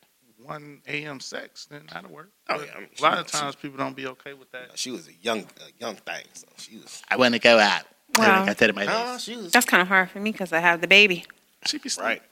1 0.45 0.83
a.m. 0.89 1.21
sex, 1.21 1.67
then 1.67 1.87
that'll 1.93 2.11
work. 2.11 2.31
Oh, 2.49 2.61
yeah, 2.61 2.67
I 2.77 2.81
mean, 2.81 2.89
a 2.99 3.03
lot 3.03 3.15
she- 3.15 3.21
of 3.21 3.27
times 3.29 3.55
people 3.57 3.79
don't 3.79 3.97
be 3.97 4.07
okay 4.09 4.35
with 4.35 4.51
that. 4.53 4.79
She 4.79 4.91
was 4.91 5.09
a 5.09 5.13
young, 5.23 5.41
a 5.41 5.71
young 5.81 5.97
thing, 5.97 6.25
so 6.35 6.47
she 6.57 6.77
was. 6.77 7.03
I 7.11 7.17
want 7.17 7.35
to 7.35 7.41
go 7.41 7.59
out. 7.59 7.83
Wow. 8.17 8.45
I 8.47 8.55
tell 8.55 8.73
my 8.73 8.87
Oh, 8.89 9.19
she 9.19 9.37
was 9.37 9.51
That's 9.51 9.67
kind 9.67 9.81
of 9.83 9.89
hard 9.89 10.11
for 10.11 10.21
me 10.21 10.31
because 10.31 10.53
I 10.53 10.61
have 10.61 10.81
the 10.81 10.87
baby. 10.87 11.25
She 11.67 11.79
be 11.79 11.89
sleep. 11.89 12.05
right. 12.07 12.23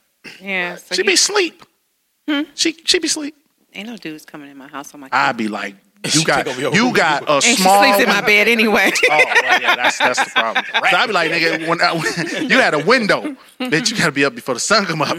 Yeah. 0.41 0.75
So 0.75 0.95
She 0.95 1.01
you- 1.01 1.07
be 1.07 1.15
sleep. 1.17 1.63
Hmm? 2.29 2.41
She 2.55 2.71
she 2.85 2.99
be 2.99 3.09
sleep. 3.09 3.35
ain't 3.73 3.89
no 3.89 3.97
dudes 3.97 4.23
coming 4.23 4.49
in 4.49 4.55
my 4.57 4.67
house 4.69 4.93
on 4.93 5.01
my 5.01 5.09
I 5.11 5.33
be 5.33 5.49
like, 5.49 5.75
you 6.13 6.23
got 6.23 6.37
take 6.45 6.47
over 6.53 6.61
your 6.61 6.73
you 6.73 6.85
room. 6.85 6.93
got 6.93 7.23
a 7.27 7.33
And 7.33 7.43
she 7.43 7.55
small. 7.55 7.83
sleeps 7.83 7.99
in 7.99 8.07
my 8.07 8.21
bed 8.21 8.47
anyway. 8.47 8.91
Oh, 9.11 9.17
well, 9.43 9.61
yeah, 9.61 9.75
that's 9.75 9.97
that's 9.97 10.23
the 10.23 10.29
problem. 10.29 10.63
So 10.73 10.79
I 10.97 11.05
be 11.07 11.11
like, 11.11 11.31
nigga, 11.31 11.67
when, 11.67 11.81
I, 11.81 11.91
when 11.93 12.49
you 12.49 12.59
had 12.59 12.73
a 12.73 12.79
window, 12.85 13.35
bitch, 13.59 13.91
you 13.91 13.97
gotta 13.97 14.13
be 14.13 14.23
up 14.23 14.35
before 14.35 14.53
the 14.53 14.61
sun 14.61 14.85
come 14.85 15.01
up, 15.01 15.17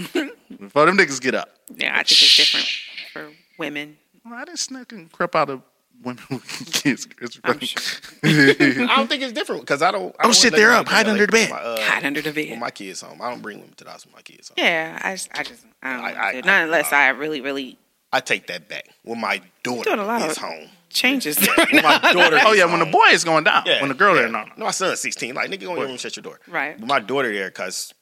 before 0.65 0.87
them 0.87 0.97
niggas 0.97 1.21
get 1.21 1.35
up. 1.35 1.49
yeah, 1.75 1.93
I 1.95 2.03
think 2.03 2.23
it's 2.23 2.37
different 2.37 2.67
for 3.13 3.29
women. 3.59 3.97
Well, 4.25 4.35
I 4.35 4.45
didn't 4.45 4.93
and 4.93 5.13
creep 5.13 5.35
out 5.35 5.51
of 5.51 5.63
women 6.03 6.23
with 6.31 6.73
kids. 6.73 7.07
It's 7.21 7.39
I'm 7.45 7.59
sure. 7.61 7.83
I 8.25 8.97
don't 8.97 9.09
think 9.09 9.23
it's 9.23 9.33
different 9.33 9.63
because 9.63 9.83
I 9.83 9.91
don't. 9.91 10.07
I 10.19 10.21
Oh, 10.21 10.23
don't 10.25 10.35
shit, 10.35 10.53
let 10.53 10.59
they're 10.59 10.73
up. 10.73 10.89
Hide 10.89 11.07
under 11.09 11.21
LA 11.23 11.27
the 11.27 11.33
bed. 11.33 11.51
My, 11.51 11.57
uh, 11.61 11.81
Hide 11.81 12.05
under 12.05 12.21
the 12.23 12.31
With 12.31 12.49
bed. 12.49 12.59
my 12.59 12.71
kids 12.71 13.01
home. 13.03 13.21
I 13.23 13.31
don't 13.31 13.43
bring 13.43 13.59
women 13.61 13.75
to 13.77 13.85
the 13.85 13.91
house 13.91 14.05
with 14.07 14.15
my 14.15 14.23
kids 14.23 14.49
home. 14.49 14.55
Yeah, 14.59 14.99
I 15.03 15.13
just, 15.15 15.29
I 15.35 15.43
just, 15.43 15.65
I 15.83 15.93
don't 15.93 16.05
I- 16.05 16.29
I- 16.29 16.33
dude. 16.33 16.45
I- 16.45 16.47
Not 16.47 16.63
unless 16.65 16.93
I 16.93 17.09
really, 17.11 17.41
really 17.41 17.79
I 18.13 18.21
take 18.21 18.47
that 18.47 18.69
back. 18.69 18.89
When 19.03 19.21
my 19.21 19.41
daughter 19.63 19.85
doing 19.91 19.99
a 19.99 20.05
lot 20.07 20.23
is 20.23 20.37
of- 20.37 20.43
home. 20.45 20.69
changes. 20.89 21.37
When 21.39 21.83
my 21.83 21.99
daughter. 22.13 22.39
Oh 22.45 22.53
is 22.53 22.59
yeah, 22.59 22.65
when 22.67 22.79
the 22.79 22.87
boy 22.87 23.07
is 23.13 23.25
going 23.25 23.45
down, 23.45 23.65
Yeah, 23.67 23.81
when 23.81 23.89
the 23.89 23.95
girl 23.95 24.15
yeah. 24.15 24.23
there, 24.23 24.31
no, 24.31 24.45
no. 24.45 24.53
No, 24.57 24.65
my 24.67 24.71
son's 24.71 25.01
16. 25.01 25.35
Like, 25.35 25.51
nigga, 25.51 25.63
go 25.63 25.73
in 25.73 25.79
your 25.79 25.87
room, 25.89 25.97
shut 25.97 26.17
your 26.17 26.23
door. 26.23 26.39
Right. 26.49 26.79
But 26.79 26.87
my 26.87 27.01
daughter 27.01 27.33
there, 27.33 27.49
because 27.51 27.93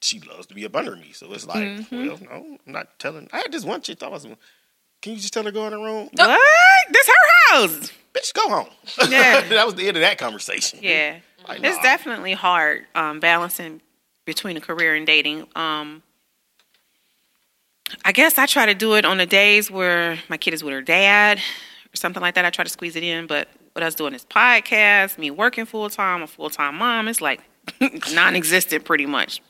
she 0.00 0.20
loves 0.20 0.46
to 0.46 0.54
be 0.54 0.64
up 0.64 0.74
under 0.76 0.96
me. 0.96 1.12
So 1.12 1.32
it's 1.32 1.46
like, 1.46 1.58
Mm-hmm. 1.64 2.06
well, 2.06 2.18
no, 2.22 2.58
I'm 2.66 2.72
not 2.72 2.98
telling. 2.98 3.28
I 3.32 3.38
had 3.38 3.52
this 3.52 3.64
one 3.64 3.80
chick 3.82 3.98
thought 3.98 4.10
I 4.10 4.14
was, 4.14 4.24
can 5.02 5.12
you 5.12 5.16
just 5.18 5.32
tell 5.32 5.42
her 5.44 5.50
to 5.50 5.54
go 5.54 5.64
in 5.66 5.72
the 5.72 5.78
room? 5.78 6.08
what? 6.12 6.40
This 6.92 7.06
her 7.06 7.54
house. 7.54 7.92
Bitch, 8.14 8.32
go 8.34 8.48
home. 8.48 8.68
Yeah. 9.10 9.40
that 9.48 9.64
was 9.66 9.74
the 9.76 9.86
end 9.88 9.96
of 9.96 10.00
that 10.02 10.18
conversation. 10.18 10.80
Yeah, 10.82 11.16
Like, 11.48 11.60
it's 11.62 11.76
nah. 11.76 11.82
definitely 11.82 12.32
hard 12.32 12.86
um, 12.94 13.20
balancing 13.20 13.80
between 14.24 14.56
a 14.56 14.60
career 14.60 14.94
and 14.94 15.06
dating. 15.06 15.46
Um, 15.54 16.02
I 18.04 18.12
guess 18.12 18.38
I 18.38 18.46
try 18.46 18.66
to 18.66 18.74
do 18.74 18.94
it 18.94 19.04
on 19.04 19.18
the 19.18 19.26
days 19.26 19.70
where 19.70 20.18
my 20.28 20.36
kid 20.36 20.54
is 20.54 20.62
with 20.62 20.72
her 20.74 20.82
dad 20.82 21.38
or 21.38 21.96
something 21.96 22.20
like 22.20 22.34
that. 22.36 22.44
I 22.44 22.50
try 22.50 22.64
to 22.64 22.70
squeeze 22.70 22.96
it 22.96 23.02
in, 23.02 23.26
but 23.26 23.48
what 23.72 23.82
I 23.82 23.86
was 23.86 23.94
doing 23.94 24.12
this 24.12 24.24
podcast, 24.24 25.18
me 25.18 25.30
working 25.30 25.64
full 25.66 25.88
time, 25.90 26.22
a 26.22 26.26
full 26.26 26.50
time 26.50 26.76
mom, 26.76 27.08
it's 27.08 27.20
like 27.20 27.40
non-existent 28.12 28.84
pretty 28.84 29.06
much. 29.06 29.40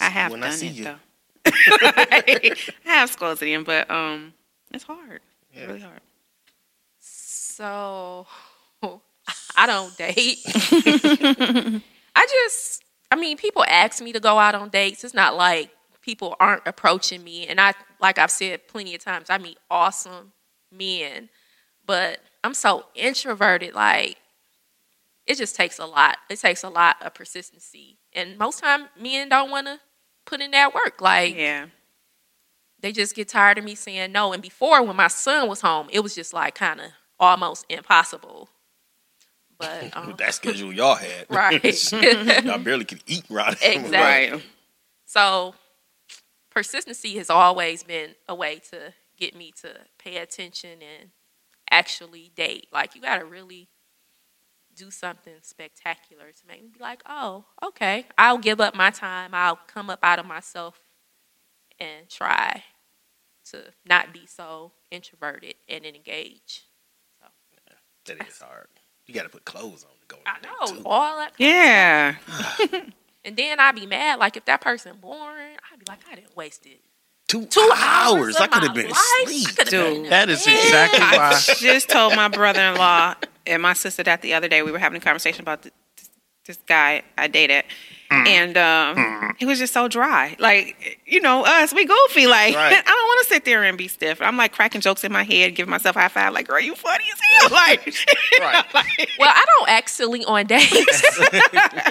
I 0.00 0.08
have 0.08 0.32
When 0.32 0.42
I 0.42 0.48
done 0.48 0.56
see 0.56 0.68
it 0.68 0.72
you. 0.74 0.84
though. 0.84 0.96
I 1.46 2.62
have 2.84 3.10
squeezed 3.10 3.42
it 3.42 3.48
in, 3.48 3.64
but 3.64 3.90
um, 3.90 4.32
it's 4.72 4.84
hard. 4.84 5.20
It's 5.52 5.66
really 5.66 5.80
hard. 5.80 6.00
So 6.98 8.26
I 9.56 9.66
don't 9.66 9.96
date. 9.96 10.38
I 12.16 12.26
just, 12.26 12.82
I 13.10 13.16
mean, 13.16 13.36
people 13.36 13.64
ask 13.68 14.02
me 14.02 14.12
to 14.12 14.20
go 14.20 14.38
out 14.38 14.54
on 14.54 14.68
dates. 14.70 15.04
It's 15.04 15.14
not 15.14 15.36
like 15.36 15.70
people 16.02 16.36
aren't 16.40 16.62
approaching 16.66 17.22
me. 17.22 17.46
And 17.46 17.60
I, 17.60 17.74
like 18.00 18.18
I've 18.18 18.30
said 18.30 18.66
plenty 18.68 18.94
of 18.94 19.02
times, 19.04 19.28
I 19.30 19.38
meet 19.38 19.58
awesome 19.70 20.32
men, 20.72 21.28
but 21.86 22.20
I'm 22.42 22.54
so 22.54 22.86
introverted. 22.94 23.74
Like, 23.74 24.16
it 25.26 25.36
just 25.36 25.54
takes 25.56 25.78
a 25.78 25.86
lot. 25.86 26.16
It 26.28 26.40
takes 26.40 26.64
a 26.64 26.68
lot 26.68 26.96
of 27.02 27.14
persistency, 27.14 27.98
and 28.14 28.36
most 28.38 28.58
time 28.60 28.86
men 28.98 29.28
don't 29.28 29.50
want 29.50 29.66
to 29.68 29.78
put 30.30 30.40
in 30.40 30.52
that 30.52 30.74
work. 30.74 31.00
Like 31.00 31.34
Yeah. 31.36 31.66
they 32.80 32.92
just 32.92 33.14
get 33.14 33.28
tired 33.28 33.58
of 33.58 33.64
me 33.64 33.74
saying 33.74 34.12
no. 34.12 34.32
And 34.32 34.42
before, 34.42 34.82
when 34.82 34.96
my 34.96 35.08
son 35.08 35.48
was 35.48 35.60
home, 35.60 35.88
it 35.92 36.00
was 36.00 36.14
just 36.14 36.32
like 36.32 36.54
kind 36.54 36.80
of 36.80 36.86
almost 37.18 37.66
impossible. 37.68 38.48
But 39.58 39.90
um, 39.96 40.14
that 40.18 40.32
schedule 40.34 40.72
y'all 40.72 40.94
had. 40.94 41.26
right, 41.30 41.92
y'all 42.44 42.58
barely 42.58 42.84
could 42.86 43.02
eat 43.06 43.24
right. 43.28 43.58
Exactly. 43.62 43.90
Right. 44.38 44.42
so 45.04 45.54
persistency 46.50 47.16
has 47.18 47.28
always 47.30 47.82
been 47.82 48.14
a 48.28 48.34
way 48.34 48.60
to 48.70 48.94
get 49.18 49.36
me 49.36 49.52
to 49.60 49.68
pay 49.98 50.16
attention 50.16 50.78
and 50.82 51.10
actually 51.70 52.30
date. 52.34 52.68
Like 52.72 52.94
you 52.94 53.02
got 53.02 53.18
to 53.18 53.24
really 53.24 53.68
do 54.80 54.90
something 54.90 55.34
spectacular 55.42 56.26
to 56.32 56.46
make 56.48 56.62
me 56.62 56.70
be 56.76 56.80
like, 56.80 57.02
oh, 57.08 57.44
okay, 57.64 58.06
I'll 58.18 58.38
give 58.38 58.60
up 58.60 58.74
my 58.74 58.90
time. 58.90 59.30
I'll 59.34 59.60
come 59.66 59.90
up 59.90 60.00
out 60.02 60.18
of 60.18 60.26
myself 60.26 60.80
and 61.78 62.08
try 62.08 62.64
to 63.50 63.64
not 63.88 64.12
be 64.12 64.26
so 64.26 64.72
introverted 64.90 65.54
and 65.68 65.84
engage. 65.86 66.64
That 68.06 68.26
is 68.28 68.38
hard. 68.38 68.68
You 69.06 69.14
got 69.14 69.24
to 69.24 69.28
put 69.28 69.44
clothes 69.44 69.84
on 69.84 69.90
to 70.00 70.06
go. 70.08 70.16
on 70.16 70.22
I 70.26 70.38
a 70.38 70.42
know 70.74 70.76
too. 70.78 70.82
all 70.86 71.16
that. 71.18 71.34
Yeah. 71.38 72.16
And 73.24 73.36
then 73.36 73.60
I'd 73.60 73.74
be 73.76 73.86
mad, 73.86 74.18
like 74.18 74.38
if 74.38 74.46
that 74.46 74.62
person 74.62 74.96
boring, 75.00 75.56
I'd 75.72 75.78
be 75.78 75.84
like, 75.88 76.00
I 76.10 76.14
didn't 76.14 76.36
waste 76.36 76.64
it. 76.64 76.80
Two, 77.30 77.46
Two 77.46 77.70
hours. 77.76 78.34
I 78.36 78.46
of 78.46 78.50
could 78.50 78.64
have 78.64 78.74
been 78.74 78.90
asleep. 78.90 79.46
I 79.48 79.52
coulda 79.54 79.70
been 79.70 80.02
Dude. 80.02 80.10
That 80.10 80.28
is 80.28 80.44
bed. 80.44 80.64
exactly 80.64 80.98
I 81.00 81.40
just 81.60 81.88
told 81.88 82.16
my 82.16 82.26
brother-in-law 82.26 83.14
and 83.46 83.62
my 83.62 83.72
sister 83.72 84.02
that 84.02 84.20
the 84.22 84.34
other 84.34 84.48
day 84.48 84.62
we 84.62 84.72
were 84.72 84.80
having 84.80 84.96
a 85.00 85.00
conversation 85.00 85.42
about 85.42 85.62
this, 85.62 85.72
this 86.44 86.58
guy 86.66 87.02
I 87.16 87.28
dated, 87.28 87.66
Mm. 88.10 88.26
and 88.26 88.56
um, 88.58 89.34
he 89.38 89.46
was 89.46 89.58
just 89.60 89.72
so 89.72 89.86
dry. 89.86 90.34
Like 90.40 91.00
you 91.06 91.20
know, 91.20 91.44
us 91.44 91.72
we 91.72 91.84
goofy. 91.86 92.26
Like 92.26 92.56
Right. 92.56 92.72
I 92.76 92.82
don't 92.82 93.06
want 93.06 93.26
to 93.28 93.32
sit 93.34 93.44
there 93.44 93.62
and 93.62 93.78
be 93.78 93.86
stiff. 93.86 94.20
I'm 94.20 94.36
like 94.36 94.52
cracking 94.52 94.80
jokes 94.80 95.04
in 95.04 95.12
my 95.12 95.22
head, 95.22 95.54
giving 95.54 95.70
myself 95.70 95.94
high 95.94 96.08
five. 96.08 96.32
Like, 96.32 96.48
girl, 96.48 96.58
you 96.60 96.74
funny 96.74 97.04
as 97.12 97.20
hell. 97.20 97.50
Like, 97.52 97.86
Right. 98.40 98.64
like, 98.74 99.08
Well, 99.18 99.30
I 99.32 99.44
don't 99.58 99.68
act 99.68 99.90
silly 99.90 100.24
on 100.24 100.46
dates. 100.46 101.02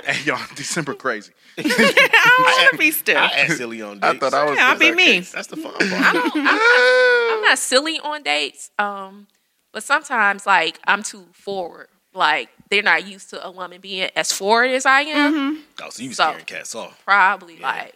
Hey, 0.05 0.23
y'all, 0.25 0.39
December 0.55 0.93
crazy. 0.93 1.31
I 1.57 1.61
don't 1.63 2.43
want 2.43 2.71
to 2.71 2.77
be 2.77 2.91
stiff. 2.91 3.17
I 3.17 3.25
act 3.27 3.51
silly 3.53 3.81
on 3.81 3.99
I 4.03 4.11
dates. 4.13 4.19
thought 4.19 4.33
I 4.33 4.45
was. 4.49 4.57
Yeah, 4.57 4.67
I'll 4.69 4.77
be 4.79 4.91
me. 4.91 5.19
That's 5.21 5.47
the 5.47 5.55
fun 5.57 5.73
I 5.79 5.87
part. 6.01 6.13
don't, 6.13 6.35
I'm, 6.35 6.43
not, 6.43 7.33
I'm 7.37 7.41
not 7.43 7.59
silly 7.59 7.99
on 7.99 8.23
dates. 8.23 8.71
Um, 8.77 9.27
but 9.71 9.83
sometimes 9.83 10.45
like 10.45 10.79
I'm 10.85 11.03
too 11.03 11.27
forward. 11.31 11.87
Like 12.13 12.49
they're 12.69 12.83
not 12.83 13.07
used 13.07 13.29
to 13.31 13.45
a 13.45 13.51
woman 13.51 13.81
being 13.81 14.09
as 14.15 14.31
forward 14.31 14.71
as 14.71 14.85
I 14.85 15.01
am. 15.01 15.33
Mm-hmm. 15.33 15.61
Oh, 15.83 15.89
so 15.89 16.03
you 16.03 16.13
So- 16.13 16.23
scaring 16.29 16.45
cats 16.45 16.75
off. 16.75 17.01
Probably 17.05 17.55
Yeah. 17.57 17.67
like 17.67 17.95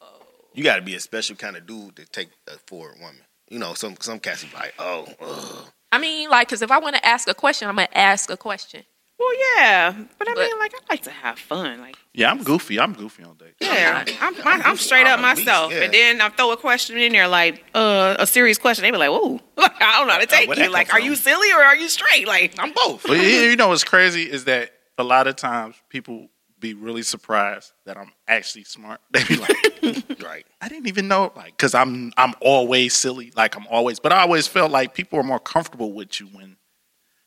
Oh. 0.00 0.06
You 0.54 0.62
got 0.64 0.76
to 0.76 0.82
be 0.82 0.94
a 0.94 1.00
special 1.00 1.36
kind 1.36 1.56
of 1.56 1.66
dude 1.66 1.96
to 1.96 2.06
take 2.06 2.28
a 2.48 2.58
forward 2.66 2.96
woman. 3.00 3.20
You 3.50 3.58
know, 3.58 3.74
some 3.74 3.96
some 4.00 4.18
cats 4.20 4.44
be 4.44 4.50
like, 4.56 4.74
oh, 4.78 5.06
ugh. 5.20 5.68
I 5.92 5.98
mean, 5.98 6.28
like, 6.30 6.48
because 6.48 6.62
if 6.62 6.70
I 6.72 6.78
want 6.78 6.96
to 6.96 7.04
ask 7.06 7.28
a 7.28 7.34
question, 7.34 7.68
I'm 7.68 7.76
gonna 7.76 7.88
ask 7.94 8.28
a 8.30 8.36
question. 8.36 8.84
Well, 9.24 9.56
yeah, 9.56 9.94
but 10.18 10.28
I 10.28 10.34
But- 10.34 10.40
mean, 10.42 10.58
like, 10.58 10.74
I 10.74 10.78
like 10.90 11.02
to 11.04 11.10
have 11.10 11.38
fun. 11.38 11.80
Like, 11.80 11.96
Yeah, 12.12 12.30
I'm 12.30 12.42
goofy. 12.42 12.78
I'm 12.78 12.92
goofy 12.92 13.22
on 13.24 13.36
dates. 13.36 13.56
yeah, 13.60 14.04
I'm, 14.20 14.34
I'm, 14.44 14.62
I'm 14.62 14.76
straight 14.76 15.06
up 15.06 15.18
At 15.20 15.24
least, 15.36 15.46
myself, 15.46 15.72
yeah. 15.72 15.82
and 15.84 15.94
then 15.94 16.20
I 16.20 16.28
throw 16.28 16.52
a 16.52 16.56
question 16.56 16.98
in 16.98 17.12
there, 17.12 17.26
like 17.28 17.64
uh, 17.74 18.16
a 18.18 18.26
serious 18.26 18.58
question. 18.58 18.82
They 18.82 18.90
be 18.90 18.98
like, 18.98 19.10
"Whoa, 19.10 19.40
I 19.58 19.96
don't 19.98 20.06
know 20.06 20.12
how 20.14 20.18
to 20.20 20.26
take 20.26 20.48
where'd 20.48 20.58
you. 20.58 20.64
that 20.64 20.72
Like, 20.72 20.88
come 20.88 21.00
are 21.00 21.04
you 21.04 21.14
silly 21.16 21.50
or 21.52 21.62
are 21.64 21.76
you 21.76 21.88
straight? 21.88 22.26
Like, 22.26 22.54
I'm 22.58 22.72
both. 22.72 23.04
But 23.06 23.16
you 23.18 23.22
you 23.22 23.56
know 23.56 23.68
what's 23.68 23.84
crazy 23.84 24.24
is 24.30 24.44
that 24.44 24.70
a 24.98 25.04
lot 25.04 25.26
of 25.26 25.36
times 25.36 25.76
people 25.88 26.28
be 26.60 26.74
really 26.74 27.02
surprised 27.02 27.72
that 27.86 27.96
I'm 27.96 28.12
actually 28.28 28.64
smart. 28.64 29.00
They 29.10 29.24
be 29.24 29.36
like, 29.36 30.22
right. 30.22 30.46
I 30.62 30.68
didn't 30.68 30.86
even 30.88 31.08
know, 31.08 31.32
like, 31.36 31.56
because 31.56 31.74
I'm 31.74 32.12
I'm 32.16 32.34
always 32.40 32.94
silly, 32.94 33.32
like 33.36 33.56
I'm 33.56 33.66
always. 33.68 33.98
But 34.00 34.12
I 34.12 34.20
always 34.20 34.46
felt 34.46 34.70
like 34.70 34.94
people 34.94 35.18
are 35.18 35.22
more 35.24 35.40
comfortable 35.40 35.92
with 35.92 36.20
you 36.20 36.26
when, 36.26 36.56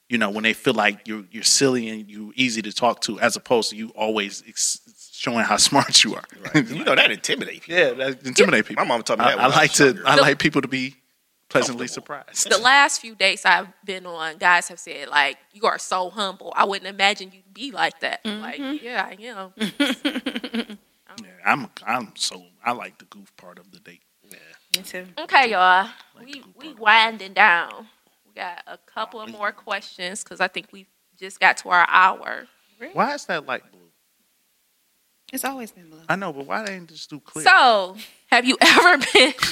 you 0.09 0.17
know, 0.17 0.29
when 0.29 0.43
they 0.43 0.53
feel 0.53 0.73
like 0.73 1.07
you're 1.07 1.25
you're 1.31 1.43
silly 1.43 1.89
and 1.89 2.09
you're 2.09 2.31
easy 2.35 2.61
to 2.61 2.71
talk 2.73 3.01
to, 3.01 3.19
as 3.19 3.35
opposed 3.35 3.69
to 3.71 3.75
you 3.75 3.89
always 3.95 4.43
ex- 4.47 5.11
showing 5.11 5.43
how 5.43 5.57
smart 5.69 6.03
you 6.03 6.15
are. 6.15 6.23
Right. 6.53 6.67
you 6.67 6.83
know 6.83 6.95
that 6.95 7.11
intimidate 7.11 7.63
people. 7.63 7.75
yeah, 7.75 7.91
that 7.93 8.25
intimidate 8.25 8.65
people. 8.65 8.83
My 8.85 8.87
mom 8.87 9.03
taught 9.03 9.19
me 9.19 9.25
I, 9.25 9.29
that. 9.31 9.39
I 9.39 9.47
when 9.47 9.51
like 9.57 9.69
was 9.79 9.95
to. 9.95 10.01
I 10.05 10.15
like 10.15 10.39
people 10.39 10.61
to 10.61 10.67
be 10.67 10.95
pleasantly 11.49 11.87
surprised. 11.87 12.49
The 12.49 12.57
last 12.57 13.01
few 13.01 13.15
dates 13.15 13.45
I've 13.45 13.67
been 13.85 14.05
on, 14.05 14.37
guys 14.37 14.67
have 14.69 14.79
said 14.79 15.09
like, 15.09 15.37
"You 15.53 15.63
are 15.63 15.77
so 15.79 16.09
humble. 16.09 16.53
I 16.55 16.65
wouldn't 16.65 16.87
imagine 16.87 17.31
you'd 17.33 17.53
be 17.53 17.71
like 17.71 17.99
that." 18.01 18.21
Like, 18.25 18.59
mm-hmm. 18.59 18.85
yeah, 18.85 19.09
I 19.09 19.23
am. 19.23 20.77
Yeah, 21.23 21.29
I'm 21.45 21.67
I'm 21.85 22.11
so 22.15 22.43
I 22.63 22.73
like 22.73 22.99
the 22.99 23.05
goof 23.05 23.35
part 23.37 23.57
of 23.57 23.71
the 23.71 23.79
date. 23.79 24.01
Yeah. 24.29 24.37
Me 24.77 24.83
too. 24.83 25.05
Okay, 25.17 25.49
y'all. 25.51 25.89
Like 26.15 26.25
We 26.25 26.43
we 26.55 26.73
winding 26.75 27.33
down. 27.33 27.87
We 28.37 28.43
got 28.43 28.61
a 28.67 28.77
couple 28.77 29.19
of 29.19 29.31
more 29.31 29.51
questions 29.51 30.23
because 30.23 30.39
I 30.39 30.47
think 30.47 30.67
we 30.71 30.85
just 31.17 31.39
got 31.39 31.57
to 31.57 31.69
our 31.69 31.87
hour. 31.89 32.45
Why 32.93 33.15
is 33.15 33.25
that 33.25 33.47
light 33.47 33.63
blue? 33.71 33.89
It's 35.33 35.43
always 35.43 35.71
been 35.71 35.89
blue. 35.89 36.01
I 36.07 36.15
know, 36.17 36.31
but 36.31 36.45
why 36.45 36.63
they 36.63 36.75
ain't 36.75 36.87
just 36.87 37.09
do 37.09 37.19
clear? 37.19 37.43
So, 37.43 37.97
have 38.27 38.45
you 38.45 38.55
ever 38.61 39.03
been? 39.13 39.33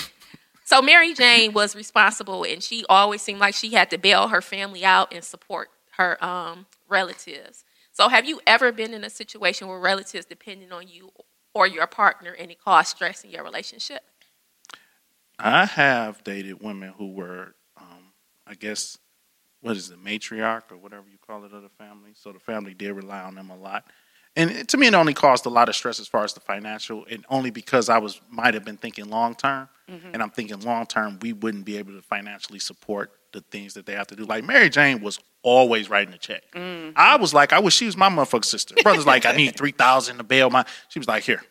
So, 0.67 0.81
Mary 0.81 1.13
Jane 1.13 1.53
was 1.53 1.75
responsible, 1.75 2.43
and 2.43 2.63
she 2.63 2.86
always 2.89 3.21
seemed 3.21 3.39
like 3.39 3.53
she 3.53 3.73
had 3.73 3.91
to 3.91 3.99
bail 3.99 4.29
her 4.29 4.41
family 4.41 4.83
out 4.83 5.13
and 5.13 5.23
support 5.23 5.69
her 5.97 6.23
um, 6.25 6.65
relatives. 6.89 7.63
So, 7.91 8.09
have 8.09 8.25
you 8.25 8.41
ever 8.47 8.71
been 8.71 8.91
in 8.91 9.03
a 9.03 9.11
situation 9.11 9.67
where 9.67 9.79
relatives 9.79 10.25
depended 10.25 10.71
on 10.71 10.88
you 10.88 11.11
or 11.53 11.67
your 11.67 11.86
partner, 11.86 12.31
and 12.31 12.49
it 12.49 12.59
caused 12.59 12.89
stress 12.89 13.23
in 13.23 13.29
your 13.29 13.43
relationship? 13.43 14.01
I 15.38 15.65
have 15.67 16.23
dated 16.23 16.63
women 16.63 16.95
who 16.97 17.13
were, 17.13 17.53
I 18.47 18.55
guess, 18.55 18.97
what 19.61 19.77
is 19.77 19.89
it, 19.89 20.03
matriarch 20.03 20.71
or 20.71 20.77
whatever 20.77 21.05
you 21.11 21.17
call 21.17 21.43
it 21.45 21.53
of 21.53 21.63
the 21.63 21.69
family. 21.69 22.11
So 22.13 22.31
the 22.31 22.39
family 22.39 22.73
did 22.73 22.93
rely 22.93 23.21
on 23.21 23.35
them 23.35 23.49
a 23.49 23.57
lot, 23.57 23.85
and 24.35 24.51
it, 24.51 24.67
to 24.69 24.77
me, 24.77 24.87
it 24.87 24.93
only 24.93 25.13
caused 25.13 25.45
a 25.45 25.49
lot 25.49 25.69
of 25.69 25.75
stress 25.75 25.99
as 25.99 26.07
far 26.07 26.23
as 26.23 26.33
the 26.33 26.41
financial, 26.41 27.05
and 27.09 27.25
only 27.29 27.51
because 27.51 27.89
I 27.89 27.97
was 27.97 28.19
might 28.29 28.53
have 28.53 28.65
been 28.65 28.77
thinking 28.77 29.09
long 29.09 29.33
term, 29.35 29.69
mm-hmm. 29.89 30.09
and 30.13 30.21
I'm 30.21 30.29
thinking 30.29 30.59
long 30.59 30.85
term, 30.85 31.19
we 31.21 31.33
wouldn't 31.33 31.65
be 31.65 31.77
able 31.77 31.93
to 31.93 32.01
financially 32.01 32.59
support 32.59 33.11
the 33.31 33.41
things 33.41 33.73
that 33.73 33.85
they 33.85 33.93
have 33.93 34.07
to 34.07 34.15
do. 34.15 34.25
Like 34.25 34.43
Mary 34.43 34.69
Jane 34.69 35.01
was 35.01 35.19
always 35.41 35.89
writing 35.89 36.13
a 36.13 36.17
check. 36.17 36.43
Mm-hmm. 36.53 36.91
I 36.95 37.15
was 37.15 37.33
like, 37.33 37.53
I 37.53 37.59
wish 37.59 37.75
she 37.75 37.85
was 37.85 37.97
my 37.97 38.09
motherfucking 38.09 38.45
sister. 38.45 38.75
Brother's 38.83 39.05
like, 39.05 39.25
I 39.25 39.31
need 39.33 39.55
three 39.55 39.71
thousand 39.71 40.17
to 40.17 40.23
bail 40.23 40.49
my. 40.49 40.65
She 40.89 40.99
was 40.99 41.07
like, 41.07 41.23
here. 41.23 41.41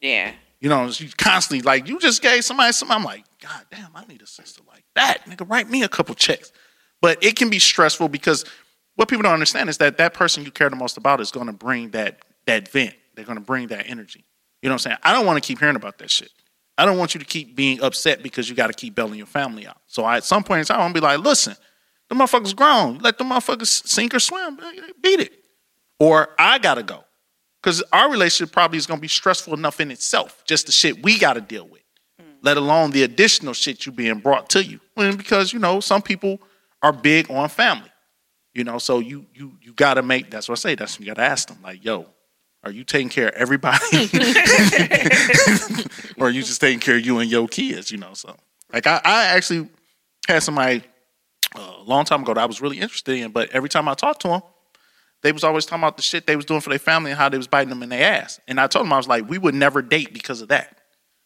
Yeah. 0.00 0.32
You 0.64 0.70
know, 0.70 0.90
she's 0.90 1.12
constantly 1.12 1.60
like, 1.60 1.88
you 1.88 1.98
just 1.98 2.22
gave 2.22 2.42
somebody 2.42 2.72
something. 2.72 2.96
I'm 2.96 3.04
like, 3.04 3.22
God 3.42 3.66
damn, 3.70 3.90
I 3.94 4.06
need 4.06 4.22
a 4.22 4.26
sister 4.26 4.62
like 4.66 4.82
that. 4.94 5.26
Nigga, 5.26 5.46
write 5.46 5.68
me 5.68 5.82
a 5.82 5.90
couple 5.90 6.14
checks. 6.14 6.52
But 7.02 7.22
it 7.22 7.36
can 7.36 7.50
be 7.50 7.58
stressful 7.58 8.08
because 8.08 8.46
what 8.94 9.08
people 9.08 9.24
don't 9.24 9.34
understand 9.34 9.68
is 9.68 9.76
that 9.76 9.98
that 9.98 10.14
person 10.14 10.42
you 10.42 10.50
care 10.50 10.70
the 10.70 10.76
most 10.76 10.96
about 10.96 11.20
is 11.20 11.30
going 11.30 11.48
to 11.48 11.52
bring 11.52 11.90
that 11.90 12.20
that 12.46 12.68
vent. 12.68 12.94
They're 13.14 13.26
going 13.26 13.36
to 13.36 13.44
bring 13.44 13.66
that 13.66 13.90
energy. 13.90 14.24
You 14.62 14.70
know 14.70 14.72
what 14.72 14.86
I'm 14.86 14.92
saying? 14.92 14.96
I 15.02 15.12
don't 15.12 15.26
want 15.26 15.36
to 15.36 15.46
keep 15.46 15.60
hearing 15.60 15.76
about 15.76 15.98
that 15.98 16.10
shit. 16.10 16.30
I 16.78 16.86
don't 16.86 16.96
want 16.96 17.12
you 17.12 17.20
to 17.20 17.26
keep 17.26 17.54
being 17.54 17.82
upset 17.82 18.22
because 18.22 18.48
you 18.48 18.56
got 18.56 18.68
to 18.68 18.72
keep 18.72 18.94
bailing 18.94 19.18
your 19.18 19.26
family 19.26 19.66
out. 19.66 19.82
So 19.86 20.04
I, 20.04 20.16
at 20.16 20.24
some 20.24 20.44
point 20.44 20.60
in 20.60 20.64
time, 20.64 20.76
I'm 20.76 20.84
gonna 20.84 20.94
be 20.94 21.00
like, 21.00 21.18
listen, 21.18 21.56
the 22.08 22.14
motherfucker's 22.14 22.54
grown. 22.54 23.00
Let 23.00 23.18
the 23.18 23.24
motherfuckers 23.24 23.86
sink 23.86 24.14
or 24.14 24.18
swim. 24.18 24.58
Beat 25.02 25.20
it. 25.20 25.32
Or 26.00 26.30
I 26.38 26.58
gotta 26.58 26.82
go. 26.82 27.04
Because 27.64 27.82
our 27.94 28.10
relationship 28.10 28.52
probably 28.52 28.76
is 28.76 28.84
going 28.84 28.98
to 28.98 29.02
be 29.02 29.08
stressful 29.08 29.54
enough 29.54 29.80
in 29.80 29.90
itself, 29.90 30.44
just 30.44 30.66
the 30.66 30.72
shit 30.72 31.02
we 31.02 31.18
got 31.18 31.32
to 31.32 31.40
deal 31.40 31.66
with, 31.66 31.80
let 32.42 32.58
alone 32.58 32.90
the 32.90 33.04
additional 33.04 33.54
shit 33.54 33.86
you 33.86 33.92
being 33.92 34.18
brought 34.18 34.50
to 34.50 34.62
you. 34.62 34.80
And 34.98 35.16
because, 35.16 35.50
you 35.54 35.58
know, 35.58 35.80
some 35.80 36.02
people 36.02 36.42
are 36.82 36.92
big 36.92 37.30
on 37.30 37.48
family, 37.48 37.90
you 38.52 38.64
know, 38.64 38.76
so 38.76 38.98
you 38.98 39.24
you 39.32 39.56
you 39.62 39.72
got 39.72 39.94
to 39.94 40.02
make, 40.02 40.30
that's 40.30 40.46
what 40.46 40.58
I 40.58 40.60
say, 40.60 40.74
that's 40.74 40.98
what 40.98 41.00
you 41.00 41.06
got 41.06 41.14
to 41.14 41.26
ask 41.26 41.48
them, 41.48 41.56
like, 41.62 41.82
yo, 41.82 42.04
are 42.64 42.70
you 42.70 42.84
taking 42.84 43.08
care 43.08 43.28
of 43.28 43.34
everybody? 43.34 43.78
or 46.18 46.26
are 46.26 46.30
you 46.30 46.42
just 46.42 46.60
taking 46.60 46.80
care 46.80 46.96
of 46.96 47.06
you 47.06 47.18
and 47.18 47.30
your 47.30 47.48
kids, 47.48 47.90
you 47.90 47.96
know? 47.96 48.12
So, 48.12 48.36
like, 48.74 48.86
I, 48.86 49.00
I 49.02 49.24
actually 49.28 49.70
had 50.28 50.42
somebody 50.42 50.82
uh, 51.56 51.76
a 51.78 51.82
long 51.84 52.04
time 52.04 52.24
ago 52.24 52.34
that 52.34 52.42
I 52.42 52.46
was 52.46 52.60
really 52.60 52.78
interested 52.78 53.16
in, 53.16 53.30
but 53.30 53.48
every 53.52 53.70
time 53.70 53.88
I 53.88 53.94
talked 53.94 54.20
to 54.20 54.28
them, 54.28 54.42
they 55.24 55.32
was 55.32 55.42
always 55.42 55.64
talking 55.64 55.82
about 55.82 55.96
the 55.96 56.02
shit 56.02 56.26
they 56.26 56.36
was 56.36 56.44
doing 56.44 56.60
for 56.60 56.68
their 56.68 56.78
family 56.78 57.10
and 57.10 57.18
how 57.18 57.30
they 57.30 57.38
was 57.38 57.46
biting 57.46 57.70
them 57.70 57.82
in 57.82 57.88
their 57.88 58.12
ass. 58.12 58.38
And 58.46 58.60
I 58.60 58.66
told 58.66 58.84
them 58.84 58.92
I 58.92 58.98
was 58.98 59.08
like, 59.08 59.26
we 59.26 59.38
would 59.38 59.54
never 59.54 59.80
date 59.80 60.12
because 60.12 60.42
of 60.42 60.48
that. 60.48 60.78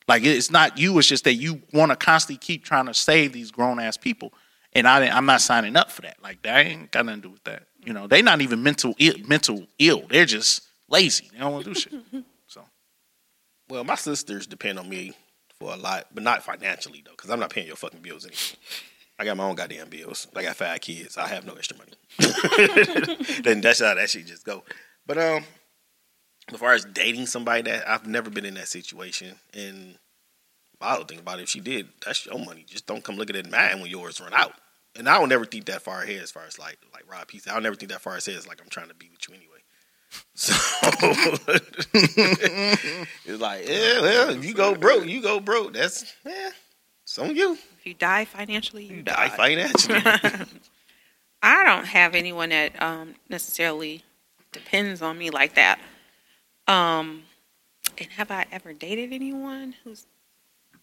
Like 0.07 0.25
it's 0.25 0.53
not 0.53 0.79
you, 0.79 0.97
it's 0.99 1.09
just 1.09 1.25
that 1.25 1.35
you 1.35 1.61
want 1.73 1.91
to 1.91 1.97
constantly 1.97 2.39
keep 2.39 2.65
trying 2.65 2.87
to 2.87 2.95
save 2.95 3.33
these 3.33 3.51
grown 3.51 3.81
ass 3.81 3.97
people. 3.97 4.33
And 4.73 4.87
I 4.87 5.01
didn't, 5.01 5.17
I'm 5.17 5.27
not 5.27 5.41
signing 5.41 5.75
up 5.75 5.91
for 5.91 6.03
that. 6.03 6.23
Like 6.23 6.43
that 6.43 6.65
ain't 6.65 6.93
got 6.93 7.07
nothing 7.07 7.23
to 7.23 7.29
do 7.29 7.33
with 7.33 7.45
that. 7.45 7.65
You 7.85 7.93
know, 7.93 8.07
they 8.07 8.23
not 8.23 8.41
even 8.41 8.63
mental 8.63 8.95
Ill, 9.01 9.15
mental 9.27 9.67
ill. 9.81 10.05
They're 10.09 10.25
just 10.25 10.63
lazy. 10.89 11.29
They 11.33 11.41
don't 11.41 11.53
want 11.53 11.65
to 11.65 11.75
do 11.75 11.79
shit. 11.79 11.93
So 12.47 12.63
Well, 13.69 13.83
my 13.83 13.97
sisters 13.97 14.47
depend 14.47 14.79
on 14.79 14.89
me 14.89 15.13
for 15.59 15.75
a 15.75 15.77
lot, 15.77 16.07
but 16.15 16.23
not 16.23 16.45
financially 16.45 17.03
though, 17.05 17.11
because 17.11 17.31
I'm 17.31 17.41
not 17.41 17.51
paying 17.51 17.67
your 17.67 17.77
fucking 17.77 18.01
bills 18.01 18.25
anymore. 18.25 18.63
I 19.19 19.25
got 19.25 19.37
my 19.37 19.45
own 19.45 19.57
goddamn 19.57 19.89
bills. 19.89 20.29
I 20.35 20.43
got 20.43 20.57
five 20.57 20.81
kids. 20.81 21.19
I 21.19 21.27
have 21.29 21.45
no 21.45 21.55
extra 21.55 21.77
money. 21.77 21.93
then 23.43 23.61
that's 23.61 23.81
how 23.81 23.95
that 23.95 24.09
shit 24.09 24.27
just 24.27 24.45
go. 24.45 24.63
But 25.07 25.19
um, 25.19 25.45
as 26.53 26.61
far 26.61 26.75
as 26.75 26.85
dating 26.85 27.27
somebody 27.27 27.63
that 27.63 27.89
I've 27.89 28.07
never 28.07 28.31
been 28.31 28.45
in 28.45 28.55
that 28.55 28.69
situation, 28.69 29.35
and 29.53 29.97
I 30.81 30.95
don't 30.95 31.09
think 31.09 31.21
about 31.21 31.41
it. 31.41 31.43
If 31.45 31.49
she 31.49 31.61
did, 31.61 31.89
that's 32.05 32.27
your 32.27 32.39
money. 32.39 32.65
Just 32.67 32.87
don't 32.87 33.03
come 33.03 33.17
looking 33.17 33.37
at 33.37 33.51
mine 33.51 33.81
when 33.81 33.91
yours 33.91 34.21
run 34.21 34.33
out. 34.35 34.53
And 34.97 35.09
I 35.09 35.19
don't 35.19 35.33
ever 35.33 35.45
think 35.45 35.65
that 35.67 35.83
far 35.83 36.03
ahead 36.03 36.23
as 36.23 36.31
far 36.31 36.45
as 36.47 36.59
like 36.59 36.79
like 36.93 37.11
Rob 37.11 37.27
P. 37.27 37.39
said. 37.39 37.53
I'll 37.55 37.61
never 37.61 37.77
think 37.77 37.91
that 37.91 38.01
far 38.01 38.17
ahead 38.17 38.35
as 38.37 38.47
like 38.47 38.61
I'm 38.61 38.69
trying 38.69 38.89
to 38.89 38.95
be 38.95 39.11
with 39.11 39.29
you 39.29 39.35
anyway. 39.35 39.55
So 40.35 40.55
it's 43.25 43.41
like, 43.41 43.69
yeah, 43.69 44.01
well, 44.01 44.31
if 44.31 44.45
you 44.45 44.55
go 44.55 44.75
broke, 44.75 45.07
you 45.07 45.21
go 45.21 45.39
broke. 45.39 45.75
That's 45.75 46.15
yeah, 46.25 46.51
it's 47.03 47.19
on 47.19 47.37
you. 47.37 47.59
If 47.79 47.87
you 47.87 47.95
die 47.95 48.25
financially, 48.25 48.85
you, 48.85 48.97
You 48.97 49.03
die 49.03 49.29
financially. 49.29 50.01
I 51.43 51.63
don't 51.65 51.87
have 51.87 52.15
anyone 52.15 52.49
that 52.49 52.81
um, 52.83 53.15
necessarily 53.29 54.03
depends 54.51 55.01
on 55.03 55.17
me 55.17 55.31
like 55.31 55.55
that. 55.55 55.79
Um, 56.67 57.23
and 57.97 58.09
have 58.11 58.31
I 58.31 58.47
ever 58.51 58.73
dated 58.73 59.13
anyone 59.13 59.75
who's 59.85 60.07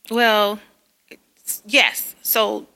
well? 0.10 0.60
Yes. 1.66 2.16
So 2.22 2.68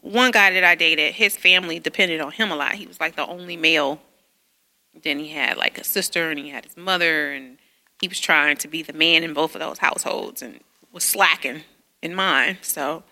one 0.00 0.32
guy 0.32 0.50
that 0.50 0.64
I 0.64 0.74
dated, 0.74 1.14
his 1.14 1.36
family 1.36 1.78
depended 1.78 2.20
on 2.20 2.32
him 2.32 2.50
a 2.50 2.56
lot. 2.56 2.74
He 2.74 2.86
was 2.86 2.98
like 2.98 3.14
the 3.14 3.26
only 3.26 3.56
male. 3.56 4.00
Then 5.02 5.20
he 5.20 5.28
had 5.28 5.56
like 5.56 5.78
a 5.78 5.84
sister, 5.84 6.30
and 6.30 6.38
he 6.38 6.48
had 6.48 6.64
his 6.64 6.76
mother, 6.76 7.30
and 7.30 7.58
he 8.00 8.08
was 8.08 8.18
trying 8.18 8.56
to 8.56 8.68
be 8.68 8.82
the 8.82 8.92
man 8.92 9.22
in 9.22 9.32
both 9.32 9.54
of 9.54 9.60
those 9.60 9.78
households, 9.78 10.42
and 10.42 10.60
was 10.92 11.04
slacking 11.04 11.62
in 12.02 12.14
mine. 12.14 12.58
So 12.62 13.04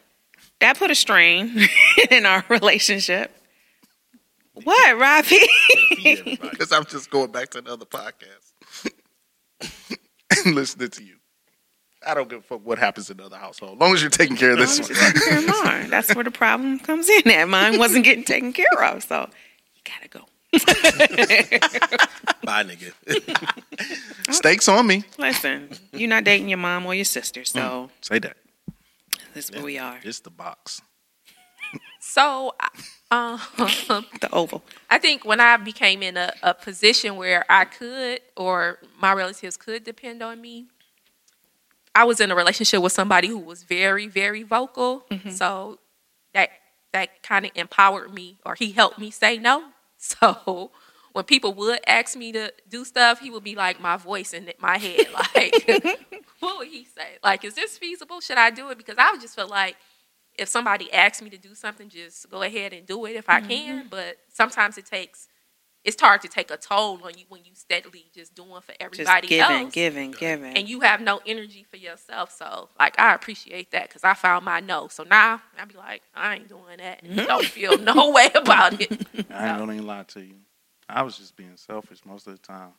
that 0.60 0.78
put 0.78 0.90
a 0.90 0.94
strain 0.94 1.68
in 2.10 2.26
our 2.26 2.44
relationship. 2.48 3.32
What, 4.64 4.98
Robbie? 4.98 5.46
Because 6.40 6.72
I'm 6.72 6.86
just 6.86 7.10
going 7.10 7.30
back 7.30 7.50
to 7.50 7.58
another 7.58 7.84
podcast 7.84 8.54
and 10.44 10.54
listening 10.54 10.88
to 10.90 11.04
you. 11.04 11.16
I 12.06 12.14
don't 12.14 12.28
give 12.28 12.38
a 12.38 12.42
fuck 12.42 12.64
what 12.64 12.78
happens 12.78 13.10
in 13.10 13.16
the 13.16 13.24
other 13.24 13.36
household. 13.36 13.74
As 13.74 13.80
long 13.80 13.92
as 13.94 14.00
you're 14.00 14.10
taking 14.10 14.36
care 14.36 14.52
of 14.52 14.58
this 14.58 14.78
one. 14.78 14.88
long 14.88 14.90
as 14.90 15.02
you're 15.02 15.12
taking 15.12 15.28
care 15.28 15.38
of 15.38 15.64
mine. 15.64 15.90
That's 15.90 16.14
where 16.14 16.24
the 16.24 16.30
problem 16.30 16.78
comes 16.78 17.08
in 17.08 17.30
at. 17.30 17.48
Mine 17.48 17.78
wasn't 17.78 18.04
getting 18.04 18.24
taken 18.24 18.52
care 18.52 18.84
of, 18.84 19.02
so 19.02 19.28
you 19.74 19.82
gotta 19.84 20.08
go. 20.08 20.20
Bye, 22.44 22.64
nigga. 22.64 22.92
Stakes 24.32 24.68
on 24.68 24.86
me. 24.86 25.04
Listen, 25.18 25.68
you're 25.92 26.08
not 26.08 26.24
dating 26.24 26.48
your 26.48 26.58
mom 26.58 26.86
or 26.86 26.94
your 26.94 27.04
sister, 27.04 27.44
so 27.44 27.60
mm, 27.60 27.90
Say 28.00 28.20
that. 28.20 28.36
This 29.36 29.50
is 29.50 29.54
where 29.54 29.64
we 29.64 29.78
are. 29.78 30.00
It's 30.02 30.20
the 30.20 30.30
box. 30.30 30.80
So, 31.98 32.54
um, 33.10 33.40
The 33.58 34.28
oval. 34.32 34.62
I 34.88 34.98
think 34.98 35.24
when 35.24 35.40
I 35.40 35.56
became 35.56 36.02
in 36.04 36.16
a, 36.16 36.32
a 36.42 36.54
position 36.54 37.16
where 37.16 37.44
I 37.48 37.64
could 37.64 38.20
or 38.36 38.78
my 39.00 39.12
relatives 39.12 39.56
could 39.56 39.82
depend 39.82 40.22
on 40.22 40.40
me, 40.40 40.66
I 41.96 42.04
was 42.04 42.20
in 42.20 42.30
a 42.30 42.36
relationship 42.36 42.80
with 42.80 42.92
somebody 42.92 43.26
who 43.26 43.38
was 43.38 43.64
very, 43.64 44.06
very 44.06 44.44
vocal. 44.44 45.04
So 45.30 45.80
that 46.32 46.50
that 46.92 47.22
kind 47.24 47.44
of 47.46 47.50
empowered 47.56 48.14
me, 48.14 48.38
or 48.46 48.54
he 48.54 48.70
helped 48.70 48.98
me 48.98 49.10
say 49.10 49.38
no. 49.38 49.64
So 49.98 50.70
when 51.16 51.24
people 51.24 51.54
would 51.54 51.80
ask 51.86 52.14
me 52.14 52.30
to 52.30 52.52
do 52.68 52.84
stuff, 52.84 53.20
he 53.20 53.30
would 53.30 53.42
be 53.42 53.54
like 53.54 53.80
my 53.80 53.96
voice 53.96 54.34
in 54.34 54.52
my 54.58 54.76
head, 54.76 55.06
like, 55.34 55.64
what 56.40 56.58
would 56.58 56.68
he 56.68 56.84
say? 56.84 57.16
Like, 57.24 57.42
is 57.42 57.54
this 57.54 57.78
feasible? 57.78 58.20
Should 58.20 58.36
I 58.36 58.50
do 58.50 58.68
it? 58.68 58.76
Because 58.76 58.96
I 58.98 59.12
would 59.12 59.22
just 59.22 59.34
feel 59.34 59.48
like 59.48 59.76
if 60.34 60.46
somebody 60.46 60.92
asks 60.92 61.22
me 61.22 61.30
to 61.30 61.38
do 61.38 61.54
something, 61.54 61.88
just 61.88 62.28
go 62.28 62.42
ahead 62.42 62.74
and 62.74 62.86
do 62.86 63.06
it 63.06 63.16
if 63.16 63.30
I 63.30 63.40
can. 63.40 63.78
Mm-hmm. 63.78 63.88
But 63.88 64.18
sometimes 64.28 64.76
it 64.76 64.84
takes 64.84 65.26
it's 65.84 65.98
hard 65.98 66.20
to 66.20 66.28
take 66.28 66.50
a 66.50 66.58
toll 66.58 67.00
on 67.02 67.16
you 67.16 67.24
when 67.30 67.46
you 67.46 67.52
steadily 67.54 68.10
just 68.12 68.34
doing 68.34 68.60
for 68.60 68.74
everybody 68.78 68.98
Just 68.98 69.08
everybody 69.08 69.28
giving, 69.28 69.64
else, 69.64 69.72
giving, 69.72 70.10
giving. 70.10 70.54
and 70.54 70.68
you 70.68 70.80
have 70.80 71.00
no 71.00 71.20
energy 71.24 71.64
for 71.70 71.78
yourself. 71.78 72.36
So 72.36 72.68
like 72.78 73.00
I 73.00 73.14
appreciate 73.14 73.70
that 73.70 73.88
because 73.88 74.04
I 74.04 74.12
found 74.12 74.44
my 74.44 74.60
no. 74.60 74.88
So 74.88 75.02
now 75.04 75.40
I 75.58 75.64
be 75.64 75.78
like, 75.78 76.02
I 76.14 76.34
ain't 76.34 76.48
doing 76.50 76.76
that. 76.76 77.02
And 77.02 77.12
mm-hmm. 77.16 77.26
don't 77.26 77.46
feel 77.46 77.78
no 77.78 78.10
way 78.10 78.28
about 78.34 78.78
it. 78.82 78.90
I 79.30 79.48
ain't 79.48 79.58
gonna 79.58 79.72
even 79.72 79.86
lie 79.86 80.02
to 80.08 80.20
you. 80.20 80.34
I 80.88 81.02
was 81.02 81.18
just 81.18 81.36
being 81.36 81.56
selfish 81.56 82.00
most 82.04 82.26
of 82.26 82.32
the 82.34 82.38
time. 82.38 82.70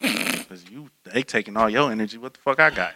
Because 0.00 0.68
you, 0.70 0.90
they 1.04 1.22
taking 1.22 1.56
all 1.56 1.68
your 1.68 1.90
energy. 1.90 2.18
What 2.18 2.34
the 2.34 2.40
fuck 2.40 2.60
I 2.60 2.70
got? 2.70 2.94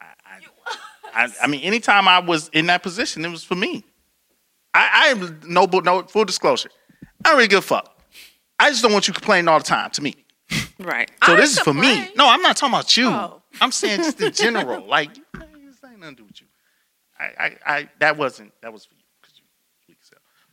I, 0.00 0.06
I, 0.24 1.24
I, 1.24 1.32
I 1.42 1.46
mean, 1.46 1.62
anytime 1.62 2.06
I 2.06 2.18
was 2.20 2.48
in 2.50 2.66
that 2.66 2.82
position, 2.82 3.24
it 3.24 3.30
was 3.30 3.42
for 3.42 3.54
me. 3.54 3.84
I, 4.74 5.06
I 5.06 5.08
am 5.08 5.40
no, 5.46 5.64
no 5.64 6.02
full 6.02 6.24
disclosure. 6.24 6.70
I 7.24 7.30
don't 7.30 7.36
really 7.36 7.48
give 7.48 7.60
a 7.60 7.62
fuck. 7.62 7.98
I 8.58 8.70
just 8.70 8.82
don't 8.82 8.92
want 8.92 9.08
you 9.08 9.14
complaining 9.14 9.48
all 9.48 9.58
the 9.58 9.64
time 9.64 9.90
to 9.92 10.02
me. 10.02 10.14
right. 10.78 11.10
So 11.24 11.32
I 11.32 11.36
this 11.36 11.52
is 11.52 11.58
for 11.58 11.74
me. 11.74 12.08
No, 12.14 12.28
I'm 12.28 12.42
not 12.42 12.56
talking 12.56 12.74
about 12.74 12.96
you. 12.96 13.08
Oh. 13.08 13.42
I'm 13.60 13.72
saying 13.72 13.98
just 13.98 14.20
in 14.20 14.32
general. 14.32 14.86
like, 14.86 15.14
this 15.14 15.22
ain't 15.84 16.00
nothing 16.00 16.16
to 16.16 16.22
do 16.22 16.24
with 16.24 16.40
you. 16.40 16.46
I, 17.18 17.24
I, 17.24 17.56
I 17.66 17.88
that 18.00 18.18
wasn't 18.18 18.52
that 18.60 18.72
was 18.72 18.84
for 18.84 18.94
you 18.94 19.00
because 19.00 19.00
you 19.00 19.02
weak 19.02 19.05
self. 19.05 19.05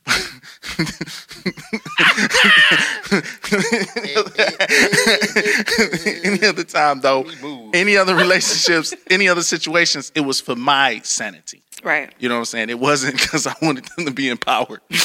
any 6.24 6.44
other 6.46 6.64
time 6.64 7.00
though, 7.00 7.24
any 7.72 7.96
other 7.96 8.14
relationships, 8.14 8.94
any 9.10 9.28
other 9.28 9.42
situations, 9.42 10.12
it 10.14 10.20
was 10.20 10.40
for 10.40 10.54
my 10.56 11.00
sanity. 11.04 11.62
Right. 11.82 12.12
You 12.18 12.28
know 12.30 12.36
what 12.36 12.40
I'm 12.40 12.44
saying? 12.46 12.70
It 12.70 12.78
wasn't 12.78 13.20
because 13.20 13.46
I 13.46 13.54
wanted 13.60 13.84
them 13.96 14.06
to 14.06 14.12
be 14.12 14.28
empowered. 14.30 14.80
Bitch, 14.90 15.00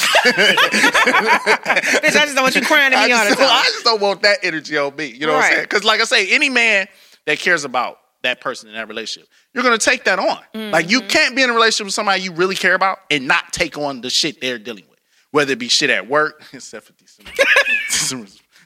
I 2.16 2.24
just 2.24 2.34
don't 2.34 2.42
want 2.42 2.54
you 2.54 2.62
crying 2.62 2.92
to 2.92 2.96
I 2.96 3.06
me 3.06 3.12
all 3.12 3.24
the 3.24 3.30
just, 3.30 3.38
don't, 3.38 3.50
I 3.50 3.62
just 3.64 3.84
don't 3.84 4.00
want 4.00 4.22
that 4.22 4.38
energy 4.42 4.78
on 4.78 4.96
me. 4.96 5.06
You 5.06 5.26
know 5.26 5.34
what 5.34 5.44
I'm 5.44 5.50
saying? 5.52 5.64
Because, 5.64 5.84
like 5.84 6.00
I 6.00 6.04
say, 6.04 6.32
any 6.32 6.48
man 6.48 6.88
that 7.26 7.38
cares 7.38 7.64
about 7.64 7.98
that 8.22 8.40
person 8.40 8.68
in 8.70 8.74
that 8.76 8.88
relationship, 8.88 9.28
you're 9.52 9.64
going 9.64 9.78
to 9.78 9.84
take 9.84 10.04
that 10.04 10.18
on. 10.18 10.26
Like, 10.26 10.52
Mm-hmm. 10.86 10.90
you 10.90 11.02
can't 11.02 11.36
be 11.36 11.42
in 11.42 11.50
a 11.50 11.52
relationship 11.52 11.84
with 11.86 11.94
somebody 11.94 12.22
you 12.22 12.32
really 12.32 12.54
care 12.54 12.74
about 12.74 12.98
and 13.10 13.26
not 13.28 13.52
take 13.52 13.76
on 13.76 14.00
the 14.00 14.08
shit 14.08 14.40
they're 14.40 14.58
dealing 14.58 14.84
with, 14.88 14.89
whether 15.30 15.52
it 15.52 15.58
be 15.58 15.68
shit 15.68 15.90
at 15.90 16.08
work, 16.08 16.42
except 16.52 16.86
for 16.86 16.92
December. 16.92 17.32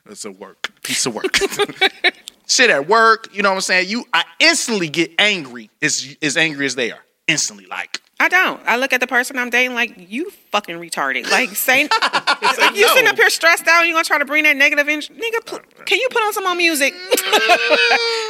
It's 0.06 0.24
a 0.24 0.30
work, 0.32 0.70
piece 0.82 1.06
of 1.06 1.14
work. 1.14 1.36
shit 2.46 2.70
at 2.70 2.86
work, 2.88 3.28
you 3.32 3.42
know 3.42 3.50
what 3.50 3.56
I'm 3.56 3.60
saying? 3.62 3.88
You, 3.88 4.04
I 4.12 4.24
instantly 4.38 4.88
get 4.88 5.12
angry, 5.18 5.70
as, 5.80 6.16
as 6.20 6.36
angry 6.36 6.66
as 6.66 6.74
they 6.74 6.92
are. 6.92 7.00
Instantly, 7.26 7.66
like, 7.66 8.02
I 8.24 8.28
don't. 8.28 8.58
I 8.64 8.76
look 8.76 8.94
at 8.94 9.00
the 9.00 9.06
person 9.06 9.38
I'm 9.38 9.50
dating 9.50 9.74
like 9.74 10.10
you 10.10 10.30
fucking 10.50 10.76
retarded. 10.76 11.30
Like 11.30 11.50
saying 11.54 11.90
like, 12.00 12.74
you 12.74 12.88
sitting 12.88 13.06
up 13.06 13.16
here 13.16 13.28
stressed 13.28 13.66
out. 13.68 13.80
and 13.80 13.88
You 13.88 13.92
gonna 13.92 14.04
try 14.04 14.18
to 14.18 14.24
bring 14.24 14.44
that 14.44 14.56
negative 14.56 14.88
in? 14.88 15.00
Nigga, 15.00 15.44
put, 15.44 15.84
can 15.84 15.98
you 15.98 16.08
put 16.10 16.22
on 16.22 16.32
some 16.32 16.44
more 16.44 16.54
music? 16.54 16.94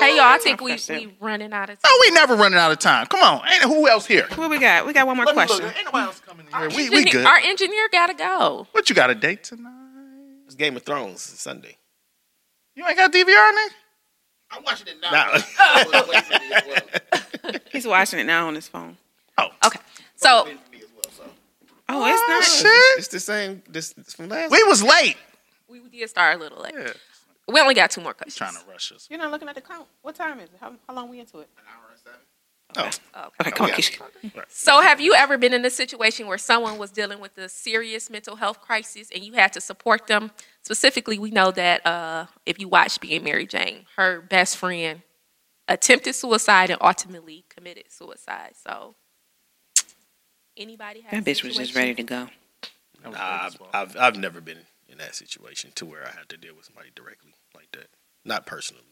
Hey 0.00 0.16
y'all, 0.16 0.26
I 0.26 0.38
think 0.38 0.60
we 0.60 0.76
we 0.90 1.14
running 1.20 1.52
out 1.52 1.70
of 1.70 1.78
oh, 1.82 1.88
time. 1.88 1.92
No, 1.92 1.98
we 2.00 2.10
never 2.10 2.34
running 2.34 2.58
out 2.58 2.72
of 2.72 2.78
time. 2.78 3.06
Come 3.06 3.22
on. 3.22 3.48
Ain't 3.48 3.62
who 3.62 3.88
else 3.88 4.04
here? 4.04 4.26
what 4.34 4.50
we 4.50 4.58
got? 4.58 4.86
We 4.86 4.92
got 4.92 5.06
one 5.06 5.16
more 5.16 5.24
Let 5.24 5.34
question. 5.34 5.64
Ain't 5.64 5.84
nobody 5.86 6.04
else 6.04 6.20
coming 6.20 6.46
here. 6.46 6.68
We, 6.70 6.90
we 6.90 6.98
Engineer- 6.98 7.12
good. 7.12 7.26
Our 7.26 7.38
engineer 7.38 7.88
gotta 7.90 8.14
go. 8.14 8.66
What 8.72 8.90
you 8.90 8.96
got 8.96 9.10
a 9.10 9.14
date 9.14 9.44
tonight? 9.44 9.70
It's 10.44 10.56
Game 10.56 10.76
of 10.76 10.82
Thrones 10.82 11.22
Sunday. 11.22 11.78
You 12.74 12.84
ain't 12.86 12.96
got 12.96 13.12
DVR 13.12 13.50
in 13.50 13.56
I'm 14.50 14.64
watching 14.64 14.88
it 14.88 14.96
now. 15.00 15.10
Nah. 15.10 15.38
I 15.58 15.84
was 15.92 16.08
waiting 16.08 16.22
for 16.22 16.40
me 16.40 16.52
as 16.52 17.42
well. 17.44 17.60
He's 17.70 17.86
watching 17.86 18.18
it 18.18 18.24
now 18.24 18.48
on 18.48 18.56
his 18.56 18.68
phone. 18.68 18.96
Oh, 19.38 19.48
Okay, 19.64 19.80
so 20.16 20.44
Waiting 20.44 20.58
for 20.58 20.70
me 20.72 20.78
as 20.78 20.88
well, 20.94 21.12
so. 21.16 21.24
Oh, 21.88 22.06
it's 22.06 22.28
not. 22.28 22.44
shit. 22.44 22.98
It's 22.98 23.08
the 23.08 23.20
same. 23.20 23.62
This 23.68 23.94
it's 23.98 24.14
from 24.14 24.28
last. 24.28 24.50
We 24.50 24.62
was 24.64 24.82
late. 24.82 25.16
we 25.68 25.80
did 25.90 26.08
start 26.08 26.36
a 26.36 26.38
little 26.38 26.62
late. 26.62 26.74
Yeah. 26.76 26.92
We 27.46 27.60
only 27.60 27.74
got 27.74 27.90
two 27.90 28.00
more 28.00 28.14
questions. 28.14 28.36
Trying 28.36 28.54
to 28.64 28.70
rush 28.70 28.90
us. 28.92 29.06
You're 29.10 29.18
not 29.18 29.30
looking 29.30 29.48
at 29.48 29.54
the 29.54 29.60
count. 29.60 29.86
What 30.02 30.14
time 30.14 30.38
is 30.40 30.48
it? 30.48 30.56
How, 30.60 30.72
how 30.88 30.94
long 30.94 31.10
we 31.10 31.20
into 31.20 31.40
it? 31.40 31.48
An 31.58 31.64
hour 31.68 31.90
and 31.90 31.98
seven. 32.00 32.20
Oh, 33.14 33.28
Okay, 33.40 33.50
come 33.52 33.64
on, 33.66 33.68
yeah. 33.68 33.76
Keisha. 33.76 34.44
So, 34.48 34.80
have 34.80 35.00
you 35.00 35.14
ever 35.14 35.36
been 35.38 35.52
in 35.52 35.64
a 35.64 35.70
situation 35.70 36.26
where 36.26 36.38
someone 36.38 36.78
was 36.78 36.90
dealing 36.90 37.20
with 37.20 37.36
a 37.38 37.48
serious 37.48 38.08
mental 38.10 38.36
health 38.36 38.60
crisis 38.62 39.10
and 39.14 39.22
you 39.22 39.34
had 39.34 39.52
to 39.52 39.60
support 39.60 40.06
them? 40.06 40.32
Specifically, 40.62 41.18
we 41.18 41.30
know 41.30 41.50
that 41.52 41.86
uh, 41.86 42.26
if 42.46 42.58
you 42.58 42.66
watch 42.66 42.98
Being 42.98 43.22
Mary 43.22 43.46
Jane, 43.46 43.84
her 43.96 44.20
best 44.22 44.56
friend 44.56 45.02
attempted 45.68 46.14
suicide 46.14 46.70
and 46.70 46.78
ultimately 46.80 47.44
committed 47.48 47.92
suicide. 47.92 48.52
So, 48.66 48.94
anybody 50.56 51.00
have 51.00 51.24
That 51.24 51.30
bitch 51.30 51.42
was 51.42 51.56
just 51.56 51.74
ready 51.74 51.94
to 51.94 52.02
go. 52.02 52.28
That 53.02 53.12
Nah, 53.12 53.18
I've. 53.18 53.56
I've 53.72 53.96
I've 53.96 54.16
never 54.16 54.40
been 54.40 54.58
in 54.88 54.98
that 54.98 55.14
situation 55.14 55.70
to 55.74 55.86
where 55.86 56.06
I 56.06 56.10
had 56.10 56.28
to 56.30 56.36
deal 56.36 56.54
with 56.56 56.66
somebody 56.66 56.90
directly 56.94 57.32
like 57.54 57.70
that. 57.72 57.88
Not 58.24 58.46
personally. 58.46 58.84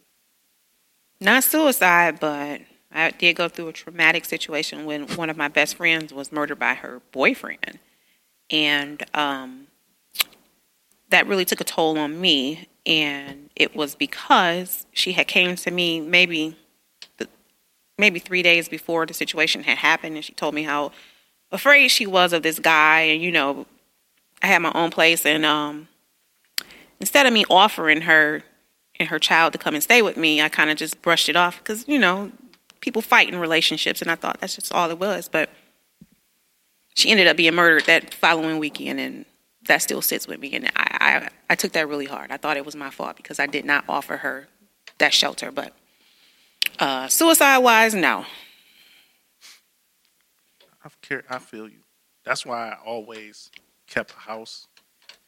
Not 1.21 1.45
suicide, 1.45 2.19
but 2.21 2.61
I 2.93 3.11
did 3.11 3.37
go 3.37 3.49
through 3.49 3.69
a 3.69 3.73
traumatic 3.73 4.25
situation 4.25 4.85
when 4.85 5.07
one 5.09 5.31
of 5.31 5.37
my 5.37 5.49
best 5.49 5.77
friends 5.77 6.13
was 6.13 6.33
murdered 6.33 6.59
by 6.59 6.75
her 6.75 7.01
boyfriend. 7.13 7.79
And 8.51 9.03
um, 9.15 9.69
that 11.09 11.27
really 11.27 11.45
took 11.45 11.61
a 11.61 11.65
toll 11.65 11.99
on 11.99 12.21
me. 12.21 12.69
And 12.85 13.51
it 13.55 13.75
was 13.77 13.95
because 13.95 14.87
she 14.93 15.13
had 15.13 15.29
came 15.29 15.57
to 15.57 15.71
me 15.71 16.01
maybe 16.01 16.57
the, 17.19 17.29
maybe 17.97 18.19
three 18.19 18.43
days 18.43 18.69
before 18.69 19.07
the 19.07 19.15
situation 19.15 19.63
had 19.63 19.79
happened. 19.79 20.17
And 20.17 20.25
she 20.25 20.33
told 20.33 20.55
me 20.55 20.65
how 20.65 20.93
afraid 21.53 21.89
she 21.89 22.07
was 22.07 22.33
of 22.33 22.43
this 22.43 22.59
guy. 22.59 23.01
And, 23.03 23.23
you 23.23 23.31
know, 23.31 23.67
I 24.43 24.49
had 24.49 24.61
my 24.61 24.73
own 24.75 24.91
place. 24.91 25.25
And 25.25 25.45
um, 25.45 25.89
instead 27.01 27.27
of 27.27 27.33
me 27.33 27.45
offering 27.49 28.03
her 28.03 28.43
and 28.99 29.09
her 29.09 29.19
child 29.19 29.53
to 29.53 29.59
come 29.59 29.75
and 29.75 29.83
stay 29.83 30.03
with 30.03 30.17
me, 30.17 30.41
I 30.41 30.49
kind 30.49 30.71
of 30.71 30.77
just 30.77 31.03
brushed 31.03 31.29
it 31.29 31.37
off 31.37 31.59
because 31.59 31.87
you 31.89 31.99
know 31.99 32.31
people 32.81 33.03
fight 33.03 33.29
in 33.29 33.39
relationships, 33.39 34.03
and 34.03 34.11
I 34.11 34.15
thought 34.15 34.41
that's 34.41 34.57
just 34.57 34.73
all 34.73 34.91
it 34.91 34.99
was. 34.99 35.29
But 35.29 35.51
she 36.95 37.11
ended 37.11 37.27
up 37.27 37.37
being 37.37 37.55
murdered 37.55 37.85
that 37.87 38.15
following 38.15 38.59
weekend, 38.59 39.01
and 39.01 39.25
that 39.67 39.83
still 39.83 40.03
sits 40.03 40.27
with 40.27 40.41
me. 40.41 40.53
And 40.53 40.67
I, 40.77 40.99
I, 41.01 41.29
I 41.51 41.55
took 41.55 41.73
that 41.73 41.89
really 41.89 42.07
hard. 42.07 42.31
I 42.31 42.37
thought 42.37 42.57
it 42.57 42.67
was 42.67 42.77
my 42.77 42.91
fault 42.91 43.17
because 43.17 43.39
I 43.39 43.47
did 43.47 43.65
not 43.65 43.85
offer 43.89 44.19
her 44.19 44.49
that 44.99 45.15
shelter. 45.15 45.51
But 45.51 45.73
uh, 46.79 47.09
suicide 47.09 47.59
wise, 47.59 47.95
no. 47.95 48.27
I 50.85 50.89
care. 51.01 51.25
I 51.29 51.39
feel 51.39 51.69
you. 51.69 51.81
That's 52.25 52.47
why 52.47 52.71
I 52.71 52.77
always 52.85 53.51
kept 53.87 54.13
a 54.13 54.19
house 54.19 54.67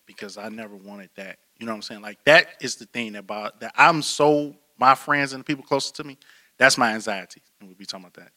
because 0.06 0.36
I 0.36 0.48
never 0.48 0.76
wanted 0.76 1.10
that. 1.16 1.38
You 1.58 1.66
know 1.66 1.72
what 1.72 1.76
I'm 1.76 1.82
saying? 1.82 2.02
Like 2.02 2.22
that 2.24 2.48
is 2.60 2.76
the 2.76 2.86
thing 2.86 3.16
about 3.16 3.60
that. 3.60 3.72
I'm 3.76 4.02
so 4.02 4.54
my 4.78 4.94
friends 4.94 5.32
and 5.32 5.40
the 5.40 5.44
people 5.44 5.64
closest 5.64 5.96
to 5.96 6.04
me. 6.04 6.18
That's 6.58 6.78
my 6.78 6.92
anxiety, 6.92 7.42
and 7.58 7.68
we'll 7.68 7.76
be 7.76 7.86
talking 7.86 8.04
about 8.04 8.14
that. 8.24 8.32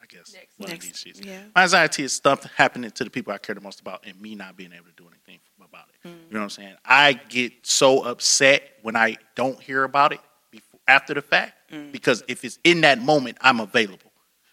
I 0.00 0.06
guess 0.06 0.32
Next. 0.32 0.58
one 0.58 0.70
Next, 0.70 0.86
of 0.86 1.04
these 1.04 1.14
shits. 1.14 1.24
yeah. 1.24 1.42
My 1.54 1.62
anxiety 1.62 2.04
is 2.04 2.12
stuff 2.12 2.44
happening 2.54 2.90
to 2.90 3.04
the 3.04 3.10
people 3.10 3.32
I 3.32 3.38
care 3.38 3.54
the 3.54 3.60
most 3.60 3.80
about, 3.80 4.04
and 4.06 4.20
me 4.20 4.34
not 4.34 4.56
being 4.56 4.72
able 4.72 4.86
to 4.86 4.92
do 4.96 5.08
anything 5.08 5.40
about 5.62 5.86
it. 5.88 6.08
Mm. 6.08 6.12
You 6.12 6.34
know 6.34 6.40
what 6.40 6.44
I'm 6.44 6.50
saying? 6.50 6.74
I 6.84 7.14
get 7.14 7.52
so 7.66 8.04
upset 8.04 8.62
when 8.82 8.96
I 8.96 9.16
don't 9.34 9.60
hear 9.60 9.84
about 9.84 10.12
it 10.12 10.20
before, 10.50 10.80
after 10.86 11.14
the 11.14 11.22
fact 11.22 11.72
mm. 11.72 11.90
because 11.92 12.22
if 12.28 12.44
it's 12.44 12.58
in 12.64 12.82
that 12.82 13.00
moment, 13.00 13.38
I'm 13.40 13.60
available. 13.60 14.05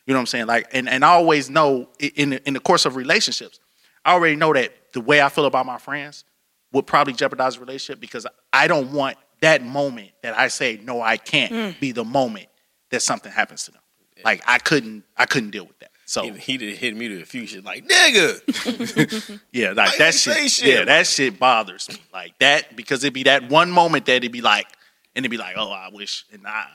You 0.06 0.14
know 0.14 0.20
what 0.20 0.22
I'm 0.22 0.28
saying? 0.28 0.48
Like, 0.48 0.68
and, 0.74 0.90
and 0.90 1.06
I 1.06 1.10
always 1.10 1.50
know 1.50 1.88
in 2.00 2.32
the, 2.32 2.48
in 2.48 2.54
the 2.54 2.60
course 2.60 2.86
of 2.86 2.96
relationships, 2.96 3.60
I 4.04 4.14
already 4.14 4.36
know 4.36 4.54
that 4.54 4.74
the 4.94 5.02
way 5.02 5.22
I 5.22 5.30
feel 5.30 5.46
about 5.46 5.66
my 5.66 5.78
friends 5.78 6.26
would 6.74 6.88
probably 6.88 7.14
jeopardize 7.14 7.58
a 7.58 7.60
relationship 7.60 8.00
because 8.00 8.28
I 8.52 8.68
don't 8.68 8.92
want 8.92 9.18
that 9.42 9.64
moment 9.64 10.12
that 10.22 10.38
I 10.38 10.48
say 10.48 10.80
no, 10.84 11.02
I 11.02 11.18
can't 11.18 11.52
mm. 11.52 11.80
be 11.80 11.92
the 11.92 12.04
moment 12.04 12.48
that 12.90 13.02
something 13.02 13.32
happens 13.32 13.66
to 13.66 13.72
them. 13.72 13.82
Like 14.26 14.42
I 14.48 14.58
couldn't, 14.58 15.04
I 15.18 15.26
couldn't 15.26 15.52
deal 15.52 15.66
with 15.66 15.80
that. 15.80 15.92
So 16.06 16.24
He, 16.24 16.32
he 16.32 16.58
did 16.58 16.78
hit 16.78 16.96
me 16.96 17.08
to 17.10 17.22
a 17.22 17.26
few 17.26 17.46
shit 17.46 17.64
like 17.64 17.88
nigga. 17.88 19.40
yeah, 19.52 19.70
like 19.70 19.92
Why 19.92 19.98
that 19.98 20.14
shit, 20.14 20.34
say 20.34 20.48
shit? 20.48 20.68
Yeah, 20.68 20.86
that 20.86 21.08
shit 21.08 21.40
bothers 21.40 21.90
me. 21.90 21.98
Like 22.14 22.38
that 22.40 22.76
because 22.76 23.04
it'd 23.04 23.14
be 23.14 23.24
that 23.24 23.50
one 23.50 23.72
moment 23.72 24.06
that 24.06 24.18
it'd 24.18 24.32
be 24.32 24.42
like, 24.42 24.68
and 25.16 25.24
it'd 25.24 25.32
be 25.32 25.38
like, 25.38 25.56
oh, 25.58 25.72
I 25.72 25.90
wish, 25.92 26.26
and 26.32 26.46
I, 26.48 26.66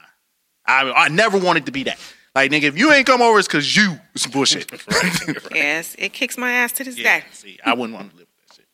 I, 0.66 0.92
I 0.92 1.08
never 1.08 1.38
wanted 1.38 1.66
to 1.66 1.72
be 1.72 1.84
that. 1.84 1.98
Like 2.34 2.50
nigga, 2.50 2.64
if 2.64 2.78
you 2.78 2.92
ain't 2.92 3.06
come 3.06 3.20
over, 3.22 3.38
it's 3.38 3.48
because 3.48 3.74
you 3.76 3.98
some 4.16 4.30
bullshit. 4.32 4.70
right? 4.88 5.36
Yes, 5.54 5.96
it 5.98 6.12
kicks 6.12 6.36
my 6.38 6.52
ass 6.52 6.72
to 6.72 6.84
this 6.84 6.96
Yeah. 6.98 7.20
day. 7.20 7.26
See, 7.32 7.58
I 7.64 7.74
wouldn't 7.74 7.96
want 7.96 8.10
to 8.10 8.16
live 8.16 8.26
with 8.28 8.48
that 8.48 8.56
shit. 8.56 8.66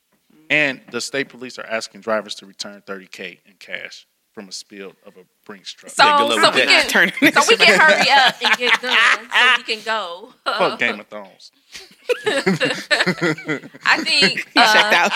And 0.50 0.80
the 0.90 1.00
state 1.00 1.28
police 1.28 1.58
are 1.58 1.64
asking 1.66 2.02
drivers 2.02 2.34
to 2.36 2.46
return 2.46 2.82
30k 2.86 3.38
in 3.46 3.54
cash 3.58 4.06
from 4.32 4.48
a 4.48 4.52
spill 4.52 4.92
of 5.06 5.16
a 5.16 5.20
Brinks 5.46 5.72
truck. 5.72 5.92
So, 5.92 6.04
Yeah, 6.04 6.18
good 6.18 6.28
luck 6.28 6.40
so 6.40 6.46
with 6.50 6.54
we 6.56 6.60
that. 6.66 6.88
can, 6.88 6.88
Turning 7.20 7.32
so 7.32 7.42
we 7.48 7.56
can 7.56 7.80
hurry 7.80 8.10
up 8.10 8.34
and 8.42 8.58
get 8.58 8.80
done, 8.82 9.30
so 9.30 9.54
we 9.56 9.62
can 9.62 9.84
go. 9.84 10.32
Fuck 10.44 10.78
Game 10.80 11.00
of 11.00 11.06
Thrones. 11.06 11.52
I 12.26 14.02
think 14.04 14.44
Checked 14.52 14.56
uh, 14.56 14.92
out. 14.92 15.12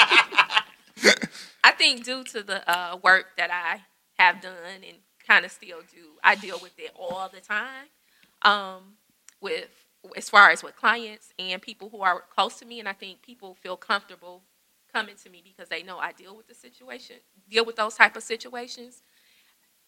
I 1.65 1.73
think 1.73 2.05
due 2.05 2.25
to 2.25 2.43
the 2.43 2.69
uh, 2.71 2.97
work 3.03 3.27
that 3.37 3.51
I 3.51 3.81
have 4.23 4.41
done 4.41 4.53
and 4.87 4.99
kind 5.27 5.45
of 5.45 5.51
still 5.51 5.81
do, 5.93 6.05
I 6.23 6.35
deal 6.35 6.59
with 6.63 6.79
it 6.79 6.93
all 6.97 7.29
the 7.33 7.41
time. 7.41 7.87
Um, 8.43 8.95
with 9.41 9.69
as 10.17 10.31
far 10.31 10.51
as 10.51 10.63
with 10.63 10.77
clients 10.77 11.33
and 11.39 11.61
people 11.61 11.89
who 11.91 12.03
are 12.03 12.23
close 12.35 12.57
to 12.59 12.65
me, 12.65 12.79
and 12.79 12.89
I 12.89 12.93
think 12.93 13.23
people 13.23 13.55
feel 13.55 13.77
comfortable 13.77 14.43
coming 14.93 15.17
to 15.23 15.31
me 15.31 15.43
because 15.45 15.69
they 15.69 15.83
know 15.83 15.99
I 15.99 16.13
deal 16.13 16.37
with 16.37 16.49
the 16.49 16.55
situation, 16.55 17.17
deal 17.49 17.65
with 17.65 17.77
those 17.77 17.95
type 17.95 18.17
of 18.17 18.23
situations. 18.23 19.03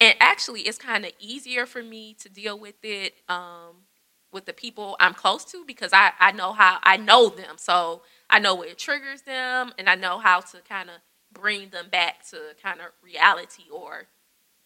And 0.00 0.14
actually, 0.20 0.62
it's 0.62 0.78
kind 0.78 1.04
of 1.04 1.12
easier 1.18 1.66
for 1.66 1.82
me 1.82 2.14
to 2.20 2.28
deal 2.28 2.58
with 2.58 2.76
it 2.82 3.14
um, 3.28 3.84
with 4.32 4.46
the 4.46 4.52
people 4.52 4.96
I'm 4.98 5.14
close 5.14 5.44
to 5.46 5.64
because 5.66 5.92
I, 5.92 6.12
I 6.18 6.32
know 6.32 6.52
how 6.52 6.78
I 6.82 6.96
know 6.96 7.28
them. 7.28 7.56
So 7.56 8.02
I 8.28 8.38
know 8.38 8.54
what 8.54 8.68
it 8.68 8.78
triggers 8.78 9.22
them, 9.22 9.72
and 9.78 9.88
I 9.88 9.94
know 9.94 10.18
how 10.18 10.40
to 10.40 10.58
kind 10.68 10.90
of 10.90 10.96
bring 11.32 11.70
them 11.70 11.88
back 11.90 12.28
to 12.30 12.38
kind 12.62 12.80
of 12.80 12.86
reality 13.02 13.64
or 13.72 14.06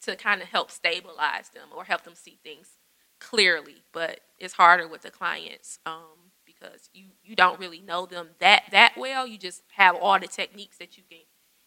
to 0.02 0.16
kind 0.16 0.42
of 0.42 0.48
help 0.48 0.70
stabilize 0.70 1.50
them 1.50 1.68
or 1.74 1.84
help 1.84 2.04
them 2.04 2.14
see 2.14 2.38
things 2.42 2.70
clearly. 3.24 3.82
But 3.92 4.20
it's 4.38 4.54
harder 4.54 4.86
with 4.86 5.02
the 5.02 5.10
clients 5.10 5.78
um, 5.86 6.30
because 6.44 6.90
you 6.92 7.06
you 7.24 7.34
don't 7.34 7.58
really 7.58 7.80
know 7.80 8.06
them 8.06 8.30
that 8.40 8.64
that 8.70 8.94
well. 8.96 9.26
You 9.26 9.38
just 9.38 9.62
have 9.76 9.96
all 9.96 10.18
the 10.18 10.26
techniques 10.26 10.78
that 10.78 10.96
you 10.96 11.02
can 11.08 11.20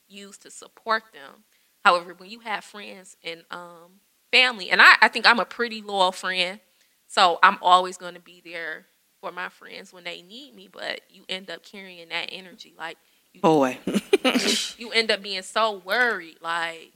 use 0.08 0.38
to 0.40 0.52
support 0.52 1.04
them. 1.14 1.44
However, 1.84 2.14
when 2.14 2.30
you 2.30 2.40
have 2.42 2.64
friends 2.64 3.16
and 3.24 3.44
um, 3.52 4.02
family, 4.32 4.70
and 4.70 4.82
I, 4.82 4.96
I 5.02 5.08
think 5.08 5.26
I'm 5.26 5.40
a 5.40 5.46
pretty 5.46 5.82
loyal 5.82 6.12
friend, 6.12 6.60
so 7.08 7.40
I'm 7.42 7.58
always 7.62 7.98
going 7.98 8.16
to 8.16 8.20
be 8.20 8.42
there 8.44 8.86
for 9.22 9.32
my 9.32 9.50
friends 9.50 9.94
when 9.94 10.04
they 10.04 10.22
need 10.22 10.54
me. 10.56 10.70
But 10.72 11.02
you 11.10 11.24
end 11.30 11.50
up 11.50 11.64
carrying 11.64 12.10
that 12.10 12.30
energy, 12.32 12.74
like 12.78 12.98
you, 13.34 13.42
Boy. 13.42 13.80
you 14.78 14.92
end 14.92 15.12
up 15.12 15.22
being 15.22 15.44
so 15.44 15.82
worried, 15.86 16.38
like 16.42 16.94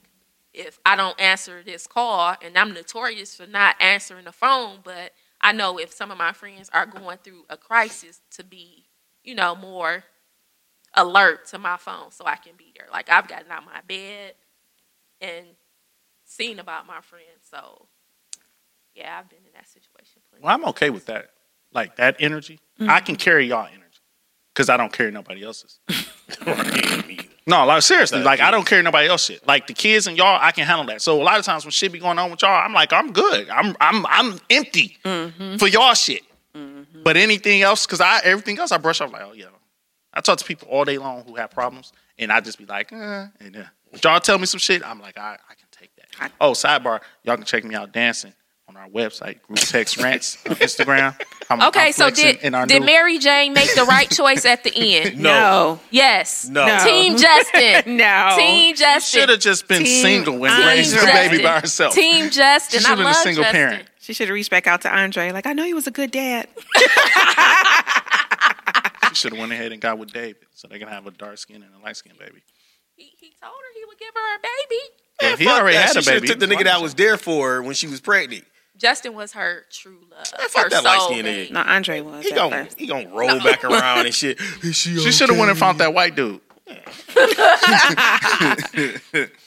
if 0.54 0.78
I 0.84 0.96
don't 0.96 1.18
answer 1.20 1.62
this 1.62 1.86
call, 1.86 2.34
and 2.42 2.56
I'm 2.56 2.74
notorious 2.74 3.34
for 3.34 3.46
not 3.46 3.76
answering 3.80 4.24
the 4.24 4.32
phone, 4.32 4.78
but 4.84 5.12
I 5.40 5.52
know 5.52 5.78
if 5.78 5.92
some 5.92 6.10
of 6.10 6.18
my 6.18 6.32
friends 6.32 6.70
are 6.72 6.86
going 6.86 7.18
through 7.18 7.44
a 7.50 7.56
crisis, 7.56 8.20
to 8.32 8.44
be, 8.44 8.86
you 9.24 9.34
know, 9.34 9.54
more 9.54 10.04
alert 10.94 11.46
to 11.46 11.58
my 11.58 11.76
phone 11.76 12.10
so 12.10 12.26
I 12.26 12.36
can 12.36 12.52
be 12.56 12.72
there. 12.76 12.86
Like 12.92 13.10
I've 13.10 13.28
gotten 13.28 13.50
out 13.50 13.60
of 13.60 13.66
my 13.66 13.80
bed 13.86 14.34
and 15.20 15.46
seen 16.24 16.58
about 16.58 16.86
my 16.86 17.00
friends. 17.00 17.24
So 17.50 17.86
yeah, 18.94 19.18
I've 19.18 19.28
been 19.28 19.38
in 19.38 19.52
that 19.54 19.68
situation. 19.68 20.20
Plenty 20.30 20.44
Well, 20.44 20.54
I'm 20.54 20.64
okay 20.66 20.90
with 20.90 21.06
that. 21.06 21.30
Like 21.72 21.96
that 21.96 22.16
energy, 22.20 22.60
I 22.78 22.84
mm-hmm. 22.84 23.06
can 23.06 23.16
carry 23.16 23.46
y'all 23.46 23.66
energy 23.66 24.00
because 24.52 24.68
I 24.68 24.76
don't 24.76 24.92
carry 24.92 25.10
nobody 25.10 25.42
else's. 25.42 25.78
No, 27.46 27.66
like 27.66 27.82
seriously, 27.82 28.18
Not 28.18 28.26
like 28.26 28.40
I 28.40 28.50
don't 28.50 28.66
carry 28.66 28.82
nobody 28.82 29.08
else 29.08 29.24
shit. 29.24 29.46
Like 29.46 29.66
the 29.66 29.74
kids 29.74 30.06
and 30.06 30.16
y'all, 30.16 30.38
I 30.40 30.52
can 30.52 30.66
handle 30.66 30.86
that. 30.86 31.02
So 31.02 31.20
a 31.20 31.24
lot 31.24 31.38
of 31.38 31.44
times 31.44 31.64
when 31.64 31.72
shit 31.72 31.92
be 31.92 31.98
going 31.98 32.18
on 32.18 32.30
with 32.30 32.42
y'all, 32.42 32.64
I'm 32.64 32.72
like, 32.72 32.92
I'm 32.92 33.12
good. 33.12 33.48
I'm 33.50 33.76
I'm 33.80 34.06
I'm 34.06 34.40
empty 34.50 34.98
for 35.02 35.66
y'all 35.66 35.94
shit. 35.94 36.22
But 37.02 37.16
anything 37.16 37.62
else, 37.62 37.86
because 37.86 38.00
I 38.00 38.20
everything 38.22 38.58
else 38.58 38.70
I 38.70 38.78
brush 38.78 39.00
off 39.00 39.12
like, 39.12 39.22
oh 39.22 39.32
yeah. 39.32 39.46
I 40.14 40.20
talk 40.20 40.38
to 40.38 40.44
people 40.44 40.68
all 40.68 40.84
day 40.84 40.98
long 40.98 41.24
who 41.24 41.36
have 41.36 41.50
problems, 41.50 41.92
and 42.18 42.30
I 42.30 42.40
just 42.40 42.58
be 42.58 42.66
like, 42.66 42.92
eh, 42.92 43.26
and 43.40 43.56
uh, 43.56 43.62
y'all 44.04 44.20
tell 44.20 44.38
me 44.38 44.44
some 44.44 44.60
shit, 44.60 44.86
I'm 44.86 45.00
like, 45.00 45.16
I, 45.16 45.38
I 45.48 45.54
can 45.54 45.66
take 45.70 45.90
that. 45.96 46.32
Oh, 46.38 46.52
sidebar, 46.52 47.00
y'all 47.24 47.36
can 47.36 47.46
check 47.46 47.64
me 47.64 47.74
out 47.74 47.92
dancing 47.92 48.34
on 48.76 48.82
our 48.82 48.88
website, 48.88 49.42
Group 49.42 49.58
Text 49.58 49.96
Rants 49.98 50.38
on 50.48 50.56
Instagram. 50.56 51.18
I'm, 51.50 51.60
Okay, 51.62 51.86
I'm 51.88 51.92
so 51.92 52.10
did 52.10 52.40
did 52.40 52.52
new- 52.52 52.80
Mary 52.86 53.18
Jane 53.18 53.52
make 53.52 53.74
the 53.74 53.84
right 53.84 54.10
choice 54.10 54.44
at 54.44 54.64
the 54.64 54.72
end? 54.74 55.18
No. 55.22 55.80
Yes. 55.90 56.48
No. 56.48 56.66
No. 56.66 56.84
Team 56.84 57.16
Justin. 57.18 57.96
No. 57.96 58.34
Team 58.38 58.74
Justin. 58.74 59.20
should 59.20 59.28
have 59.28 59.40
just 59.40 59.68
been 59.68 59.84
Team 59.84 60.02
single 60.02 60.44
and 60.44 60.56
Team 60.56 60.66
raised 60.66 60.94
the 60.94 61.06
baby 61.06 61.42
by 61.42 61.60
herself. 61.60 61.94
Team 61.94 62.30
Justin. 62.30 62.80
She 62.80 62.84
should 62.84 62.88
have 62.88 62.98
been 62.98 63.06
a 63.06 63.14
single 63.14 63.44
Justin. 63.44 63.60
parent. 63.60 63.88
She 64.00 64.12
should 64.14 64.28
have 64.28 64.34
reached 64.34 64.50
back 64.50 64.66
out 64.66 64.80
to 64.82 64.92
Andre. 64.94 65.30
Like, 65.30 65.46
I 65.46 65.52
know 65.52 65.64
he 65.64 65.74
was 65.74 65.86
a 65.86 65.90
good 65.92 66.10
dad. 66.10 66.48
She 69.08 69.14
should 69.16 69.32
have 69.32 69.40
went 69.40 69.52
ahead 69.52 69.72
and 69.72 69.80
got 69.80 69.98
with 69.98 70.12
David 70.12 70.36
so 70.54 70.68
they 70.68 70.78
can 70.78 70.88
have 70.88 71.06
a 71.06 71.10
dark 71.10 71.36
skin 71.38 71.56
and 71.62 71.70
a 71.78 71.84
light 71.84 71.96
skin 71.96 72.12
baby. 72.18 72.42
He, 72.96 73.12
he 73.20 73.32
told 73.40 73.52
her 73.52 73.72
he 73.78 73.84
would 73.84 73.98
give 73.98 74.08
her 74.14 74.36
a 74.36 74.38
baby. 74.40 74.80
Well, 75.20 75.36
he 75.36 75.46
already 75.48 75.76
that. 75.76 75.86
had 75.88 75.92
She 75.92 75.98
a 75.98 76.02
should've 76.02 76.22
baby. 76.22 76.28
Took 76.28 76.38
the 76.40 76.46
nigga 76.46 76.64
that 76.64 76.80
was 76.80 76.94
there 76.94 77.16
for 77.18 77.50
her 77.54 77.62
when 77.62 77.74
she 77.74 77.86
was 77.86 78.00
pregnant. 78.00 78.44
Justin 78.82 79.14
was 79.14 79.32
her 79.32 79.64
true 79.70 79.98
love. 80.10 80.26
fuck 80.26 80.64
her 80.64 80.68
that 80.70 80.84
light-skinned 80.84 81.26
soulmate. 81.26 81.46
nigga. 81.48 81.52
No, 81.52 81.60
Andre 81.62 82.00
was. 82.02 82.24
He 82.24 82.32
at 82.32 82.36
gonna 82.36 82.64
first. 82.64 82.78
he 82.78 82.86
gonna 82.86 83.08
roll 83.08 83.38
back 83.40 83.64
around 83.64 84.04
and 84.06 84.14
shit. 84.14 84.38
Is 84.62 84.76
she 84.76 84.98
She 84.98 85.12
should 85.12 85.30
have 85.30 85.38
went 85.38 85.50
and 85.50 85.58
found 85.58 85.78
that 85.78 85.94
white 85.94 86.14
dude. 86.16 86.40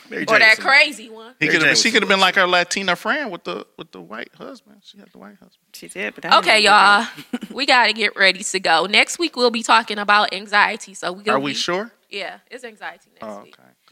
Mary 0.10 0.24
Or 0.28 0.38
that 0.38 0.58
Jameson. 0.58 0.64
crazy 0.64 1.10
one. 1.10 1.34
He 1.40 1.48
could 1.48 1.62
have. 1.64 1.78
She 1.78 1.92
could 1.92 2.02
have 2.02 2.10
been 2.10 2.20
like 2.20 2.36
her 2.36 2.46
Latina 2.48 2.96
friend 2.96 3.32
with 3.32 3.44
the 3.44 3.66
with 3.78 3.92
the 3.92 4.02
white 4.02 4.30
husband. 4.38 4.78
She 4.84 4.98
had 4.98 5.10
the 5.12 5.18
white 5.18 5.32
husband. 5.40 5.60
She 5.74 5.88
did, 5.88 6.14
but 6.14 6.24
that 6.24 6.34
Okay, 6.40 6.60
y'all. 6.62 7.06
we 7.52 7.66
got 7.66 7.88
to 7.88 7.94
get 7.94 8.16
ready 8.16 8.44
to 8.44 8.60
go. 8.60 8.86
Next 8.86 9.18
week 9.20 9.36
we'll 9.36 9.52
be 9.52 9.64
talking 9.64 9.98
about 9.98 10.34
anxiety. 10.34 10.94
So 10.94 11.12
we 11.14 11.26
Are 11.28 11.40
we 11.40 11.54
sure? 11.54 11.92
Yeah, 12.10 12.38
it's 12.52 12.64
anxiety 12.64 13.10
next 13.14 13.24
Oh, 13.24 13.42
week. 13.44 13.56
okay. 13.60 13.64
'Cause 13.64 13.68
I 13.68 13.68
don't. 13.68 13.85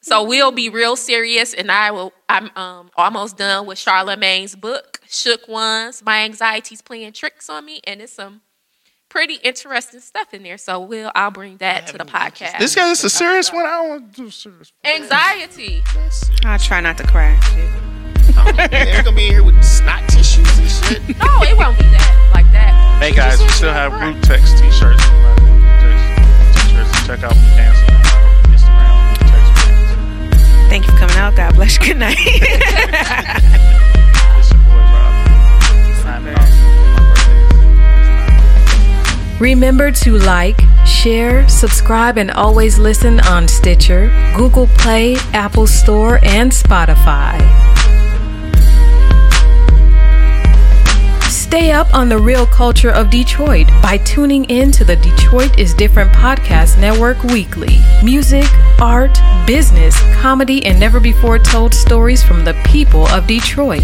So 0.00 0.24
we'll 0.24 0.50
be 0.52 0.68
real 0.68 0.96
serious, 0.96 1.54
and 1.54 1.70
I 1.70 1.90
will. 1.92 2.12
I'm 2.28 2.50
um 2.56 2.90
almost 2.96 3.36
done 3.36 3.66
with 3.66 3.78
Charlamagne's 3.78 4.56
book, 4.56 5.00
Shook 5.08 5.46
Ones. 5.48 6.02
My 6.04 6.22
anxiety's 6.24 6.82
playing 6.82 7.12
tricks 7.12 7.48
on 7.48 7.64
me, 7.64 7.80
and 7.84 8.00
it's 8.00 8.12
some 8.14 8.40
pretty 9.08 9.34
interesting 9.44 10.00
stuff 10.00 10.32
in 10.34 10.42
there. 10.42 10.58
So 10.58 10.80
we'll 10.80 11.12
I'll 11.14 11.30
bring 11.30 11.58
that 11.58 11.86
to 11.88 11.98
the 11.98 12.04
podcast. 12.04 12.58
This 12.58 12.74
guy 12.74 12.90
is 12.90 13.04
a 13.04 13.10
serious 13.10 13.52
one. 13.52 13.64
I 13.66 13.70
don't 13.70 13.88
want 13.90 14.14
to 14.14 14.22
do 14.22 14.30
serious. 14.30 14.72
anxiety. 14.84 15.82
I 16.44 16.58
try 16.58 16.80
not 16.80 16.98
to 16.98 17.04
cry. 17.04 17.38
They're 18.70 19.02
gonna 19.02 19.14
be 19.14 19.26
in 19.26 19.32
here 19.32 19.44
with 19.44 19.62
snot 19.62 20.08
tissues 20.08 20.58
and 20.58 20.68
shit. 20.70 21.16
No, 21.18 21.42
it 21.42 21.56
won't 21.56 21.78
be 21.78 21.84
that 21.84 22.30
like 22.34 22.50
that. 22.52 22.98
Hey 23.00 23.12
guys, 23.12 23.40
we 23.40 23.48
still 23.48 23.72
have 23.72 23.92
Group 23.92 24.20
Text 24.22 24.58
t-shirts. 24.58 25.02
T-shirts. 26.54 27.06
Check 27.06 27.22
out 27.22 27.34
me 27.36 27.42
dancing 27.56 27.91
Thank 30.72 30.86
you 30.86 30.92
for 30.92 31.00
coming 31.00 31.16
out. 31.16 31.36
God 31.36 31.54
bless 31.54 31.76
you. 31.76 31.84
Good 31.88 31.98
night. 31.98 32.16
Remember 39.38 39.90
to 39.90 40.16
like, 40.16 40.58
share, 40.86 41.46
subscribe, 41.46 42.16
and 42.16 42.30
always 42.30 42.78
listen 42.78 43.20
on 43.20 43.48
Stitcher, 43.48 44.08
Google 44.34 44.66
Play, 44.78 45.16
Apple 45.34 45.66
Store, 45.66 46.20
and 46.22 46.50
Spotify. 46.50 47.71
Stay 51.52 51.70
up 51.70 51.92
on 51.92 52.08
the 52.08 52.16
real 52.16 52.46
culture 52.46 52.90
of 52.90 53.10
Detroit 53.10 53.66
by 53.82 53.98
tuning 53.98 54.46
in 54.46 54.72
to 54.72 54.86
the 54.86 54.96
Detroit 54.96 55.58
is 55.58 55.74
Different 55.74 56.10
podcast 56.12 56.80
network 56.80 57.22
weekly. 57.24 57.78
Music, 58.02 58.46
art, 58.80 59.18
business, 59.46 59.94
comedy, 60.14 60.64
and 60.64 60.80
never 60.80 60.98
before 60.98 61.38
told 61.38 61.74
stories 61.74 62.22
from 62.22 62.42
the 62.42 62.54
people 62.64 63.06
of 63.08 63.26
Detroit. 63.26 63.82